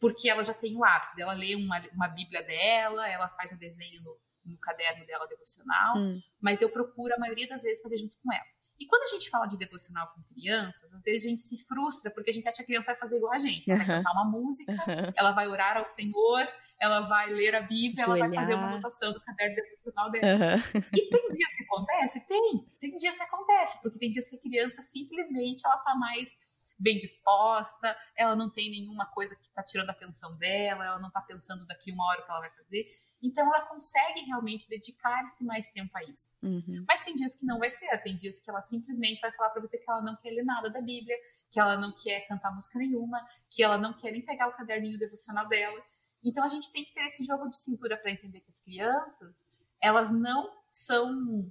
Porque 0.00 0.30
ela 0.30 0.42
já 0.42 0.54
tem 0.54 0.76
o 0.76 0.84
hábito 0.84 1.14
dela 1.14 1.34
ler 1.34 1.56
uma, 1.56 1.78
uma 1.92 2.08
Bíblia 2.08 2.42
dela, 2.42 3.06
ela 3.08 3.28
faz 3.28 3.52
o 3.52 3.58
desenho 3.58 4.02
no, 4.02 4.18
no 4.46 4.58
caderno 4.58 5.04
dela 5.06 5.26
devocional, 5.26 5.98
hum. 5.98 6.20
mas 6.40 6.62
eu 6.62 6.70
procuro 6.70 7.14
a 7.14 7.18
maioria 7.18 7.48
das 7.48 7.62
vezes 7.62 7.82
fazer 7.82 7.98
junto 7.98 8.16
com 8.22 8.32
ela. 8.32 8.44
E 8.78 8.86
quando 8.86 9.02
a 9.04 9.06
gente 9.06 9.30
fala 9.30 9.46
de 9.46 9.56
devocional 9.56 10.06
com 10.14 10.22
crianças, 10.34 10.92
às 10.92 11.02
vezes 11.02 11.26
a 11.26 11.28
gente 11.30 11.40
se 11.40 11.64
frustra 11.64 12.10
porque 12.10 12.30
a 12.30 12.32
gente 12.32 12.46
acha 12.46 12.58
que 12.58 12.62
a 12.62 12.66
criança 12.66 12.92
vai 12.92 13.00
fazer 13.00 13.16
igual 13.16 13.32
a 13.32 13.38
gente. 13.38 13.70
Ela 13.70 13.80
uhum. 13.80 13.86
vai 13.86 13.96
cantar 13.96 14.12
uma 14.12 14.24
música, 14.30 14.72
uhum. 14.72 15.12
ela 15.16 15.32
vai 15.32 15.48
orar 15.48 15.78
ao 15.78 15.86
Senhor, 15.86 16.46
ela 16.80 17.00
vai 17.00 17.32
ler 17.32 17.54
a 17.54 17.62
Bíblia, 17.62 18.04
ela 18.04 18.18
vai 18.18 18.32
fazer 18.34 18.54
uma 18.54 18.68
anotação 18.68 19.12
do 19.12 19.20
caderno 19.22 19.54
devocional 19.54 20.10
dela. 20.10 20.56
Uhum. 20.56 20.82
E 20.94 21.08
tem 21.08 21.28
dias 21.28 21.56
que 21.56 21.64
acontece? 21.64 22.26
Tem. 22.26 22.66
Tem 22.78 22.94
dias 22.94 23.16
que 23.16 23.22
acontece, 23.22 23.80
porque 23.80 23.98
tem 23.98 24.10
dias 24.10 24.28
que 24.28 24.36
a 24.36 24.40
criança 24.40 24.82
simplesmente 24.82 25.62
ela 25.64 25.78
tá 25.78 25.94
mais 25.94 26.36
bem 26.78 26.98
disposta, 26.98 27.96
ela 28.16 28.36
não 28.36 28.50
tem 28.50 28.70
nenhuma 28.70 29.06
coisa 29.06 29.34
que 29.34 29.44
está 29.44 29.62
tirando 29.62 29.88
a 29.88 29.92
atenção 29.92 30.36
dela, 30.36 30.84
ela 30.84 30.98
não 30.98 31.08
está 31.08 31.20
pensando 31.20 31.66
daqui 31.66 31.90
uma 31.90 32.06
hora 32.06 32.20
o 32.20 32.24
que 32.24 32.30
ela 32.30 32.40
vai 32.40 32.50
fazer. 32.50 32.86
Então 33.22 33.46
ela 33.46 33.66
consegue 33.66 34.20
realmente 34.22 34.68
dedicar-se 34.68 35.44
mais 35.44 35.70
tempo 35.70 35.96
a 35.96 36.04
isso. 36.04 36.36
Uhum. 36.42 36.84
Mas 36.86 37.04
tem 37.04 37.14
dias 37.14 37.34
que 37.34 37.46
não 37.46 37.58
vai 37.58 37.70
ser, 37.70 37.96
tem 38.02 38.16
dias 38.16 38.38
que 38.38 38.50
ela 38.50 38.60
simplesmente 38.60 39.20
vai 39.20 39.32
falar 39.32 39.50
para 39.50 39.60
você 39.60 39.78
que 39.78 39.90
ela 39.90 40.02
não 40.02 40.16
quer 40.16 40.30
ler 40.30 40.44
nada 40.44 40.70
da 40.70 40.80
Bíblia, 40.80 41.16
que 41.50 41.58
ela 41.58 41.78
não 41.78 41.94
quer 41.94 42.26
cantar 42.28 42.54
música 42.54 42.78
nenhuma, 42.78 43.26
que 43.50 43.62
ela 43.62 43.78
não 43.78 43.94
quer 43.94 44.12
nem 44.12 44.22
pegar 44.22 44.48
o 44.48 44.56
caderninho 44.56 44.98
devocional 44.98 45.48
dela. 45.48 45.82
Então 46.22 46.44
a 46.44 46.48
gente 46.48 46.70
tem 46.70 46.84
que 46.84 46.92
ter 46.92 47.04
esse 47.06 47.24
jogo 47.24 47.48
de 47.48 47.56
cintura 47.56 47.96
para 47.96 48.10
entender 48.10 48.40
que 48.40 48.50
as 48.50 48.60
crianças, 48.60 49.46
elas 49.80 50.10
não 50.10 50.50
são 50.68 51.50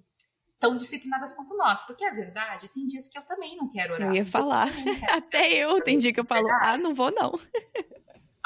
tão 0.60 0.76
disciplinadas 0.76 1.34
quanto 1.34 1.56
nós. 1.56 1.84
Porque 1.84 2.06
a 2.06 2.13
verdade, 2.13 2.70
tem 2.70 2.86
dias 2.86 3.08
que 3.08 3.18
eu 3.18 3.24
também 3.24 3.56
não 3.56 3.70
quero 3.70 3.94
orar. 3.94 4.10
Eu 4.10 4.15
ia 4.15 4.26
falar. 4.26 4.68
Até 5.12 5.54
eu, 5.54 5.82
tem 5.82 5.98
dia 5.98 6.13
que 6.13 6.20
eu 6.20 6.26
falo, 6.26 6.48
ah, 6.62 6.78
não 6.78 6.94
vou 6.94 7.12
não. 7.12 7.39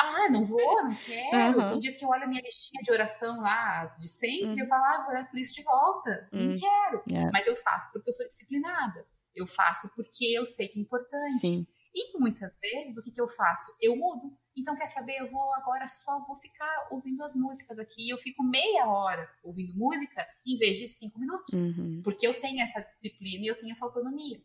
Ah, 0.02 0.30
não 0.30 0.45
vou, 0.45 0.84
não 0.84 0.95
quero. 0.95 1.60
Uhum. 1.60 1.69
Tem 1.72 1.80
dias 1.80 1.98
que 1.98 2.06
eu 2.06 2.10
olho 2.10 2.24
a 2.24 2.28
minha 2.28 2.41
listinha 2.41 2.82
de 2.82 2.89
oração 2.89 3.41
lá, 3.41 3.84
de 3.84 4.08
sempre, 4.08 4.45
uhum. 4.45 4.58
e 4.58 4.60
eu 4.62 4.67
falo, 4.67 4.84
ah, 4.86 5.02
vou 5.02 5.10
orar 5.10 5.30
por 5.30 5.38
isso 5.38 5.54
de 5.54 5.62
volta. 5.62 6.30
Uhum. 6.32 6.45
Não 6.45 6.58
quero. 6.58 7.04
Yeah. 7.10 7.30
Mas 7.34 7.48
eu 7.48 7.56
faço 7.56 7.91
porque 7.91 8.10
eu 8.10 8.13
sou 8.13 8.26
disciplinada. 8.26 9.06
Eu 9.36 9.45
faço 9.45 9.93
porque 9.95 10.26
eu 10.38 10.45
sei 10.45 10.69
que 10.69 10.80
é 10.80 10.82
importante. 10.82 11.45
Sim. 11.45 11.67
E 11.93 12.17
muitas 12.17 12.58
vezes, 12.60 12.98
o 12.98 13.04
que, 13.04 13.12
que 13.12 13.19
eu 13.19 13.28
faço? 13.28 13.76
Eu 13.82 13.95
mudo. 13.95 14.32
Então, 14.60 14.76
quer 14.76 14.88
saber? 14.88 15.17
Eu 15.19 15.32
vou 15.32 15.54
agora 15.56 15.88
só 15.88 16.19
vou 16.26 16.36
ficar 16.38 16.88
ouvindo 16.91 17.24
as 17.24 17.34
músicas 17.34 17.80
aqui. 17.80 18.10
Eu 18.10 18.17
fico 18.17 18.43
meia 18.43 18.86
hora 18.86 19.30
ouvindo 19.43 19.74
música 19.76 20.28
em 20.45 20.58
vez 20.58 20.78
de 20.78 20.88
cinco 20.88 21.19
minutos. 21.19 21.54
Uhum. 21.54 22.02
Porque 22.04 22.28
eu 22.28 22.39
tenho 22.39 22.62
essa 22.62 22.82
disciplina 22.82 23.43
e 23.43 23.48
eu 23.48 23.60
tenho 23.60 23.72
essa 23.72 23.86
autonomia. 23.86 24.41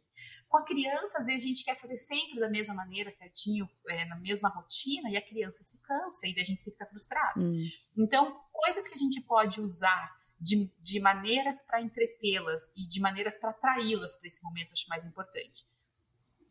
Com 0.49 0.59
a 0.59 0.65
criança, 0.65 1.19
às 1.19 1.27
vezes 1.27 1.45
a 1.45 1.49
gente 1.49 1.65
quer 1.65 1.79
fazer 1.81 1.97
sempre 1.97 2.39
da 2.39 2.49
mesma 2.49 2.75
maneira, 2.75 3.11
certinho, 3.11 3.69
é, 3.89 4.05
na 4.05 4.17
mesma 4.17 4.49
rotina, 4.49 5.11
e 5.11 5.17
a 5.17 5.23
criança 5.23 5.65
se 5.65 5.81
cansa 5.83 6.29
e 6.29 6.33
daí 6.33 6.43
a 6.43 6.47
gente 6.47 6.63
fica 6.63 6.87
frustrado. 6.87 7.41
Uhum. 7.41 7.69
Então, 7.97 8.41
coisas 8.53 8.87
que 8.87 8.95
a 8.95 8.99
gente 8.99 9.21
pode 9.23 9.61
usar 9.61 10.15
de, 10.39 10.71
de 10.81 11.01
maneiras 11.01 11.63
para 11.63 11.81
entretê-las 11.81 12.71
e 12.77 12.87
de 12.87 13.01
maneiras 13.01 13.37
para 13.39 13.51
atraí-las 13.51 14.17
para 14.17 14.27
esse 14.27 14.43
momento, 14.45 14.73
acho 14.73 14.89
mais 14.89 15.05
importante. 15.05 15.67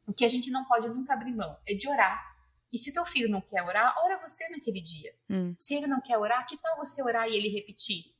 O 0.05 0.13
que 0.13 0.25
a 0.25 0.27
gente 0.27 0.51
não 0.51 0.65
pode 0.65 0.87
nunca 0.89 1.13
abrir 1.13 1.33
mão 1.33 1.57
é 1.65 1.73
de 1.73 1.87
orar 1.87 2.32
e 2.73 2.77
se 2.79 2.91
teu 2.91 3.05
filho 3.05 3.29
não 3.29 3.39
quer 3.39 3.61
orar, 3.61 3.93
ora 4.03 4.19
você 4.19 4.49
naquele 4.49 4.81
dia. 4.81 5.15
Hum. 5.29 5.53
Se 5.55 5.75
ele 5.75 5.85
não 5.85 6.01
quer 6.01 6.17
orar, 6.17 6.43
que 6.47 6.57
tal 6.57 6.75
você 6.75 7.03
orar 7.03 7.29
e 7.29 7.37
ele 7.37 7.47
repetir? 7.47 8.11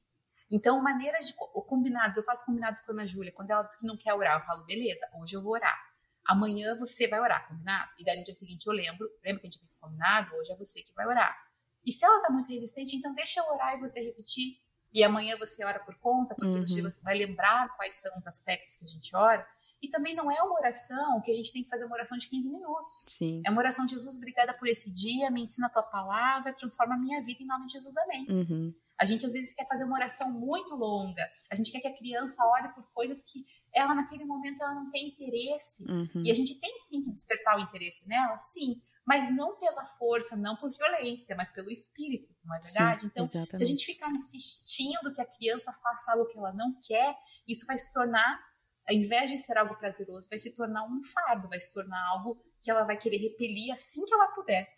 Então, 0.51 0.79
maneiras 0.79 1.25
de 1.25 1.33
combinados, 1.33 2.17
eu 2.17 2.23
faço 2.23 2.45
combinados 2.45 2.79
com 2.81 2.91
a 2.91 2.93
Ana 2.93 3.07
Júlia. 3.07 3.31
Quando 3.31 3.49
ela 3.49 3.63
diz 3.63 3.75
que 3.75 3.87
não 3.87 3.97
quer 3.97 4.13
orar, 4.13 4.39
eu 4.39 4.45
falo, 4.45 4.63
beleza, 4.63 5.09
hoje 5.19 5.35
eu 5.35 5.41
vou 5.41 5.53
orar. 5.53 5.75
Amanhã 6.23 6.75
você 6.77 7.07
vai 7.07 7.19
orar, 7.19 7.47
combinado? 7.47 7.91
E 7.97 8.05
daí 8.05 8.15
no 8.15 8.23
dia 8.23 8.33
seguinte 8.35 8.67
eu 8.67 8.73
lembro, 8.73 9.09
lembra 9.25 9.41
que 9.41 9.47
a 9.47 9.49
gente 9.49 9.59
fez 9.59 9.73
combinado? 9.81 10.35
Hoje 10.35 10.51
é 10.51 10.55
você 10.55 10.83
que 10.83 10.93
vai 10.93 11.07
orar. 11.07 11.35
E 11.83 11.91
se 11.91 12.05
ela 12.05 12.21
tá 12.21 12.31
muito 12.31 12.49
resistente, 12.49 12.95
então 12.95 13.11
deixa 13.15 13.39
eu 13.39 13.45
orar 13.47 13.73
e 13.73 13.79
você 13.79 14.01
repetir. 14.01 14.59
E 14.93 15.03
amanhã 15.03 15.35
você 15.35 15.65
ora 15.65 15.79
por 15.79 15.97
conta, 15.97 16.35
porque 16.35 16.53
uhum. 16.53 16.61
você 16.61 17.01
vai 17.01 17.17
lembrar 17.17 17.75
quais 17.75 17.95
são 17.95 18.15
os 18.19 18.27
aspectos 18.27 18.75
que 18.75 18.85
a 18.85 18.87
gente 18.87 19.15
ora. 19.15 19.45
E 19.83 19.89
também 19.89 20.15
não 20.15 20.31
é 20.31 20.41
uma 20.41 20.53
oração 20.53 21.19
que 21.19 21.29
a 21.29 21.33
gente 21.33 21.51
tem 21.51 21.61
que 21.61 21.69
fazer 21.69 21.83
uma 21.83 21.95
oração 21.95 22.17
de 22.17 22.29
15 22.29 22.49
minutos. 22.49 22.95
Sim. 22.99 23.41
É 23.45 23.51
uma 23.51 23.59
oração 23.59 23.85
de 23.85 23.93
Jesus, 23.93 24.15
obrigada 24.15 24.53
por 24.57 24.65
esse 24.65 24.89
dia, 24.89 25.29
me 25.29 25.41
ensina 25.41 25.67
a 25.67 25.69
tua 25.69 25.83
palavra, 25.83 26.53
transforma 26.53 26.95
a 26.95 26.97
minha 26.97 27.21
vida 27.21 27.43
em 27.43 27.45
nome 27.45 27.65
de 27.65 27.73
Jesus, 27.73 27.97
amém. 27.97 28.25
Uhum. 28.29 28.73
A 28.97 29.03
gente 29.03 29.25
às 29.25 29.33
vezes 29.33 29.53
quer 29.53 29.67
fazer 29.67 29.83
uma 29.83 29.95
oração 29.95 30.31
muito 30.31 30.73
longa, 30.73 31.21
a 31.51 31.55
gente 31.55 31.69
quer 31.69 31.81
que 31.81 31.87
a 31.89 31.97
criança 31.97 32.41
ore 32.45 32.73
por 32.73 32.89
coisas 32.93 33.25
que 33.25 33.45
ela 33.75 33.93
naquele 33.93 34.23
momento 34.23 34.63
ela 34.63 34.73
não 34.73 34.89
tem 34.89 35.09
interesse. 35.09 35.83
Uhum. 35.91 36.23
E 36.23 36.31
a 36.31 36.33
gente 36.33 36.57
tem 36.61 36.79
sim 36.79 37.03
que 37.03 37.09
despertar 37.09 37.57
o 37.57 37.59
interesse 37.59 38.07
nela, 38.07 38.37
sim, 38.37 38.81
mas 39.05 39.35
não 39.35 39.59
pela 39.59 39.85
força, 39.85 40.37
não 40.37 40.55
por 40.55 40.71
violência, 40.71 41.35
mas 41.35 41.51
pelo 41.51 41.69
espírito, 41.69 42.33
não 42.45 42.55
é 42.55 42.59
verdade? 42.61 43.01
Sim, 43.01 43.07
então, 43.07 43.25
exatamente. 43.25 43.57
se 43.57 43.63
a 43.63 43.65
gente 43.65 43.85
ficar 43.85 44.09
insistindo 44.09 45.13
que 45.13 45.19
a 45.19 45.25
criança 45.25 45.73
faça 45.73 46.13
algo 46.13 46.25
que 46.27 46.37
ela 46.37 46.53
não 46.53 46.73
quer, 46.87 47.17
isso 47.45 47.65
vai 47.65 47.77
se 47.77 47.91
tornar 47.91 48.52
ao 48.87 48.95
invés 48.95 49.31
de 49.31 49.37
ser 49.37 49.57
algo 49.57 49.75
prazeroso, 49.75 50.27
vai 50.29 50.39
se 50.39 50.53
tornar 50.53 50.83
um 50.83 51.01
fardo, 51.01 51.47
vai 51.47 51.59
se 51.59 51.73
tornar 51.73 52.01
algo 52.09 52.37
que 52.61 52.69
ela 52.69 52.83
vai 52.83 52.97
querer 52.97 53.17
repelir 53.17 53.71
assim 53.71 54.05
que 54.05 54.13
ela 54.13 54.27
puder 54.29 54.73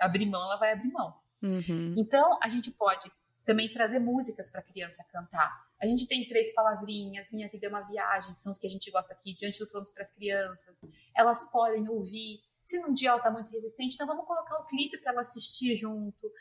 abrir 0.00 0.26
mão, 0.26 0.42
ela 0.42 0.56
vai 0.56 0.72
abrir 0.72 0.90
mão. 0.90 1.14
Uhum. 1.42 1.94
Então, 1.96 2.38
a 2.42 2.48
gente 2.48 2.70
pode 2.70 3.10
também 3.44 3.70
trazer 3.70 4.00
músicas 4.00 4.50
para 4.50 4.60
a 4.60 4.64
criança 4.64 5.04
cantar. 5.04 5.64
A 5.80 5.86
gente 5.86 6.08
tem 6.08 6.26
três 6.26 6.52
palavrinhas, 6.52 7.30
Minha 7.30 7.48
Vida 7.48 7.66
é 7.66 7.70
uma 7.70 7.82
Viagem, 7.82 8.34
que 8.34 8.40
são 8.40 8.50
os 8.50 8.58
que 8.58 8.66
a 8.66 8.70
gente 8.70 8.90
gosta 8.90 9.12
aqui, 9.12 9.34
Diante 9.34 9.58
do 9.58 9.66
Trono 9.66 9.86
para 9.92 10.02
as 10.02 10.10
crianças. 10.10 10.80
Elas 11.14 11.50
podem 11.52 11.88
ouvir. 11.88 12.40
Se 12.60 12.80
num 12.80 12.92
dia 12.92 13.10
ela 13.10 13.18
está 13.18 13.30
muito 13.30 13.50
resistente, 13.50 13.94
então 13.94 14.06
vamos 14.06 14.26
colocar 14.26 14.58
o 14.58 14.66
clipe 14.66 14.98
para 14.98 15.12
ela 15.12 15.20
assistir 15.20 15.74
junto. 15.76 16.32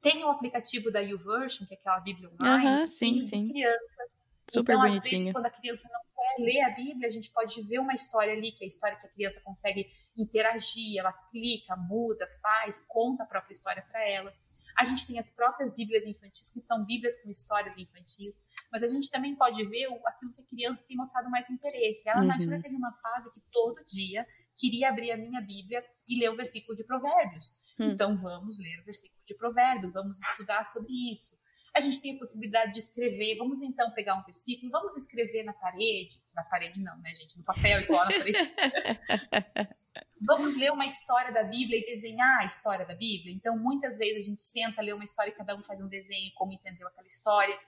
Tem 0.00 0.22
o 0.24 0.28
aplicativo 0.28 0.90
da 0.90 1.00
YouVersion, 1.00 1.66
que 1.66 1.74
é 1.74 1.78
aquela 1.78 2.00
Bíblia 2.00 2.30
online, 2.30 2.80
uhum, 2.80 2.84
sim, 2.84 3.26
sim. 3.26 3.44
crianças. 3.44 4.33
Super 4.50 4.74
então, 4.74 4.82
às 4.82 5.02
vezes, 5.02 5.32
quando 5.32 5.46
a 5.46 5.50
criança 5.50 5.88
não 5.90 6.00
quer 6.00 6.42
ler 6.42 6.60
a 6.62 6.70
Bíblia, 6.70 7.08
a 7.08 7.10
gente 7.10 7.30
pode 7.30 7.62
ver 7.62 7.78
uma 7.78 7.94
história 7.94 8.32
ali, 8.32 8.52
que 8.52 8.62
é 8.62 8.66
a 8.66 8.68
história 8.68 8.96
que 8.98 9.06
a 9.06 9.10
criança 9.10 9.40
consegue 9.40 9.88
interagir, 10.16 10.98
ela 10.98 11.12
clica, 11.12 11.74
muda, 11.76 12.28
faz, 12.42 12.80
conta 12.86 13.22
a 13.22 13.26
própria 13.26 13.52
história 13.52 13.82
para 13.82 14.06
ela. 14.06 14.32
A 14.76 14.84
gente 14.84 15.06
tem 15.06 15.18
as 15.18 15.30
próprias 15.30 15.72
Bíblias 15.72 16.04
infantis, 16.04 16.50
que 16.50 16.60
são 16.60 16.84
Bíblias 16.84 17.22
com 17.22 17.30
histórias 17.30 17.78
infantis, 17.78 18.42
mas 18.70 18.82
a 18.82 18.88
gente 18.88 19.08
também 19.08 19.34
pode 19.34 19.64
ver 19.66 19.86
aquilo 20.04 20.32
que 20.32 20.42
a 20.42 20.46
criança 20.46 20.84
tem 20.86 20.96
mostrado 20.96 21.30
mais 21.30 21.48
interesse. 21.48 22.08
A 22.10 22.18
Ana 22.18 22.34
uhum. 22.34 22.60
teve 22.60 22.74
uma 22.74 22.92
fase 22.92 23.30
que 23.30 23.40
todo 23.52 23.84
dia 23.84 24.26
queria 24.54 24.88
abrir 24.88 25.12
a 25.12 25.16
minha 25.16 25.40
Bíblia 25.40 25.82
e 26.08 26.18
ler 26.18 26.30
o 26.30 26.36
versículo 26.36 26.76
de 26.76 26.84
Provérbios. 26.84 27.56
Uhum. 27.78 27.92
Então, 27.92 28.16
vamos 28.16 28.58
ler 28.58 28.80
o 28.80 28.84
versículo 28.84 29.22
de 29.26 29.34
Provérbios, 29.34 29.92
vamos 29.92 30.20
estudar 30.20 30.64
sobre 30.64 30.92
isso 31.12 31.43
a 31.74 31.80
gente 31.80 32.00
tem 32.00 32.14
a 32.14 32.18
possibilidade 32.18 32.72
de 32.72 32.78
escrever. 32.78 33.36
Vamos 33.36 33.60
então 33.60 33.90
pegar 33.90 34.14
um 34.14 34.22
versículo, 34.22 34.70
vamos 34.70 34.96
escrever 34.96 35.42
na 35.42 35.52
parede. 35.52 36.20
Na 36.32 36.44
parede 36.44 36.80
não, 36.80 36.96
né, 36.98 37.12
gente? 37.12 37.36
No 37.36 37.44
papel 37.44 37.80
igual 37.80 38.04
na 38.04 38.12
parede. 38.12 38.38
vamos 40.20 40.56
ler 40.56 40.72
uma 40.72 40.86
história 40.86 41.32
da 41.32 41.42
Bíblia 41.42 41.80
e 41.80 41.84
desenhar 41.84 42.40
a 42.40 42.44
história 42.44 42.86
da 42.86 42.94
Bíblia. 42.94 43.34
Então, 43.34 43.58
muitas 43.58 43.98
vezes 43.98 44.24
a 44.24 44.30
gente 44.30 44.42
senta, 44.42 44.80
lê 44.80 44.92
uma 44.92 45.02
história 45.02 45.30
e 45.30 45.34
cada 45.34 45.56
um 45.56 45.64
faz 45.64 45.80
um 45.80 45.88
desenho, 45.88 46.32
como 46.36 46.52
entendeu 46.52 46.86
aquela 46.86 47.08
história. 47.08 47.58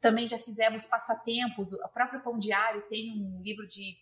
Também 0.00 0.26
já 0.26 0.36
fizemos 0.36 0.84
passatempos. 0.84 1.72
O 1.72 1.88
próprio 1.90 2.20
Pão 2.24 2.36
Diário 2.36 2.82
tem 2.88 3.12
um 3.12 3.40
livro 3.40 3.64
de. 3.68 3.96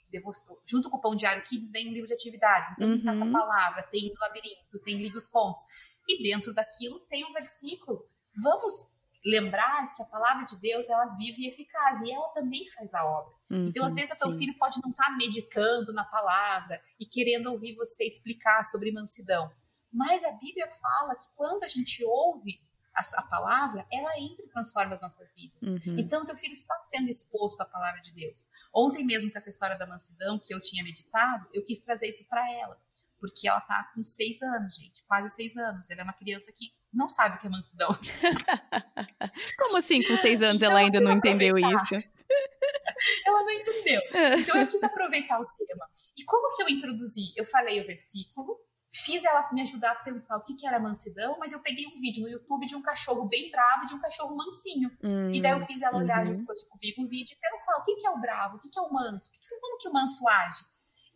Junto 0.66 0.88
com 0.88 0.96
o 0.96 1.00
Pão 1.00 1.14
Diário 1.14 1.42
Kids 1.42 1.70
vem 1.70 1.90
um 1.90 1.92
livro 1.92 2.06
de 2.06 2.14
atividades. 2.14 2.72
Então, 2.72 2.88
uhum. 2.88 2.96
tem 2.96 3.04
Passa 3.04 3.26
Palavra, 3.26 3.82
tem 3.82 4.14
Labirinto, 4.18 4.78
tem 4.82 4.96
Liga 4.96 5.18
os 5.18 5.28
Pontos. 5.28 5.60
E 6.08 6.22
dentro 6.22 6.54
daquilo 6.54 7.00
tem 7.00 7.22
um 7.26 7.32
versículo. 7.34 8.08
Vamos 8.42 8.98
lembrar 9.24 9.92
que 9.92 10.02
a 10.02 10.06
palavra 10.06 10.44
de 10.46 10.58
Deus 10.58 10.88
ela 10.88 11.06
vive 11.16 11.42
e 11.42 11.48
eficaz 11.48 12.00
e 12.00 12.10
ela 12.10 12.28
também 12.28 12.66
faz 12.68 12.94
a 12.94 13.04
obra. 13.04 13.34
Uhum, 13.50 13.66
então, 13.66 13.84
às 13.84 13.94
vezes, 13.94 14.10
o 14.10 14.16
teu 14.16 14.32
filho 14.32 14.56
pode 14.58 14.80
não 14.82 14.90
estar 14.90 15.06
tá 15.06 15.16
meditando 15.16 15.92
na 15.92 16.04
palavra 16.04 16.80
e 16.98 17.04
querendo 17.04 17.48
ouvir 17.48 17.74
você 17.74 18.04
explicar 18.04 18.64
sobre 18.64 18.92
mansidão. 18.92 19.50
Mas 19.92 20.24
a 20.24 20.32
Bíblia 20.32 20.68
fala 20.68 21.16
que 21.16 21.26
quando 21.36 21.64
a 21.64 21.68
gente 21.68 22.04
ouve 22.04 22.60
a, 22.94 23.20
a 23.20 23.22
palavra, 23.22 23.86
ela 23.92 24.18
entra 24.18 24.44
e 24.44 24.48
transforma 24.48 24.94
as 24.94 25.00
nossas 25.00 25.34
vidas. 25.34 25.62
Uhum. 25.62 25.98
Então, 25.98 26.24
teu 26.24 26.36
filho 26.36 26.52
está 26.52 26.80
sendo 26.82 27.08
exposto 27.08 27.60
à 27.60 27.64
palavra 27.64 28.00
de 28.00 28.12
Deus. 28.12 28.48
Ontem 28.74 29.04
mesmo, 29.04 29.30
com 29.30 29.38
essa 29.38 29.48
história 29.48 29.76
da 29.76 29.86
mansidão 29.86 30.38
que 30.38 30.54
eu 30.54 30.60
tinha 30.60 30.82
meditado, 30.82 31.46
eu 31.52 31.64
quis 31.64 31.78
trazer 31.80 32.08
isso 32.08 32.26
para 32.28 32.48
ela. 32.52 32.80
Porque 33.18 33.46
ela 33.46 33.60
tá 33.60 33.90
com 33.94 34.02
seis 34.02 34.40
anos, 34.40 34.76
gente, 34.76 35.04
quase 35.04 35.28
seis 35.34 35.56
anos. 35.56 35.90
Ela 35.90 36.00
é 36.00 36.04
uma 36.04 36.12
criança 36.14 36.50
que 36.52 36.72
não 36.92 37.08
sabe 37.08 37.36
o 37.36 37.38
que 37.38 37.46
é 37.46 37.50
mansidão. 37.50 37.88
Como 39.58 39.76
assim, 39.76 40.02
com 40.02 40.16
seis 40.18 40.42
anos 40.42 40.56
então, 40.56 40.70
ela 40.70 40.80
ainda 40.80 41.00
não 41.00 41.12
entendeu 41.12 41.56
isso? 41.56 41.94
ela 43.26 43.40
não 43.40 43.50
entendeu. 43.50 44.00
É. 44.12 44.34
Então 44.40 44.56
eu 44.56 44.66
quis 44.66 44.82
aproveitar 44.82 45.40
o 45.40 45.46
tema. 45.46 45.86
E 46.16 46.24
como 46.24 46.54
que 46.54 46.62
eu 46.62 46.68
introduzi? 46.68 47.32
Eu 47.36 47.46
falei 47.46 47.80
o 47.80 47.86
versículo, 47.86 48.58
fiz 48.92 49.24
ela 49.24 49.48
me 49.52 49.62
ajudar 49.62 49.92
a 49.92 49.96
pensar 49.96 50.36
o 50.36 50.42
que, 50.42 50.54
que 50.54 50.66
era 50.66 50.80
mansidão, 50.80 51.36
mas 51.38 51.52
eu 51.52 51.60
peguei 51.60 51.86
um 51.86 52.00
vídeo 52.00 52.22
no 52.22 52.28
YouTube 52.28 52.66
de 52.66 52.74
um 52.74 52.82
cachorro 52.82 53.26
bem 53.26 53.50
bravo 53.50 53.84
e 53.84 53.86
de 53.86 53.94
um 53.94 54.00
cachorro 54.00 54.36
mansinho. 54.36 54.90
Hum, 55.02 55.32
e 55.32 55.40
daí 55.40 55.52
eu 55.52 55.60
fiz 55.60 55.80
ela 55.82 55.98
olhar 55.98 56.20
uhum. 56.20 56.38
junto 56.38 56.66
comigo 56.68 57.02
o 57.02 57.08
vídeo 57.08 57.34
e 57.34 57.40
pensar 57.40 57.76
o 57.78 57.84
que, 57.84 57.94
que 57.96 58.06
é 58.06 58.10
o 58.10 58.20
bravo, 58.20 58.56
o 58.56 58.60
que, 58.60 58.68
que 58.68 58.78
é 58.78 58.82
o 58.82 58.92
manso, 58.92 59.30
como 59.60 59.78
que 59.78 59.88
o 59.88 59.92
manso 59.92 60.28
age. 60.28 60.64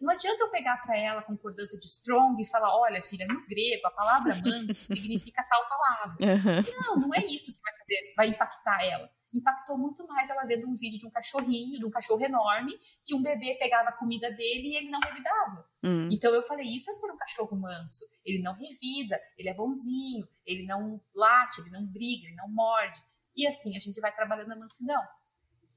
Não 0.00 0.12
adianta 0.12 0.42
eu 0.42 0.50
pegar 0.50 0.78
para 0.78 0.96
ela 0.98 1.20
a 1.20 1.24
concordância 1.24 1.78
de 1.78 1.86
strong 1.86 2.40
e 2.40 2.46
falar: 2.46 2.76
olha, 2.76 3.02
filha, 3.02 3.26
no 3.28 3.46
grego 3.46 3.86
a 3.86 3.90
palavra 3.90 4.34
manso 4.34 4.84
significa 4.86 5.42
tal 5.48 5.68
palavra. 5.68 6.16
Uhum. 6.20 6.82
Não, 6.82 7.08
não 7.08 7.14
é 7.14 7.24
isso 7.26 7.54
que 7.54 7.62
vai, 7.62 7.72
fazer, 7.72 8.14
vai 8.16 8.28
impactar 8.28 8.84
ela. 8.84 9.10
Impactou 9.32 9.76
muito 9.76 10.06
mais 10.06 10.30
ela 10.30 10.44
vendo 10.44 10.68
um 10.68 10.74
vídeo 10.74 10.98
de 10.98 11.06
um 11.06 11.10
cachorrinho, 11.10 11.78
de 11.78 11.84
um 11.84 11.90
cachorro 11.90 12.22
enorme, 12.22 12.72
que 13.04 13.14
um 13.14 13.22
bebê 13.22 13.56
pegava 13.58 13.88
a 13.88 13.92
comida 13.92 14.30
dele 14.30 14.68
e 14.68 14.76
ele 14.76 14.90
não 14.90 15.00
revidava. 15.00 15.68
Uhum. 15.82 16.08
Então 16.12 16.34
eu 16.34 16.42
falei: 16.42 16.66
isso 16.66 16.90
é 16.90 16.92
ser 16.92 17.10
um 17.10 17.16
cachorro 17.16 17.56
manso. 17.56 18.04
Ele 18.24 18.42
não 18.42 18.54
revida, 18.54 19.20
ele 19.38 19.48
é 19.48 19.54
bonzinho, 19.54 20.28
ele 20.44 20.66
não 20.66 21.00
late, 21.14 21.60
ele 21.60 21.70
não 21.70 21.86
briga, 21.86 22.26
ele 22.26 22.36
não 22.36 22.48
morde. 22.48 23.00
E 23.36 23.46
assim 23.46 23.76
a 23.76 23.80
gente 23.80 24.00
vai 24.00 24.14
trabalhando 24.14 24.52
a 24.52 24.56
mansidão. 24.56 25.02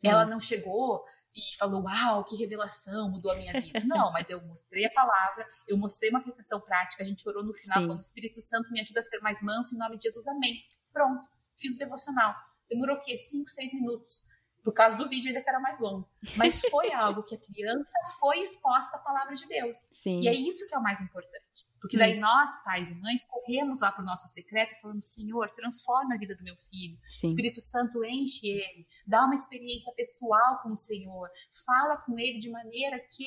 Ela 0.03 0.25
hum. 0.25 0.29
não 0.29 0.39
chegou 0.39 1.03
e 1.37 1.55
falou, 1.55 1.83
uau, 1.83 2.23
que 2.23 2.35
revelação, 2.35 3.11
mudou 3.11 3.31
a 3.31 3.35
minha 3.35 3.53
vida. 3.61 3.79
Não, 3.85 4.11
mas 4.13 4.29
eu 4.29 4.41
mostrei 4.47 4.85
a 4.85 4.91
palavra, 4.91 5.47
eu 5.67 5.77
mostrei 5.77 6.09
uma 6.09 6.19
aplicação 6.19 6.59
prática, 6.59 7.03
a 7.03 7.05
gente 7.05 7.27
orou 7.29 7.43
no 7.43 7.53
final, 7.53 7.79
Sim. 7.79 7.85
falando, 7.85 8.01
Espírito 8.01 8.41
Santo 8.41 8.71
me 8.71 8.81
ajuda 8.81 8.99
a 8.99 9.03
ser 9.03 9.19
mais 9.19 9.41
manso, 9.43 9.75
em 9.75 9.77
nome 9.77 9.97
de 9.97 10.03
Jesus, 10.03 10.27
amém. 10.27 10.63
Pronto, 10.91 11.29
fiz 11.55 11.75
o 11.75 11.77
devocional. 11.77 12.33
Demorou 12.67 12.97
o 12.97 12.99
quê? 12.99 13.15
Cinco, 13.15 13.49
seis 13.49 13.71
minutos. 13.71 14.25
Por 14.63 14.73
causa 14.73 14.97
do 14.97 15.07
vídeo 15.07 15.29
ainda 15.29 15.41
que 15.41 15.49
era 15.49 15.59
mais 15.59 15.79
longo. 15.79 16.09
Mas 16.35 16.59
foi 16.69 16.91
algo 16.91 17.23
que 17.23 17.35
a 17.35 17.39
criança 17.39 17.97
foi 18.19 18.39
exposta 18.39 18.97
à 18.97 18.99
palavra 18.99 19.33
de 19.33 19.47
Deus. 19.47 19.77
Sim. 19.93 20.19
E 20.21 20.27
é 20.27 20.33
isso 20.33 20.67
que 20.67 20.75
é 20.75 20.77
o 20.77 20.83
mais 20.83 20.99
importante. 20.99 21.67
Porque 21.87 21.97
daí 21.97 22.17
hum. 22.17 22.19
nós, 22.19 22.63
pais 22.65 22.91
e 22.91 22.95
mães, 22.95 23.23
corremos 23.23 23.79
lá 23.79 23.93
para 23.93 24.01
o 24.01 24.05
nosso 24.05 24.27
secreto 24.27 24.73
e 24.73 24.81
falamos: 24.81 25.05
Senhor, 25.05 25.49
transforma 25.55 26.15
a 26.15 26.17
vida 26.17 26.35
do 26.35 26.43
meu 26.43 26.55
filho. 26.57 26.99
Sim. 27.07 27.27
Espírito 27.27 27.61
Santo 27.61 28.03
enche 28.03 28.45
ele, 28.47 28.85
dá 29.07 29.23
uma 29.23 29.35
experiência 29.35 29.93
pessoal 29.93 30.61
com 30.61 30.73
o 30.73 30.75
Senhor, 30.75 31.29
fala 31.65 31.95
com 31.97 32.19
ele 32.19 32.37
de 32.37 32.49
maneira 32.49 32.99
que 32.99 33.25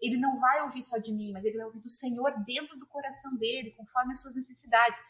ele 0.00 0.16
não 0.16 0.36
vai 0.40 0.62
ouvir 0.62 0.82
só 0.82 0.98
de 0.98 1.12
mim, 1.12 1.30
mas 1.32 1.44
ele 1.44 1.56
vai 1.56 1.66
ouvir 1.66 1.80
do 1.80 1.88
Senhor 1.88 2.34
dentro 2.44 2.76
do 2.76 2.86
coração 2.86 3.36
dele, 3.36 3.70
conforme 3.70 4.12
as 4.12 4.20
suas 4.20 4.34
necessidades. 4.34 5.00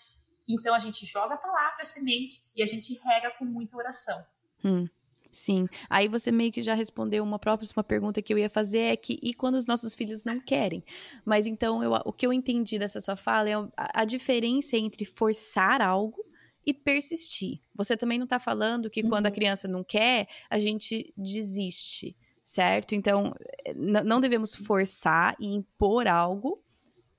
Então 0.47 0.75
a 0.75 0.79
gente 0.79 1.07
joga 1.07 1.35
a 1.35 1.39
palavra, 1.39 1.81
a 1.81 1.85
semente, 1.87 2.43
e 2.55 2.63
a 2.63 2.67
gente 2.67 2.93
rega 3.03 3.31
com 3.39 3.47
muita 3.47 3.75
oração. 3.75 4.23
Hum. 4.63 4.87
Sim. 5.33 5.67
Aí 5.89 6.09
você 6.09 6.31
meio 6.31 6.53
que 6.53 6.63
já 6.63 6.75
respondeu 6.75 7.25
uma 7.25 7.39
próxima 7.39 7.83
pergunta 7.83 8.21
que 8.21 8.35
eu 8.35 8.39
ia 8.39 8.51
fazer 8.51 8.81
é 8.81 8.97
que 8.97 9.19
e 9.23 9.33
quando 9.33 9.55
os 9.55 9.65
nossos 9.65 9.95
filhos 9.95 10.25
não 10.25 10.39
querem? 10.39 10.85
Mas 11.25 11.47
então 11.47 11.83
eu, 11.83 11.93
o 12.05 12.13
que 12.13 12.27
eu 12.27 12.35
entendi 12.35 12.79
dessa 12.79 13.01
sua 13.01 13.17
fala 13.17 13.49
é 13.49 13.55
a, 13.55 14.03
a 14.03 14.05
diferença 14.05 14.77
entre 14.77 15.07
forçar 15.07 15.81
algo 15.81 16.23
e 16.67 16.75
persistir. 16.75 17.61
Você 17.75 17.97
também 17.97 18.19
não 18.19 18.25
está 18.25 18.39
falando 18.39 18.91
que 18.91 19.01
uhum. 19.01 19.09
quando 19.09 19.27
a 19.27 19.31
uhum. 19.31 19.35
criança 19.35 19.67
não 19.67 19.83
quer, 19.83 20.29
a 20.51 20.59
gente 20.59 21.13
desiste, 21.17 22.15
certo? 22.45 22.95
Então, 22.95 23.35
não 23.75 24.21
devemos 24.21 24.55
forçar 24.55 25.35
e 25.41 25.55
impor 25.55 26.07
algo, 26.07 26.63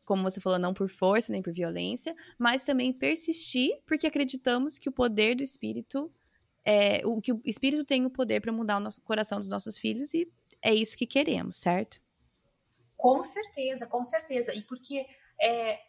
como 0.05 0.22
você 0.22 0.39
falou, 0.39 0.59
não 0.59 0.74
por 0.74 0.89
força 0.89 1.32
nem 1.32 1.41
por 1.41 1.51
violência, 1.51 2.16
mas 2.38 2.64
também 2.64 2.93
persistir, 2.93 3.72
porque 3.88 4.05
acreditamos 4.05 4.78
que 4.78 4.88
o 4.88 4.93
poder 4.93 5.36
do 5.36 5.43
espírito 5.43 6.11
é, 6.66 7.05
o 7.05 7.22
que 7.22 7.34
o 7.34 7.41
Espírito 7.45 7.84
tem 7.84 8.05
o 8.05 8.09
poder 8.09 8.41
para 8.41 8.51
mudar 8.51 8.78
o 8.78 8.80
nosso 8.80 9.01
coração 9.01 9.39
dos 9.39 9.49
nossos 9.49 9.78
filhos 9.78 10.14
e 10.14 10.32
é 10.61 10.74
isso 10.74 10.97
que 10.97 11.05
queremos, 11.05 11.57
certo? 11.57 12.01
Com 12.95 13.22
certeza, 13.22 13.86
com 13.88 14.03
certeza. 14.03 14.53
E 14.55 14.61
porque 14.61 15.05
é, 15.41 15.80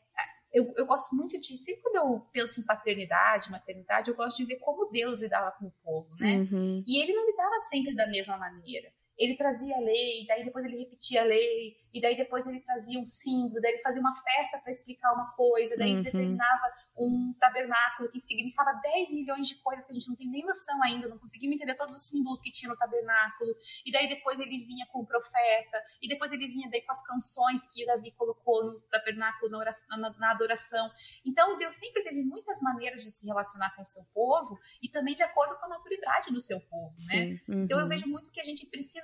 eu, 0.52 0.72
eu, 0.76 0.86
gosto 0.86 1.14
muito 1.14 1.40
de. 1.40 1.60
Sempre 1.60 1.82
quando 1.82 1.96
eu 1.96 2.20
penso 2.32 2.60
em 2.60 2.64
paternidade, 2.64 3.50
maternidade, 3.50 4.10
eu 4.10 4.16
gosto 4.16 4.38
de 4.38 4.46
ver 4.46 4.56
como 4.56 4.90
Deus 4.90 5.20
lidava 5.20 5.52
com 5.52 5.66
o 5.66 5.72
povo, 5.82 6.14
né? 6.18 6.38
Uhum. 6.38 6.82
E 6.86 7.02
ele 7.02 7.12
não 7.12 7.26
lidava 7.26 7.60
sempre 7.60 7.94
da 7.94 8.06
mesma 8.08 8.36
maneira 8.36 8.92
ele 9.18 9.36
trazia 9.36 9.76
a 9.76 9.80
lei, 9.80 10.24
daí 10.26 10.44
depois 10.44 10.64
ele 10.64 10.78
repetia 10.78 11.22
a 11.22 11.24
lei, 11.24 11.74
e 11.92 12.00
daí 12.00 12.16
depois 12.16 12.46
ele 12.46 12.60
trazia 12.60 12.98
um 12.98 13.06
símbolo, 13.06 13.60
daí 13.60 13.72
ele 13.72 13.82
fazia 13.82 14.00
uma 14.00 14.12
festa 14.14 14.58
para 14.58 14.70
explicar 14.70 15.12
uma 15.12 15.30
coisa, 15.32 15.76
daí 15.76 15.90
uhum. 15.90 15.98
ele 15.98 16.04
determinava 16.04 16.72
um 16.96 17.34
tabernáculo 17.38 18.08
que 18.08 18.18
significava 18.18 18.72
10 18.82 19.12
milhões 19.12 19.48
de 19.48 19.56
coisas 19.56 19.86
que 19.86 19.92
a 19.92 19.94
gente 19.94 20.08
não 20.08 20.16
tem 20.16 20.28
nem 20.28 20.44
noção 20.44 20.82
ainda, 20.82 21.08
não 21.08 21.18
conseguimos 21.18 21.56
entender 21.56 21.74
todos 21.74 21.94
os 21.94 22.02
símbolos 22.02 22.40
que 22.40 22.50
tinha 22.50 22.70
no 22.70 22.76
tabernáculo, 22.76 23.54
e 23.84 23.92
daí 23.92 24.08
depois 24.08 24.38
ele 24.40 24.58
vinha 24.64 24.86
com 24.86 25.00
o 25.00 25.06
profeta, 25.06 25.82
e 26.02 26.08
depois 26.08 26.32
ele 26.32 26.48
vinha 26.48 26.68
daí 26.70 26.82
com 26.82 26.92
as 26.92 27.06
canções 27.06 27.66
que 27.72 27.86
Davi 27.86 28.12
colocou 28.12 28.64
no 28.64 28.80
tabernáculo 28.90 29.50
na, 29.50 29.58
oração, 29.58 29.98
na, 29.98 30.10
na 30.18 30.30
adoração. 30.32 30.90
Então 31.24 31.56
Deus 31.56 31.74
sempre 31.74 32.02
teve 32.02 32.22
muitas 32.22 32.60
maneiras 32.60 33.00
de 33.00 33.10
se 33.10 33.26
relacionar 33.26 33.74
com 33.74 33.82
o 33.82 33.86
seu 33.86 34.02
povo, 34.12 34.58
e 34.82 34.88
também 34.88 35.14
de 35.14 35.22
acordo 35.22 35.56
com 35.56 35.66
a 35.66 35.68
maturidade 35.68 36.32
do 36.32 36.40
seu 36.40 36.60
povo, 36.60 36.94
né? 37.08 37.38
Uhum. 37.48 37.62
Então 37.62 37.78
eu 37.78 37.86
vejo 37.86 38.08
muito 38.08 38.30
que 38.30 38.40
a 38.40 38.44
gente 38.44 38.66
precisa 38.66 39.03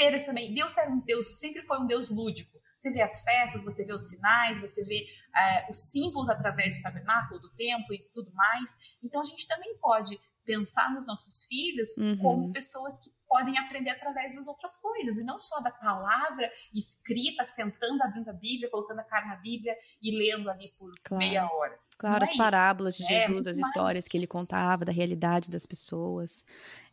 esse 0.00 0.26
também. 0.26 0.54
Deus 0.54 0.76
era 0.76 0.90
um 0.90 1.00
Deus, 1.00 1.38
sempre 1.38 1.62
foi 1.62 1.80
um 1.80 1.86
Deus 1.86 2.10
lúdico. 2.10 2.58
Você 2.78 2.90
vê 2.92 3.02
as 3.02 3.20
festas, 3.22 3.62
você 3.62 3.84
vê 3.84 3.92
os 3.92 4.08
sinais, 4.08 4.58
você 4.58 4.82
vê 4.84 5.04
é, 5.36 5.70
os 5.70 5.76
símbolos 5.76 6.30
através 6.30 6.76
do 6.76 6.82
tabernáculo, 6.82 7.40
do 7.40 7.50
templo 7.54 7.92
e 7.94 8.08
tudo 8.14 8.32
mais. 8.32 8.96
Então 9.02 9.20
a 9.20 9.24
gente 9.24 9.46
também 9.46 9.76
pode 9.78 10.18
pensar 10.46 10.92
nos 10.92 11.06
nossos 11.06 11.44
filhos 11.44 11.96
uhum. 11.98 12.16
como 12.18 12.52
pessoas 12.52 12.98
que 12.98 13.10
podem 13.28 13.56
aprender 13.58 13.90
através 13.90 14.34
das 14.34 14.48
outras 14.48 14.76
coisas, 14.76 15.16
e 15.18 15.22
não 15.22 15.38
só 15.38 15.60
da 15.60 15.70
palavra 15.70 16.50
escrita, 16.74 17.44
sentando, 17.44 18.02
abrindo 18.02 18.28
a 18.28 18.32
Bíblia, 18.32 18.68
colocando 18.68 18.98
a 18.98 19.04
cara 19.04 19.26
na 19.26 19.36
Bíblia 19.36 19.76
e 20.02 20.10
lendo 20.10 20.50
ali 20.50 20.72
por 20.76 20.92
claro. 21.04 21.24
meia 21.24 21.48
hora. 21.48 21.78
Claro, 21.96 22.16
não 22.16 22.22
as 22.24 22.34
é 22.34 22.36
parábolas 22.36 22.94
isso. 22.94 23.06
de 23.06 23.14
é 23.14 23.28
Jesus, 23.28 23.46
é, 23.46 23.50
as 23.50 23.58
histórias 23.58 24.08
que 24.08 24.16
ele 24.16 24.26
contava 24.26 24.84
da 24.84 24.90
realidade 24.90 25.48
das 25.48 25.64
pessoas. 25.64 26.42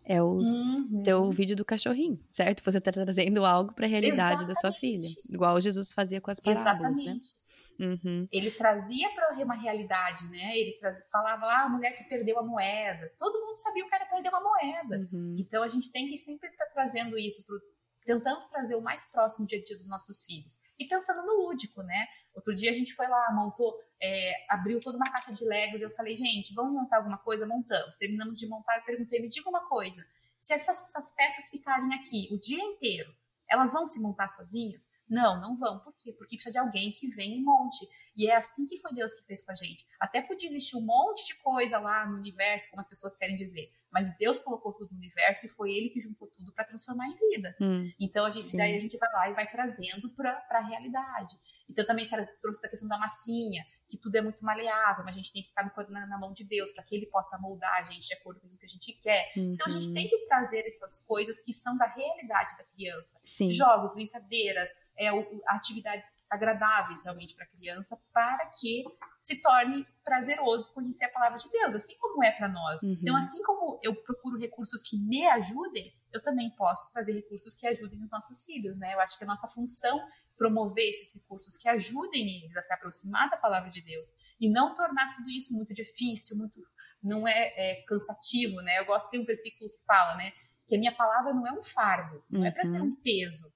É 0.10 0.24
o 0.24 0.38
uhum. 0.38 1.04
teu 1.04 1.30
vídeo 1.32 1.54
do 1.54 1.66
cachorrinho, 1.66 2.18
certo? 2.30 2.64
Você 2.64 2.78
está 2.78 2.94
trazendo 2.94 3.46
algo 3.46 3.74
para 3.74 3.86
a 3.86 3.90
realidade 3.90 4.44
Exatamente. 4.44 4.48
da 4.48 4.56
sua 4.56 4.72
filha, 4.72 5.06
igual 5.30 5.60
Jesus 5.60 5.92
fazia 5.92 6.22
com 6.22 6.32
as 6.32 6.40
parábolas, 6.40 6.96
né? 6.96 7.04
Exatamente. 7.04 7.34
né? 7.34 7.48
Uhum. 7.80 8.28
Ele 8.32 8.52
trazia 8.52 9.10
para 9.14 9.44
uma 9.44 9.54
realidade, 9.54 10.30
né? 10.30 10.58
Ele 10.58 10.78
traz, 10.80 11.10
falava 11.12 11.46
lá, 11.46 11.60
ah, 11.60 11.66
a 11.66 11.70
mulher 11.70 11.92
que 11.92 12.06
perdeu 12.06 12.40
a 12.40 12.44
moeda. 12.44 13.12
Todo 13.18 13.40
mundo 13.46 13.56
sabia 13.56 13.86
o 13.86 13.90
que 13.90 13.96
era 13.96 14.06
perder 14.06 14.30
uma 14.30 14.42
moeda. 14.42 15.08
Uhum. 15.12 15.36
Então 15.38 15.62
a 15.62 15.68
gente 15.68 15.92
tem 15.92 16.08
que 16.08 16.18
sempre 16.18 16.50
estar 16.50 16.66
tá 16.66 16.72
trazendo 16.72 17.18
isso 17.18 17.46
pro, 17.46 17.60
tentando 18.06 18.48
trazer 18.48 18.76
o 18.76 18.82
mais 18.82 19.06
próximo 19.12 19.46
dia 19.46 19.60
a 19.60 19.64
dia 19.64 19.78
dos 19.78 19.90
nossos 19.90 20.24
filhos. 20.24 20.58
E 20.80 20.86
pensando 20.86 21.26
no 21.26 21.48
lúdico, 21.48 21.82
né? 21.82 22.00
Outro 22.36 22.54
dia 22.54 22.70
a 22.70 22.74
gente 22.74 22.94
foi 22.94 23.08
lá, 23.08 23.32
montou, 23.34 23.76
é, 24.02 24.46
abriu 24.50 24.80
toda 24.80 24.98
uma 24.98 25.12
caixa 25.12 25.34
de 25.34 25.44
Legos. 25.44 25.82
Eu 25.82 25.90
falei, 25.92 26.16
gente, 26.16 26.54
vamos 26.54 26.74
montar 26.74 26.98
alguma 26.98 27.18
coisa? 27.18 27.48
Montamos. 27.48 27.98
Terminamos 27.98 28.38
de 28.38 28.48
montar. 28.48 28.78
Eu 28.78 28.84
perguntei, 28.84 29.20
me 29.20 29.28
diga 29.28 29.50
uma 29.50 29.68
coisa: 29.68 30.06
se 30.38 30.54
essas, 30.54 30.90
essas 30.90 31.12
peças 31.14 31.50
ficarem 31.50 31.94
aqui 31.94 32.28
o 32.32 32.40
dia 32.40 32.64
inteiro, 32.64 33.14
elas 33.50 33.74
vão 33.74 33.86
se 33.86 34.00
montar 34.00 34.28
sozinhas? 34.28 34.88
Não, 35.10 35.40
não 35.40 35.56
vão. 35.56 35.80
Por 35.80 35.94
quê? 35.96 36.12
Porque 36.12 36.36
precisa 36.36 36.52
de 36.52 36.58
alguém 36.58 36.92
que 36.92 37.08
venha 37.08 37.38
e 37.38 37.42
monte. 37.42 37.88
E 38.16 38.30
é 38.30 38.36
assim 38.36 38.66
que 38.66 38.78
foi 38.78 38.94
Deus 38.94 39.14
que 39.14 39.26
fez 39.26 39.42
com 39.44 39.52
a 39.52 39.56
gente. 39.56 39.86
Até 40.00 40.22
podia 40.22 40.50
existir 40.50 40.76
um 40.76 40.82
monte 40.82 41.26
de 41.26 41.36
coisa 41.36 41.80
lá 41.80 42.06
no 42.06 42.18
universo, 42.18 42.70
como 42.70 42.82
as 42.82 42.88
pessoas 42.88 43.16
querem 43.16 43.38
dizer. 43.38 43.72
Mas 43.92 44.16
Deus 44.18 44.38
colocou 44.38 44.72
tudo 44.72 44.92
no 44.92 44.98
universo 44.98 45.46
e 45.46 45.50
foi 45.50 45.72
Ele 45.72 45.90
que 45.90 46.00
juntou 46.00 46.28
tudo 46.28 46.54
para 46.54 46.66
transformar 46.66 47.08
em 47.08 47.16
vida. 47.16 47.56
Hum, 47.60 47.92
então 48.00 48.26
a 48.26 48.30
gente, 48.30 48.56
daí 48.56 48.76
a 48.76 48.80
gente 48.80 48.98
vai 48.98 49.12
lá 49.14 49.30
e 49.30 49.34
vai 49.34 49.50
trazendo 49.50 50.14
para 50.14 50.46
a 50.52 50.60
realidade. 50.60 51.36
Então 51.70 51.86
também 51.86 52.08
trouxe 52.08 52.66
a 52.66 52.70
questão 52.70 52.88
da 52.88 52.98
massinha, 52.98 53.66
que 53.88 53.98
tudo 53.98 54.16
é 54.16 54.22
muito 54.22 54.44
maleável, 54.44 55.04
mas 55.06 55.16
a 55.16 55.20
gente 55.20 55.32
tem 55.32 55.42
que 55.42 55.50
ficar 55.50 55.72
na, 55.90 56.06
na 56.08 56.18
mão 56.20 56.34
de 56.34 56.44
Deus 56.44 56.72
para 56.72 56.84
que 56.84 56.96
Ele 56.96 57.06
possa 57.08 57.38
moldar 57.40 57.74
a 57.78 57.84
gente 57.84 58.08
de 58.08 58.14
acordo 58.14 58.40
com 58.42 58.48
o 58.48 58.58
que 58.58 58.66
a 58.66 58.68
gente 58.68 58.94
quer. 59.02 59.32
Uhum. 59.36 59.54
Então 59.54 59.66
a 59.66 59.70
gente 59.70 59.88
uhum. 59.88 59.94
tem 59.94 60.08
que 60.08 60.18
trazer 60.28 60.66
essas 60.66 61.00
coisas 61.00 61.42
que 61.42 61.54
são 61.54 61.78
da 61.78 61.86
realidade 61.86 62.58
da 62.58 62.64
criança. 62.66 63.20
Sim. 63.24 63.50
Jogos, 63.52 63.94
brincadeiras, 63.94 64.70
é, 64.98 65.10
atividades 65.48 66.20
agradáveis 66.30 67.04
realmente 67.04 67.36
para 67.36 67.46
a 67.46 67.50
criança, 67.50 68.00
para 68.12 68.46
que 68.48 68.84
se 69.20 69.42
torne 69.42 69.86
prazeroso 70.04 70.74
conhecer 70.74 71.06
a 71.06 71.12
palavra 71.12 71.38
de 71.38 71.50
Deus, 71.50 71.76
assim 71.76 71.98
como 72.00 72.24
é 72.24 72.32
para 72.32 72.48
nós. 72.48 72.82
Uhum. 72.82 72.98
Então, 73.02 73.16
assim 73.16 73.42
como 73.44 73.80
eu 73.84 73.96
procuro 74.04 74.40
recursos 74.40 74.82
que 74.82 74.98
me 74.98 75.26
ajudem, 75.28 75.94
eu 76.12 76.22
também 76.22 76.50
posso 76.56 76.92
trazer 76.92 77.14
recursos 77.14 77.54
que 77.54 77.68
ajudem 77.68 78.02
os 78.02 78.12
nossos 78.12 78.44
filhos, 78.44 78.78
né? 78.78 78.94
Eu 78.94 79.00
acho 79.00 79.18
que 79.18 79.24
a 79.24 79.28
nossa 79.28 79.48
função 79.48 80.00
promover 80.38 80.88
esses 80.90 81.14
recursos 81.14 81.58
que 81.58 81.68
ajudem 81.68 82.44
eles 82.44 82.56
a 82.56 82.62
se 82.62 82.74
aproximar 82.74 83.30
da 83.30 83.38
palavra 83.38 83.70
de 83.70 83.82
Deus 83.84 84.10
e 84.40 84.50
não 84.50 84.74
tornar 84.74 85.12
tudo 85.12 85.30
isso 85.30 85.54
muito 85.56 85.74
difícil, 85.74 86.38
muito 86.38 86.62
não 87.02 87.28
é, 87.28 87.54
é 87.56 87.84
cansativo, 87.88 88.62
né? 88.62 88.80
Eu 88.80 88.86
gosto 88.86 89.12
de 89.12 89.20
um 89.20 89.26
versículo 89.26 89.70
que 89.70 89.80
fala, 89.86 90.16
né, 90.16 90.32
que 90.68 90.76
a 90.76 90.80
minha 90.80 90.96
palavra 90.96 91.34
não 91.34 91.48
é 91.48 91.52
um 91.52 91.62
fardo, 91.62 92.24
não 92.30 92.46
é 92.46 92.52
para 92.52 92.66
ser 92.66 92.82
um 92.82 92.86
uhum. 92.86 92.96
peso, 93.02 93.52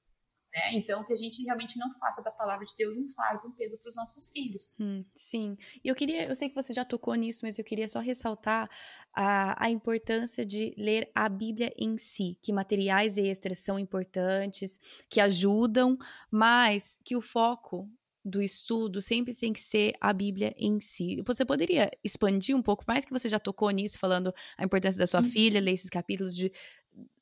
né? 0.53 0.73
Então, 0.73 1.03
que 1.03 1.13
a 1.13 1.15
gente 1.15 1.43
realmente 1.43 1.79
não 1.79 1.91
faça 1.93 2.21
da 2.21 2.31
palavra 2.31 2.65
de 2.65 2.75
Deus 2.75 2.97
um 2.97 3.07
fardo, 3.07 3.47
um 3.47 3.51
peso 3.51 3.77
para 3.79 3.89
os 3.89 3.95
nossos 3.95 4.29
filhos. 4.31 4.77
Hum, 4.79 5.05
sim. 5.15 5.57
E 5.83 5.87
eu 5.87 5.95
queria, 5.95 6.27
eu 6.27 6.35
sei 6.35 6.49
que 6.49 6.55
você 6.55 6.73
já 6.73 6.83
tocou 6.83 7.15
nisso, 7.15 7.41
mas 7.43 7.57
eu 7.57 7.63
queria 7.63 7.87
só 7.87 7.99
ressaltar 7.99 8.69
a, 9.13 9.65
a 9.65 9.69
importância 9.69 10.45
de 10.45 10.73
ler 10.77 11.09
a 11.15 11.29
Bíblia 11.29 11.73
em 11.77 11.97
si, 11.97 12.37
que 12.41 12.51
materiais 12.51 13.17
extras 13.17 13.59
são 13.59 13.79
importantes, 13.79 14.79
que 15.09 15.21
ajudam, 15.21 15.97
mas 16.29 16.99
que 17.03 17.15
o 17.15 17.21
foco 17.21 17.89
do 18.23 18.41
estudo 18.41 19.01
sempre 19.01 19.33
tem 19.33 19.51
que 19.51 19.61
ser 19.61 19.93
a 19.99 20.13
Bíblia 20.13 20.53
em 20.57 20.79
si. 20.79 21.21
Você 21.25 21.43
poderia 21.43 21.89
expandir 22.03 22.55
um 22.55 22.61
pouco 22.61 22.83
mais 22.87 23.03
que 23.03 23.11
você 23.11 23.27
já 23.27 23.39
tocou 23.39 23.69
nisso, 23.71 23.97
falando 23.97 24.33
a 24.57 24.63
importância 24.63 24.99
da 24.99 25.07
sua 25.07 25.21
uhum. 25.21 25.29
filha, 25.29 25.59
ler 25.59 25.71
esses 25.71 25.89
capítulos 25.89 26.35
de 26.35 26.51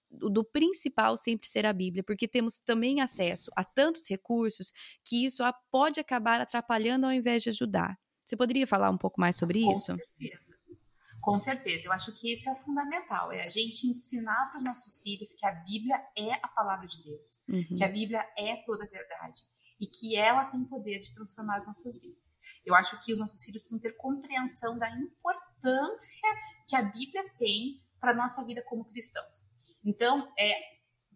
do 0.10 0.44
principal 0.44 1.16
sempre 1.16 1.48
ser 1.48 1.66
a 1.66 1.74
Bíblia, 1.74 2.04
porque 2.04 2.28
temos 2.28 2.60
também 2.60 3.02
acesso 3.02 3.52
a 3.56 3.64
tantos 3.64 4.10
recursos 4.10 4.72
que 5.04 5.26
isso 5.26 5.44
pode 5.72 6.00
acabar 6.00 6.42
atrapalhando 6.42 7.06
ao 7.06 7.12
invés 7.12 7.44
de 7.44 7.50
ajudar. 7.50 7.98
Você 8.26 8.36
poderia 8.36 8.68
falar 8.68 8.90
um 8.90 8.98
pouco 8.98 9.20
mais 9.20 9.36
sobre 9.38 9.62
Com 9.62 9.72
isso? 9.72 9.92
Com 9.92 9.98
certeza. 9.98 10.60
Com 11.22 11.38
certeza, 11.38 11.88
eu 11.88 11.92
acho 11.92 12.14
que 12.14 12.32
isso 12.32 12.50
é 12.50 12.56
fundamental, 12.56 13.30
é 13.32 13.44
a 13.44 13.50
gente 13.50 13.88
ensinar 13.88 14.48
para 14.48 14.56
os 14.56 14.64
nossos 14.64 15.00
filhos 15.00 15.34
que 15.34 15.46
a 15.46 15.52
Bíblia 15.52 16.02
é 16.18 16.34
a 16.42 16.48
palavra 16.48 16.88
de 16.88 17.04
Deus, 17.04 17.44
uhum. 17.50 17.76
que 17.76 17.84
a 17.84 17.90
Bíblia 17.90 18.26
é 18.38 18.56
toda 18.66 18.86
a 18.86 18.88
verdade 18.88 19.42
e 19.80 19.88
que 19.88 20.16
ela 20.16 20.46
tem 20.46 20.64
poder 20.66 20.98
de 21.00 21.12
transformar 21.12 21.58
as 21.58 21.68
nossas 21.68 22.00
vidas. 22.00 22.38
Eu 22.66 22.76
acho 22.76 23.00
que 23.02 23.14
os 23.14 23.20
nossos 23.20 23.44
filhos 23.44 23.62
precisam 23.62 23.80
ter 23.80 23.98
compreensão 23.98 24.78
da 24.78 24.90
importância 24.92 26.30
que 26.68 26.76
a 26.76 26.84
Bíblia 26.84 27.30
tem 27.38 27.82
para 28.00 28.12
a 28.12 28.16
nossa 28.16 28.46
vida 28.46 28.64
como 28.64 28.86
cristãos. 28.86 29.52
Então, 29.84 30.32
é, 30.38 30.54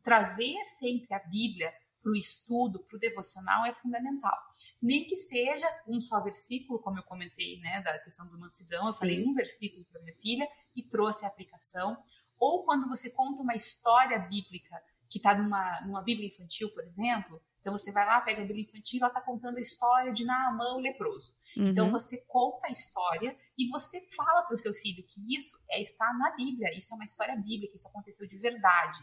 trazer 0.01 0.55
sempre 0.65 1.13
a 1.13 1.19
Bíblia 1.19 1.73
para 2.01 2.11
o 2.11 2.15
estudo, 2.15 2.83
para 2.83 2.97
o 2.97 2.99
devocional 2.99 3.65
é 3.65 3.73
fundamental. 3.73 4.37
Nem 4.81 5.05
que 5.05 5.15
seja 5.15 5.65
um 5.87 6.01
só 6.01 6.21
versículo, 6.21 6.79
como 6.79 6.99
eu 6.99 7.03
comentei, 7.03 7.59
né, 7.59 7.81
da 7.81 7.97
questão 7.99 8.27
do 8.27 8.37
mansidão, 8.37 8.85
eu 8.85 8.93
Sim. 8.93 8.99
falei 8.99 9.25
um 9.25 9.33
versículo 9.33 9.85
para 9.85 10.01
minha 10.01 10.13
filha 10.15 10.47
e 10.75 10.83
trouxe 10.83 11.25
a 11.25 11.29
aplicação. 11.29 11.97
Ou 12.37 12.65
quando 12.65 12.89
você 12.89 13.09
conta 13.09 13.41
uma 13.41 13.55
história 13.55 14.19
bíblica 14.19 14.83
que 15.13 15.19
está 15.19 15.35
numa, 15.35 15.79
numa 15.81 16.01
Bíblia 16.01 16.25
infantil, 16.25 16.71
por 16.73 16.83
exemplo, 16.83 17.39
então 17.59 17.71
você 17.71 17.91
vai 17.91 18.03
lá, 18.03 18.19
pega 18.19 18.41
a 18.41 18.45
Bíblia 18.45 18.63
infantil, 18.63 18.97
ela 18.99 19.09
está 19.09 19.21
contando 19.21 19.57
a 19.57 19.61
história 19.61 20.11
de 20.11 20.25
Naamã, 20.25 20.73
o 20.73 20.79
leproso. 20.79 21.35
Então, 21.51 21.63
uhum. 21.63 21.71
Então 21.71 21.91
você 21.91 22.17
conta 22.27 22.67
a 22.67 22.71
história 22.71 23.37
e 23.55 23.69
você 23.69 24.01
fala 24.09 24.41
para 24.41 24.55
o 24.55 24.57
seu 24.57 24.73
filho 24.73 25.05
que 25.07 25.21
isso 25.35 25.55
é 25.69 25.79
está 25.83 26.11
na 26.15 26.35
Bíblia, 26.35 26.75
isso 26.75 26.91
é 26.93 26.95
uma 26.95 27.05
história 27.05 27.35
bíblica, 27.35 27.75
isso 27.75 27.87
aconteceu 27.87 28.27
de 28.27 28.37
verdade. 28.39 28.97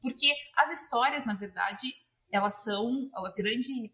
Porque 0.00 0.32
as 0.56 0.70
histórias, 0.70 1.26
na 1.26 1.34
verdade, 1.34 1.92
elas 2.30 2.62
são 2.62 3.10
a 3.12 3.32
grande. 3.32 3.92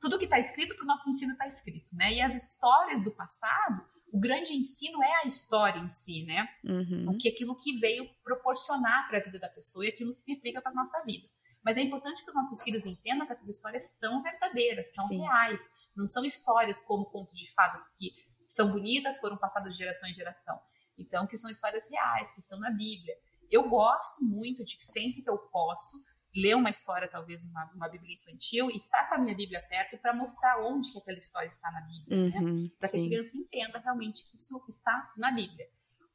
Tudo 0.00 0.18
que 0.18 0.24
está 0.24 0.38
escrito 0.38 0.74
para 0.74 0.84
o 0.84 0.86
nosso 0.86 1.10
ensino 1.10 1.32
está 1.32 1.46
escrito, 1.46 1.94
né? 1.94 2.14
E 2.14 2.22
as 2.22 2.34
histórias 2.34 3.04
do 3.04 3.10
passado, 3.10 3.86
o 4.14 4.20
grande 4.20 4.54
ensino 4.54 5.02
é 5.02 5.22
a 5.22 5.26
história 5.26 5.80
em 5.80 5.88
si, 5.88 6.24
né? 6.24 6.48
Uhum. 6.62 7.06
O 7.08 7.18
que 7.18 7.28
aquilo 7.28 7.56
que 7.56 7.76
veio 7.80 8.08
proporcionar 8.22 9.08
para 9.08 9.18
a 9.18 9.20
vida 9.20 9.40
da 9.40 9.48
pessoa 9.48 9.84
e 9.84 9.88
aquilo 9.88 10.14
que 10.14 10.22
se 10.22 10.32
aplica 10.32 10.62
para 10.62 10.70
a 10.70 10.74
nossa 10.74 11.02
vida. 11.02 11.26
Mas 11.64 11.76
é 11.76 11.80
importante 11.80 12.22
que 12.22 12.30
os 12.30 12.36
nossos 12.36 12.62
filhos 12.62 12.86
entendam 12.86 13.26
que 13.26 13.32
essas 13.32 13.48
histórias 13.48 13.98
são 13.98 14.22
verdadeiras, 14.22 14.94
são 14.94 15.08
Sim. 15.08 15.18
reais. 15.18 15.62
Não 15.96 16.06
são 16.06 16.24
histórias 16.24 16.80
como 16.80 17.06
contos 17.06 17.36
de 17.36 17.52
fadas 17.54 17.88
que 17.98 18.12
são 18.46 18.70
bonitas, 18.70 19.18
foram 19.18 19.36
passadas 19.36 19.72
de 19.72 19.78
geração 19.78 20.08
em 20.08 20.14
geração. 20.14 20.60
Então, 20.96 21.26
que 21.26 21.36
são 21.36 21.50
histórias 21.50 21.90
reais, 21.90 22.30
que 22.30 22.38
estão 22.38 22.60
na 22.60 22.70
Bíblia. 22.70 23.16
Eu 23.50 23.68
gosto 23.68 24.24
muito 24.24 24.64
de 24.64 24.76
que 24.76 24.84
sempre 24.84 25.22
que 25.22 25.30
eu 25.30 25.38
posso, 25.38 25.96
ler 26.34 26.56
uma 26.56 26.70
história, 26.70 27.08
talvez, 27.08 27.44
numa, 27.44 27.70
uma 27.74 27.88
Bíblia 27.88 28.14
infantil, 28.14 28.70
e 28.70 28.76
estar 28.76 29.08
com 29.08 29.14
a 29.14 29.18
minha 29.18 29.36
Bíblia 29.36 29.62
perto 29.68 29.96
para 29.98 30.12
mostrar 30.12 30.60
onde 30.64 30.90
que 30.92 30.98
aquela 30.98 31.18
história 31.18 31.46
está 31.46 31.70
na 31.70 31.80
Bíblia, 31.82 32.30
né? 32.30 32.38
uhum, 32.38 32.62
né? 32.64 32.70
Para 32.78 32.88
que 32.88 32.96
a 32.96 33.04
criança 33.04 33.36
entenda 33.36 33.78
realmente 33.78 34.28
que 34.28 34.36
isso 34.36 34.64
está 34.68 35.12
na 35.16 35.30
Bíblia. 35.30 35.68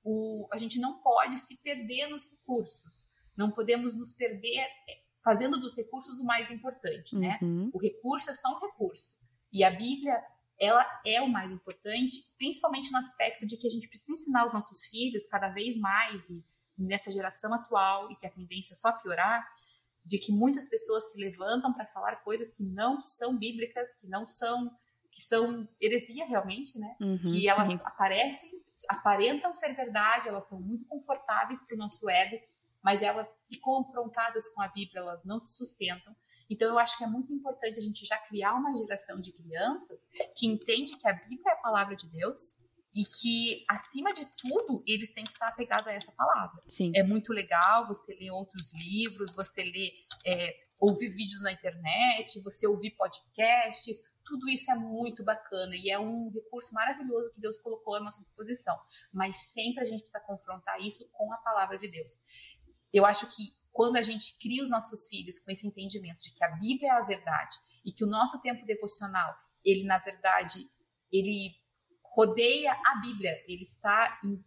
O, 0.04 0.48
a 0.52 0.58
gente 0.58 0.80
não 0.80 1.02
pode 1.02 1.38
se 1.38 1.62
perder 1.62 2.08
nos 2.08 2.32
recursos. 2.32 3.10
Não 3.38 3.52
podemos 3.52 3.96
nos 3.96 4.12
perder 4.12 4.68
fazendo 5.24 5.60
dos 5.60 5.76
recursos 5.78 6.20
o 6.20 6.26
mais 6.26 6.52
importante, 6.52 7.16
né? 7.16 7.40
Uhum. 7.42 7.70
O 7.74 7.80
recurso 7.80 8.30
é 8.30 8.34
só 8.34 8.50
um 8.50 8.60
recurso. 8.60 9.14
E 9.52 9.64
a 9.64 9.72
Bíblia, 9.72 10.22
ela 10.60 10.86
é 11.06 11.22
o 11.22 11.30
mais 11.30 11.52
importante, 11.52 12.14
principalmente 12.38 12.92
no 12.92 12.98
aspecto 12.98 13.46
de 13.46 13.58
que 13.58 13.68
a 13.68 13.70
gente 13.70 13.88
precisa 13.88 14.14
ensinar 14.14 14.46
os 14.46 14.54
nossos 14.54 14.86
filhos 14.86 15.26
cada 15.26 15.50
vez 15.50 15.78
mais, 15.78 16.30
e 16.30 16.44
nessa 16.78 17.12
geração 17.12 17.54
atual, 17.54 18.10
e 18.12 18.16
que 18.16 18.28
a 18.28 18.32
tendência 18.32 18.74
é 18.74 18.76
só 18.76 18.92
piorar, 18.92 19.46
de 20.06 20.18
que 20.18 20.32
muitas 20.32 20.68
pessoas 20.68 21.12
se 21.12 21.20
levantam 21.20 21.74
para 21.74 21.86
falar 21.86 22.18
coisas 22.18 22.52
que 22.52 22.64
não 22.64 23.00
são 23.00 23.38
bíblicas, 23.38 23.94
que 23.94 24.08
não 24.08 24.26
são 24.26 24.72
que 25.12 25.24
são 25.24 25.68
heresia 25.82 26.24
realmente, 26.26 26.78
né? 26.78 26.96
Uhum, 27.02 27.18
que 27.18 27.50
elas 27.50 27.70
sim. 27.70 27.82
aparecem, 27.84 28.64
aparentam 28.88 29.52
ser 29.54 29.74
verdade, 29.74 30.28
elas 30.28 30.48
são 30.48 30.62
muito 30.62 30.86
confortáveis 30.86 31.66
para 31.66 31.74
o 31.74 31.80
nosso 31.80 32.08
ego, 32.08 32.40
mas 32.84 33.02
elas, 33.02 33.28
se 33.46 33.60
confrontadas 33.60 34.48
com 34.50 34.62
a 34.62 34.68
Bíblia, 34.68 35.02
elas 35.02 35.26
não 35.26 35.40
se 35.40 35.58
sustentam. 35.58 36.16
Então, 36.50 36.70
eu 36.70 36.80
acho 36.80 36.98
que 36.98 37.04
é 37.04 37.08
muito 37.08 37.34
importante 37.34 37.78
a 37.78 37.82
gente 37.82 38.06
já 38.06 38.18
criar 38.20 38.54
uma 38.54 38.76
geração 38.78 39.20
de 39.20 39.32
crianças 39.34 40.08
que 40.36 40.48
entende 40.48 40.98
que 40.98 41.08
a 41.08 41.14
Bíblia 41.14 41.44
é 41.48 41.52
a 41.54 41.58
palavra 41.58 41.96
de 41.96 42.08
Deus 42.10 42.58
e 42.94 43.04
que, 43.04 43.66
acima 43.70 44.10
de 44.10 44.26
tudo, 44.38 44.84
eles 44.88 45.12
têm 45.14 45.24
que 45.24 45.32
estar 45.32 45.48
apegados 45.48 45.88
a 45.88 45.94
essa 45.94 46.12
palavra. 46.12 46.62
Sim. 46.68 46.92
É 46.96 47.04
muito 47.04 47.32
legal 47.32 47.86
você 47.86 48.16
ler 48.16 48.32
outros 48.32 48.74
livros, 48.74 49.36
você 49.36 49.64
ler, 49.64 49.92
é, 50.26 50.56
ouvir 50.82 51.10
vídeos 51.10 51.42
na 51.42 51.52
internet, 51.52 52.42
você 52.42 52.68
ouvir 52.68 52.92
podcasts, 52.92 54.02
tudo 54.26 54.48
isso 54.50 54.72
é 54.72 54.76
muito 54.76 55.24
bacana 55.24 55.76
e 55.76 55.90
é 55.90 56.00
um 56.00 56.32
recurso 56.34 56.74
maravilhoso 56.74 57.32
que 57.32 57.40
Deus 57.40 57.58
colocou 57.58 57.96
à 57.96 58.00
nossa 58.00 58.22
disposição. 58.22 58.80
Mas 59.12 59.36
sempre 59.36 59.82
a 59.82 59.86
gente 59.86 60.02
precisa 60.02 60.24
confrontar 60.26 60.80
isso 60.80 61.10
com 61.12 61.32
a 61.34 61.38
palavra 61.38 61.78
de 61.78 61.90
Deus 61.90 62.20
eu 62.94 63.06
acho 63.06 63.28
que 63.36 63.44
quando 63.72 63.98
a 63.98 64.02
gente 64.02 64.38
cria 64.40 64.64
os 64.64 64.70
nossos 64.70 65.08
filhos 65.08 65.40
com 65.40 65.52
esse 65.52 65.66
entendimento 65.66 66.22
de 66.22 66.34
que 66.34 66.44
a 66.44 66.50
Bíblia 66.50 66.90
é 66.90 66.92
a 66.92 67.06
verdade 67.06 67.56
e 67.86 67.92
que 67.92 68.04
o 68.04 68.08
nosso 68.08 68.42
tempo 68.42 68.66
devocional, 68.66 69.34
ele 69.64 69.84
na 69.84 69.98
verdade, 70.00 70.60
ele 71.12 71.56
rodeia 72.16 72.72
a 72.72 72.96
Bíblia, 73.02 73.32
ele 73.48 73.62
está 73.62 74.20
em, 74.24 74.44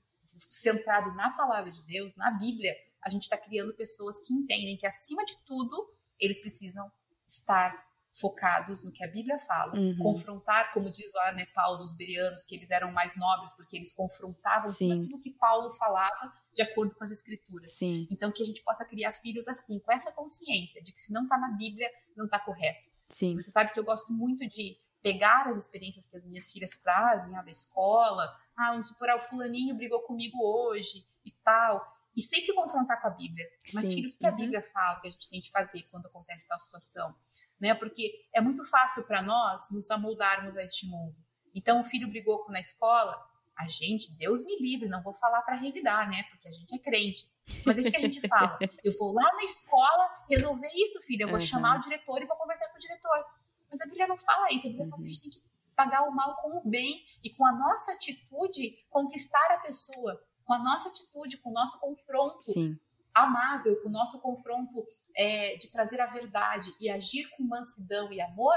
centrado 0.48 1.14
na 1.14 1.30
palavra 1.30 1.70
de 1.70 1.82
Deus, 1.86 2.16
na 2.16 2.30
Bíblia, 2.32 2.74
a 3.02 3.08
gente 3.08 3.22
está 3.22 3.36
criando 3.36 3.74
pessoas 3.74 4.20
que 4.20 4.32
entendem 4.32 4.76
que 4.76 4.86
acima 4.86 5.24
de 5.24 5.36
tudo 5.44 5.92
eles 6.18 6.40
precisam 6.40 6.90
estar 7.26 7.74
focados 8.12 8.84
no 8.84 8.92
que 8.92 9.02
a 9.02 9.08
Bíblia 9.08 9.38
fala, 9.38 9.74
uhum. 9.74 9.96
confrontar, 9.98 10.72
como 10.74 10.90
diz 10.90 11.10
lá 11.14 11.32
né, 11.32 11.46
Paulo, 11.54 11.78
os 11.78 11.94
berianos, 11.96 12.44
que 12.44 12.54
eles 12.54 12.70
eram 12.70 12.92
mais 12.92 13.16
nobres 13.16 13.56
porque 13.56 13.76
eles 13.76 13.92
confrontavam 13.92 14.68
Sim. 14.68 14.88
tudo 14.88 15.00
aquilo 15.00 15.20
que 15.20 15.30
Paulo 15.30 15.70
falava 15.70 16.32
de 16.54 16.62
acordo 16.62 16.94
com 16.94 17.02
as 17.02 17.10
escrituras. 17.10 17.72
Sim. 17.72 18.06
Então 18.10 18.30
que 18.30 18.42
a 18.42 18.46
gente 18.46 18.62
possa 18.62 18.84
criar 18.84 19.14
filhos 19.14 19.48
assim, 19.48 19.78
com 19.78 19.90
essa 19.90 20.12
consciência 20.12 20.82
de 20.82 20.92
que 20.92 21.00
se 21.00 21.12
não 21.12 21.22
está 21.22 21.38
na 21.38 21.52
Bíblia, 21.52 21.90
não 22.14 22.26
está 22.26 22.38
correto. 22.38 22.90
Sim. 23.08 23.34
Você 23.34 23.50
sabe 23.50 23.72
que 23.72 23.80
eu 23.80 23.84
gosto 23.84 24.12
muito 24.12 24.46
de 24.46 24.76
pegar 25.02 25.48
as 25.48 25.58
experiências 25.58 26.06
que 26.06 26.16
as 26.16 26.24
minhas 26.24 26.50
filhas 26.50 26.78
trazem, 26.78 27.36
ah, 27.36 27.42
da 27.42 27.50
escola, 27.50 28.24
ah, 28.56 28.70
vamos 28.70 28.88
supor, 28.88 29.10
ah, 29.10 29.16
o 29.16 29.20
fulaninho 29.20 29.74
brigou 29.74 30.00
comigo 30.00 30.38
hoje 30.42 31.06
e 31.24 31.32
tal, 31.44 31.84
e 32.16 32.22
sempre 32.22 32.54
confrontar 32.54 33.00
com 33.00 33.08
a 33.08 33.10
Bíblia. 33.10 33.46
Mas, 33.74 33.86
Sim. 33.86 33.94
filho, 33.96 34.10
o 34.10 34.18
que 34.18 34.26
a 34.26 34.30
uhum. 34.30 34.36
Bíblia 34.36 34.62
fala 34.62 35.00
que 35.00 35.08
a 35.08 35.10
gente 35.10 35.28
tem 35.28 35.40
que 35.40 35.50
fazer 35.50 35.82
quando 35.90 36.06
acontece 36.06 36.46
tal 36.46 36.58
situação? 36.58 37.14
né? 37.62 37.72
Porque 37.74 38.26
é 38.34 38.40
muito 38.40 38.68
fácil 38.68 39.04
para 39.04 39.22
nós 39.22 39.70
nos 39.70 39.88
amoldarmos 39.88 40.56
a 40.56 40.64
este 40.64 40.84
mundo. 40.88 41.14
Então, 41.54 41.80
o 41.80 41.84
filho 41.84 42.08
brigou 42.08 42.44
na 42.48 42.58
escola, 42.58 43.16
a 43.56 43.68
gente, 43.68 44.16
Deus 44.16 44.44
me 44.44 44.58
livre, 44.58 44.88
não 44.88 45.00
vou 45.00 45.14
falar 45.14 45.42
para 45.42 45.54
revidar, 45.54 46.10
né? 46.10 46.24
Porque 46.24 46.48
a 46.48 46.50
gente 46.50 46.74
é 46.74 46.78
crente. 46.78 47.24
Mas 47.64 47.76
é 47.76 47.82
isso 47.82 47.90
que 47.90 47.96
a 47.96 48.00
gente 48.00 48.20
fala. 48.26 48.58
Eu 48.82 48.92
vou 48.98 49.12
lá 49.12 49.30
na 49.36 49.44
escola 49.44 50.10
resolver 50.28 50.70
isso, 50.74 51.00
filho. 51.02 51.22
Eu 51.22 51.28
vou 51.28 51.38
uhum. 51.38 51.46
chamar 51.46 51.76
o 51.76 51.80
diretor 51.80 52.20
e 52.20 52.26
vou 52.26 52.36
conversar 52.36 52.68
com 52.70 52.76
o 52.78 52.80
diretor. 52.80 53.24
Mas 53.72 53.80
a 53.80 53.86
Bíblia 53.86 54.06
não 54.06 54.18
fala 54.18 54.52
isso. 54.52 54.66
A 54.66 54.70
Bíblia 54.70 54.84
uhum. 54.84 54.90
fala 54.90 55.02
que 55.02 55.08
a 55.08 55.12
gente 55.12 55.22
tem 55.22 55.30
que 55.30 55.42
pagar 55.74 56.06
o 56.06 56.12
mal 56.12 56.36
com 56.36 56.58
o 56.58 56.68
bem 56.68 57.02
e 57.24 57.30
com 57.30 57.44
a 57.44 57.52
nossa 57.52 57.92
atitude 57.92 58.76
conquistar 58.90 59.54
a 59.54 59.58
pessoa. 59.58 60.22
Com 60.44 60.52
a 60.52 60.58
nossa 60.58 60.90
atitude, 60.90 61.38
com 61.38 61.50
o 61.50 61.52
nosso 61.54 61.80
confronto. 61.80 62.42
Sim 62.42 62.78
amável, 63.14 63.76
com 63.82 63.88
o 63.88 63.92
nosso 63.92 64.20
confronto 64.20 64.86
é, 65.16 65.56
de 65.56 65.70
trazer 65.70 66.00
a 66.00 66.06
verdade 66.06 66.74
e 66.80 66.88
agir 66.90 67.28
com 67.36 67.42
mansidão 67.42 68.12
e 68.12 68.20
amor, 68.20 68.56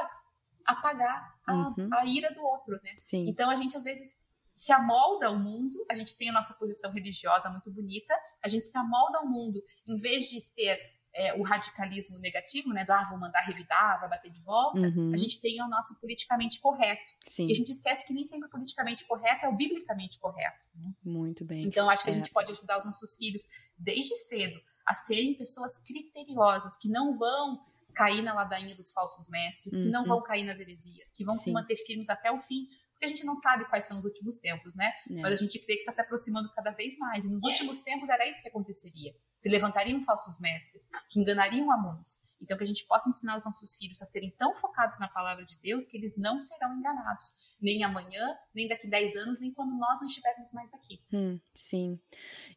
apagar 0.65 1.35
a, 1.45 1.53
uhum. 1.53 1.89
a 1.93 2.05
ira 2.05 2.33
do 2.33 2.41
outro, 2.41 2.79
né? 2.83 2.95
Sim. 2.97 3.25
Então 3.27 3.49
a 3.49 3.55
gente 3.55 3.75
às 3.77 3.83
vezes 3.83 4.23
se 4.53 4.71
amolda 4.71 5.27
ao 5.27 5.37
mundo, 5.37 5.85
a 5.91 5.95
gente 5.95 6.15
tem 6.17 6.29
a 6.29 6.33
nossa 6.33 6.53
posição 6.53 6.91
religiosa 6.91 7.49
muito 7.49 7.69
bonita, 7.69 8.17
a 8.41 8.47
gente 8.47 8.67
se 8.67 8.77
amolda 8.77 9.17
ao 9.17 9.27
mundo, 9.27 9.61
em 9.85 9.97
vez 9.97 10.29
de 10.29 10.39
ser 10.39 10.77
é, 11.15 11.33
o 11.33 11.43
radicalismo 11.43 12.19
negativo, 12.19 12.73
né? 12.73 12.83
Do 12.83 12.91
ah, 12.91 13.05
vou 13.09 13.17
mandar 13.17 13.39
revidar, 13.39 13.99
vai 14.01 14.09
bater 14.09 14.29
de 14.29 14.41
volta. 14.41 14.85
Uhum. 14.87 15.13
A 15.13 15.17
gente 15.17 15.39
tem 15.39 15.61
o 15.61 15.67
nosso 15.67 15.97
politicamente 16.01 16.59
correto. 16.59 17.13
Sim. 17.25 17.47
E 17.47 17.53
a 17.53 17.55
gente 17.55 17.71
esquece 17.71 18.05
que 18.05 18.13
nem 18.13 18.25
sempre 18.25 18.47
o 18.47 18.51
politicamente 18.51 19.05
correto 19.07 19.45
é 19.45 19.49
o 19.49 19.55
biblicamente 19.55 20.19
correto. 20.19 20.65
Né? 20.75 20.93
Muito 21.03 21.45
bem. 21.45 21.63
Então, 21.63 21.89
acho 21.89 22.03
que 22.03 22.09
é. 22.09 22.13
a 22.13 22.15
gente 22.15 22.31
pode 22.31 22.51
ajudar 22.51 22.79
os 22.79 22.85
nossos 22.85 23.15
filhos 23.15 23.43
desde 23.77 24.13
cedo 24.13 24.61
a 24.85 24.93
serem 24.93 25.33
pessoas 25.35 25.77
criteriosas, 25.79 26.77
que 26.77 26.89
não 26.89 27.17
vão 27.17 27.59
cair 27.93 28.21
na 28.21 28.33
ladainha 28.33 28.75
dos 28.75 28.91
falsos 28.91 29.29
mestres, 29.29 29.73
uhum. 29.73 29.81
que 29.81 29.87
não 29.87 30.01
uhum. 30.01 30.07
vão 30.07 30.21
cair 30.21 30.43
nas 30.43 30.59
heresias, 30.59 31.11
que 31.13 31.23
vão 31.23 31.37
Sim. 31.37 31.45
se 31.45 31.51
manter 31.53 31.77
firmes 31.77 32.09
até 32.09 32.29
o 32.29 32.41
fim, 32.41 32.67
porque 32.91 33.05
a 33.05 33.07
gente 33.07 33.25
não 33.25 33.35
sabe 33.35 33.65
quais 33.65 33.85
são 33.85 33.97
os 33.97 34.05
últimos 34.05 34.37
tempos, 34.37 34.75
né? 34.75 34.91
É. 35.09 35.21
Mas 35.21 35.33
a 35.33 35.35
gente 35.35 35.59
crê 35.59 35.75
que 35.75 35.81
está 35.81 35.91
se 35.91 36.01
aproximando 36.01 36.51
cada 36.53 36.71
vez 36.71 36.97
mais. 36.97 37.25
E 37.25 37.29
nos 37.31 37.43
últimos 37.43 37.81
tempos 37.81 38.09
era 38.09 38.27
isso 38.27 38.41
que 38.41 38.47
aconteceria. 38.47 39.13
Se 39.37 39.49
levantariam 39.49 40.03
falsos 40.03 40.39
mestres 40.39 40.87
que 41.09 41.19
enganariam 41.19 41.71
a 41.71 41.77
muitos. 41.77 42.19
Então, 42.41 42.57
que 42.57 42.63
a 42.63 42.67
gente 42.67 42.85
possa 42.85 43.09
ensinar 43.09 43.37
os 43.37 43.45
nossos 43.45 43.75
filhos 43.75 44.01
a 44.01 44.05
serem 44.05 44.31
tão 44.37 44.53
focados 44.53 44.99
na 44.99 45.07
palavra 45.07 45.43
de 45.45 45.57
Deus 45.61 45.85
que 45.85 45.97
eles 45.97 46.17
não 46.17 46.37
serão 46.37 46.75
enganados, 46.75 47.33
nem 47.61 47.83
amanhã, 47.83 48.35
nem 48.53 48.67
daqui 48.67 48.89
10 48.89 49.15
anos, 49.15 49.39
nem 49.39 49.53
quando 49.53 49.75
nós 49.77 49.99
não 49.99 50.05
estivermos 50.05 50.51
mais 50.51 50.73
aqui. 50.73 50.99
Hum, 51.13 51.39
sim. 51.53 51.99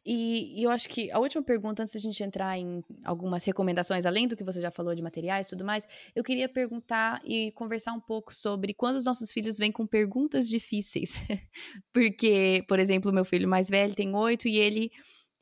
E, 0.05 0.59
e, 0.59 0.63
eu 0.63 0.69
acho 0.69 0.89
que 0.89 1.09
a 1.11 1.19
última 1.19 1.43
pergunta, 1.43 1.81
antes 1.81 1.93
de 1.93 1.97
a 1.97 2.01
gente 2.01 2.23
entrar 2.23 2.57
em 2.57 2.83
algumas 3.03 3.43
recomendações, 3.45 4.05
além 4.05 4.27
do 4.27 4.35
que 4.35 4.43
você 4.43 4.61
já 4.61 4.69
falou 4.69 4.93
de 4.93 5.01
materiais 5.01 5.47
e 5.47 5.49
tudo 5.51 5.65
mais, 5.65 5.87
eu 6.13 6.23
queria 6.23 6.49
perguntar 6.49 7.21
e 7.23 7.51
conversar 7.53 7.93
um 7.93 8.01
pouco 8.01 8.33
sobre 8.33 8.73
quando 8.73 8.97
os 8.97 9.05
nossos 9.05 9.31
filhos 9.31 9.57
vêm 9.57 9.71
com 9.71 9.87
perguntas 9.87 10.47
difíceis. 10.47 11.13
Porque, 11.93 12.63
por 12.67 12.79
exemplo, 12.79 13.13
meu 13.13 13.25
filho 13.25 13.47
mais 13.47 13.69
velho 13.69 13.95
tem 13.95 14.13
oito 14.13 14.47
e 14.47 14.57
ele 14.57 14.91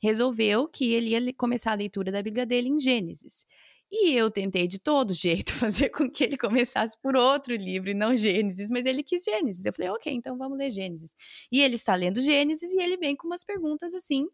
resolveu 0.02 0.68
que 0.68 0.94
ele 0.94 1.12
ia 1.12 1.34
começar 1.34 1.72
a 1.72 1.76
leitura 1.76 2.12
da 2.12 2.22
Bíblia 2.22 2.46
dele 2.46 2.70
em 2.70 2.80
Gênesis. 2.80 3.46
E 3.92 4.14
eu 4.14 4.30
tentei 4.30 4.68
de 4.68 4.80
todo 4.80 5.14
jeito 5.14 5.54
fazer 5.56 5.90
com 5.90 6.10
que 6.10 6.24
ele 6.24 6.38
começasse 6.38 6.98
por 7.02 7.16
outro 7.16 7.56
livro 7.56 7.90
e 7.90 7.94
não 7.94 8.16
Gênesis, 8.16 8.70
mas 8.70 8.86
ele 8.86 9.04
quis 9.04 9.24
Gênesis. 9.24 9.66
Eu 9.66 9.74
falei, 9.74 9.90
ok, 9.92 10.14
então 10.14 10.38
vamos 10.38 10.58
ler 10.58 10.72
Gênesis. 10.72 11.16
E 11.52 11.62
ele 11.62 11.76
está 11.76 11.96
lendo 11.96 12.22
Gênesis 12.22 12.72
e 12.72 12.82
ele 12.82 12.98
vem 12.98 13.16
com 13.16 13.28
umas 13.28 13.44
perguntas 13.44 13.94
assim, 13.96 14.28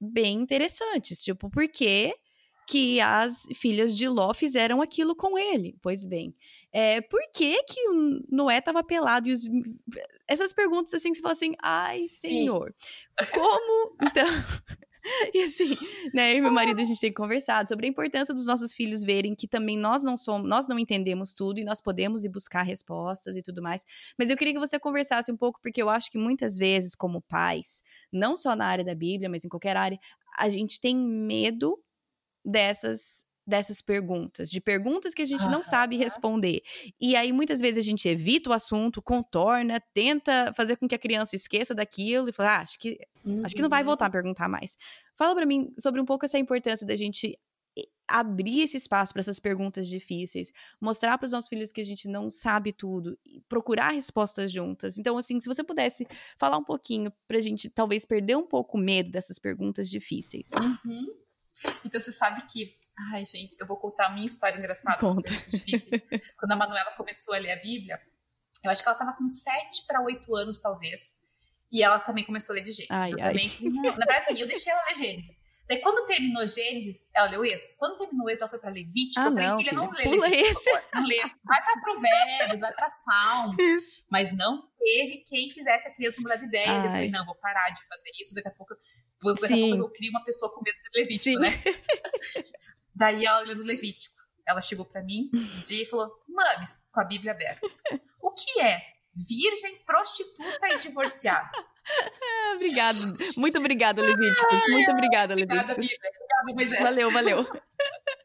bem 0.00 0.40
interessantes, 0.40 1.22
tipo, 1.22 1.48
por 1.48 1.68
que 1.68 2.14
que 2.72 3.02
as 3.02 3.46
filhas 3.54 3.94
de 3.94 4.08
Ló 4.08 4.32
fizeram 4.32 4.80
aquilo 4.80 5.14
com 5.14 5.36
ele? 5.36 5.76
Pois 5.82 6.06
bem, 6.06 6.34
é, 6.72 7.02
por 7.02 7.20
que 7.34 7.62
que 7.64 7.80
Noé 8.30 8.56
estava 8.56 8.82
pelado 8.82 9.28
e 9.28 9.32
os... 9.34 9.42
Essas 10.26 10.54
perguntas 10.54 10.94
assim, 10.94 11.10
que 11.10 11.16
você 11.16 11.22
fala 11.22 11.32
assim, 11.32 11.52
ai, 11.62 12.00
Sim. 12.00 12.28
senhor, 12.28 12.74
como... 13.30 13.96
Então... 14.08 14.26
E 15.34 15.42
assim, 15.42 15.76
né, 16.14 16.32
eu 16.32 16.38
e 16.38 16.40
meu 16.40 16.52
marido 16.52 16.80
a 16.80 16.84
gente 16.84 17.00
tem 17.00 17.12
conversado 17.12 17.68
sobre 17.68 17.86
a 17.86 17.88
importância 17.90 18.32
dos 18.32 18.46
nossos 18.46 18.72
filhos 18.72 19.02
verem 19.02 19.34
que 19.34 19.48
também 19.48 19.76
nós 19.76 20.04
não 20.04 20.16
somos, 20.16 20.48
nós 20.48 20.68
não 20.68 20.78
entendemos 20.78 21.34
tudo 21.34 21.58
e 21.58 21.64
nós 21.64 21.80
podemos 21.80 22.24
ir 22.24 22.28
buscar 22.28 22.62
respostas 22.62 23.36
e 23.36 23.42
tudo 23.42 23.60
mais. 23.60 23.84
Mas 24.16 24.30
eu 24.30 24.36
queria 24.36 24.54
que 24.54 24.60
você 24.60 24.78
conversasse 24.78 25.32
um 25.32 25.36
pouco 25.36 25.60
porque 25.60 25.82
eu 25.82 25.90
acho 25.90 26.08
que 26.08 26.16
muitas 26.16 26.56
vezes 26.56 26.94
como 26.94 27.20
pais, 27.20 27.82
não 28.12 28.36
só 28.36 28.54
na 28.54 28.64
área 28.64 28.84
da 28.84 28.94
Bíblia, 28.94 29.28
mas 29.28 29.44
em 29.44 29.48
qualquer 29.48 29.76
área, 29.76 29.98
a 30.38 30.48
gente 30.48 30.80
tem 30.80 30.96
medo 30.96 31.76
dessas 32.44 33.24
dessas 33.44 33.82
perguntas, 33.82 34.48
de 34.48 34.60
perguntas 34.60 35.12
que 35.12 35.22
a 35.22 35.26
gente 35.26 35.44
não 35.48 35.64
sabe 35.64 35.96
responder. 35.96 36.62
E 37.00 37.16
aí 37.16 37.32
muitas 37.32 37.60
vezes 37.60 37.78
a 37.78 37.82
gente 37.82 38.08
evita 38.08 38.50
o 38.50 38.52
assunto, 38.52 39.02
contorna, 39.02 39.80
tenta 39.92 40.52
fazer 40.56 40.76
com 40.76 40.86
que 40.86 40.94
a 40.94 40.98
criança 40.98 41.34
esqueça 41.34 41.74
daquilo 41.74 42.28
e 42.28 42.32
fala, 42.32 42.58
ah, 42.58 42.60
acho 42.60 42.78
que 42.78 43.00
uhum. 43.24 43.42
acho 43.44 43.54
que 43.54 43.62
não 43.62 43.68
vai 43.68 43.82
voltar 43.82 44.04
a 44.04 44.08
uhum. 44.08 44.12
perguntar 44.12 44.48
mais. 44.48 44.76
Fala 45.16 45.34
para 45.34 45.44
mim 45.44 45.72
sobre 45.76 46.00
um 46.00 46.04
pouco 46.04 46.24
essa 46.24 46.38
importância 46.38 46.86
da 46.86 46.94
gente 46.94 47.36
abrir 48.06 48.60
esse 48.60 48.76
espaço 48.76 49.12
para 49.12 49.20
essas 49.20 49.40
perguntas 49.40 49.88
difíceis, 49.88 50.52
mostrar 50.80 51.16
para 51.16 51.24
os 51.24 51.32
nossos 51.32 51.48
filhos 51.48 51.72
que 51.72 51.80
a 51.80 51.84
gente 51.84 52.06
não 52.08 52.30
sabe 52.30 52.72
tudo, 52.72 53.18
procurar 53.48 53.92
respostas 53.92 54.52
juntas. 54.52 54.98
Então, 54.98 55.16
assim, 55.16 55.40
se 55.40 55.46
você 55.46 55.64
pudesse 55.64 56.06
falar 56.38 56.58
um 56.58 56.64
pouquinho 56.64 57.10
para 57.26 57.38
a 57.38 57.40
gente 57.40 57.70
talvez 57.70 58.04
perder 58.04 58.36
um 58.36 58.46
pouco 58.46 58.76
o 58.76 58.80
medo 58.80 59.10
dessas 59.10 59.38
perguntas 59.38 59.88
difíceis. 59.88 60.50
Uhum. 60.54 61.06
Então 61.84 62.00
você 62.00 62.12
sabe 62.12 62.42
que. 62.46 62.76
Ai, 63.12 63.24
gente, 63.24 63.56
eu 63.58 63.66
vou 63.66 63.76
contar 63.76 64.06
a 64.06 64.10
minha 64.10 64.26
história 64.26 64.56
engraçada, 64.56 64.98
Conta. 64.98 65.32
difíceis. 65.48 66.02
Quando 66.38 66.52
a 66.52 66.56
Manuela 66.56 66.92
começou 66.92 67.34
a 67.34 67.38
ler 67.38 67.52
a 67.52 67.56
Bíblia, 67.56 68.00
eu 68.62 68.70
acho 68.70 68.82
que 68.82 68.88
ela 68.88 68.96
estava 68.96 69.16
com 69.16 69.28
7 69.28 69.86
para 69.86 70.02
8 70.02 70.34
anos, 70.36 70.58
talvez. 70.58 71.16
E 71.70 71.82
ela 71.82 71.98
também 71.98 72.24
começou 72.24 72.52
a 72.52 72.56
ler 72.56 72.62
de 72.62 72.72
Gênesis. 72.72 72.90
Ai, 72.90 73.12
eu 73.12 73.18
ai. 73.22 73.32
também. 73.32 73.72
Na 73.72 73.94
verdade, 73.94 74.12
assim, 74.18 74.40
eu 74.40 74.46
deixei 74.46 74.72
ela 74.72 74.84
ler 74.88 74.96
Gênesis. 74.96 75.40
Daí, 75.68 75.80
quando 75.80 76.06
terminou 76.06 76.46
Gênesis, 76.46 77.08
ela 77.14 77.30
leu 77.30 77.44
Êxodo. 77.44 77.74
Quando 77.78 77.98
terminou 77.98 78.28
Êxodo, 78.28 78.42
ela 78.42 78.50
foi 78.50 78.58
para 78.58 78.70
Levítico. 78.70 79.20
Ah, 79.20 79.28
eu 79.28 79.32
falei, 79.32 79.46
não, 79.46 79.58
filha, 79.58 79.72
não 79.72 79.90
lê 79.90 80.04
Levítico, 80.04 80.70
não 80.94 81.04
lê. 81.04 81.20
Vai 81.44 81.62
para 81.62 81.80
Provérbios, 81.80 82.60
vai 82.60 82.72
para 82.72 82.88
Salmos. 82.88 83.62
Isso. 83.62 84.04
Mas 84.10 84.36
não 84.36 84.68
teve 84.78 85.22
quem 85.26 85.48
fizesse 85.48 85.88
a 85.88 85.94
criança 85.94 86.20
mudar 86.20 86.36
de 86.36 86.46
ideia. 86.46 86.68
Eu 86.68 86.82
falei, 86.82 87.10
não, 87.10 87.24
vou 87.24 87.36
parar 87.36 87.70
de 87.70 87.82
fazer 87.86 88.10
isso. 88.20 88.34
Daqui 88.34 88.48
a 88.48 88.52
pouco 88.52 88.74
Pouco 89.22 89.46
eu 89.46 89.88
crio 89.90 90.10
uma 90.10 90.24
pessoa 90.24 90.52
com 90.52 90.60
medo 90.62 90.76
de 90.82 91.00
Levítico, 91.00 91.36
Sim. 91.36 91.40
né? 91.40 91.62
Daí 92.94 93.24
ela 93.24 93.40
lendo 93.40 93.62
Levítico. 93.62 94.16
Ela 94.46 94.60
chegou 94.60 94.84
para 94.84 95.02
mim 95.02 95.30
um 95.32 95.62
dia 95.62 95.84
e 95.84 95.86
falou: 95.86 96.10
Mames, 96.28 96.84
com 96.92 97.00
a 97.00 97.04
Bíblia 97.04 97.32
aberta. 97.32 97.66
O 98.20 98.32
que 98.32 98.60
é 98.60 98.82
virgem, 99.14 99.78
prostituta 99.86 100.68
e 100.68 100.78
divorciada? 100.78 101.50
Obrigada. 102.54 102.98
Muito 103.36 103.58
obrigada, 103.58 104.02
Levítico. 104.02 104.54
Muito 104.68 104.90
obrigada, 104.90 105.34
Levítico. 105.34 105.60
Obrigada, 105.60 105.74
Bíblia. 105.74 105.98
Obrigada, 105.98 106.54
Moisés. 106.54 106.82
Valeu, 106.82 107.10
valeu. 107.10 107.46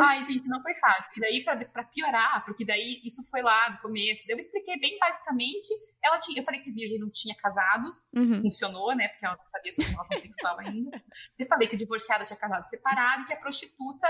Ai, 0.00 0.22
gente, 0.22 0.48
não 0.48 0.62
foi 0.62 0.74
fácil. 0.74 1.12
E 1.16 1.20
daí, 1.20 1.44
pra, 1.44 1.56
pra, 1.56 1.84
piorar, 1.84 2.44
porque 2.44 2.64
daí 2.64 3.00
isso 3.04 3.22
foi 3.30 3.42
lá 3.42 3.70
no 3.70 3.78
começo, 3.78 4.24
eu 4.28 4.36
expliquei 4.36 4.78
bem 4.78 4.98
basicamente. 4.98 5.68
Ela 6.02 6.18
tinha, 6.18 6.40
eu 6.40 6.44
falei 6.44 6.60
que 6.60 6.70
virgem 6.70 6.98
não 6.98 7.10
tinha 7.10 7.34
casado, 7.34 7.92
uhum. 8.14 8.40
funcionou, 8.40 8.94
né? 8.94 9.08
Porque 9.08 9.24
ela 9.24 9.36
não 9.36 9.44
sabia 9.44 9.72
sobre 9.72 9.90
relação 9.90 10.18
sexual 10.18 10.58
ainda. 10.60 11.02
Eu 11.38 11.46
falei 11.46 11.66
que 11.66 11.74
a 11.74 11.78
divorciada 11.78 12.24
tinha 12.24 12.36
casado 12.36 12.64
separado 12.66 13.22
e 13.22 13.26
que 13.26 13.32
a 13.32 13.36
prostituta 13.36 14.08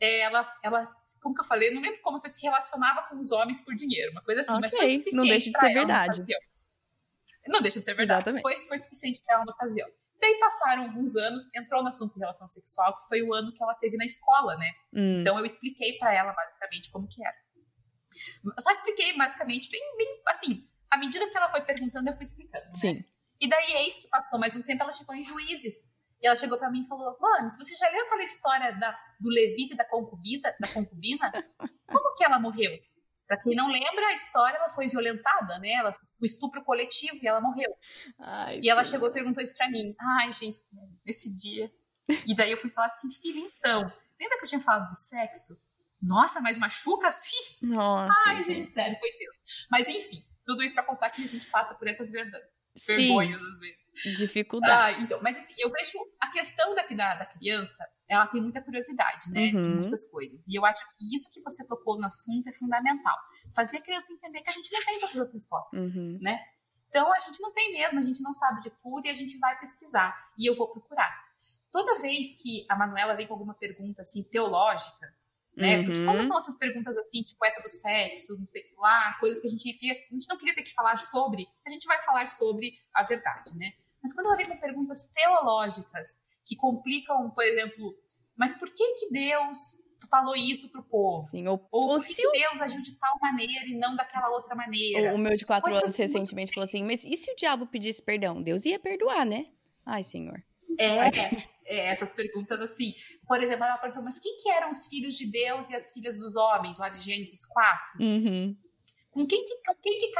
ela, 0.00 0.46
ela, 0.62 0.84
como 1.22 1.34
que 1.34 1.40
eu 1.40 1.46
falei, 1.46 1.70
eu 1.70 1.74
não 1.74 1.80
lembro 1.80 2.00
como, 2.02 2.20
se 2.20 2.42
relacionava 2.42 3.08
com 3.08 3.18
os 3.18 3.32
homens 3.32 3.64
por 3.64 3.74
dinheiro, 3.74 4.12
uma 4.12 4.22
coisa 4.22 4.42
assim, 4.42 4.52
okay. 4.52 4.60
mas 4.60 4.72
foi 4.72 4.88
suficiente. 4.88 5.16
Não 5.16 5.24
deixa 5.24 5.50
de 5.50 5.58
ser 5.58 5.74
verdade. 5.74 6.22
Não 7.48 7.60
deixa 7.60 7.78
de 7.78 7.84
ser 7.84 7.94
verdade. 7.94 8.40
Foi, 8.40 8.54
foi 8.64 8.78
suficiente 8.78 9.20
para 9.24 9.36
ela 9.36 9.44
na 9.44 9.52
ocasião. 9.52 9.88
Daí 10.20 10.38
passaram 10.38 10.82
alguns 10.84 11.14
anos, 11.16 11.44
entrou 11.54 11.82
no 11.82 11.88
assunto 11.88 12.14
de 12.14 12.20
relação 12.20 12.48
sexual, 12.48 12.96
que 12.96 13.08
foi 13.08 13.22
o 13.22 13.34
ano 13.34 13.52
que 13.52 13.62
ela 13.62 13.74
teve 13.74 13.96
na 13.96 14.04
escola, 14.04 14.56
né? 14.56 14.70
Hum. 14.94 15.20
Então 15.20 15.38
eu 15.38 15.44
expliquei 15.44 15.98
para 15.98 16.12
ela 16.14 16.32
basicamente 16.32 16.90
como 16.90 17.06
que 17.08 17.24
era. 17.24 17.36
Eu 18.44 18.62
só 18.62 18.70
expliquei 18.70 19.16
basicamente, 19.16 19.68
bem, 19.70 19.80
bem 19.96 20.22
assim, 20.28 20.68
à 20.90 20.96
medida 20.96 21.28
que 21.28 21.36
ela 21.36 21.50
foi 21.50 21.62
perguntando, 21.62 22.08
eu 22.08 22.14
fui 22.14 22.24
explicando. 22.24 22.66
Né? 22.66 22.74
Sim. 22.76 23.04
E 23.40 23.48
daí, 23.48 23.72
eis 23.84 23.98
que 23.98 24.08
passou 24.08 24.38
mais 24.38 24.56
um 24.56 24.62
tempo, 24.62 24.82
ela 24.82 24.92
chegou 24.92 25.14
em 25.14 25.22
Juízes. 25.22 25.94
E 26.22 26.26
ela 26.26 26.34
chegou 26.34 26.58
para 26.58 26.70
mim 26.70 26.82
e 26.82 26.86
falou: 26.86 27.16
Mano, 27.20 27.48
você 27.48 27.74
já 27.74 27.88
leu 27.90 28.06
aquela 28.06 28.24
história 28.24 28.72
da, 28.78 28.98
do 29.20 29.28
Levita 29.28 29.74
e 29.74 29.76
da 29.76 29.84
concubina, 29.84 30.54
da 30.58 30.68
concubina? 30.68 31.30
Como 31.86 32.14
que 32.14 32.24
ela 32.24 32.38
morreu? 32.38 32.72
Para 33.26 33.42
quem 33.42 33.54
não 33.56 33.70
lembra, 33.70 34.06
a 34.06 34.12
história 34.12 34.56
ela 34.56 34.68
foi 34.70 34.88
violentada, 34.88 35.58
né? 35.58 35.72
Ela 35.72 35.92
o 36.20 36.24
estupro 36.24 36.62
coletivo 36.64 37.18
e 37.20 37.26
ela 37.26 37.40
morreu. 37.40 37.76
Ai, 38.18 38.60
e 38.62 38.68
ela 38.68 38.84
chegou 38.84 39.08
e 39.08 39.12
perguntou 39.12 39.42
isso 39.42 39.56
para 39.56 39.68
mim. 39.68 39.94
Ai, 40.20 40.32
gente, 40.32 40.60
nesse 41.04 41.32
dia. 41.34 41.70
E 42.08 42.34
daí 42.36 42.52
eu 42.52 42.56
fui 42.56 42.70
falar 42.70 42.86
assim, 42.86 43.10
filha, 43.10 43.40
então, 43.40 43.80
lembra 44.20 44.38
que 44.38 44.44
eu 44.44 44.48
tinha 44.48 44.60
falado 44.60 44.88
do 44.88 44.96
sexo? 44.96 45.60
Nossa, 46.00 46.40
mas 46.40 46.56
machuca 46.56 47.08
assim? 47.08 47.36
Nossa. 47.62 48.12
Ai, 48.26 48.42
gente, 48.42 48.70
sério, 48.70 48.96
foi 48.98 49.10
Deus. 49.18 49.66
Mas 49.70 49.88
enfim, 49.88 50.24
tudo 50.44 50.62
isso 50.62 50.74
para 50.74 50.84
contar 50.84 51.10
que 51.10 51.22
a 51.22 51.26
gente 51.26 51.48
passa 51.50 51.74
por 51.74 51.88
essas 51.88 52.10
verdades 52.10 52.55
vergonhas 52.86 53.36
às 53.36 53.58
vezes. 53.58 54.18
Dificuldade. 54.18 54.98
Ah, 54.98 55.00
então, 55.00 55.20
mas 55.22 55.36
assim, 55.36 55.54
eu 55.58 55.70
vejo 55.70 55.98
a 56.20 56.30
questão 56.30 56.74
da, 56.74 56.82
da, 56.82 57.14
da 57.16 57.26
criança, 57.26 57.86
ela 58.08 58.26
tem 58.26 58.40
muita 58.40 58.60
curiosidade, 58.62 59.30
né? 59.30 59.52
Uhum. 59.54 59.62
De 59.62 59.70
muitas 59.70 60.04
coisas. 60.10 60.46
E 60.46 60.58
eu 60.58 60.64
acho 60.64 60.84
que 60.96 61.14
isso 61.14 61.32
que 61.32 61.40
você 61.42 61.66
tocou 61.66 61.98
no 61.98 62.06
assunto 62.06 62.48
é 62.48 62.52
fundamental. 62.52 63.16
Fazer 63.54 63.78
a 63.78 63.82
criança 63.82 64.12
entender 64.12 64.42
que 64.42 64.50
a 64.50 64.52
gente 64.52 64.72
não 64.72 64.84
tem 64.84 65.00
todas 65.00 65.16
as 65.16 65.32
respostas, 65.32 65.80
uhum. 65.80 66.18
né? 66.20 66.38
Então 66.88 67.12
a 67.12 67.18
gente 67.18 67.40
não 67.40 67.52
tem 67.52 67.72
mesmo, 67.72 67.98
a 67.98 68.02
gente 68.02 68.22
não 68.22 68.32
sabe 68.32 68.62
de 68.62 68.70
tudo 68.82 69.06
e 69.06 69.10
a 69.10 69.14
gente 69.14 69.38
vai 69.38 69.58
pesquisar. 69.58 70.16
E 70.38 70.48
eu 70.48 70.56
vou 70.56 70.68
procurar. 70.68 71.26
Toda 71.70 72.00
vez 72.00 72.40
que 72.40 72.64
a 72.70 72.76
Manuela 72.76 73.14
vem 73.14 73.26
com 73.26 73.34
alguma 73.34 73.54
pergunta 73.54 74.02
assim 74.02 74.22
teológica, 74.22 75.12
né? 75.56 75.78
Uhum. 75.78 75.84
Porque 75.84 76.04
como 76.04 76.22
são 76.22 76.36
essas 76.36 76.56
perguntas 76.56 76.96
assim, 76.98 77.22
tipo 77.22 77.44
essa 77.44 77.62
do 77.62 77.68
sexo, 77.68 78.38
não 78.38 78.46
sei 78.48 78.62
lá, 78.76 79.16
coisas 79.18 79.40
que 79.40 79.46
a 79.46 79.50
gente 79.50 79.70
enfia, 79.70 79.92
a 79.92 80.14
gente 80.14 80.28
não 80.28 80.36
queria 80.36 80.54
ter 80.54 80.62
que 80.62 80.74
falar 80.74 80.98
sobre, 80.98 81.46
a 81.66 81.70
gente 81.70 81.86
vai 81.86 82.00
falar 82.02 82.28
sobre 82.28 82.72
a 82.94 83.02
verdade, 83.02 83.56
né? 83.56 83.72
Mas 84.02 84.12
quando 84.12 84.26
ela 84.26 84.36
vem 84.36 84.46
com 84.46 84.58
perguntas 84.58 85.06
teológicas 85.06 86.20
que 86.44 86.54
complicam, 86.54 87.30
por 87.30 87.42
exemplo, 87.42 87.94
mas 88.36 88.54
por 88.54 88.68
que 88.72 88.94
que 88.94 89.10
Deus 89.10 89.58
falou 90.10 90.36
isso 90.36 90.70
pro 90.70 90.84
povo? 90.84 91.26
Sim, 91.28 91.48
ou, 91.48 91.66
ou 91.72 91.88
por 91.96 92.06
que, 92.06 92.14
Deus 92.14 92.60
agiu 92.60 92.82
de 92.82 92.92
tal 92.92 93.16
maneira 93.20 93.66
e 93.66 93.76
não 93.76 93.96
daquela 93.96 94.28
outra 94.30 94.54
maneira? 94.54 95.12
O, 95.12 95.16
o 95.16 95.18
meu 95.18 95.36
de 95.36 95.44
quatro 95.44 95.70
anos 95.70 95.82
assim, 95.82 96.02
recentemente 96.02 96.52
falou 96.52 96.64
assim, 96.64 96.84
mas 96.84 97.02
e 97.04 97.16
se 97.16 97.32
o 97.32 97.36
diabo 97.36 97.66
pedisse 97.66 98.02
perdão? 98.02 98.42
Deus 98.42 98.64
ia 98.64 98.78
perdoar, 98.78 99.24
né? 99.24 99.46
Ai, 99.84 100.04
senhor. 100.04 100.44
É, 100.78 101.08
é, 101.66 101.90
essas 101.90 102.12
perguntas 102.12 102.60
assim. 102.60 102.94
Por 103.26 103.42
exemplo, 103.42 103.64
ela 103.64 103.78
perguntou, 103.78 104.04
mas 104.04 104.18
quem 104.18 104.36
que 104.36 104.50
eram 104.50 104.70
os 104.70 104.86
filhos 104.86 105.16
de 105.16 105.30
Deus 105.30 105.70
e 105.70 105.76
as 105.76 105.92
filhas 105.92 106.18
dos 106.18 106.36
homens, 106.36 106.78
lá 106.78 106.88
de 106.88 107.00
Gênesis 107.00 107.46
4? 107.46 108.00
Uhum. 108.00 108.56
Com 109.10 109.26
quem 109.26 109.44
que, 109.44 109.56
com 109.64 109.74
quem 109.76 109.96
que 109.96 110.12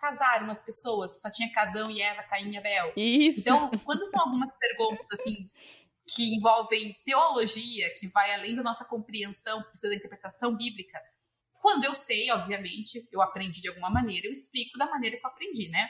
casaram 0.00 0.50
as 0.50 0.62
pessoas? 0.62 1.20
Só 1.20 1.30
tinha 1.30 1.52
Cadão 1.52 1.90
e 1.90 2.00
Eva, 2.00 2.22
Caim 2.22 2.50
e 2.52 2.56
Abel. 2.56 2.92
Isso. 2.96 3.40
Então, 3.40 3.70
quando 3.84 4.04
são 4.06 4.22
algumas 4.22 4.56
perguntas 4.56 5.06
assim 5.12 5.50
que 6.06 6.34
envolvem 6.34 6.94
teologia, 7.04 7.92
que 7.98 8.08
vai 8.08 8.32
além 8.34 8.54
da 8.54 8.62
nossa 8.62 8.84
compreensão, 8.84 9.62
precisa 9.62 9.88
da 9.88 9.96
interpretação 9.96 10.56
bíblica, 10.56 11.00
quando 11.60 11.84
eu 11.84 11.94
sei, 11.94 12.30
obviamente, 12.30 13.08
eu 13.10 13.22
aprendi 13.22 13.60
de 13.60 13.68
alguma 13.68 13.88
maneira, 13.88 14.26
eu 14.26 14.32
explico 14.32 14.78
da 14.78 14.86
maneira 14.86 15.16
que 15.16 15.24
eu 15.24 15.30
aprendi, 15.30 15.68
né? 15.68 15.88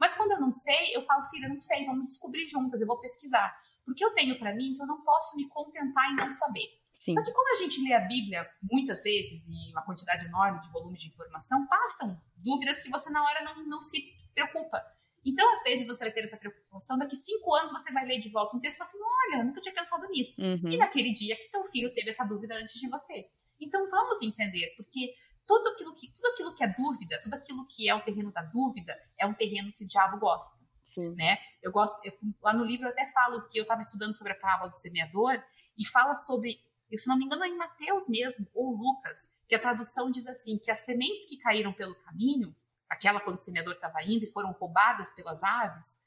Mas 0.00 0.14
quando 0.14 0.32
eu 0.32 0.40
não 0.40 0.50
sei, 0.50 0.96
eu 0.96 1.02
falo, 1.02 1.22
filha, 1.24 1.48
não 1.48 1.60
sei, 1.60 1.84
vamos 1.84 2.06
descobrir 2.06 2.46
juntas, 2.46 2.80
eu 2.80 2.86
vou 2.86 2.98
pesquisar. 2.98 3.54
Porque 3.84 4.02
eu 4.02 4.14
tenho 4.14 4.38
para 4.38 4.54
mim 4.54 4.74
que 4.74 4.82
eu 4.82 4.86
não 4.86 5.02
posso 5.02 5.36
me 5.36 5.46
contentar 5.48 6.10
em 6.10 6.16
não 6.16 6.30
saber. 6.30 6.80
Sim. 6.94 7.12
Só 7.12 7.22
que 7.24 7.32
quando 7.32 7.48
a 7.48 7.62
gente 7.62 7.82
lê 7.82 7.94
a 7.94 8.00
Bíblia 8.00 8.48
muitas 8.62 9.02
vezes 9.02 9.48
e 9.48 9.72
uma 9.72 9.82
quantidade 9.82 10.26
enorme 10.26 10.60
de 10.60 10.70
volume 10.70 10.98
de 10.98 11.08
informação, 11.08 11.66
passam 11.66 12.20
dúvidas 12.36 12.80
que 12.80 12.90
você 12.90 13.10
na 13.10 13.22
hora 13.22 13.44
não, 13.44 13.66
não 13.66 13.80
se, 13.80 14.14
se 14.18 14.32
preocupa. 14.32 14.82
Então, 15.24 15.50
às 15.52 15.62
vezes, 15.62 15.86
você 15.86 16.04
vai 16.04 16.12
ter 16.12 16.22
essa 16.22 16.36
preocupação, 16.36 16.98
daqui 16.98 17.14
cinco 17.14 17.54
anos 17.54 17.72
você 17.72 17.92
vai 17.92 18.06
ler 18.06 18.18
de 18.18 18.30
volta 18.30 18.56
um 18.56 18.60
texto 18.60 18.76
e 18.76 18.78
fala 18.78 18.88
assim, 18.88 18.98
olha, 19.02 19.44
nunca 19.44 19.60
tinha 19.60 19.74
pensado 19.74 20.06
nisso. 20.08 20.42
Uhum. 20.42 20.70
E 20.70 20.78
naquele 20.78 21.12
dia 21.12 21.36
que 21.36 21.50
teu 21.50 21.64
filho 21.64 21.92
teve 21.94 22.08
essa 22.08 22.24
dúvida 22.24 22.54
antes 22.54 22.80
de 22.80 22.88
você. 22.88 23.26
Então, 23.60 23.84
vamos 23.90 24.22
entender, 24.22 24.74
porque 24.76 25.12
tudo 25.50 25.68
aquilo 25.70 25.92
que, 25.92 26.08
tudo 26.12 26.26
aquilo 26.26 26.54
que 26.54 26.62
é 26.62 26.68
dúvida, 26.68 27.20
tudo 27.20 27.34
aquilo 27.34 27.66
que 27.66 27.88
é 27.88 27.94
o 27.94 28.00
terreno 28.00 28.30
da 28.30 28.42
dúvida, 28.42 28.96
é 29.18 29.26
um 29.26 29.34
terreno 29.34 29.72
que 29.72 29.82
o 29.82 29.86
diabo 29.86 30.16
gosta. 30.20 30.64
Sim. 30.84 31.12
Né? 31.16 31.38
Eu 31.60 31.72
gosto, 31.72 32.06
eu, 32.06 32.12
lá 32.40 32.52
no 32.52 32.64
livro 32.64 32.86
eu 32.86 32.92
até 32.92 33.04
falo 33.08 33.48
que 33.48 33.58
eu 33.58 33.62
estava 33.62 33.80
estudando 33.80 34.14
sobre 34.14 34.32
a 34.32 34.36
parábola 34.36 34.70
do 34.70 34.76
semeador 34.76 35.42
e 35.76 35.84
fala 35.84 36.14
sobre, 36.14 36.60
se 36.96 37.08
não 37.08 37.18
me 37.18 37.24
engano, 37.24 37.42
é 37.42 37.48
em 37.48 37.56
Mateus 37.56 38.08
mesmo, 38.08 38.46
ou 38.54 38.76
Lucas, 38.76 39.36
que 39.48 39.54
a 39.56 39.58
tradução 39.58 40.08
diz 40.08 40.24
assim: 40.28 40.56
que 40.56 40.70
as 40.70 40.80
sementes 40.80 41.26
que 41.28 41.36
caíram 41.38 41.72
pelo 41.72 41.96
caminho, 41.96 42.54
aquela 42.88 43.20
quando 43.20 43.36
o 43.36 43.40
semeador 43.40 43.74
estava 43.74 44.02
indo 44.04 44.24
e 44.24 44.32
foram 44.32 44.52
roubadas 44.52 45.12
pelas 45.14 45.42
aves, 45.42 46.00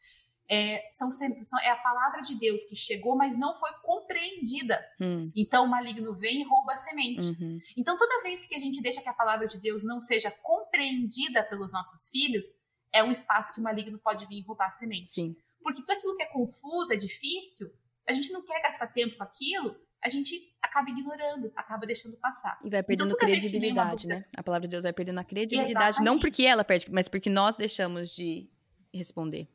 é, 0.49 0.87
são, 0.91 1.09
são, 1.09 1.59
é 1.61 1.69
a 1.69 1.77
palavra 1.77 2.21
de 2.21 2.35
Deus 2.35 2.63
que 2.63 2.75
chegou, 2.75 3.15
mas 3.15 3.37
não 3.37 3.55
foi 3.55 3.71
compreendida. 3.81 4.79
Hum. 4.99 5.31
Então 5.35 5.65
o 5.65 5.69
maligno 5.69 6.13
vem 6.13 6.41
e 6.41 6.43
rouba 6.43 6.73
a 6.73 6.75
semente. 6.75 7.27
Uhum. 7.41 7.57
Então 7.77 7.95
toda 7.95 8.21
vez 8.23 8.45
que 8.45 8.55
a 8.55 8.59
gente 8.59 8.81
deixa 8.81 9.01
que 9.01 9.09
a 9.09 9.13
palavra 9.13 9.47
de 9.47 9.59
Deus 9.59 9.83
não 9.83 10.01
seja 10.01 10.31
compreendida 10.41 11.43
pelos 11.43 11.71
nossos 11.71 12.09
filhos, 12.09 12.45
é 12.93 13.03
um 13.03 13.11
espaço 13.11 13.53
que 13.53 13.59
o 13.59 13.63
maligno 13.63 13.97
pode 13.99 14.25
vir 14.27 14.39
e 14.39 14.43
roubar 14.43 14.67
a 14.67 14.71
semente. 14.71 15.09
Sim. 15.09 15.35
Porque 15.61 15.81
tudo 15.81 15.91
aquilo 15.91 16.15
que 16.15 16.23
é 16.23 16.27
confuso, 16.27 16.93
é 16.93 16.97
difícil, 16.97 17.67
a 18.07 18.11
gente 18.11 18.31
não 18.31 18.43
quer 18.43 18.61
gastar 18.61 18.87
tempo 18.87 19.17
com 19.17 19.23
aquilo, 19.23 19.75
a 20.03 20.09
gente 20.09 20.35
acaba 20.61 20.89
ignorando, 20.89 21.51
acaba 21.55 21.87
deixando 21.87 22.17
passar. 22.17 22.59
E 22.63 22.69
vai 22.69 22.81
então, 22.81 22.87
perdendo 22.87 23.15
então, 23.15 23.27
credibilidade, 23.27 24.07
né? 24.07 24.25
A 24.35 24.43
palavra 24.43 24.67
de 24.67 24.71
Deus 24.71 24.83
vai 24.83 24.91
perdendo 24.91 25.19
a 25.19 25.23
credibilidade, 25.23 25.71
Exatamente. 25.71 26.05
não 26.05 26.19
porque 26.19 26.45
ela 26.45 26.65
perde, 26.65 26.91
mas 26.91 27.07
porque 27.07 27.29
nós 27.29 27.55
deixamos 27.55 28.13
de 28.13 28.49
responder. 28.93 29.47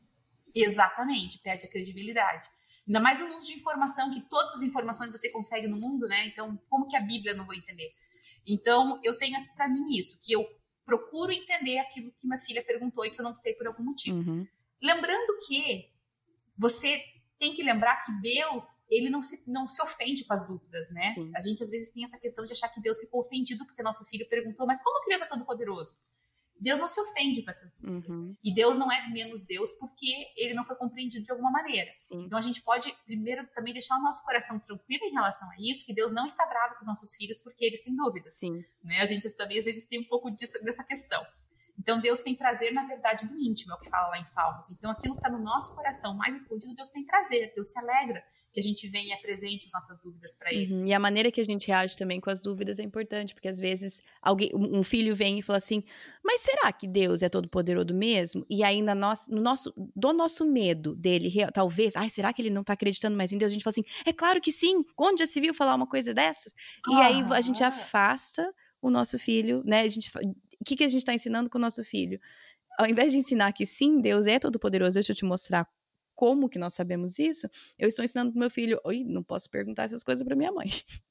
Exatamente, 0.62 1.38
perde 1.38 1.66
a 1.66 1.70
credibilidade. 1.70 2.48
Ainda 2.86 3.00
mais 3.00 3.20
no 3.20 3.28
mundo 3.28 3.44
de 3.44 3.54
informação, 3.54 4.12
que 4.12 4.20
todas 4.22 4.54
as 4.54 4.62
informações 4.62 5.10
você 5.10 5.28
consegue 5.28 5.68
no 5.68 5.76
mundo, 5.76 6.08
né? 6.08 6.26
Então, 6.26 6.58
como 6.70 6.88
que 6.88 6.96
a 6.96 7.00
Bíblia 7.00 7.34
não 7.34 7.44
vou 7.44 7.54
entender? 7.54 7.92
Então, 8.46 8.98
eu 9.04 9.16
tenho 9.16 9.36
para 9.54 9.68
mim 9.68 9.96
isso, 9.96 10.18
que 10.24 10.32
eu 10.32 10.46
procuro 10.86 11.30
entender 11.30 11.78
aquilo 11.78 12.10
que 12.12 12.26
minha 12.26 12.38
filha 12.38 12.64
perguntou 12.64 13.04
e 13.04 13.10
que 13.10 13.20
eu 13.20 13.24
não 13.24 13.34
sei 13.34 13.52
por 13.52 13.66
algum 13.66 13.82
motivo. 13.82 14.16
Uhum. 14.16 14.46
Lembrando 14.82 15.36
que 15.46 15.92
você 16.56 17.04
tem 17.38 17.52
que 17.52 17.62
lembrar 17.62 18.00
que 18.00 18.10
Deus, 18.20 18.64
ele 18.90 19.10
não 19.10 19.20
se, 19.22 19.44
não 19.46 19.68
se 19.68 19.80
ofende 19.82 20.24
com 20.24 20.32
as 20.32 20.46
dúvidas, 20.46 20.90
né? 20.90 21.12
Sim. 21.12 21.30
A 21.36 21.40
gente 21.40 21.62
às 21.62 21.70
vezes 21.70 21.92
tem 21.92 22.04
essa 22.04 22.18
questão 22.18 22.44
de 22.44 22.52
achar 22.52 22.68
que 22.68 22.80
Deus 22.80 22.98
ficou 22.98 23.20
ofendido 23.20 23.64
porque 23.66 23.82
nosso 23.82 24.04
filho 24.06 24.28
perguntou, 24.28 24.66
mas 24.66 24.82
como 24.82 25.04
que 25.04 25.10
Deus 25.10 25.22
é 25.22 25.26
todo 25.26 25.44
poderoso? 25.44 25.94
Deus 26.60 26.80
não 26.80 26.88
se 26.88 27.00
ofende 27.00 27.42
com 27.42 27.50
essas 27.50 27.78
dúvidas. 27.78 28.16
Uhum. 28.16 28.36
E 28.42 28.54
Deus 28.54 28.76
não 28.78 28.90
é 28.90 29.08
menos 29.10 29.44
Deus 29.44 29.72
porque 29.72 30.32
ele 30.36 30.54
não 30.54 30.64
foi 30.64 30.76
compreendido 30.76 31.24
de 31.24 31.30
alguma 31.30 31.50
maneira. 31.50 31.90
Sim. 31.98 32.24
Então 32.24 32.38
a 32.38 32.42
gente 32.42 32.62
pode, 32.62 32.92
primeiro, 33.04 33.46
também 33.54 33.72
deixar 33.72 33.96
o 33.96 34.02
nosso 34.02 34.24
coração 34.24 34.58
tranquilo 34.58 35.04
em 35.04 35.12
relação 35.12 35.48
a 35.50 35.54
isso, 35.58 35.86
que 35.86 35.94
Deus 35.94 36.12
não 36.12 36.26
está 36.26 36.46
bravo 36.46 36.74
com 36.74 36.80
os 36.80 36.86
nossos 36.86 37.14
filhos 37.14 37.38
porque 37.38 37.64
eles 37.64 37.82
têm 37.82 37.94
dúvidas. 37.94 38.36
Sim. 38.36 38.64
Né? 38.82 39.00
A 39.00 39.06
gente 39.06 39.28
também, 39.36 39.58
às 39.58 39.64
vezes, 39.64 39.86
tem 39.86 40.00
um 40.00 40.08
pouco 40.08 40.30
disso, 40.30 40.62
dessa 40.64 40.84
questão. 40.84 41.24
Então 41.78 42.00
Deus 42.00 42.20
tem 42.20 42.34
prazer 42.34 42.72
na 42.72 42.84
verdade 42.86 43.26
do 43.26 43.38
íntimo, 43.38 43.72
é 43.72 43.76
o 43.76 43.78
que 43.78 43.88
fala 43.88 44.08
lá 44.08 44.18
em 44.18 44.24
Salmos. 44.24 44.68
Então 44.70 44.90
aquilo 44.90 45.14
que 45.14 45.20
está 45.20 45.30
no 45.30 45.42
nosso 45.42 45.74
coração 45.76 46.12
mais 46.14 46.42
escondido, 46.42 46.74
Deus 46.74 46.90
tem 46.90 47.04
prazer, 47.04 47.52
Deus 47.54 47.68
se 47.68 47.78
alegra 47.78 48.22
que 48.58 48.66
a 48.66 48.68
gente 48.68 48.88
venha 48.88 49.08
e 49.08 49.12
apresente 49.12 49.66
as 49.66 49.72
nossas 49.72 50.02
dúvidas 50.02 50.34
para 50.36 50.52
Ele. 50.52 50.72
Uhum. 50.72 50.86
E 50.86 50.92
a 50.92 50.98
maneira 50.98 51.30
que 51.30 51.40
a 51.40 51.44
gente 51.44 51.68
reage 51.68 51.96
também 51.96 52.20
com 52.20 52.28
as 52.28 52.40
dúvidas 52.40 52.78
é 52.78 52.82
importante, 52.82 53.34
porque 53.34 53.48
às 53.48 53.58
vezes 53.58 54.00
alguém, 54.20 54.50
um 54.54 54.82
filho 54.82 55.14
vem 55.14 55.38
e 55.38 55.42
fala 55.42 55.58
assim: 55.58 55.82
Mas 56.24 56.40
será 56.40 56.72
que 56.72 56.88
Deus 56.88 57.22
é 57.22 57.28
todo 57.28 57.48
poderoso 57.48 57.94
mesmo? 57.94 58.44
E 58.50 58.62
no 58.82 58.94
nosso, 58.94 59.30
no 59.30 59.40
nosso, 59.40 59.72
do 59.94 60.12
nosso 60.12 60.44
medo 60.44 60.94
dele, 60.94 61.32
talvez, 61.52 61.94
ai, 61.96 62.10
será 62.10 62.32
que 62.32 62.42
ele 62.42 62.50
não 62.50 62.62
está 62.62 62.72
acreditando 62.72 63.16
mais 63.16 63.32
em 63.32 63.38
Deus? 63.38 63.50
A 63.50 63.54
gente 63.54 63.62
fala 63.62 63.72
assim: 63.72 63.84
É 64.04 64.12
claro 64.12 64.40
que 64.40 64.50
sim. 64.50 64.84
Onde 64.96 65.20
já 65.20 65.26
se 65.26 65.40
viu 65.40 65.54
falar 65.54 65.74
uma 65.74 65.86
coisa 65.86 66.12
dessas? 66.12 66.52
E 66.88 66.94
ah. 66.94 67.06
aí 67.06 67.22
a 67.32 67.40
gente 67.40 67.62
afasta 67.62 68.52
o 68.82 68.90
nosso 68.90 69.18
filho, 69.18 69.62
né? 69.64 69.80
A 69.80 69.88
gente 69.88 70.10
o 70.60 70.64
que, 70.64 70.76
que 70.76 70.84
a 70.84 70.88
gente 70.88 71.00
está 71.00 71.14
ensinando 71.14 71.48
com 71.48 71.58
o 71.58 71.60
nosso 71.60 71.84
filho? 71.84 72.20
Ao 72.78 72.86
invés 72.86 73.12
de 73.12 73.18
ensinar 73.18 73.52
que 73.52 73.66
sim, 73.66 74.00
Deus 74.00 74.26
é 74.26 74.38
todo-poderoso, 74.38 74.94
deixa 74.94 75.12
eu 75.12 75.16
te 75.16 75.24
mostrar 75.24 75.66
como 76.18 76.48
que 76.48 76.58
nós 76.58 76.74
sabemos 76.74 77.16
isso, 77.16 77.48
eu 77.78 77.88
estou 77.88 78.04
ensinando 78.04 78.32
pro 78.32 78.40
meu 78.40 78.50
filho, 78.50 78.80
oi, 78.82 79.04
não 79.04 79.22
posso 79.22 79.48
perguntar 79.48 79.84
essas 79.84 80.02
coisas 80.02 80.26
para 80.26 80.34
minha 80.34 80.50
mãe. 80.50 80.66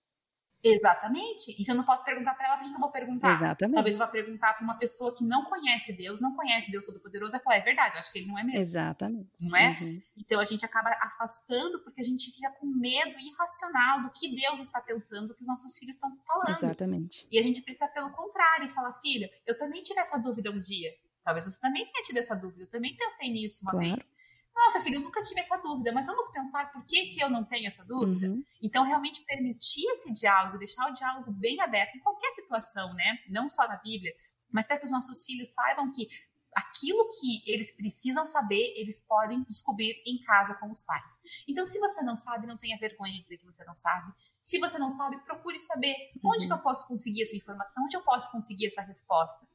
Exatamente. 0.62 1.56
E 1.58 1.64
se 1.64 1.72
eu 1.72 1.76
não 1.76 1.86
posso 1.86 2.04
perguntar 2.04 2.34
para 2.34 2.48
ela, 2.48 2.58
para 2.58 2.66
quem 2.66 2.74
eu 2.74 2.80
vou 2.80 2.92
perguntar? 2.92 3.32
Exatamente. 3.32 3.76
Talvez 3.76 3.96
eu 3.96 4.00
vá 4.00 4.08
perguntar 4.08 4.54
para 4.56 4.66
uma 4.66 4.78
pessoa 4.78 5.16
que 5.16 5.24
não 5.24 5.46
conhece 5.46 5.96
Deus, 5.96 6.20
não 6.20 6.36
conhece 6.36 6.70
Deus 6.70 6.86
Todo-Poderoso, 6.86 7.38
e 7.38 7.40
falar, 7.40 7.58
é 7.58 7.62
verdade, 7.62 7.96
eu 7.96 8.00
acho 8.00 8.12
que 8.12 8.20
ele 8.20 8.28
não 8.28 8.38
é 8.38 8.44
mesmo. 8.44 8.60
Exatamente. 8.60 9.30
Não 9.40 9.56
é? 9.56 9.78
Uhum. 9.80 10.02
Então 10.18 10.42
a 10.42 10.44
gente 10.44 10.66
acaba 10.66 10.90
afastando 11.00 11.82
porque 11.84 12.02
a 12.02 12.04
gente 12.04 12.30
fica 12.32 12.52
com 12.60 12.66
medo 12.66 13.18
irracional 13.18 14.02
do 14.02 14.12
que 14.12 14.36
Deus 14.36 14.60
está 14.60 14.82
pensando, 14.82 15.30
do 15.30 15.36
que 15.36 15.42
os 15.44 15.48
nossos 15.48 15.78
filhos 15.78 15.96
estão 15.96 16.12
falando. 16.28 16.50
Exatamente. 16.50 17.26
E 17.32 17.40
a 17.40 17.42
gente 17.42 17.62
precisa, 17.62 17.88
pelo 17.90 18.12
contrário, 18.12 18.68
falar, 18.68 18.92
filha, 18.94 19.30
eu 19.46 19.58
também 19.58 19.82
tive 19.82 20.02
essa 20.02 20.18
dúvida 20.18 20.52
um 20.52 20.60
dia. 20.60 20.92
Talvez 21.24 21.46
você 21.46 21.62
também 21.62 21.86
tenha 21.86 22.04
tido 22.04 22.18
essa 22.18 22.36
dúvida, 22.36 22.64
eu 22.64 22.70
também 22.70 22.96
pensei 22.98 23.32
nisso 23.32 23.62
uma 23.62 23.72
claro. 23.72 23.88
vez. 23.88 24.14
Nossa, 24.58 24.82
filho, 24.82 24.96
eu 24.96 25.02
nunca 25.02 25.22
tive 25.22 25.40
essa 25.40 25.56
dúvida, 25.58 25.92
mas 25.94 26.08
vamos 26.08 26.28
pensar 26.30 26.72
por 26.72 26.84
que, 26.86 27.10
que 27.10 27.24
eu 27.24 27.30
não 27.30 27.44
tenho 27.46 27.68
essa 27.68 27.86
dúvida? 27.86 28.28
Uhum. 28.28 28.44
Então, 28.62 28.84
realmente 28.84 29.24
permitir 29.24 29.86
esse 29.92 30.12
diálogo, 30.12 30.58
deixar 30.58 30.90
o 30.90 30.94
diálogo 30.94 31.32
bem 31.32 31.62
aberto 31.62 31.96
em 31.96 32.00
qualquer 32.00 32.32
situação, 32.32 32.92
né? 32.96 33.20
Não 33.30 33.48
só 33.48 33.68
na 33.68 33.78
Bíblia, 33.78 34.12
mas 34.52 34.66
para 34.66 34.80
que 34.80 34.86
os 34.86 34.92
nossos 34.92 35.24
filhos 35.24 35.50
saibam 35.50 35.92
que 35.92 36.08
aquilo 36.56 37.08
que 37.20 37.44
eles 37.46 37.72
precisam 37.76 38.26
saber, 38.26 38.74
eles 38.76 39.06
podem 39.08 39.44
descobrir 39.44 40.02
em 40.08 40.20
casa 40.24 40.56
com 40.56 40.72
os 40.72 40.82
pais. 40.82 41.22
Então, 41.48 41.64
se 41.64 41.80
você 41.80 42.02
não 42.02 42.16
sabe, 42.16 42.48
não 42.48 42.58
tenha 42.58 42.80
vergonha 42.80 43.14
de 43.14 43.22
dizer 43.22 43.38
que 43.38 43.46
você 43.46 43.64
não 43.64 43.76
sabe. 43.76 44.12
Se 44.42 44.58
você 44.58 44.80
não 44.80 44.90
sabe, 44.90 45.20
procure 45.24 45.60
saber 45.60 45.96
onde 46.26 46.46
uhum. 46.46 46.48
que 46.48 46.54
eu 46.54 46.64
posso 46.64 46.88
conseguir 46.88 47.22
essa 47.22 47.36
informação, 47.36 47.84
onde 47.84 47.96
eu 47.96 48.02
posso 48.02 48.32
conseguir 48.32 48.66
essa 48.66 48.82
resposta. 48.82 49.48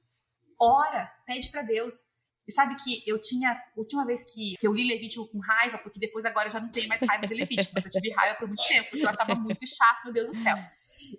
Ora, 0.61 1.13
pede 1.27 1.51
para 1.51 1.63
Deus. 1.63 2.12
E 2.47 2.53
sabe 2.53 2.75
que 2.77 3.03
eu 3.07 3.21
tinha, 3.21 3.57
última 3.77 4.05
vez 4.05 4.25
que, 4.25 4.57
que 4.59 4.67
eu 4.67 4.73
li 4.73 4.87
Levítico 4.87 5.29
com 5.29 5.39
raiva, 5.39 5.79
porque 5.79 5.99
depois 5.99 6.25
agora 6.25 6.49
eu 6.49 6.53
já 6.53 6.61
não 6.61 6.71
tenho 6.71 6.89
mais 6.89 7.01
raiva 7.03 7.27
de 7.27 7.35
Levítico, 7.35 7.73
mas 7.75 7.85
eu 7.85 7.91
tive 7.91 8.11
raiva 8.11 8.39
por 8.39 8.49
muito 8.49 8.67
tempo, 8.67 8.91
porque 8.91 9.05
eu 9.05 9.09
achava 9.09 9.35
muito 9.35 9.67
chato, 9.67 10.05
meu 10.05 10.13
Deus 10.13 10.29
do 10.29 10.35
céu. 10.35 10.57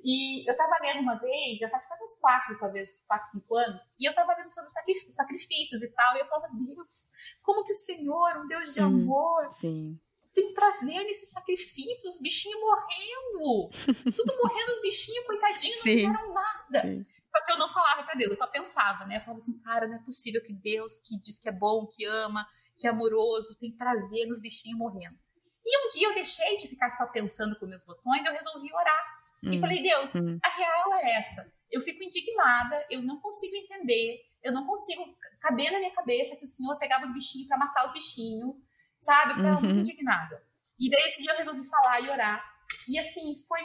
E 0.03 0.49
eu 0.49 0.55
tava 0.55 0.77
lendo 0.81 1.01
uma 1.01 1.15
vez, 1.15 1.59
já 1.59 1.69
faz 1.69 1.85
quase 1.85 2.03
uns 2.03 2.19
quatro, 2.19 2.57
talvez 2.57 3.05
quatro, 3.07 3.29
cinco 3.31 3.55
anos, 3.55 3.95
e 3.99 4.07
eu 4.07 4.15
tava 4.15 4.33
lendo 4.35 4.49
sobre 4.49 4.67
os 4.67 5.15
sacrifícios 5.15 5.81
e 5.81 5.89
tal, 5.91 6.15
e 6.15 6.19
eu 6.19 6.25
falava, 6.25 6.49
Deus, 6.53 7.07
como 7.41 7.63
que 7.63 7.71
o 7.71 7.75
Senhor, 7.75 8.37
um 8.37 8.47
Deus 8.47 8.73
de 8.73 8.81
hum, 8.81 8.85
amor, 8.85 9.51
sim 9.51 9.99
tem 10.33 10.53
prazer 10.53 11.03
nesses 11.03 11.29
sacrifícios, 11.29 12.15
os 12.15 12.21
bichinhos 12.21 12.59
morrendo. 12.59 13.69
Tudo 14.15 14.37
morrendo, 14.37 14.71
os 14.71 14.81
bichinhos, 14.81 15.25
coitadinhos, 15.25 15.77
não 15.77 15.83
fizeram 15.83 16.33
nada. 16.33 16.81
Sim. 16.81 17.03
Só 17.03 17.45
que 17.45 17.51
eu 17.51 17.57
não 17.57 17.69
falava 17.69 18.03
para 18.03 18.15
Deus, 18.15 18.31
eu 18.31 18.35
só 18.35 18.47
pensava, 18.47 19.05
né? 19.05 19.17
Eu 19.17 19.21
falava 19.21 19.37
assim, 19.37 19.59
cara, 19.59 19.87
não 19.87 19.95
é 19.95 20.03
possível 20.03 20.41
que 20.43 20.53
Deus, 20.53 20.99
que 20.99 21.19
diz 21.21 21.39
que 21.39 21.49
é 21.49 21.51
bom, 21.51 21.87
que 21.87 22.05
ama, 22.05 22.47
que 22.77 22.87
é 22.87 22.89
amoroso, 22.89 23.57
tem 23.59 23.71
prazer 23.75 24.27
nos 24.27 24.41
bichinhos 24.41 24.77
morrendo. 24.77 25.17
E 25.65 25.85
um 25.85 25.87
dia 25.89 26.09
eu 26.09 26.13
deixei 26.13 26.57
de 26.57 26.67
ficar 26.67 26.89
só 26.89 27.07
pensando 27.11 27.57
com 27.59 27.65
meus 27.65 27.83
botões, 27.83 28.25
eu 28.25 28.33
resolvi 28.33 28.73
orar. 28.73 29.23
Hum. 29.43 29.51
E 29.51 29.57
falei, 29.59 29.81
Deus, 29.81 30.15
hum. 30.15 30.37
a 30.43 30.49
real 30.49 30.93
é 30.95 31.17
essa. 31.17 31.51
Eu 31.71 31.81
fico 31.81 32.03
indignada, 32.03 32.85
eu 32.89 33.01
não 33.01 33.19
consigo 33.19 33.55
entender, 33.55 34.19
eu 34.43 34.51
não 34.51 34.65
consigo 34.65 35.03
caber 35.39 35.71
na 35.71 35.79
minha 35.79 35.93
cabeça 35.93 36.35
que 36.35 36.43
o 36.43 36.47
Senhor 36.47 36.77
pegava 36.77 37.03
os 37.03 37.13
bichinhos 37.13 37.47
para 37.47 37.57
matar 37.57 37.85
os 37.85 37.93
bichinhos 37.93 38.55
sabe? 39.03 39.31
Eu 39.31 39.35
ficava 39.35 39.55
uhum. 39.55 39.61
muito 39.61 39.79
indignada. 39.79 40.43
E 40.79 40.89
daí 40.89 41.03
esse 41.03 41.21
dia 41.21 41.31
eu 41.31 41.37
resolvi 41.37 41.67
falar 41.67 42.01
e 42.01 42.09
orar. 42.09 42.43
E 42.87 42.99
assim, 42.99 43.35
foi, 43.47 43.61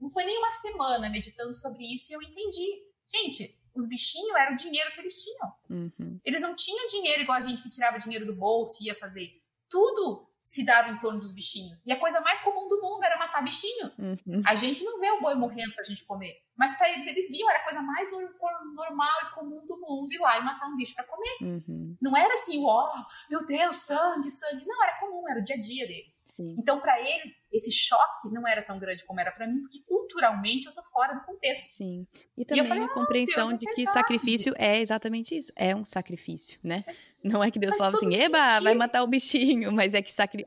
não 0.00 0.08
foi 0.10 0.24
nem 0.24 0.38
uma 0.38 0.52
semana 0.52 1.08
meditando 1.08 1.52
sobre 1.54 1.84
isso 1.94 2.12
e 2.12 2.14
eu 2.14 2.22
entendi. 2.22 2.84
Gente, 3.12 3.58
os 3.74 3.88
bichinhos 3.88 4.36
era 4.36 4.52
o 4.52 4.56
dinheiro 4.56 4.92
que 4.92 5.00
eles 5.00 5.22
tinham. 5.22 5.52
Uhum. 5.70 6.20
Eles 6.24 6.42
não 6.42 6.54
tinham 6.54 6.86
dinheiro 6.86 7.22
igual 7.22 7.38
a 7.38 7.40
gente 7.40 7.62
que 7.62 7.70
tirava 7.70 7.98
dinheiro 7.98 8.26
do 8.26 8.36
bolso 8.36 8.82
e 8.82 8.86
ia 8.86 8.94
fazer. 8.98 9.30
Tudo 9.68 10.29
se 10.42 10.64
dava 10.64 10.90
em 10.90 10.98
torno 10.98 11.18
dos 11.18 11.32
bichinhos. 11.32 11.84
E 11.86 11.92
a 11.92 11.98
coisa 11.98 12.20
mais 12.20 12.40
comum 12.40 12.66
do 12.68 12.80
mundo 12.80 13.04
era 13.04 13.18
matar 13.18 13.42
bichinho. 13.42 13.92
Uhum. 13.98 14.42
A 14.46 14.54
gente 14.54 14.82
não 14.84 14.98
vê 14.98 15.10
o 15.10 15.20
boi 15.20 15.34
morrendo 15.34 15.74
pra 15.74 15.84
gente 15.84 16.04
comer. 16.04 16.34
Mas 16.56 16.76
para 16.76 16.90
eles, 16.92 17.06
eles 17.06 17.28
viam, 17.30 17.48
era 17.48 17.60
a 17.60 17.64
coisa 17.64 17.80
mais 17.80 18.10
normal 18.10 19.18
e 19.24 19.34
comum 19.34 19.64
do 19.64 19.80
mundo 19.80 20.12
ir 20.12 20.18
lá 20.18 20.38
e 20.38 20.44
matar 20.44 20.66
um 20.66 20.76
bicho 20.76 20.94
para 20.94 21.06
comer. 21.06 21.36
Uhum. 21.40 21.96
Não 22.02 22.14
era 22.14 22.34
assim, 22.34 22.62
ó, 22.66 22.86
oh, 22.86 23.30
meu 23.30 23.46
Deus, 23.46 23.76
sangue, 23.76 24.30
sangue. 24.30 24.66
Não, 24.66 24.82
era 24.82 24.98
comum, 25.00 25.24
era 25.28 25.40
o 25.40 25.44
dia 25.44 25.56
a 25.56 25.60
dia 25.60 25.86
deles. 25.86 26.22
Sim. 26.26 26.56
Então, 26.58 26.80
para 26.80 27.00
eles, 27.00 27.46
esse 27.50 27.72
choque 27.72 28.28
não 28.30 28.46
era 28.46 28.62
tão 28.62 28.78
grande 28.78 29.04
como 29.06 29.20
era 29.20 29.32
para 29.32 29.46
mim, 29.46 29.60
porque 29.60 29.80
culturalmente 29.88 30.66
eu 30.66 30.74
tô 30.74 30.82
fora 30.82 31.14
do 31.14 31.24
contexto. 31.24 31.76
Sim. 31.76 32.06
E 32.36 32.44
também 32.44 32.62
e 32.62 32.66
falei, 32.66 32.82
a 32.82 32.86
ah, 32.86 32.92
compreensão 32.94 33.48
Deus, 33.48 33.62
é 33.62 33.64
de 33.64 33.74
que 33.74 33.86
sacrifício 33.86 34.54
é 34.58 34.80
exatamente 34.80 35.36
isso. 35.36 35.52
É 35.56 35.74
um 35.74 35.82
sacrifício, 35.82 36.58
né? 36.62 36.84
Não 37.22 37.44
é 37.44 37.50
que 37.50 37.58
Deus 37.58 37.76
fala 37.76 37.94
assim, 37.94 38.14
eba, 38.14 38.48
sentido. 38.48 38.64
vai 38.64 38.74
matar 38.74 39.02
o 39.02 39.06
bichinho, 39.06 39.70
mas 39.72 39.94
é 39.94 40.02
que 40.02 40.12
sacri... 40.12 40.46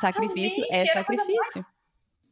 sacrifício 0.00 0.64
é 0.70 0.86
sacrifício 0.86 1.64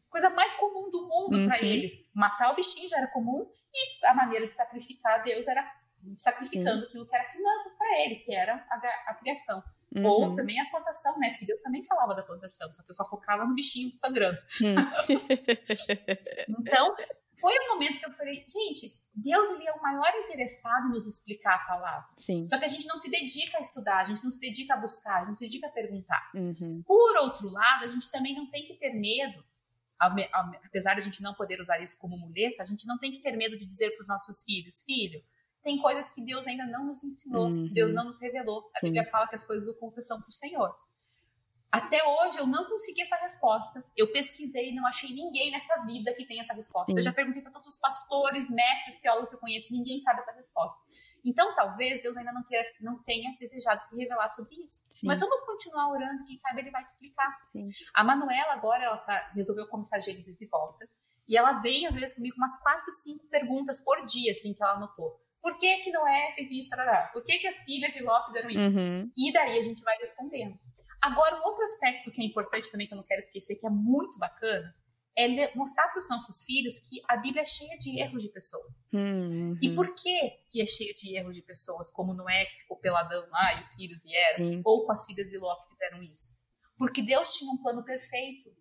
coisa 0.08 0.30
mais 0.30 0.54
comum 0.54 0.88
do 0.90 1.06
mundo 1.06 1.38
uhum. 1.38 1.46
para 1.46 1.62
eles. 1.62 2.08
Matar 2.14 2.52
o 2.52 2.56
bichinho 2.56 2.88
já 2.88 2.98
era 2.98 3.06
comum 3.08 3.46
e 3.72 4.06
a 4.06 4.14
maneira 4.14 4.46
de 4.46 4.54
sacrificar 4.54 5.22
Deus 5.22 5.46
era 5.46 5.70
sacrificando 6.14 6.80
Sim. 6.80 6.86
aquilo 6.86 7.06
que 7.06 7.14
era 7.14 7.26
finanças 7.26 7.76
para 7.76 8.00
ele, 8.00 8.16
que 8.16 8.34
era 8.34 8.54
a, 8.54 9.10
a 9.10 9.14
criação. 9.14 9.62
Uhum. 9.94 10.04
Ou 10.04 10.34
também 10.34 10.60
a 10.60 10.66
plantação, 10.66 11.18
né? 11.18 11.30
Porque 11.30 11.46
Deus 11.46 11.60
também 11.60 11.84
falava 11.84 12.14
da 12.14 12.22
plantação, 12.22 12.72
só 12.72 12.82
que 12.82 12.90
eu 12.90 12.94
só 12.94 13.08
focava 13.08 13.44
no 13.44 13.54
bichinho 13.54 13.94
sangrando. 13.96 14.40
então, 16.60 16.96
foi 17.40 17.52
um 17.58 17.74
momento 17.74 17.98
que 17.98 18.06
eu 18.06 18.12
falei, 18.12 18.44
gente, 18.48 18.98
Deus 19.14 19.50
ele 19.50 19.68
é 19.68 19.72
o 19.72 19.82
maior 19.82 20.12
interessado 20.24 20.88
em 20.88 20.90
nos 20.90 21.06
explicar 21.06 21.54
a 21.54 21.66
palavra. 21.66 22.08
Sim. 22.16 22.46
Só 22.46 22.58
que 22.58 22.64
a 22.64 22.68
gente 22.68 22.86
não 22.86 22.98
se 22.98 23.10
dedica 23.10 23.58
a 23.58 23.60
estudar, 23.60 23.98
a 23.98 24.04
gente 24.04 24.22
não 24.22 24.30
se 24.30 24.40
dedica 24.40 24.74
a 24.74 24.76
buscar, 24.76 25.16
a 25.16 25.18
gente 25.20 25.28
não 25.28 25.36
se 25.36 25.44
dedica 25.44 25.66
a 25.66 25.70
perguntar. 25.70 26.30
Uhum. 26.34 26.82
Por 26.86 27.16
outro 27.18 27.48
lado, 27.48 27.84
a 27.84 27.88
gente 27.88 28.10
também 28.10 28.34
não 28.34 28.48
tem 28.50 28.66
que 28.66 28.74
ter 28.74 28.92
medo 28.94 29.44
apesar 29.98 30.94
de 30.94 31.00
a 31.00 31.04
gente 31.04 31.20
não 31.20 31.34
poder 31.34 31.60
usar 31.60 31.82
isso 31.82 31.98
como 31.98 32.16
muleta, 32.16 32.62
a 32.62 32.64
gente 32.64 32.86
não 32.86 32.98
tem 32.98 33.10
que 33.10 33.20
ter 33.20 33.36
medo 33.36 33.58
de 33.58 33.66
dizer 33.66 33.90
para 33.90 34.02
os 34.02 34.08
nossos 34.08 34.44
filhos, 34.44 34.84
filho, 34.84 35.20
tem 35.62 35.76
coisas 35.78 36.10
que 36.10 36.24
Deus 36.24 36.46
ainda 36.46 36.64
não 36.66 36.86
nos 36.86 37.02
ensinou, 37.02 37.48
uhum. 37.48 37.72
Deus 37.72 37.92
não 37.92 38.04
nos 38.04 38.20
revelou. 38.20 38.70
A 38.76 38.80
Sim. 38.80 38.86
Bíblia 38.86 39.04
fala 39.04 39.26
que 39.26 39.34
as 39.34 39.44
coisas 39.44 39.68
ocultas 39.68 40.06
são 40.06 40.20
para 40.20 40.28
o 40.28 40.32
Senhor. 40.32 40.74
Até 41.70 42.02
hoje 42.02 42.38
eu 42.38 42.46
não 42.46 42.64
consegui 42.64 43.02
essa 43.02 43.16
resposta. 43.16 43.84
Eu 43.96 44.10
pesquisei, 44.10 44.74
não 44.74 44.86
achei 44.86 45.10
ninguém 45.10 45.50
nessa 45.50 45.84
vida 45.84 46.14
que 46.14 46.26
tem 46.26 46.40
essa 46.40 46.54
resposta. 46.54 46.86
Sim. 46.86 46.96
Eu 46.96 47.02
já 47.02 47.12
perguntei 47.12 47.42
para 47.42 47.52
todos 47.52 47.68
os 47.68 47.76
pastores, 47.76 48.50
mestres, 48.50 48.98
teólogos 48.98 49.30
que 49.30 49.36
eu 49.36 49.40
conheço, 49.40 49.72
ninguém 49.72 50.00
sabe 50.00 50.20
essa 50.20 50.32
resposta. 50.32 50.80
Então, 51.24 51.54
talvez 51.54 52.00
Deus 52.02 52.16
ainda 52.16 52.32
não, 52.32 52.42
queira, 52.42 52.66
não 52.80 53.02
tenha 53.02 53.36
desejado 53.38 53.82
se 53.82 53.96
revelar 53.98 54.28
sobre 54.30 54.54
isso. 54.62 54.88
Sim. 54.92 55.06
Mas 55.06 55.20
vamos 55.20 55.40
continuar 55.42 55.90
orando, 55.90 56.24
quem 56.24 56.36
sabe 56.38 56.62
ele 56.62 56.70
vai 56.70 56.82
te 56.84 56.88
explicar. 56.88 57.38
Sim. 57.44 57.64
A 57.94 58.02
Manuela 58.02 58.54
agora 58.54 58.84
ela 58.84 58.98
tá, 58.98 59.32
resolveu 59.34 59.66
começar 59.68 59.98
Gênesis 59.98 60.36
de 60.38 60.46
volta. 60.46 60.88
E 61.28 61.36
ela 61.36 61.60
vem, 61.60 61.86
às 61.86 61.94
vezes, 61.94 62.14
comigo 62.14 62.36
umas 62.38 62.58
quatro, 62.62 62.90
cinco 62.90 63.26
perguntas 63.26 63.84
por 63.84 64.02
dia, 64.06 64.32
assim, 64.32 64.54
que 64.54 64.62
ela 64.62 64.74
anotou. 64.74 65.20
Por 65.42 65.58
que 65.58 65.78
que 65.78 65.92
Noé 65.92 66.32
fez 66.34 66.50
isso? 66.50 66.70
Por 67.12 67.22
que 67.22 67.38
que 67.38 67.46
as 67.46 67.62
filhas 67.64 67.92
de 67.92 68.02
Ló 68.02 68.24
fizeram 68.26 68.48
isso? 68.48 68.58
Uhum. 68.58 69.12
E 69.16 69.32
daí 69.32 69.58
a 69.58 69.62
gente 69.62 69.82
vai 69.82 69.96
respondendo. 69.98 70.58
Agora, 71.00 71.40
um 71.40 71.44
outro 71.44 71.62
aspecto 71.64 72.10
que 72.10 72.20
é 72.20 72.24
importante 72.24 72.70
também, 72.70 72.86
que 72.86 72.92
eu 72.92 72.96
não 72.96 73.04
quero 73.04 73.20
esquecer, 73.20 73.56
que 73.56 73.66
é 73.66 73.70
muito 73.70 74.18
bacana, 74.18 74.74
é 75.16 75.54
mostrar 75.56 75.88
para 75.88 75.98
os 75.98 76.08
nossos 76.08 76.44
filhos 76.44 76.78
que 76.78 77.00
a 77.08 77.16
Bíblia 77.16 77.42
é 77.42 77.44
cheia 77.44 77.76
de 77.76 78.00
erros 78.00 78.22
de 78.22 78.28
pessoas. 78.28 78.88
Uhum. 78.92 79.58
E 79.60 79.74
por 79.74 79.92
que 79.94 80.30
que 80.48 80.62
é 80.62 80.66
cheia 80.66 80.94
de 80.94 81.16
erros 81.16 81.34
de 81.34 81.42
pessoas, 81.42 81.90
como 81.90 82.14
Noé 82.14 82.44
que 82.46 82.60
ficou 82.60 82.76
peladão 82.76 83.28
lá 83.30 83.54
e 83.54 83.60
os 83.60 83.74
filhos 83.74 84.00
vieram, 84.00 84.44
Sim. 84.44 84.62
ou 84.64 84.86
com 84.86 84.92
as 84.92 85.04
filhas 85.04 85.28
de 85.28 85.36
Ló 85.36 85.56
que 85.62 85.68
fizeram 85.70 86.00
isso? 86.02 86.38
Porque 86.78 87.02
Deus 87.02 87.34
tinha 87.34 87.50
um 87.50 87.60
plano 87.60 87.84
perfeito 87.84 88.54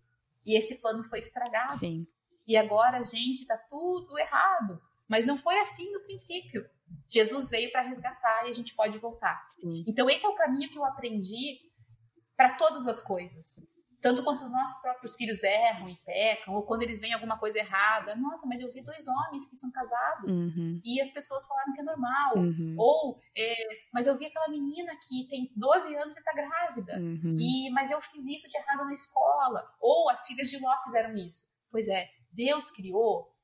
e 0.43 0.57
esse 0.57 0.81
plano 0.81 1.03
foi 1.03 1.19
estragado. 1.19 1.77
Sim. 1.77 2.07
E 2.47 2.57
agora, 2.57 3.03
gente, 3.03 3.45
tá 3.45 3.57
tudo 3.69 4.17
errado. 4.17 4.81
Mas 5.07 5.27
não 5.27 5.37
foi 5.37 5.59
assim 5.59 5.91
no 5.91 6.01
princípio. 6.01 6.67
Jesus 7.07 7.49
veio 7.49 7.71
para 7.71 7.81
resgatar 7.81 8.47
e 8.47 8.49
a 8.49 8.53
gente 8.53 8.73
pode 8.73 8.97
voltar. 8.97 9.47
Sim. 9.51 9.83
Então 9.87 10.09
esse 10.09 10.25
é 10.25 10.29
o 10.29 10.35
caminho 10.35 10.69
que 10.69 10.77
eu 10.77 10.85
aprendi 10.85 11.66
para 12.37 12.55
todas 12.55 12.87
as 12.87 13.01
coisas. 13.01 13.67
Tanto 13.99 14.23
quanto 14.23 14.43
os 14.43 14.51
nossos 14.51 14.79
próprios 14.79 15.15
filhos 15.15 15.41
erram 15.41 15.89
e 15.89 15.95
pecam, 16.05 16.53
ou 16.53 16.61
quando 16.63 16.83
eles 16.83 17.01
veem 17.01 17.13
alguma 17.13 17.39
coisa 17.39 17.57
errada. 17.57 18.15
Nossa, 18.15 18.45
mas 18.45 18.61
eu 18.61 18.71
vi 18.71 18.83
dois 18.83 19.07
homens 19.07 19.49
que 19.49 19.55
são 19.55 19.71
casados 19.71 20.43
Uhum. 20.43 20.79
e 20.85 21.01
as 21.01 21.09
pessoas 21.09 21.47
falaram 21.47 21.73
que 21.73 21.81
é 21.81 21.83
normal. 21.83 22.37
Uhum. 22.37 22.75
Ou, 22.77 23.19
é, 23.35 23.55
mas 23.91 24.05
eu 24.05 24.15
vi 24.15 24.27
aquela 24.27 24.49
menina 24.49 24.93
que 25.07 25.27
tem 25.27 25.51
12 25.55 25.95
anos 25.95 26.15
e 26.15 26.23
tá 26.23 26.31
grávida. 26.31 26.99
Uhum. 26.99 27.35
E, 27.39 27.71
mas 27.71 27.89
eu 27.89 27.99
fiz 27.99 28.23
isso 28.27 28.47
de 28.47 28.55
errado 28.55 28.85
na 28.85 28.93
escola. 28.93 29.67
Ou 29.81 30.09
as 30.11 30.27
filhas 30.27 30.47
de 30.47 30.59
Ló 30.59 30.71
fizeram 30.85 31.15
isso. 31.15 31.45
Pois 31.71 31.87
é, 31.87 32.07
Deus 32.31 32.69
criou 32.69 33.35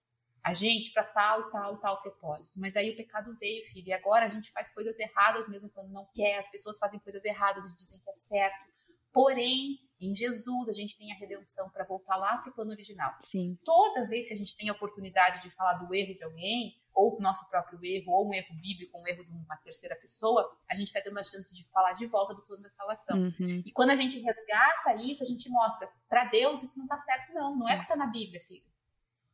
a 0.44 0.54
gente 0.54 0.92
para 0.92 1.04
tal 1.04 1.42
e 1.42 1.52
tal 1.52 1.76
e 1.76 1.82
tal 1.82 2.02
propósito. 2.02 2.60
Mas 2.60 2.74
daí 2.74 2.92
o 2.92 2.96
pecado 2.96 3.34
veio, 3.40 3.66
filho. 3.66 3.88
E 3.88 3.94
agora 3.94 4.26
a 4.26 4.30
gente 4.30 4.52
faz 4.52 4.72
coisas 4.72 4.98
erradas 5.00 5.50
mesmo 5.50 5.70
quando 5.72 5.92
não 5.92 6.08
quer. 6.14 6.38
As 6.38 6.52
pessoas 6.52 6.78
fazem 6.78 7.00
coisas 7.00 7.26
erradas 7.26 7.66
e 7.66 7.76
dizem 7.76 8.00
que 8.00 8.10
é 8.10 8.14
certo. 8.14 8.74
Porém, 9.14 9.80
em 10.02 10.16
Jesus 10.16 10.68
a 10.68 10.72
gente 10.72 10.98
tem 10.98 11.12
a 11.12 11.16
redenção 11.16 11.70
para 11.70 11.86
voltar 11.86 12.18
lá 12.18 12.38
para 12.38 12.50
o 12.50 12.54
plano 12.54 12.72
original. 12.72 13.16
Sim. 13.22 13.58
Toda 13.64 14.08
vez 14.08 14.28
que 14.28 14.34
a 14.34 14.38
gente 14.38 14.56
tem 14.58 14.70
a 14.70 14.74
oportunidade 14.74 15.42
de 15.42 15.50
falar 15.50 15.74
do 15.74 15.94
erro 15.94 16.16
de 16.16 16.24
alguém, 16.24 16.76
ou 16.94 17.18
o 17.18 17.22
nosso 17.22 17.50
próprio 17.50 17.80
erro, 17.84 18.12
ou 18.12 18.30
um 18.30 18.34
erro 18.34 18.54
bíblico, 18.62 18.98
um 18.98 19.08
erro 19.08 19.24
de 19.24 19.32
uma 19.32 19.58
terceira 19.58 19.96
pessoa, 19.96 20.56
a 20.70 20.76
gente 20.76 20.88
está 20.88 21.02
tendo 21.02 21.18
a 21.18 21.24
chance 21.24 21.56
de 21.56 21.64
falar 21.70 21.94
de 21.94 22.06
volta 22.06 22.36
do 22.36 22.42
plano 22.44 22.62
da 22.62 22.70
salvação. 22.70 23.18
Uhum. 23.18 23.64
E 23.66 23.72
quando 23.72 23.92
a 23.92 23.96
gente 23.96 24.20
resgata 24.20 24.96
isso, 24.96 25.24
a 25.24 25.26
gente 25.26 25.50
mostra, 25.50 25.90
para 26.08 26.26
Deus 26.26 26.62
isso 26.62 26.78
não 26.78 26.86
está 26.86 26.98
certo, 26.98 27.34
não. 27.34 27.56
Não 27.56 27.68
é 27.68 27.72
Sim. 27.72 27.78
porque 27.78 27.94
está 27.94 27.96
na 27.96 28.12
Bíblia, 28.12 28.40
filho. 28.40 28.64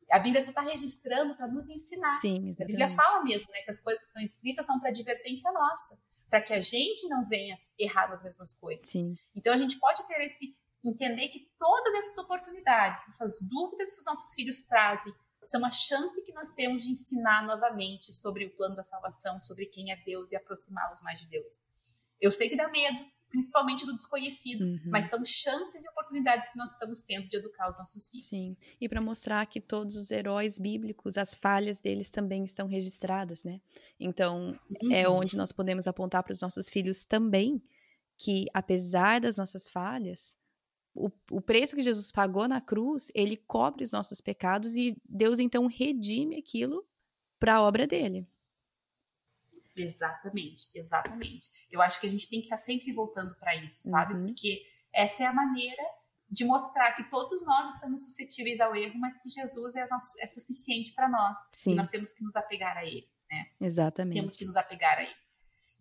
A 0.09 0.19
Bíblia 0.19 0.41
só 0.41 0.49
está 0.49 0.61
registrando 0.61 1.35
para 1.35 1.47
nos 1.47 1.69
ensinar. 1.69 2.19
Sim, 2.19 2.51
A. 2.59 2.65
Bíblia 2.65 2.89
fala 2.89 3.23
mesmo, 3.23 3.51
né, 3.51 3.59
que 3.61 3.69
as 3.69 3.79
coisas 3.79 4.01
que 4.01 4.07
estão 4.07 4.23
escritas 4.23 4.65
são 4.65 4.79
para 4.79 4.89
advertência 4.89 5.51
nossa, 5.51 5.99
para 6.29 6.41
que 6.41 6.53
a 6.53 6.59
gente 6.59 7.07
não 7.07 7.27
venha 7.27 7.57
errar 7.77 8.07
nas 8.07 8.23
mesmas 8.23 8.53
coisas. 8.53 8.89
Sim. 8.89 9.15
Então 9.35 9.53
a 9.53 9.57
gente 9.57 9.79
pode 9.79 10.05
ter 10.07 10.21
esse 10.21 10.55
entender 10.83 11.27
que 11.27 11.51
todas 11.57 11.93
essas 11.95 12.17
oportunidades, 12.17 13.01
essas 13.09 13.41
dúvidas 13.41 13.93
que 13.93 13.99
os 13.99 14.05
nossos 14.05 14.33
filhos 14.33 14.63
trazem, 14.63 15.13
são 15.43 15.65
a 15.65 15.71
chance 15.71 16.21
que 16.23 16.33
nós 16.33 16.53
temos 16.53 16.83
de 16.83 16.91
ensinar 16.91 17.45
novamente 17.45 18.11
sobre 18.11 18.45
o 18.45 18.55
plano 18.55 18.75
da 18.75 18.83
salvação, 18.83 19.39
sobre 19.41 19.65
quem 19.65 19.91
é 19.91 19.95
Deus 20.03 20.31
e 20.31 20.35
aproximá-los 20.35 21.01
mais 21.01 21.19
de 21.19 21.27
Deus. 21.27 21.61
Eu 22.19 22.31
sei 22.31 22.49
que 22.49 22.55
dá 22.55 22.67
medo, 22.69 23.05
principalmente 23.29 23.85
do 23.85 23.95
desconhecido, 23.95 24.61
Uhum. 24.65 24.79
mas 24.85 25.05
são 25.05 25.23
chances 25.23 25.85
e 25.85 25.89
oportunidades 25.89 26.49
que 26.51 26.57
nós 26.57 26.71
estamos 26.73 27.01
tendo 27.03 27.27
de 27.27 27.37
educar 27.37 27.69
os 27.69 27.77
nossos 27.77 28.09
filhos. 28.09 28.25
Sim, 28.27 28.57
e 28.81 28.89
para 28.89 29.01
mostrar 29.01 29.45
que 29.45 29.61
todos 29.61 29.95
os 29.95 30.11
heróis 30.11 30.57
bíblicos, 30.59 31.17
as 31.17 31.33
falhas 31.35 31.79
deles 31.79 32.09
também 32.09 32.43
estão 32.43 32.67
registradas, 32.67 33.43
né? 33.43 33.61
Então, 33.99 34.59
é 34.91 35.07
Uhum. 35.07 35.17
onde 35.19 35.37
nós 35.37 35.51
podemos 35.51 35.87
apontar 35.87 36.23
para 36.23 36.33
os 36.33 36.41
nossos 36.41 36.67
filhos 36.69 37.05
também 37.05 37.61
que, 38.17 38.45
apesar 38.53 39.21
das 39.21 39.37
nossas 39.37 39.69
falhas, 39.69 40.35
o, 40.93 41.09
o 41.31 41.39
preço 41.41 41.75
que 41.75 41.81
Jesus 41.81 42.11
pagou 42.11 42.47
na 42.47 42.59
cruz, 42.59 43.11
ele 43.15 43.37
cobre 43.37 43.83
os 43.83 43.91
nossos 43.91 44.19
pecados 44.21 44.75
e 44.75 44.95
Deus 45.07 45.39
então 45.39 45.67
redime 45.67 46.35
aquilo 46.37 46.85
para 47.39 47.55
a 47.55 47.61
obra 47.61 47.87
dele. 47.87 48.27
Exatamente, 49.81 50.67
exatamente. 50.75 51.49
Eu 51.71 51.81
acho 51.81 51.99
que 51.99 52.07
a 52.07 52.09
gente 52.09 52.29
tem 52.29 52.39
que 52.39 52.45
estar 52.45 52.57
sempre 52.57 52.91
voltando 52.93 53.35
para 53.39 53.55
isso, 53.55 53.83
sabe? 53.89 54.13
Uhum. 54.13 54.25
Porque 54.27 54.61
essa 54.93 55.23
é 55.23 55.25
a 55.25 55.33
maneira 55.33 55.83
de 56.29 56.45
mostrar 56.45 56.93
que 56.93 57.09
todos 57.09 57.43
nós 57.45 57.73
estamos 57.73 58.03
suscetíveis 58.03 58.59
ao 58.59 58.75
erro, 58.75 58.99
mas 58.99 59.17
que 59.21 59.29
Jesus 59.29 59.75
é, 59.75 59.87
nosso, 59.87 60.13
é 60.21 60.27
suficiente 60.27 60.93
para 60.93 61.09
nós. 61.09 61.37
Sim, 61.53 61.71
E 61.71 61.75
nós 61.75 61.89
temos 61.89 62.13
que 62.13 62.23
nos 62.23 62.35
apegar 62.35 62.77
a 62.77 62.85
ele. 62.85 63.07
exatamente. 63.59 64.15
Temos 64.15 64.35
que 64.35 64.45
nos 64.45 64.55
apegar 64.55 64.97
a 64.97 65.03
ele. 65.03 65.15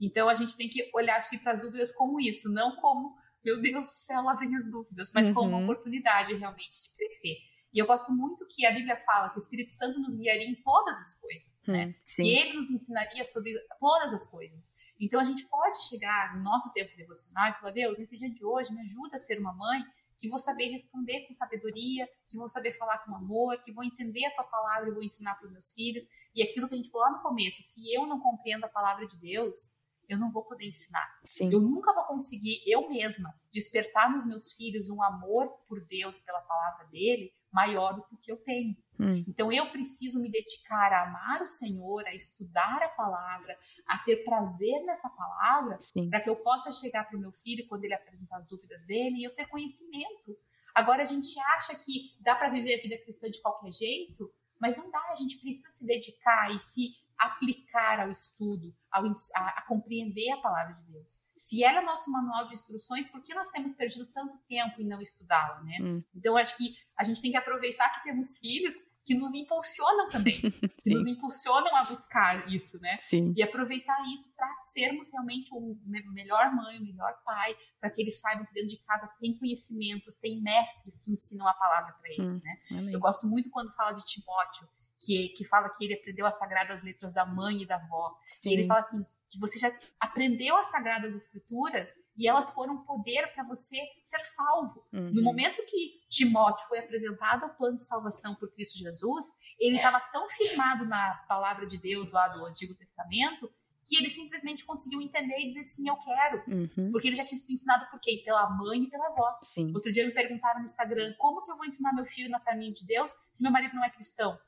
Então 0.01 0.29
a 0.29 0.35
gente 0.35 0.57
tem 0.57 0.69
que 0.69 0.91
olhar, 0.95 1.17
acho 1.17 1.29
que, 1.29 1.39
para 1.39 1.53
as 1.53 1.61
dúvidas 1.61 1.93
como 1.93 2.21
isso, 2.21 2.51
não 2.53 2.77
como, 2.77 3.15
meu 3.45 3.61
Deus 3.61 3.85
do 3.85 3.91
céu, 3.91 4.23
lá 4.23 4.35
vem 4.35 4.55
as 4.55 4.71
dúvidas, 4.71 5.11
mas 5.13 5.29
como 5.29 5.49
uma 5.49 5.59
Uhum. 5.59 5.65
oportunidade 5.65 6.35
realmente 6.35 6.81
de 6.81 6.91
crescer. 6.93 7.37
E 7.73 7.79
eu 7.79 7.87
gosto 7.87 8.13
muito 8.13 8.47
que 8.49 8.65
a 8.67 8.73
Bíblia 8.73 8.97
fala 8.99 9.29
que 9.29 9.37
o 9.37 9.43
Espírito 9.43 9.73
Santo 9.73 10.01
nos 10.01 10.15
guiaria 10.15 10.49
em 10.49 10.55
todas 10.63 11.01
as 11.01 11.21
coisas, 11.21 11.67
né? 11.67 11.87
Hum, 11.87 11.95
que 12.05 12.11
sim, 12.13 12.29
ele 12.29 12.55
nos 12.55 12.71
ensinaria 12.71 13.25
sobre 13.25 13.53
todas 13.79 14.15
as 14.15 14.27
coisas. 14.27 14.73
Então 14.99 15.21
a 15.21 15.25
gente 15.25 15.47
pode 15.47 15.83
chegar 15.87 16.37
no 16.37 16.43
nosso 16.43 16.73
tempo 16.73 16.97
devocional 16.97 17.51
e 17.51 17.55
falar: 17.55 17.73
Deus, 17.73 17.99
nesse 17.99 18.19
dia 18.19 18.31
de 18.31 18.45
hoje, 18.45 18.73
me 18.73 18.81
ajuda 18.83 19.17
a 19.17 19.19
ser 19.19 19.39
uma 19.39 19.53
mãe 19.53 19.83
que 20.17 20.29
vou 20.29 20.39
saber 20.39 20.71
responder 20.71 21.27
com 21.27 21.33
sabedoria, 21.33 22.09
que 22.27 22.37
vou 22.37 22.49
saber 22.49 22.73
falar 22.73 22.99
com 22.99 23.15
amor, 23.15 23.61
que 23.63 23.73
vou 23.73 23.85
entender 23.85 24.27
a 24.27 24.35
tua 24.35 24.45
palavra 24.45 24.89
e 24.89 24.93
vou 24.93 25.03
ensinar 25.03 25.37
para 25.37 25.47
os 25.47 25.53
meus 25.53 25.73
filhos. 25.73 26.07
E 26.35 26.43
aquilo 26.43 26.69
que 26.69 26.75
a 26.75 26.77
gente 26.77 26.91
falou 26.91 27.07
lá 27.07 27.17
no 27.17 27.23
começo: 27.23 27.61
se 27.61 27.95
eu 27.95 28.07
não 28.07 28.19
compreendo 28.19 28.65
a 28.65 28.69
palavra 28.69 29.07
de 29.07 29.19
Deus, 29.21 29.79
eu 30.09 30.19
não 30.19 30.33
vou 30.33 30.43
poder 30.43 30.67
ensinar. 30.67 31.07
sim, 31.25 31.51
Eu 31.53 31.61
nunca 31.61 31.93
vou 31.93 32.05
conseguir, 32.05 32.63
eu 32.67 32.89
mesma, 32.89 33.33
despertar 33.53 34.11
nos 34.11 34.27
meus 34.27 34.55
filhos 34.55 34.89
um 34.89 35.03
amor 35.03 35.49
por 35.69 35.85
Deus 35.85 36.17
e 36.17 36.25
pela 36.25 36.41
palavra 36.41 36.87
dele 36.87 37.33
maior 37.53 37.95
do 37.95 38.05
que 38.05 38.15
o 38.15 38.19
que 38.19 38.33
eu 38.33 38.37
tenho. 38.37 38.77
Hum. 39.01 39.25
Então 39.29 39.53
eu 39.53 39.71
preciso 39.71 40.21
me 40.21 40.31
dedicar 40.31 40.93
a 40.93 41.05
amar 41.05 41.43
o 41.43 41.47
Senhor, 41.47 42.05
a 42.07 42.15
estudar 42.15 42.83
a 42.83 42.89
palavra, 42.89 43.57
a 43.87 43.99
ter 43.99 44.25
prazer 44.25 44.83
nessa 44.85 45.09
palavra, 45.11 45.79
para 46.11 46.21
que 46.21 46.29
eu 46.29 46.37
possa 46.37 46.73
chegar 46.73 47.05
para 47.05 47.17
o 47.17 47.21
meu 47.21 47.33
filho 47.33 47.67
quando 47.69 47.85
ele 47.85 47.95
apresentar 47.95 48.39
as 48.39 48.47
dúvidas 48.47 48.85
dele 48.85 49.19
e 49.19 49.25
eu 49.25 49.35
ter 49.35 49.47
conhecimento. 49.47 50.37
Agora 50.75 51.03
a 51.03 51.07
gente 51.07 51.39
acha 51.57 51.75
que 51.77 52.15
dá 52.21 52.35
para 52.35 52.51
viver 52.51 52.75
a 52.75 52.83
vida 52.83 52.99
cristã 52.99 53.31
de 53.31 53.41
qualquer 53.41 53.73
jeito, 53.73 54.31
mas 54.61 54.77
não 54.77 54.91
dá, 54.91 55.01
a 55.11 55.15
gente 55.15 55.39
precisa 55.39 55.69
se 55.71 55.87
dedicar 55.87 56.55
e 56.55 56.59
se 56.59 56.91
aplicar 57.19 58.01
ao 58.01 58.11
estudo, 58.11 58.75
ao, 58.91 59.05
a, 59.07 59.49
a 59.59 59.63
compreender 59.67 60.33
a 60.33 60.41
palavra 60.41 60.73
de 60.73 60.85
Deus. 60.87 61.21
Se 61.37 61.63
ela 61.65 61.81
é 61.81 61.85
nosso 61.85 62.11
manual 62.11 62.47
de 62.47 62.55
instruções, 62.55 63.07
por 63.11 63.23
que 63.23 63.35
nós 63.35 63.51
temos 63.51 63.73
perdido 63.73 64.07
tanto 64.13 64.39
tempo 64.49 64.81
em 64.81 64.87
não 64.87 65.01
estudá-la, 65.01 65.63
né? 65.63 65.79
Hum. 65.81 66.03
Então, 66.15 66.37
acho 66.37 66.57
que 66.57 66.75
a 66.97 67.05
gente 67.05 67.21
tem 67.21 67.31
que 67.31 67.37
aproveitar 67.37 67.91
que 67.91 68.03
temos 68.05 68.39
filhos 68.39 68.75
que 69.05 69.15
nos 69.15 69.33
impulsionam 69.35 70.11
também, 70.11 70.39
que 70.83 70.91
nos 70.91 71.07
impulsionam 71.07 71.75
a 71.77 71.85
buscar 71.85 72.47
isso, 72.53 72.79
né? 72.79 72.99
sim, 73.01 73.33
E 73.35 73.43
aproveitar 73.43 73.97
isso 74.13 74.37
para 74.37 74.55
sermos 74.75 75.11
realmente 75.11 75.49
o 75.55 75.79
me- 75.87 76.07
melhor 76.13 76.55
mãe, 76.55 76.79
o 76.79 76.83
melhor 76.83 77.15
pai, 77.25 77.57
para 77.81 77.91
que 77.91 78.03
eles 78.03 78.21
saibam 78.21 78.45
que 78.45 78.53
dentro 78.53 78.69
de 78.69 78.85
casa 78.85 79.11
tem 79.19 79.39
conhecimento, 79.39 80.13
tem 80.21 80.43
mestres 80.43 80.99
que 81.03 81.11
ensinam 81.11 81.49
a 81.49 81.55
palavra 81.55 81.95
para 81.95 82.11
eles, 82.13 82.37
Hum. 82.37 82.43
né? 82.45 82.79
amém. 82.81 82.93
Eu 82.95 83.01
gosto 83.01 83.27
muito 83.27 83.49
quando 83.51 83.75
fala 83.75 83.93
de 83.93 84.05
Timóteo, 84.05 84.69
que, 85.01 85.29
que 85.31 85.45
fala 85.45 85.71
que 85.71 85.85
ele 85.85 85.95
aprendeu 85.95 86.27
as 86.27 86.39
sagradas 86.39 86.83
letras 86.83 87.13
da 87.13 87.25
mãe 87.25 87.63
e 87.63 87.67
da 87.67 87.77
avó. 87.77 88.17
E 88.45 88.53
ele 88.53 88.63
Sim. 88.63 88.69
fala 88.69 88.81
assim, 88.81 89.07
que 89.31 89.39
você 89.39 89.59
já 89.59 89.71
aprendeu 90.01 90.57
as 90.57 90.71
sagradas 90.71 91.15
escrituras 91.15 91.95
e 92.17 92.27
elas 92.27 92.51
foram 92.51 92.79
poder 92.85 93.31
para 93.33 93.45
você 93.45 93.77
ser 94.03 94.25
salvo. 94.25 94.87
Uhum. 94.93 95.13
No 95.13 95.23
momento 95.23 95.65
que 95.67 96.01
Timóteo 96.09 96.67
foi 96.67 96.79
apresentado 96.79 97.45
ao 97.45 97.55
plano 97.55 97.77
de 97.77 97.83
salvação 97.83 98.35
por 98.35 98.51
Cristo 98.53 98.79
Jesus, 98.79 99.27
ele 99.59 99.77
estava 99.77 100.01
tão 100.13 100.29
firmado 100.29 100.87
na 100.87 101.15
palavra 101.29 101.67
de 101.67 101.79
Deus 101.79 102.13
lá 102.13 102.29
do 102.29 102.45
Antigo 102.47 102.75
Testamento 102.75 103.51
que 103.89 103.97
ele 103.97 104.11
simplesmente 104.11 104.67
conseguiu 104.67 105.01
entender 105.01 105.39
e 105.39 105.47
dizer 105.47 105.65
sim, 105.65 105.89
eu 105.89 105.97
quero. 105.97 106.43
Uhum. 106.47 106.93
Porque 106.93 107.09
ele 107.09 107.17
já 107.17 107.25
tinha 107.25 107.39
sido 107.39 107.53
ensinado 107.53 107.91
por 107.91 107.99
quê? 107.99 108.23
Pela 108.23 108.49
mãe 108.51 108.83
e 108.83 108.91
pela 108.91 109.07
avó. 109.07 109.39
Sim, 109.43 109.73
Outro 109.75 109.91
dia 109.91 110.07
me 110.07 110.13
perguntaram 110.13 110.59
no 110.59 110.65
Instagram 110.65 111.15
como 111.17 111.43
que 111.43 111.51
eu 111.51 111.57
vou 111.57 111.65
ensinar 111.65 111.95
meu 111.95 112.05
filho 112.05 112.31
no 112.31 112.39
caminho 112.41 112.73
de 112.73 112.87
Deus 112.87 113.11
se 113.33 113.43
meu 113.43 113.51
marido 113.51 113.75
não 113.75 113.83
é 113.83 113.91
cristão. 113.91 114.39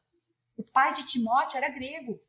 O 0.60 0.72
pai 0.72 0.92
de 0.92 1.04
Timóteo 1.04 1.56
era 1.56 1.70
grego. 1.70 2.20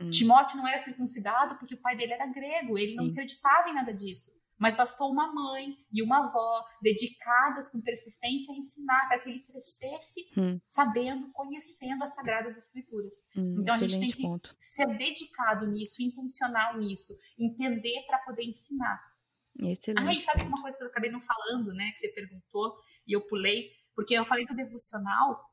Hum. 0.00 0.10
Timóteo 0.10 0.56
não 0.56 0.66
era 0.66 0.78
circuncidado 0.78 1.56
porque 1.56 1.74
o 1.74 1.80
pai 1.80 1.94
dele 1.94 2.14
era 2.14 2.26
grego. 2.26 2.76
Ele 2.76 2.96
não 2.96 3.04
Sim. 3.04 3.12
acreditava 3.12 3.68
em 3.68 3.74
nada 3.74 3.94
disso. 3.94 4.32
mas 4.58 4.76
bastou 4.76 5.10
uma 5.10 5.32
mãe 5.32 5.74
e 5.90 6.02
uma 6.02 6.18
avó 6.18 6.62
dedicadas 6.82 7.70
com 7.70 7.80
persistência 7.80 8.52
a 8.52 8.56
ensinar 8.58 9.08
para 9.08 9.18
que 9.18 9.30
ele 9.30 9.40
crescesse 9.40 10.20
hum. 10.36 10.60
sabendo, 10.66 11.32
conhecendo 11.32 12.04
as 12.04 12.14
sagradas 12.14 12.58
escrituras. 12.58 13.14
Hum, 13.34 13.56
então 13.58 13.74
a 13.74 13.78
gente 13.78 13.98
tem 13.98 14.10
que 14.10 14.20
ponto. 14.20 14.54
ser 14.58 14.86
dedicado 14.98 15.66
nisso, 15.66 16.02
intencional 16.02 16.76
nisso, 16.76 17.16
entender 17.38 18.04
para 18.06 18.18
poder 18.18 18.44
ensinar. 18.44 19.00
Excelente. 19.58 20.06
Ah, 20.06 20.12
e 20.12 20.20
sabe 20.20 20.44
uma 20.44 20.60
coisa 20.60 20.76
que 20.76 20.84
eu 20.84 20.88
acabei 20.88 21.10
não 21.10 21.22
falando, 21.22 21.72
né, 21.72 21.90
que 21.92 22.00
você 22.00 22.08
perguntou 22.08 22.76
e 23.06 23.14
eu 23.16 23.26
pulei, 23.26 23.70
porque 23.94 24.12
eu 24.12 24.26
falei 24.26 24.44
do 24.44 24.54
devocional 24.54 25.49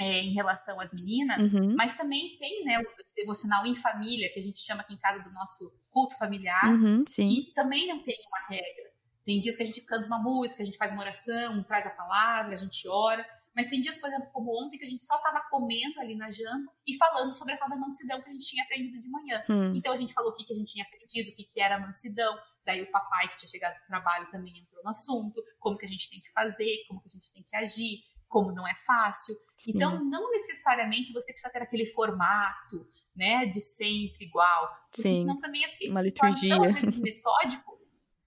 é, 0.00 0.22
em 0.22 0.32
relação 0.32 0.80
às 0.80 0.94
meninas, 0.94 1.52
uhum. 1.52 1.74
mas 1.76 1.94
também 1.94 2.36
tem 2.38 2.64
né, 2.64 2.82
esse 2.98 3.14
devocional 3.14 3.66
em 3.66 3.74
família, 3.74 4.32
que 4.32 4.38
a 4.38 4.42
gente 4.42 4.58
chama 4.58 4.80
aqui 4.80 4.94
em 4.94 4.98
casa 4.98 5.22
do 5.22 5.30
nosso 5.30 5.70
culto 5.90 6.16
familiar, 6.16 6.72
uhum, 6.72 7.04
que 7.04 7.52
também 7.54 7.86
não 7.86 8.02
tem 8.02 8.16
uma 8.28 8.48
regra. 8.48 8.90
Tem 9.24 9.38
dias 9.38 9.56
que 9.56 9.62
a 9.62 9.66
gente 9.66 9.82
canta 9.82 10.06
uma 10.06 10.18
música, 10.18 10.62
a 10.62 10.64
gente 10.64 10.78
faz 10.78 10.90
uma 10.90 11.02
oração, 11.02 11.62
traz 11.64 11.86
a 11.86 11.90
palavra, 11.90 12.54
a 12.54 12.56
gente 12.56 12.88
ora, 12.88 13.26
mas 13.54 13.68
tem 13.68 13.80
dias, 13.80 13.98
por 13.98 14.08
exemplo, 14.08 14.28
como 14.32 14.64
ontem, 14.64 14.78
que 14.78 14.84
a 14.86 14.88
gente 14.88 15.04
só 15.04 15.16
estava 15.16 15.40
comendo 15.50 16.00
ali 16.00 16.14
na 16.14 16.30
janta 16.30 16.72
e 16.86 16.96
falando 16.96 17.30
sobre 17.30 17.54
a 17.54 17.58
tal 17.58 17.68
da 17.68 17.76
mansidão 17.76 18.22
que 18.22 18.30
a 18.30 18.32
gente 18.32 18.46
tinha 18.46 18.64
aprendido 18.64 18.98
de 19.00 19.08
manhã. 19.10 19.44
Hum. 19.50 19.74
Então 19.74 19.92
a 19.92 19.96
gente 19.96 20.14
falou 20.14 20.30
o 20.30 20.34
que, 20.34 20.44
que 20.44 20.52
a 20.52 20.56
gente 20.56 20.72
tinha 20.72 20.84
aprendido, 20.84 21.30
o 21.30 21.36
que, 21.36 21.44
que 21.44 21.60
era 21.60 21.78
mansidão. 21.78 22.38
Daí 22.64 22.82
o 22.82 22.90
papai 22.90 23.28
que 23.28 23.36
tinha 23.36 23.50
chegado 23.50 23.78
do 23.78 23.86
trabalho 23.86 24.30
também 24.30 24.56
entrou 24.56 24.82
no 24.82 24.90
assunto, 24.90 25.42
como 25.58 25.76
que 25.76 25.84
a 25.84 25.88
gente 25.88 26.08
tem 26.08 26.20
que 26.20 26.30
fazer, 26.32 26.84
como 26.88 27.00
que 27.00 27.08
a 27.08 27.12
gente 27.12 27.32
tem 27.32 27.42
que 27.42 27.56
agir 27.56 27.98
como 28.30 28.52
não 28.52 28.66
é 28.66 28.74
fácil. 28.74 29.34
Sim. 29.58 29.72
Então, 29.74 30.02
não 30.04 30.30
necessariamente 30.30 31.12
você 31.12 31.32
precisa 31.32 31.52
ter 31.52 31.60
aquele 31.60 31.84
formato, 31.84 32.88
né, 33.14 33.44
de 33.44 33.60
sempre 33.60 34.24
igual. 34.24 34.72
Porque 34.90 35.08
Sim. 35.08 35.20
senão 35.22 35.38
também 35.38 35.64
assim, 35.64 35.90
uma 35.90 36.00
liturgia. 36.00 36.54
Tão, 36.54 36.64
às 36.64 36.72
vezes, 36.72 36.96
metódico. 37.02 37.78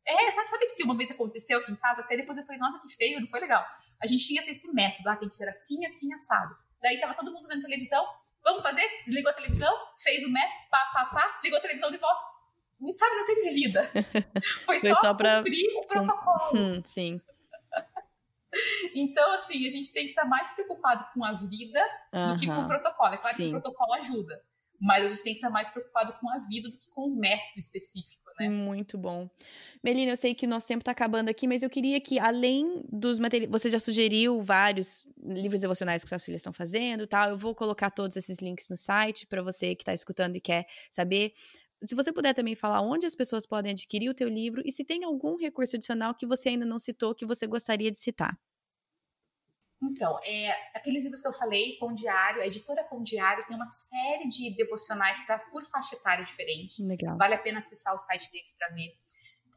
É, 0.05 0.31
sabe, 0.31 0.49
sabe 0.49 0.65
que 0.75 0.83
uma 0.83 0.97
vez 0.97 1.09
aconteceu 1.09 1.59
aqui 1.59 1.71
em 1.71 1.75
casa? 1.77 2.01
Até 2.01 2.17
depois 2.17 2.37
eu 2.37 2.43
falei, 2.43 2.59
nossa, 2.59 2.79
que 2.79 2.93
feio, 2.93 3.21
não 3.21 3.27
foi 3.27 3.39
legal. 3.39 3.65
A 4.01 4.05
gente 4.05 4.27
tinha 4.27 4.43
esse 4.45 4.71
método, 4.73 5.09
ah, 5.09 5.15
tem 5.15 5.29
que 5.29 5.35
ser 5.35 5.47
assim, 5.47 5.83
assim, 5.85 6.13
assado. 6.13 6.53
Daí 6.81 6.99
tava 6.99 7.13
todo 7.13 7.31
mundo 7.31 7.47
vendo 7.47 7.61
televisão, 7.61 8.05
vamos 8.43 8.61
fazer? 8.61 8.85
Desligou 9.05 9.31
a 9.31 9.33
televisão, 9.33 9.73
fez 9.97 10.25
o 10.25 10.29
método, 10.29 10.69
pá, 10.69 10.91
pá, 10.93 11.05
pá, 11.05 11.39
ligou 11.41 11.57
a 11.57 11.61
televisão 11.61 11.89
de 11.89 11.97
volta. 11.97 12.33
Sabe, 12.97 13.15
não 13.15 13.25
teve 13.25 13.49
vida. 13.51 13.89
Foi, 14.65 14.77
foi 14.77 14.89
só, 14.89 14.99
só 14.99 15.13
pra... 15.13 15.37
cumprir 15.37 15.77
o 15.77 15.87
protocolo. 15.87 16.59
Hum, 16.59 16.83
sim. 16.83 17.21
Então, 18.95 19.33
assim, 19.33 19.65
a 19.65 19.69
gente 19.69 19.91
tem 19.91 20.03
que 20.03 20.11
estar 20.11 20.25
mais 20.25 20.51
preocupado 20.53 21.05
com 21.13 21.23
a 21.23 21.33
vida 21.33 21.81
do 22.11 22.35
que 22.35 22.45
com 22.45 22.61
o 22.61 22.67
protocolo. 22.67 23.13
É 23.13 23.17
claro 23.17 23.35
Sim. 23.35 23.43
que 23.43 23.49
o 23.49 23.61
protocolo 23.61 23.93
ajuda, 23.93 24.41
mas 24.79 25.05
a 25.05 25.07
gente 25.09 25.23
tem 25.23 25.33
que 25.33 25.39
estar 25.39 25.49
mais 25.49 25.69
preocupado 25.69 26.13
com 26.19 26.29
a 26.29 26.39
vida 26.39 26.69
do 26.69 26.77
que 26.77 26.89
com 26.91 27.09
o 27.09 27.15
método 27.15 27.57
específico. 27.57 28.23
Né? 28.39 28.49
Muito 28.49 28.97
bom. 28.97 29.29
Melina, 29.83 30.11
eu 30.11 30.17
sei 30.17 30.33
que 30.33 30.47
nosso 30.47 30.67
tempo 30.67 30.81
está 30.81 30.91
acabando 30.91 31.29
aqui, 31.29 31.47
mas 31.47 31.61
eu 31.61 31.69
queria 31.69 31.99
que, 31.99 32.19
além 32.19 32.83
dos 32.91 33.19
materiais. 33.19 33.51
Você 33.51 33.69
já 33.69 33.79
sugeriu 33.79 34.41
vários 34.41 35.05
livros 35.21 35.61
devocionais 35.61 36.03
que 36.03 36.09
suas 36.09 36.23
filhas 36.23 36.39
estão 36.39 36.53
fazendo 36.53 37.05
tal. 37.05 37.29
Eu 37.29 37.37
vou 37.37 37.53
colocar 37.53 37.91
todos 37.91 38.15
esses 38.15 38.39
links 38.39 38.69
no 38.69 38.77
site 38.77 39.27
para 39.27 39.41
você 39.41 39.75
que 39.75 39.83
está 39.83 39.93
escutando 39.93 40.35
e 40.35 40.41
quer 40.41 40.65
saber. 40.89 41.33
Se 41.85 41.95
você 41.95 42.13
puder 42.13 42.33
também 42.33 42.55
falar 42.55 42.81
onde 42.81 43.05
as 43.05 43.15
pessoas 43.15 43.45
podem 43.45 43.71
adquirir 43.71 44.09
o 44.09 44.13
teu 44.13 44.29
livro 44.29 44.61
e 44.65 44.71
se 44.71 44.85
tem 44.85 45.03
algum 45.03 45.37
recurso 45.37 45.75
adicional 45.75 46.15
que 46.15 46.25
você 46.25 46.49
ainda 46.49 46.65
não 46.65 46.79
citou 46.79 47.13
que 47.13 47.25
você 47.25 47.45
gostaria 47.45 47.91
de 47.91 47.97
citar. 47.97 48.37
Então, 49.83 50.17
é, 50.25 50.51
aqueles 50.73 51.03
livros 51.03 51.21
que 51.21 51.27
eu 51.27 51.33
falei, 51.33 51.77
Pão 51.77 51.93
Diário, 51.93 52.41
a 52.41 52.47
editora 52.47 52.83
Pão 52.85 53.03
Diário 53.03 53.45
tem 53.45 53.55
uma 53.55 53.67
série 53.67 54.29
de 54.29 54.55
devocionais 54.55 55.19
para 55.25 55.39
por 55.39 55.65
faixa 55.65 55.95
etária 55.95 56.23
diferente. 56.23 56.81
Legal. 56.83 57.17
Vale 57.17 57.35
a 57.35 57.41
pena 57.41 57.57
acessar 57.57 57.93
o 57.93 57.97
site 57.97 58.31
deles 58.31 58.55
para 58.57 58.69
ver. 58.69 58.97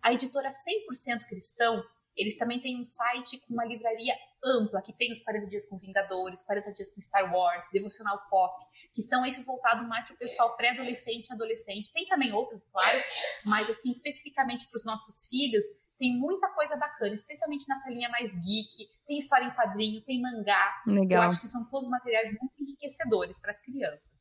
A 0.02 0.12
editora 0.12 0.48
100% 0.48 1.26
Cristão, 1.28 1.82
eles 2.16 2.36
também 2.38 2.60
têm 2.60 2.80
um 2.80 2.84
site 2.84 3.38
com 3.40 3.52
uma 3.52 3.64
livraria 3.64 4.14
ampla, 4.44 4.80
que 4.80 4.92
tem 4.92 5.12
os 5.12 5.20
40 5.20 5.46
dias 5.46 5.68
com 5.68 5.78
Vingadores, 5.78 6.42
40 6.42 6.72
dias 6.72 6.94
com 6.94 7.00
Star 7.00 7.32
Wars, 7.34 7.66
Devocional 7.72 8.20
Pop, 8.30 8.64
que 8.94 9.02
são 9.02 9.24
esses 9.24 9.44
voltados 9.44 9.86
mais 9.86 10.06
para 10.06 10.14
o 10.14 10.18
pessoal 10.18 10.56
pré-adolescente 10.56 11.28
e 11.28 11.32
adolescente. 11.32 11.92
Tem 11.92 12.06
também 12.06 12.32
outros, 12.32 12.64
claro, 12.64 12.98
mas 13.44 13.68
assim, 13.68 13.90
especificamente 13.90 14.66
para 14.68 14.76
os 14.76 14.84
nossos 14.84 15.26
filhos, 15.28 15.64
tem 15.98 16.16
muita 16.18 16.48
coisa 16.50 16.76
bacana, 16.76 17.14
especialmente 17.14 17.66
nessa 17.68 17.88
linha 17.90 18.08
mais 18.08 18.34
geek. 18.34 18.88
Tem 19.06 19.18
história 19.18 19.46
em 19.46 19.54
quadrinho, 19.54 20.02
tem 20.04 20.20
mangá. 20.20 20.82
Legal. 20.86 21.22
Eu 21.22 21.26
acho 21.26 21.40
que 21.40 21.48
são 21.48 21.64
todos 21.64 21.88
materiais 21.88 22.30
muito 22.38 22.52
enriquecedores 22.60 23.40
para 23.40 23.50
as 23.50 23.60
crianças. 23.60 24.12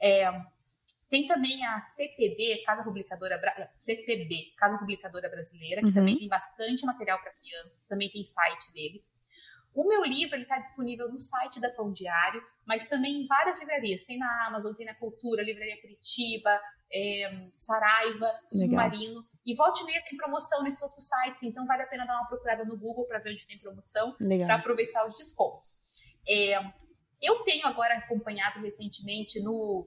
É, 0.00 0.30
tem 1.08 1.26
também 1.26 1.64
a 1.64 1.78
CPB, 1.78 2.62
Casa 2.64 2.82
Publicadora 2.82 3.40
CPB, 3.74 4.54
Casa 4.56 4.78
Publicadora 4.78 5.28
Brasileira, 5.28 5.80
que 5.80 5.88
uhum. 5.88 5.94
também 5.94 6.18
tem 6.18 6.28
bastante 6.28 6.84
material 6.84 7.20
para 7.20 7.32
crianças, 7.34 7.86
também 7.86 8.10
tem 8.10 8.24
site 8.24 8.72
deles. 8.72 9.14
O 9.72 9.86
meu 9.86 10.02
livro 10.04 10.38
está 10.38 10.58
disponível 10.58 11.08
no 11.08 11.18
site 11.18 11.60
da 11.60 11.70
Pão 11.70 11.92
Diário, 11.92 12.42
mas 12.66 12.88
também 12.88 13.22
em 13.22 13.26
várias 13.26 13.60
livrarias. 13.60 14.04
Tem 14.04 14.18
na 14.18 14.46
Amazon, 14.46 14.72
tem 14.74 14.86
na 14.86 14.94
Cultura, 14.94 15.42
Livraria 15.42 15.80
Curitiba, 15.80 16.58
é, 16.92 17.48
Saraiva, 17.52 18.26
Submarino. 18.48 19.20
Legal. 19.20 19.24
E 19.44 19.54
volte 19.54 19.82
e 19.82 19.86
meia 19.86 20.02
tem 20.08 20.16
promoção 20.16 20.62
nesses 20.62 20.82
outros 20.82 21.06
sites, 21.06 21.42
então 21.42 21.66
vale 21.66 21.82
a 21.82 21.86
pena 21.86 22.06
dar 22.06 22.16
uma 22.16 22.26
procurada 22.26 22.64
no 22.64 22.76
Google 22.76 23.06
para 23.06 23.18
ver 23.18 23.32
onde 23.32 23.46
tem 23.46 23.58
promoção, 23.58 24.16
para 24.16 24.54
aproveitar 24.56 25.06
os 25.06 25.14
descontos. 25.14 25.78
É, 26.28 26.58
eu 27.22 27.42
tenho 27.44 27.66
agora 27.66 27.98
acompanhado 27.98 28.60
recentemente 28.60 29.40
no, 29.42 29.86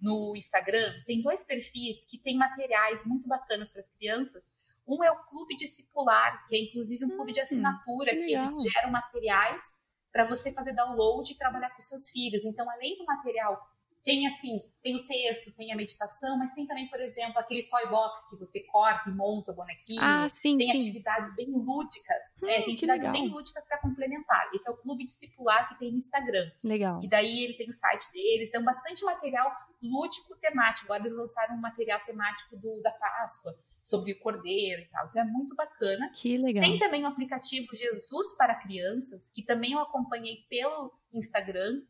no 0.00 0.34
Instagram, 0.36 0.92
tem 1.06 1.20
dois 1.20 1.44
perfis 1.44 2.04
que 2.04 2.18
têm 2.18 2.36
materiais 2.36 3.04
muito 3.04 3.28
bacanas 3.28 3.70
para 3.70 3.80
as 3.80 3.88
crianças, 3.88 4.52
um 4.86 5.04
é 5.04 5.10
o 5.10 5.24
Clube 5.26 5.54
Discipular, 5.54 6.44
que 6.48 6.56
é 6.56 6.58
inclusive 6.64 7.04
um 7.04 7.10
clube 7.10 7.32
de 7.32 7.40
hum, 7.40 7.42
assinatura, 7.42 8.10
que, 8.10 8.22
que 8.22 8.34
eles 8.34 8.62
geram 8.62 8.90
materiais 8.90 9.80
para 10.12 10.26
você 10.26 10.52
fazer 10.52 10.72
download 10.72 11.32
e 11.32 11.38
trabalhar 11.38 11.70
com 11.70 11.80
seus 11.80 12.10
filhos. 12.10 12.44
Então, 12.44 12.68
além 12.68 12.96
do 12.96 13.04
material, 13.04 13.60
tem 14.04 14.26
assim, 14.26 14.60
tem 14.82 14.96
o 14.96 15.06
texto, 15.06 15.54
tem 15.56 15.72
a 15.72 15.76
meditação, 15.76 16.38
mas 16.38 16.54
tem 16.54 16.66
também, 16.66 16.88
por 16.88 16.98
exemplo, 17.00 17.38
aquele 17.38 17.64
toy 17.64 17.88
box 17.88 18.28
que 18.30 18.36
você 18.36 18.60
corta 18.60 19.10
e 19.10 19.12
monta 19.12 19.52
o 19.52 19.54
bonequinho. 19.54 20.00
Ah, 20.00 20.28
sim, 20.28 20.56
tem 20.56 20.70
sim. 20.70 20.78
atividades 20.78 21.34
bem 21.36 21.50
lúdicas. 21.50 22.34
Hum, 22.42 22.46
tem 22.46 22.72
atividades 22.72 23.10
bem 23.10 23.28
lúdicas 23.28 23.66
para 23.66 23.78
complementar. 23.78 24.48
Esse 24.54 24.68
é 24.68 24.72
o 24.72 24.76
clube 24.76 25.04
discipular 25.04 25.68
que 25.68 25.78
tem 25.78 25.90
no 25.90 25.98
Instagram. 25.98 26.50
Legal. 26.64 27.00
E 27.02 27.08
daí 27.08 27.44
ele 27.44 27.54
tem 27.54 27.68
o 27.68 27.72
site 27.72 28.10
deles, 28.12 28.50
tem 28.50 28.62
bastante 28.62 29.04
material 29.04 29.50
lúdico 29.82 30.36
temático. 30.36 30.86
Agora 30.86 31.02
eles 31.02 31.16
lançaram 31.16 31.56
um 31.56 31.60
material 31.60 32.00
temático 32.04 32.56
do, 32.56 32.80
da 32.82 32.92
Páscoa 32.92 33.54
sobre 33.82 34.12
o 34.12 34.20
cordeiro 34.20 34.82
e 34.82 34.86
tal. 34.86 35.06
Então 35.08 35.22
é 35.22 35.24
muito 35.24 35.54
bacana. 35.54 36.10
Que 36.14 36.36
legal. 36.36 36.62
Tem 36.62 36.78
também 36.78 37.04
o 37.04 37.06
aplicativo 37.06 37.74
Jesus 37.74 38.36
para 38.36 38.54
Crianças, 38.54 39.30
que 39.30 39.42
também 39.42 39.72
eu 39.72 39.80
acompanhei 39.80 40.44
pelo 40.48 40.92
Instagram. 41.12 41.82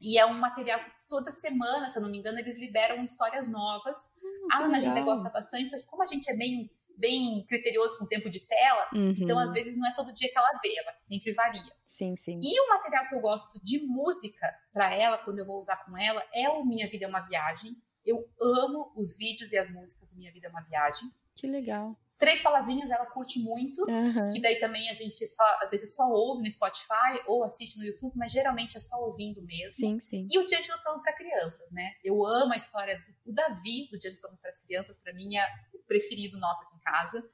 E 0.00 0.18
é 0.18 0.26
um 0.26 0.34
material 0.34 0.80
que 0.80 0.90
toda 1.08 1.30
semana, 1.30 1.88
se 1.88 1.98
eu 1.98 2.02
não 2.02 2.10
me 2.10 2.18
engano, 2.18 2.38
eles 2.38 2.60
liberam 2.60 3.02
histórias 3.02 3.48
novas. 3.48 4.14
Hum, 4.22 4.48
a 4.50 4.64
Ana 4.64 5.00
gosta 5.00 5.30
bastante, 5.30 5.70
só 5.70 5.78
que 5.78 5.86
como 5.86 6.02
a 6.02 6.06
gente 6.06 6.30
é 6.30 6.36
bem, 6.36 6.70
bem 6.96 7.44
criterioso 7.46 7.98
com 7.98 8.04
o 8.04 8.08
tempo 8.08 8.28
de 8.28 8.40
tela, 8.40 8.88
uhum. 8.92 9.14
então 9.18 9.38
às 9.38 9.52
vezes 9.52 9.76
não 9.76 9.88
é 9.88 9.94
todo 9.94 10.12
dia 10.12 10.30
que 10.30 10.36
ela 10.36 10.50
vê, 10.62 10.76
ela 10.78 10.92
sempre 10.98 11.32
varia. 11.32 11.72
Sim, 11.86 12.16
sim. 12.16 12.40
E 12.42 12.60
o 12.60 12.68
material 12.68 13.06
que 13.08 13.14
eu 13.14 13.20
gosto 13.20 13.62
de 13.64 13.78
música 13.80 14.54
para 14.72 14.92
ela, 14.94 15.18
quando 15.18 15.38
eu 15.38 15.46
vou 15.46 15.58
usar 15.58 15.76
com 15.84 15.96
ela, 15.96 16.22
é 16.34 16.48
o 16.50 16.64
Minha 16.64 16.88
Vida 16.88 17.06
é 17.06 17.08
uma 17.08 17.20
Viagem. 17.20 17.76
Eu 18.04 18.28
amo 18.38 18.92
os 18.94 19.16
vídeos 19.16 19.52
e 19.52 19.58
as 19.58 19.70
músicas 19.70 20.12
do 20.12 20.18
Minha 20.18 20.32
Vida 20.32 20.48
é 20.48 20.50
uma 20.50 20.60
Viagem. 20.60 21.10
Que 21.34 21.46
legal. 21.46 21.96
Três 22.16 22.40
palavrinhas 22.40 22.90
ela 22.90 23.06
curte 23.06 23.40
muito, 23.40 23.82
uhum. 23.90 24.28
que 24.30 24.40
daí 24.40 24.60
também 24.60 24.88
a 24.88 24.92
gente 24.92 25.26
só, 25.26 25.44
às 25.60 25.70
vezes 25.70 25.96
só 25.96 26.08
ouve 26.08 26.42
no 26.42 26.50
Spotify 26.50 27.20
ou 27.26 27.42
assiste 27.42 27.76
no 27.76 27.84
YouTube, 27.84 28.12
mas 28.16 28.30
geralmente 28.30 28.76
é 28.76 28.80
só 28.80 28.96
ouvindo 29.04 29.42
mesmo. 29.42 29.72
Sim, 29.72 29.98
sim. 29.98 30.26
E 30.30 30.38
o 30.38 30.46
Diante 30.46 30.68
do 30.68 30.78
Trono 30.78 31.02
para 31.02 31.12
crianças, 31.12 31.72
né? 31.72 31.92
Eu 32.04 32.24
amo 32.24 32.52
a 32.52 32.56
história 32.56 33.02
do 33.26 33.32
Davi, 33.32 33.88
do 33.90 33.98
Diante 33.98 34.16
do 34.16 34.20
Trono 34.20 34.38
para 34.38 34.48
as 34.48 34.58
crianças, 34.64 34.98
para 35.02 35.12
mim 35.12 35.36
é 35.36 35.44
o 35.74 35.78
preferido 35.86 36.38
nosso 36.38 36.64
aqui 36.64 36.76
em 36.76 36.80
casa. 36.80 37.28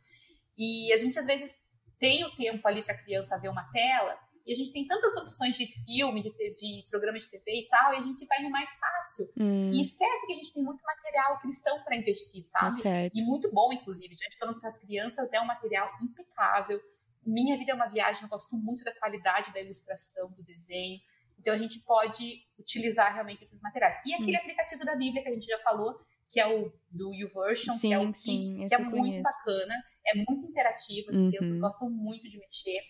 E 0.56 0.92
a 0.92 0.96
gente 0.96 1.18
às 1.18 1.26
vezes 1.26 1.64
tem 1.98 2.24
o 2.24 2.34
tempo 2.34 2.66
ali 2.66 2.82
para 2.82 2.94
a 2.94 2.98
criança 2.98 3.38
ver 3.38 3.50
uma 3.50 3.70
tela, 3.70 4.18
e 4.46 4.52
a 4.52 4.54
gente 4.54 4.72
tem 4.72 4.86
tantas 4.86 5.14
opções 5.16 5.56
de 5.56 5.66
filme, 5.66 6.22
de, 6.22 6.54
de 6.54 6.86
programa 6.88 7.18
de 7.18 7.28
TV 7.28 7.62
e 7.62 7.68
tal, 7.68 7.92
e 7.94 7.98
a 7.98 8.02
gente 8.02 8.24
vai 8.26 8.42
no 8.42 8.50
mais 8.50 8.78
fácil. 8.78 9.30
Hum. 9.36 9.70
E 9.72 9.80
esquece 9.80 10.26
que 10.26 10.32
a 10.32 10.36
gente 10.36 10.52
tem 10.52 10.62
muito 10.62 10.82
material 10.84 11.38
cristão 11.38 11.82
para 11.84 11.96
investir, 11.96 12.42
sabe? 12.44 12.82
Tá 12.82 12.90
e 13.14 13.22
muito 13.22 13.52
bom, 13.52 13.72
inclusive. 13.72 14.14
Já 14.14 14.26
falando 14.38 14.58
para 14.58 14.68
as 14.68 14.78
crianças, 14.78 15.28
é 15.32 15.40
um 15.40 15.46
material 15.46 15.90
impecável. 16.02 16.80
Minha 17.24 17.56
Vida 17.58 17.72
é 17.72 17.74
uma 17.74 17.88
Viagem, 17.88 18.22
eu 18.22 18.28
gosto 18.28 18.56
muito 18.56 18.82
da 18.82 18.94
qualidade 18.94 19.52
da 19.52 19.60
ilustração, 19.60 20.30
do 20.30 20.42
desenho. 20.42 21.00
Então 21.38 21.54
a 21.54 21.56
gente 21.56 21.78
pode 21.80 22.42
utilizar 22.58 23.12
realmente 23.12 23.42
esses 23.42 23.60
materiais. 23.62 24.00
E 24.06 24.14
aquele 24.14 24.36
hum. 24.36 24.40
aplicativo 24.40 24.84
da 24.84 24.96
Bíblia 24.96 25.22
que 25.22 25.28
a 25.28 25.32
gente 25.32 25.46
já 25.46 25.58
falou, 25.58 25.98
que 26.30 26.40
é 26.40 26.46
o 26.46 26.72
do 26.90 27.12
YouVersion, 27.12 27.74
sim, 27.74 27.88
que 27.88 27.94
é 27.94 27.98
o 27.98 28.12
Kids, 28.12 28.48
sim, 28.48 28.68
que 28.68 28.74
é 28.74 28.78
muito 28.78 29.08
conheço. 29.08 29.22
bacana, 29.22 29.74
é 30.06 30.14
muito 30.16 30.44
interativo, 30.44 31.10
as 31.10 31.16
uhum. 31.16 31.28
crianças 31.28 31.58
gostam 31.58 31.90
muito 31.90 32.28
de 32.28 32.38
mexer 32.38 32.80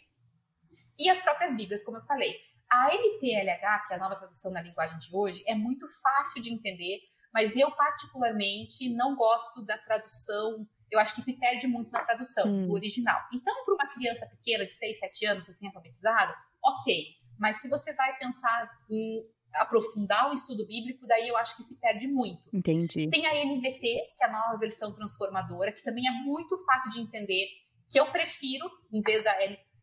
e 1.01 1.11
as 1.11 1.21
próprias 1.21 1.57
Bíblias, 1.57 1.83
como 1.83 1.97
eu 1.97 2.03
falei. 2.03 2.35
A 2.71 2.95
NTLH, 2.95 3.85
que 3.87 3.93
é 3.93 3.97
a 3.97 3.99
nova 3.99 4.15
tradução 4.15 4.53
na 4.53 4.63
linguagem 4.63 4.99
de 4.99 5.09
hoje, 5.13 5.43
é 5.47 5.55
muito 5.55 5.87
fácil 6.01 6.41
de 6.41 6.53
entender, 6.53 7.01
mas 7.35 7.57
eu 7.57 7.71
particularmente 7.73 8.89
não 8.95 9.17
gosto 9.17 9.65
da 9.65 9.77
tradução 9.79 10.69
eu 10.91 10.99
acho 10.99 11.15
que 11.15 11.23
se 11.23 11.35
perde 11.35 11.67
muito 11.67 11.91
na 11.91 12.05
tradução 12.05 12.47
hum. 12.49 12.67
do 12.67 12.73
original. 12.73 13.21
Então, 13.33 13.65
para 13.65 13.75
uma 13.75 13.89
criança 13.89 14.27
pequena 14.27 14.67
de 14.67 14.75
6, 14.75 14.99
7 14.99 15.27
anos, 15.27 15.49
assim, 15.49 15.67
alfabetizada, 15.69 16.35
ok. 16.63 17.07
Mas 17.39 17.61
se 17.61 17.69
você 17.69 17.93
vai 17.93 18.17
pensar 18.19 18.69
em 18.91 19.25
aprofundar 19.55 20.31
o 20.31 20.33
estudo 20.33 20.67
bíblico, 20.67 21.07
daí 21.07 21.29
eu 21.29 21.37
acho 21.37 21.57
que 21.57 21.63
se 21.63 21.79
perde 21.81 22.07
muito. 22.07 22.49
Entendi. 22.53 23.09
Tem 23.09 23.27
a 23.27 23.35
NVT, 23.45 23.81
que 23.81 24.23
é 24.23 24.27
a 24.27 24.33
nova 24.33 24.59
versão 24.59 24.93
transformadora, 24.93 25.73
que 25.73 25.83
também 25.83 26.07
é 26.07 26.11
muito 26.25 26.57
fácil 26.65 26.91
de 26.93 27.01
entender, 27.01 27.47
que 27.89 27.99
eu 27.99 28.11
prefiro 28.13 28.71
em 28.93 29.01
vez 29.01 29.25
da 29.25 29.33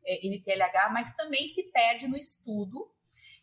NTLH, 0.08 0.90
mas 0.92 1.16
também 1.16 1.48
se 1.48 1.64
perde 1.72 2.08
no 2.08 2.18
estudo. 2.18 2.90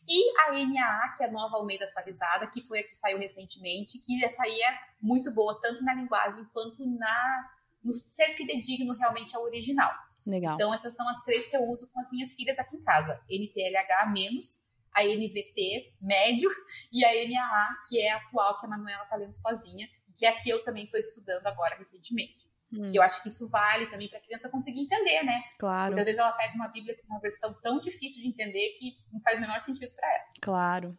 E 0.07 0.39
a 0.41 0.53
NAA, 0.53 1.15
que 1.17 1.25
é 1.25 1.29
a 1.29 1.33
nova 1.33 1.57
Almeida 1.57 1.87
atualizada, 1.87 2.47
que 2.47 2.61
foi 2.62 2.81
a 2.81 2.83
que 2.83 2.95
saiu 2.95 3.19
recentemente, 3.19 3.99
que 4.05 4.23
essa 4.25 4.43
aí 4.43 4.61
é 4.61 4.79
muito 5.01 5.31
boa, 5.31 5.59
tanto 5.61 5.83
na 5.83 5.95
linguagem 5.95 6.45
quanto 6.53 6.87
na 6.87 7.51
no 7.83 7.93
ser 7.93 8.31
fidedigno 8.31 8.95
realmente 8.95 9.37
ao 9.37 9.43
original. 9.43 9.93
Legal. 10.27 10.55
Então, 10.55 10.73
essas 10.73 10.97
são 10.97 11.07
as 11.09 11.21
três 11.23 11.47
que 11.47 11.57
eu 11.57 11.62
uso 11.65 11.87
com 11.93 12.01
as 12.01 12.11
minhas 12.11 12.35
filhas 12.35 12.59
aqui 12.59 12.77
em 12.77 12.83
casa. 12.83 13.21
NTLH 13.29 14.11
menos, 14.11 14.69
a 14.95 15.05
NVT 15.05 15.95
médio 16.01 16.49
e 16.91 17.05
a 17.05 17.29
NAA, 17.29 17.79
que 17.89 18.01
é 18.01 18.12
a 18.12 18.17
atual, 18.17 18.59
que 18.59 18.65
a 18.65 18.69
Manuela 18.69 19.03
está 19.03 19.17
lendo 19.17 19.35
sozinha, 19.35 19.87
que 20.17 20.25
é 20.25 20.31
a 20.31 20.37
que 20.37 20.49
eu 20.49 20.65
também 20.65 20.85
estou 20.85 20.99
estudando 20.99 21.47
agora 21.47 21.77
recentemente. 21.77 22.49
Hum. 22.73 22.87
Que 22.87 22.99
eu 22.99 23.03
acho 23.03 23.23
que 23.23 23.29
isso 23.29 23.49
vale 23.49 23.87
também 23.87 24.09
para 24.09 24.19
a 24.19 24.23
criança 24.23 24.49
conseguir 24.49 24.81
entender, 24.81 25.23
né? 25.23 25.43
Claro. 25.59 25.91
Porque 25.91 26.01
às 26.01 26.07
vezes 26.07 26.21
ela 26.21 26.33
pega 26.33 26.55
uma 26.55 26.69
Bíblia 26.69 26.97
com 26.97 27.07
uma 27.12 27.21
versão 27.21 27.55
tão 27.62 27.79
difícil 27.79 28.23
de 28.23 28.29
entender 28.29 28.73
que 28.79 28.93
não 29.12 29.21
faz 29.21 29.39
o 29.39 29.41
menor 29.41 29.61
sentido 29.61 29.95
para 29.95 30.09
ela. 30.09 30.25
Claro. 30.43 30.99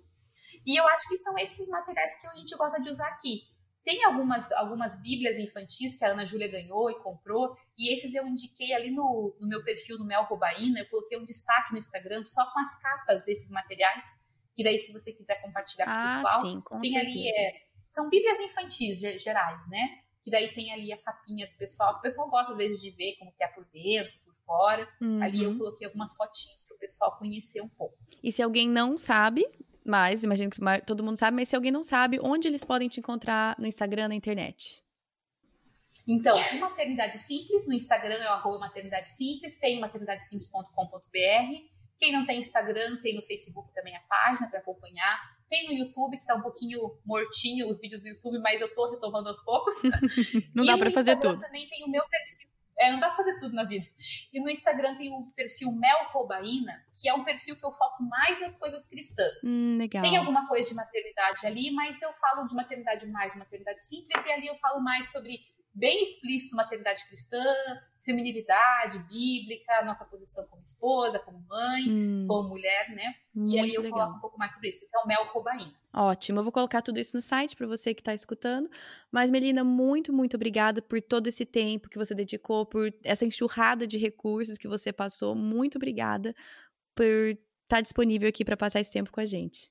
E 0.66 0.80
eu 0.80 0.88
acho 0.88 1.08
que 1.08 1.18
são 1.18 1.38
esses 1.38 1.60
os 1.60 1.70
materiais 1.70 2.20
que 2.20 2.28
a 2.28 2.36
gente 2.36 2.56
gosta 2.56 2.80
de 2.80 2.90
usar 2.90 3.08
aqui. 3.08 3.42
Tem 3.84 4.04
algumas, 4.04 4.52
algumas 4.54 5.00
bíblias 5.00 5.38
infantis 5.38 5.96
que 5.96 6.04
a 6.04 6.10
Ana 6.10 6.26
Júlia 6.26 6.48
ganhou 6.48 6.90
e 6.90 7.04
comprou, 7.04 7.56
e 7.78 7.94
esses 7.94 8.16
eu 8.16 8.26
indiquei 8.26 8.74
ali 8.74 8.90
no, 8.90 9.38
no 9.40 9.48
meu 9.48 9.64
perfil 9.64 10.00
no 10.00 10.06
Mel 10.06 10.24
Robaína, 10.24 10.80
eu 10.80 10.90
coloquei 10.90 11.20
um 11.20 11.24
destaque 11.24 11.72
no 11.72 11.78
Instagram 11.78 12.24
só 12.24 12.52
com 12.52 12.60
as 12.60 12.80
capas 12.80 13.24
desses 13.24 13.52
materiais, 13.52 14.08
que 14.56 14.64
daí 14.64 14.80
se 14.80 14.92
você 14.92 15.12
quiser 15.12 15.40
compartilhar 15.40 15.86
com 15.86 15.92
o 15.92 15.94
ah, 15.94 16.04
pessoal, 16.04 16.42
sim, 16.42 16.62
com 16.62 16.82
tem 16.82 16.94
certeza. 16.94 17.12
ali, 17.12 17.30
é, 17.30 17.54
são 17.88 18.10
bíblias 18.10 18.40
infantis 18.40 19.00
gerais, 19.22 19.70
né? 19.70 20.00
Que 20.26 20.32
daí 20.32 20.54
tem 20.54 20.74
ali 20.74 20.92
a 20.92 20.98
capinha 20.98 21.48
do 21.48 21.56
pessoal, 21.56 21.94
que 21.94 22.00
o 22.00 22.02
pessoal 22.02 22.30
gosta 22.30 22.52
às 22.52 22.58
vezes 22.58 22.82
de 22.82 22.90
ver 22.92 23.16
como 23.20 23.32
que 23.32 23.44
é 23.44 23.48
por 23.48 23.64
dentro, 23.70 24.12
por 24.26 24.36
fora. 24.44 24.90
Uhum. 25.00 25.22
Ali 25.22 25.44
eu 25.44 25.58
coloquei 25.58 25.86
algumas 25.86 26.18
fotinhas 26.18 26.64
para 26.64 26.76
o 26.76 26.80
pessoal 26.80 27.18
conhecer 27.18 27.62
um 27.62 27.70
pouco. 27.70 27.96
E 28.24 28.32
se 28.32 28.42
alguém 28.42 28.68
não 28.68 28.98
sabe, 28.98 29.48
mas 29.86 30.24
imagino 30.24 30.50
que 30.50 30.60
todo 30.86 31.04
mundo 31.04 31.16
sabe, 31.16 31.36
mas 31.36 31.48
se 31.48 31.56
alguém 31.56 31.72
não 31.72 31.84
sabe, 31.84 32.20
onde 32.20 32.48
eles 32.48 32.64
podem 32.64 32.90
te 32.90 33.00
encontrar 33.00 33.56
no 33.60 33.68
Instagram, 33.68 34.08
na 34.08 34.16
internet? 34.16 34.84
Então, 36.08 36.36
o 36.36 36.60
Maternidade 36.60 37.18
Simples, 37.18 37.68
no 37.68 37.74
Instagram 37.74 38.16
é 38.16 38.30
o 38.30 38.34
arroba 38.34 38.60
maternidade 38.60 39.08
simples, 39.08 39.60
tem 39.60 39.80
maternidadesimples.com.br. 39.80 41.78
Quem 41.98 42.12
não 42.12 42.26
tem 42.26 42.40
Instagram, 42.40 43.02
tem 43.02 43.16
no 43.16 43.24
Facebook 43.24 43.74
também 43.74 43.96
a 43.96 44.02
página 44.02 44.48
para 44.50 44.60
acompanhar. 44.60 45.35
Tem 45.50 45.68
no 45.68 45.74
YouTube, 45.74 46.18
que 46.18 46.24
está 46.24 46.36
um 46.36 46.42
pouquinho 46.42 46.98
mortinho 47.06 47.70
os 47.70 47.80
vídeos 47.80 48.02
do 48.02 48.08
YouTube, 48.08 48.40
mas 48.40 48.62
eu 48.62 48.68
estou 48.68 48.90
retomando 48.90 49.28
aos 49.28 49.44
poucos. 49.44 49.76
não 50.54 50.64
e 50.64 50.68
dá 50.68 50.78
para 50.78 50.92
fazer 50.92 51.16
tudo. 51.18 51.40
também 51.40 51.68
tem 51.70 51.84
o 51.84 51.90
meu 51.90 52.04
perfil 52.10 52.46
é, 52.78 52.92
não 52.92 53.00
dá 53.00 53.08
pra 53.08 53.18
fazer 53.18 53.38
tudo 53.38 53.56
na 53.56 53.64
vida. 53.64 53.86
E 54.34 54.40
no 54.40 54.50
Instagram 54.50 54.96
tem 54.96 55.12
o 55.12 55.32
perfil 55.36 55.72
Mel 55.72 56.10
Robaína, 56.12 56.84
que 56.94 57.08
é 57.08 57.14
um 57.14 57.24
perfil 57.24 57.56
que 57.56 57.66
eu 57.66 57.72
foco 57.72 58.04
mais 58.04 58.42
nas 58.42 58.60
coisas 58.60 58.86
cristãs. 58.86 59.44
Hum, 59.46 59.78
legal. 59.78 60.04
Tem 60.04 60.18
alguma 60.18 60.48
coisa 60.48 60.70
de 60.70 60.76
maternidade 60.76 61.46
ali, 61.46 61.72
mas 61.72 62.02
eu 62.02 62.12
falo 62.14 62.46
de 62.48 62.56
maternidade 62.56 63.06
mais, 63.08 63.36
maternidade 63.36 63.82
simples, 63.82 64.26
e 64.26 64.32
ali 64.32 64.48
eu 64.48 64.56
falo 64.56 64.82
mais 64.82 65.10
sobre 65.12 65.40
bem 65.76 66.02
explícito 66.02 66.56
maternidade 66.56 67.06
cristã, 67.06 67.44
feminilidade 68.00 69.00
bíblica, 69.00 69.84
nossa 69.84 70.06
posição 70.06 70.48
como 70.48 70.62
esposa, 70.62 71.20
como 71.20 71.44
mãe, 71.50 71.90
hum, 71.90 72.26
como 72.28 72.50
mulher, 72.50 72.90
né? 72.92 73.16
E 73.36 73.60
ali 73.60 73.74
eu 73.74 73.82
legal. 73.82 74.00
coloco 74.00 74.18
um 74.18 74.22
pouco 74.22 74.38
mais 74.38 74.54
sobre 74.54 74.70
isso. 74.70 74.86
Esse 74.86 74.96
é 74.96 75.00
o 75.02 75.08
Mel 75.08 75.26
Robaína. 75.26 75.74
Ótimo, 75.92 76.40
eu 76.40 76.44
vou 76.44 76.52
colocar 76.52 76.82
tudo 76.82 77.00
isso 77.00 77.16
no 77.16 77.22
site 77.22 77.56
para 77.56 77.68
você 77.68 77.94
que 77.94 78.02
está 78.02 78.14
escutando. 78.14 78.70
Mas, 79.12 79.30
Melina, 79.30 79.64
muito, 79.64 80.14
muito 80.14 80.36
obrigada 80.36 80.82
por 80.82 81.02
todo 81.02 81.28
esse 81.28 81.46
tempo 81.46 81.90
que 81.90 81.98
você 81.98 82.14
dedicou, 82.14 82.66
por 82.66 82.94
essa 83.04 83.26
enxurrada 83.26 83.86
de 83.86 83.98
recursos 83.98 84.58
que 84.58 84.68
você 84.68 84.94
passou. 84.94 85.36
Muito 85.36 85.78
obrigada 85.78 86.34
por 86.94 87.04
estar 87.04 87.38
tá 87.68 87.82
disponível 87.82 88.30
aqui 88.30 88.46
para 88.46 88.56
passar 88.56 88.80
esse 88.80 88.92
tempo 88.92 89.12
com 89.12 89.20
a 89.20 89.26
gente. 89.26 89.70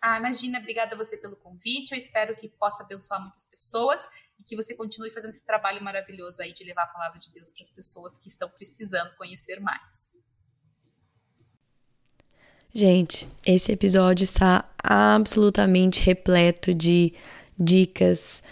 Ah, 0.00 0.18
imagina, 0.18 0.58
obrigada 0.58 0.96
a 0.96 0.98
você 0.98 1.16
pelo 1.16 1.36
convite. 1.36 1.92
Eu 1.92 1.98
espero 1.98 2.34
que 2.34 2.48
possa 2.48 2.82
abençoar 2.82 3.20
muitas 3.20 3.46
pessoas 3.46 4.00
e 4.42 4.44
que 4.44 4.56
você 4.56 4.74
continue 4.74 5.10
fazendo 5.10 5.30
esse 5.30 5.46
trabalho 5.46 5.82
maravilhoso 5.82 6.42
aí 6.42 6.52
de 6.52 6.64
levar 6.64 6.82
a 6.82 6.88
palavra 6.88 7.18
de 7.18 7.30
Deus 7.30 7.52
para 7.52 7.62
as 7.62 7.70
pessoas 7.70 8.18
que 8.18 8.28
estão 8.28 8.50
precisando 8.50 9.14
conhecer 9.16 9.60
mais. 9.60 10.20
Gente, 12.74 13.28
esse 13.46 13.70
episódio 13.70 14.24
está 14.24 14.68
absolutamente 14.82 16.02
repleto 16.02 16.74
de 16.74 17.14
dicas, 17.58 18.42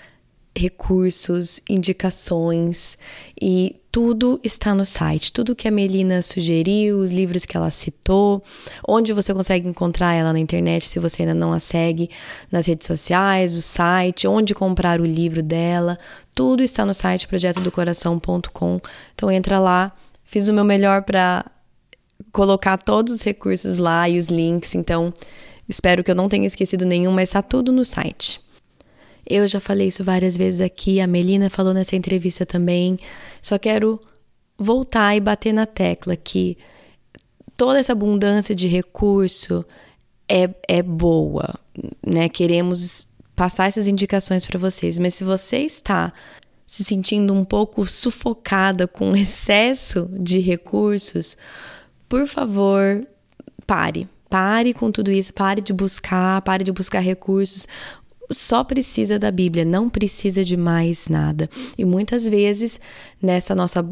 recursos, 0.61 1.61
indicações 1.69 2.99
e 3.41 3.77
tudo 3.91 4.39
está 4.45 4.75
no 4.75 4.85
site. 4.85 5.33
Tudo 5.33 5.57
que 5.57 5.67
a 5.67 5.71
Melina 5.71 6.23
sugeriu, 6.23 6.99
os 6.99 7.11
livros 7.11 7.45
que 7.45 7.57
ela 7.57 7.71
citou, 7.71 8.43
onde 8.87 9.13
você 9.13 9.35
consegue 9.35 9.69
encontrar 9.69 10.15
ela 10.15 10.33
na 10.33 10.39
internet 10.39 10.87
se 10.87 10.99
você 10.99 11.23
ainda 11.23 11.35
não 11.35 11.53
a 11.53 11.59
segue, 11.59 12.11
nas 12.53 12.67
redes 12.67 12.87
sociais, 12.87 13.57
o 13.57 13.63
site, 13.63 14.29
onde 14.29 14.55
comprar 14.55 15.01
o 15.01 15.05
livro 15.05 15.43
dela, 15.43 15.99
tudo 16.35 16.63
está 16.63 16.85
no 16.85 16.95
site 16.95 17.27
projetodocoração.com. 17.27 18.81
Então 19.15 19.31
entra 19.31 19.59
lá. 19.59 19.93
Fiz 20.25 20.49
o 20.49 20.55
meu 20.55 20.65
melhor 20.65 21.03
para 21.03 21.45
colocar 22.31 22.77
todos 22.77 23.15
os 23.15 23.23
recursos 23.23 23.79
lá 23.79 24.09
e 24.09 24.17
os 24.17 24.27
links, 24.27 24.77
então 24.77 25.13
espero 25.69 26.05
que 26.05 26.11
eu 26.11 26.15
não 26.15 26.29
tenha 26.29 26.47
esquecido 26.47 26.85
nenhum, 26.85 27.11
mas 27.11 27.31
está 27.31 27.43
tudo 27.43 27.73
no 27.73 27.85
site. 27.85 28.41
Eu 29.31 29.47
já 29.47 29.61
falei 29.61 29.87
isso 29.87 30.03
várias 30.03 30.37
vezes 30.37 30.61
aqui, 30.61 31.01
a 31.01 31.07
Melina 31.07 31.49
falou 31.49 31.73
nessa 31.73 31.95
entrevista 31.95 32.45
também. 32.45 32.99
Só 33.41 33.59
quero 33.59 34.01
voltar 34.59 35.15
e 35.15 35.21
bater 35.21 35.53
na 35.53 35.67
tecla 35.67 36.17
que 36.17 36.59
toda 37.57 37.79
essa 37.79 37.93
abundância 37.93 38.55
de 38.55 38.67
recurso 38.67 39.65
é, 40.29 40.51
é 40.69 40.83
boa, 40.83 41.55
né? 42.05 42.29
Queremos 42.29 43.07
passar 43.37 43.69
essas 43.69 43.87
indicações 43.87 44.45
para 44.45 44.59
vocês, 44.59 44.99
mas 44.99 45.15
se 45.15 45.23
você 45.23 45.59
está 45.59 46.13
se 46.67 46.83
sentindo 46.83 47.33
um 47.33 47.45
pouco 47.45 47.87
sufocada 47.87 48.89
com 48.89 49.15
excesso 49.17 50.11
de 50.13 50.41
recursos, 50.41 51.37
por 52.09 52.27
favor, 52.27 53.07
pare. 53.65 54.09
Pare 54.29 54.73
com 54.73 54.93
tudo 54.93 55.11
isso, 55.11 55.35
pare 55.35 55.61
de 55.61 55.73
buscar, 55.73 56.41
pare 56.43 56.63
de 56.63 56.71
buscar 56.71 57.01
recursos 57.01 57.67
só 58.31 58.63
precisa 58.63 59.19
da 59.19 59.31
Bíblia, 59.31 59.65
não 59.65 59.89
precisa 59.89 60.45
de 60.45 60.57
mais 60.57 61.09
nada. 61.09 61.49
E 61.77 61.85
muitas 61.85 62.27
vezes, 62.27 62.81
nessa 63.21 63.55
nossa 63.55 63.85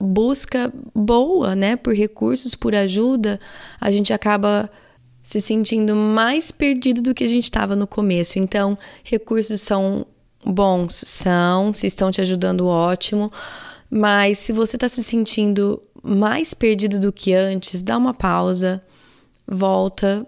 busca 0.00 0.72
boa, 0.94 1.56
né, 1.56 1.76
por 1.76 1.94
recursos, 1.94 2.54
por 2.54 2.74
ajuda, 2.74 3.40
a 3.80 3.90
gente 3.90 4.12
acaba 4.12 4.70
se 5.22 5.40
sentindo 5.40 5.94
mais 5.94 6.50
perdido 6.50 7.02
do 7.02 7.14
que 7.14 7.24
a 7.24 7.26
gente 7.26 7.44
estava 7.44 7.76
no 7.76 7.86
começo. 7.86 8.38
Então, 8.38 8.78
recursos 9.02 9.60
são 9.60 10.06
bons, 10.44 11.02
são, 11.06 11.72
se 11.72 11.86
estão 11.86 12.10
te 12.10 12.20
ajudando, 12.20 12.66
ótimo. 12.66 13.30
Mas 13.90 14.38
se 14.38 14.52
você 14.52 14.76
está 14.76 14.88
se 14.88 15.02
sentindo 15.02 15.82
mais 16.02 16.54
perdido 16.54 16.98
do 16.98 17.12
que 17.12 17.34
antes, 17.34 17.82
dá 17.82 17.96
uma 17.96 18.14
pausa, 18.14 18.82
volta 19.46 20.26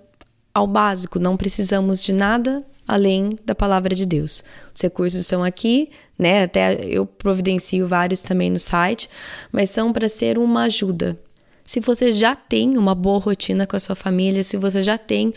ao 0.53 0.67
básico. 0.67 1.19
Não 1.19 1.37
precisamos 1.37 2.03
de 2.03 2.13
nada 2.13 2.65
além 2.91 3.37
da 3.45 3.55
palavra 3.55 3.95
de 3.95 4.05
Deus. 4.05 4.43
Os 4.75 4.81
recursos 4.81 5.21
estão 5.21 5.45
aqui, 5.45 5.91
né? 6.19 6.43
Até 6.43 6.81
eu 6.85 7.07
providencio 7.07 7.87
vários 7.87 8.23
também 8.23 8.51
no 8.51 8.59
site, 8.59 9.09
mas 9.53 9.71
são 9.71 9.93
para 9.93 10.09
ser 10.09 10.39
uma 10.39 10.65
ajuda. 10.65 11.19
Se 11.65 11.79
você 11.79 12.11
já 12.11 12.35
tem 12.35 12.77
uma 12.77 12.97
boa 12.97 13.21
rotina 13.21 13.65
com 13.65 13.77
a 13.77 13.81
sua 13.81 13.95
família, 13.95 14.43
se 14.43 14.57
você 14.57 14.83
já 14.83 14.99
tem 14.99 15.33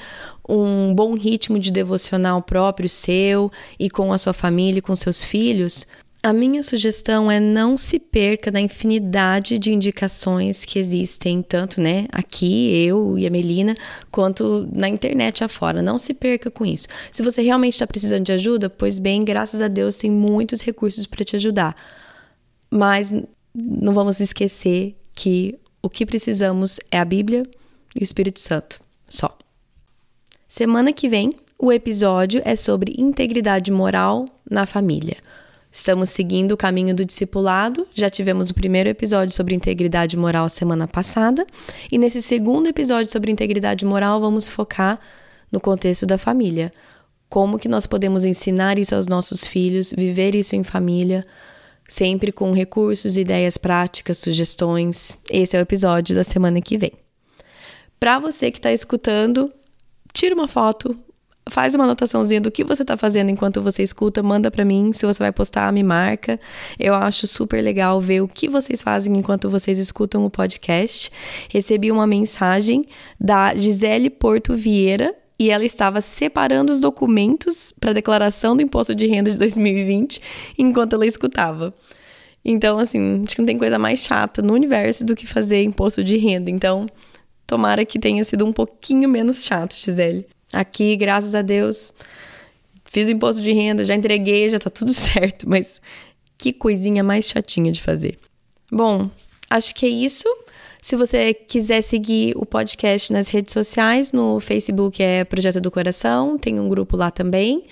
um 0.49 0.91
bom 0.93 1.13
ritmo 1.13 1.59
de 1.59 1.71
devocional 1.71 2.41
próprio 2.41 2.89
seu 2.89 3.51
e 3.79 3.87
com 3.87 4.11
a 4.11 4.17
sua 4.17 4.33
família 4.33 4.79
e 4.79 4.81
com 4.81 4.95
seus 4.95 5.23
filhos, 5.23 5.85
a 6.23 6.31
minha 6.31 6.63
sugestão 6.63 7.29
é 7.29 7.37
não 7.37 7.77
se 7.77 7.99
perca 7.99 8.49
na 8.49 8.61
infinidade 8.61 9.57
de 9.57 9.73
indicações 9.73 10.63
que 10.63 10.79
existem, 10.79 11.43
tanto 11.43 11.81
né, 11.81 12.07
aqui, 12.13 12.73
eu 12.87 13.19
e 13.19 13.27
a 13.27 13.29
Melina, 13.29 13.75
quanto 14.09 14.65
na 14.71 14.87
internet 14.87 15.43
afora. 15.43 15.81
Não 15.81 15.97
se 15.97 16.13
perca 16.13 16.49
com 16.49 16.65
isso. 16.65 16.87
Se 17.11 17.21
você 17.21 17.41
realmente 17.41 17.73
está 17.73 17.85
precisando 17.85 18.23
de 18.23 18.31
ajuda, 18.31 18.69
pois 18.69 18.99
bem, 18.99 19.25
graças 19.25 19.61
a 19.61 19.67
Deus 19.67 19.97
tem 19.97 20.09
muitos 20.09 20.61
recursos 20.61 21.05
para 21.05 21.25
te 21.25 21.35
ajudar. 21.35 21.75
Mas 22.71 23.13
não 23.53 23.93
vamos 23.93 24.21
esquecer 24.21 24.95
que 25.13 25.59
o 25.81 25.89
que 25.89 26.05
precisamos 26.05 26.79
é 26.89 26.99
a 26.99 27.05
Bíblia 27.05 27.43
e 27.93 27.99
o 27.99 28.03
Espírito 28.03 28.39
Santo. 28.39 28.79
Só. 29.05 29.37
Semana 30.47 30.93
que 30.93 31.09
vem, 31.09 31.35
o 31.59 31.69
episódio 31.69 32.41
é 32.45 32.55
sobre 32.55 32.95
integridade 32.97 33.69
moral 33.73 34.25
na 34.49 34.65
família. 34.65 35.17
Estamos 35.75 36.11
seguindo 36.11 36.51
o 36.51 36.57
caminho 36.57 36.93
do 36.93 37.03
discipulado. 37.03 37.87
Já 37.95 38.07
tivemos 38.07 38.51
o 38.51 38.53
primeiro 38.53 38.87
episódio 38.87 39.35
sobre 39.35 39.55
integridade 39.55 40.15
moral 40.15 40.47
semana 40.47 40.87
passada, 40.87 41.47
e 41.91 41.97
nesse 41.97 42.21
segundo 42.21 42.67
episódio 42.67 43.11
sobre 43.11 43.31
integridade 43.31 43.83
moral 43.83 44.21
vamos 44.21 44.47
focar 44.47 44.99
no 45.51 45.59
contexto 45.59 46.05
da 46.05 46.15
família. 46.15 46.71
Como 47.27 47.57
que 47.57 47.67
nós 47.67 47.87
podemos 47.87 48.23
ensinar 48.23 48.77
isso 48.77 48.93
aos 48.93 49.07
nossos 49.07 49.47
filhos, 49.47 49.91
viver 49.91 50.35
isso 50.35 50.55
em 50.55 50.63
família, 50.63 51.25
sempre 51.87 52.31
com 52.31 52.51
recursos, 52.51 53.17
ideias 53.17 53.57
práticas, 53.57 54.19
sugestões. 54.19 55.17
Esse 55.27 55.57
é 55.57 55.59
o 55.59 55.63
episódio 55.63 56.13
da 56.13 56.23
semana 56.23 56.61
que 56.61 56.77
vem. 56.77 56.93
Para 57.99 58.19
você 58.19 58.51
que 58.51 58.59
está 58.59 58.71
escutando, 58.71 59.51
tira 60.13 60.35
uma 60.35 60.47
foto, 60.47 60.95
faz 61.49 61.75
uma 61.75 61.83
anotaçãozinha 61.83 62.41
do 62.41 62.51
que 62.51 62.63
você 62.63 62.83
está 62.83 62.95
fazendo 62.95 63.29
enquanto 63.29 63.61
você 63.61 63.83
escuta, 63.83 64.23
manda 64.23 64.49
para 64.49 64.63
mim. 64.63 64.91
Se 64.93 65.05
você 65.05 65.19
vai 65.19 65.31
postar, 65.31 65.71
me 65.71 65.83
marca. 65.83 66.39
Eu 66.79 66.93
acho 66.93 67.27
super 67.27 67.61
legal 67.61 67.99
ver 67.99 68.21
o 68.21 68.27
que 68.27 68.47
vocês 68.47 68.81
fazem 68.81 69.15
enquanto 69.17 69.49
vocês 69.49 69.77
escutam 69.77 70.25
o 70.25 70.29
podcast. 70.29 71.11
Recebi 71.49 71.91
uma 71.91 72.07
mensagem 72.07 72.85
da 73.19 73.53
Gisele 73.55 74.09
Porto 74.09 74.55
Vieira 74.55 75.15
e 75.37 75.49
ela 75.49 75.65
estava 75.65 75.99
separando 75.99 76.71
os 76.71 76.79
documentos 76.79 77.73
para 77.79 77.91
a 77.91 77.93
declaração 77.93 78.55
do 78.55 78.61
imposto 78.61 78.95
de 78.95 79.07
renda 79.07 79.31
de 79.31 79.37
2020 79.37 80.21
enquanto 80.57 80.93
ela 80.93 81.05
escutava. 81.05 81.73
Então, 82.45 82.77
assim, 82.77 83.23
acho 83.25 83.35
que 83.35 83.41
não 83.41 83.45
tem 83.45 83.57
coisa 83.57 83.79
mais 83.79 83.99
chata 83.99 84.41
no 84.41 84.53
universo 84.53 85.05
do 85.05 85.15
que 85.15 85.25
fazer 85.25 85.63
imposto 85.63 86.03
de 86.03 86.17
renda. 86.17 86.51
Então, 86.51 86.87
tomara 87.47 87.85
que 87.85 87.97
tenha 87.97 88.23
sido 88.23 88.45
um 88.45 88.51
pouquinho 88.51 89.07
menos 89.07 89.43
chato, 89.43 89.75
Gisele. 89.75 90.25
Aqui, 90.53 90.95
graças 90.95 91.33
a 91.35 91.41
Deus, 91.41 91.93
fiz 92.85 93.07
o 93.07 93.11
imposto 93.11 93.41
de 93.41 93.51
renda, 93.51 93.83
já 93.83 93.95
entreguei, 93.95 94.47
já 94.49 94.59
tá 94.59 94.69
tudo 94.69 94.93
certo, 94.93 95.49
mas 95.49 95.81
que 96.37 96.53
coisinha 96.53 97.03
mais 97.03 97.25
chatinha 97.25 97.71
de 97.71 97.81
fazer. 97.81 98.19
Bom, 98.71 99.09
acho 99.49 99.73
que 99.73 99.85
é 99.85 99.89
isso. 99.89 100.27
Se 100.81 100.97
você 100.97 101.33
quiser 101.33 101.81
seguir 101.81 102.33
o 102.35 102.45
podcast 102.45 103.13
nas 103.13 103.29
redes 103.29 103.53
sociais, 103.53 104.11
no 104.11 104.39
Facebook 104.41 105.01
é 105.01 105.23
Projeto 105.23 105.61
do 105.61 105.71
Coração, 105.71 106.37
tem 106.37 106.59
um 106.59 106.67
grupo 106.67 106.97
lá 106.97 107.09
também. 107.09 107.63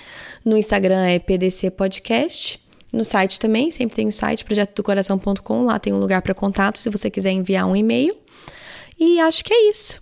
No 0.46 0.58
Instagram 0.58 1.06
é 1.06 1.20
PDC 1.20 1.72
Podcast. 1.72 2.60
No 2.94 3.04
site 3.04 3.40
também, 3.40 3.70
sempre 3.70 3.96
tem 3.96 4.08
o 4.08 4.12
site 4.12 4.46
projetodocoração.com, 4.46 5.64
lá 5.64 5.78
tem 5.78 5.92
um 5.92 5.98
lugar 5.98 6.22
para 6.22 6.34
contato 6.34 6.78
se 6.78 6.90
você 6.90 7.10
quiser 7.10 7.32
enviar 7.32 7.68
um 7.68 7.76
e-mail. 7.76 8.16
E 8.98 9.20
acho 9.20 9.44
que 9.44 9.54
é 9.54 9.70
isso. 9.70 10.02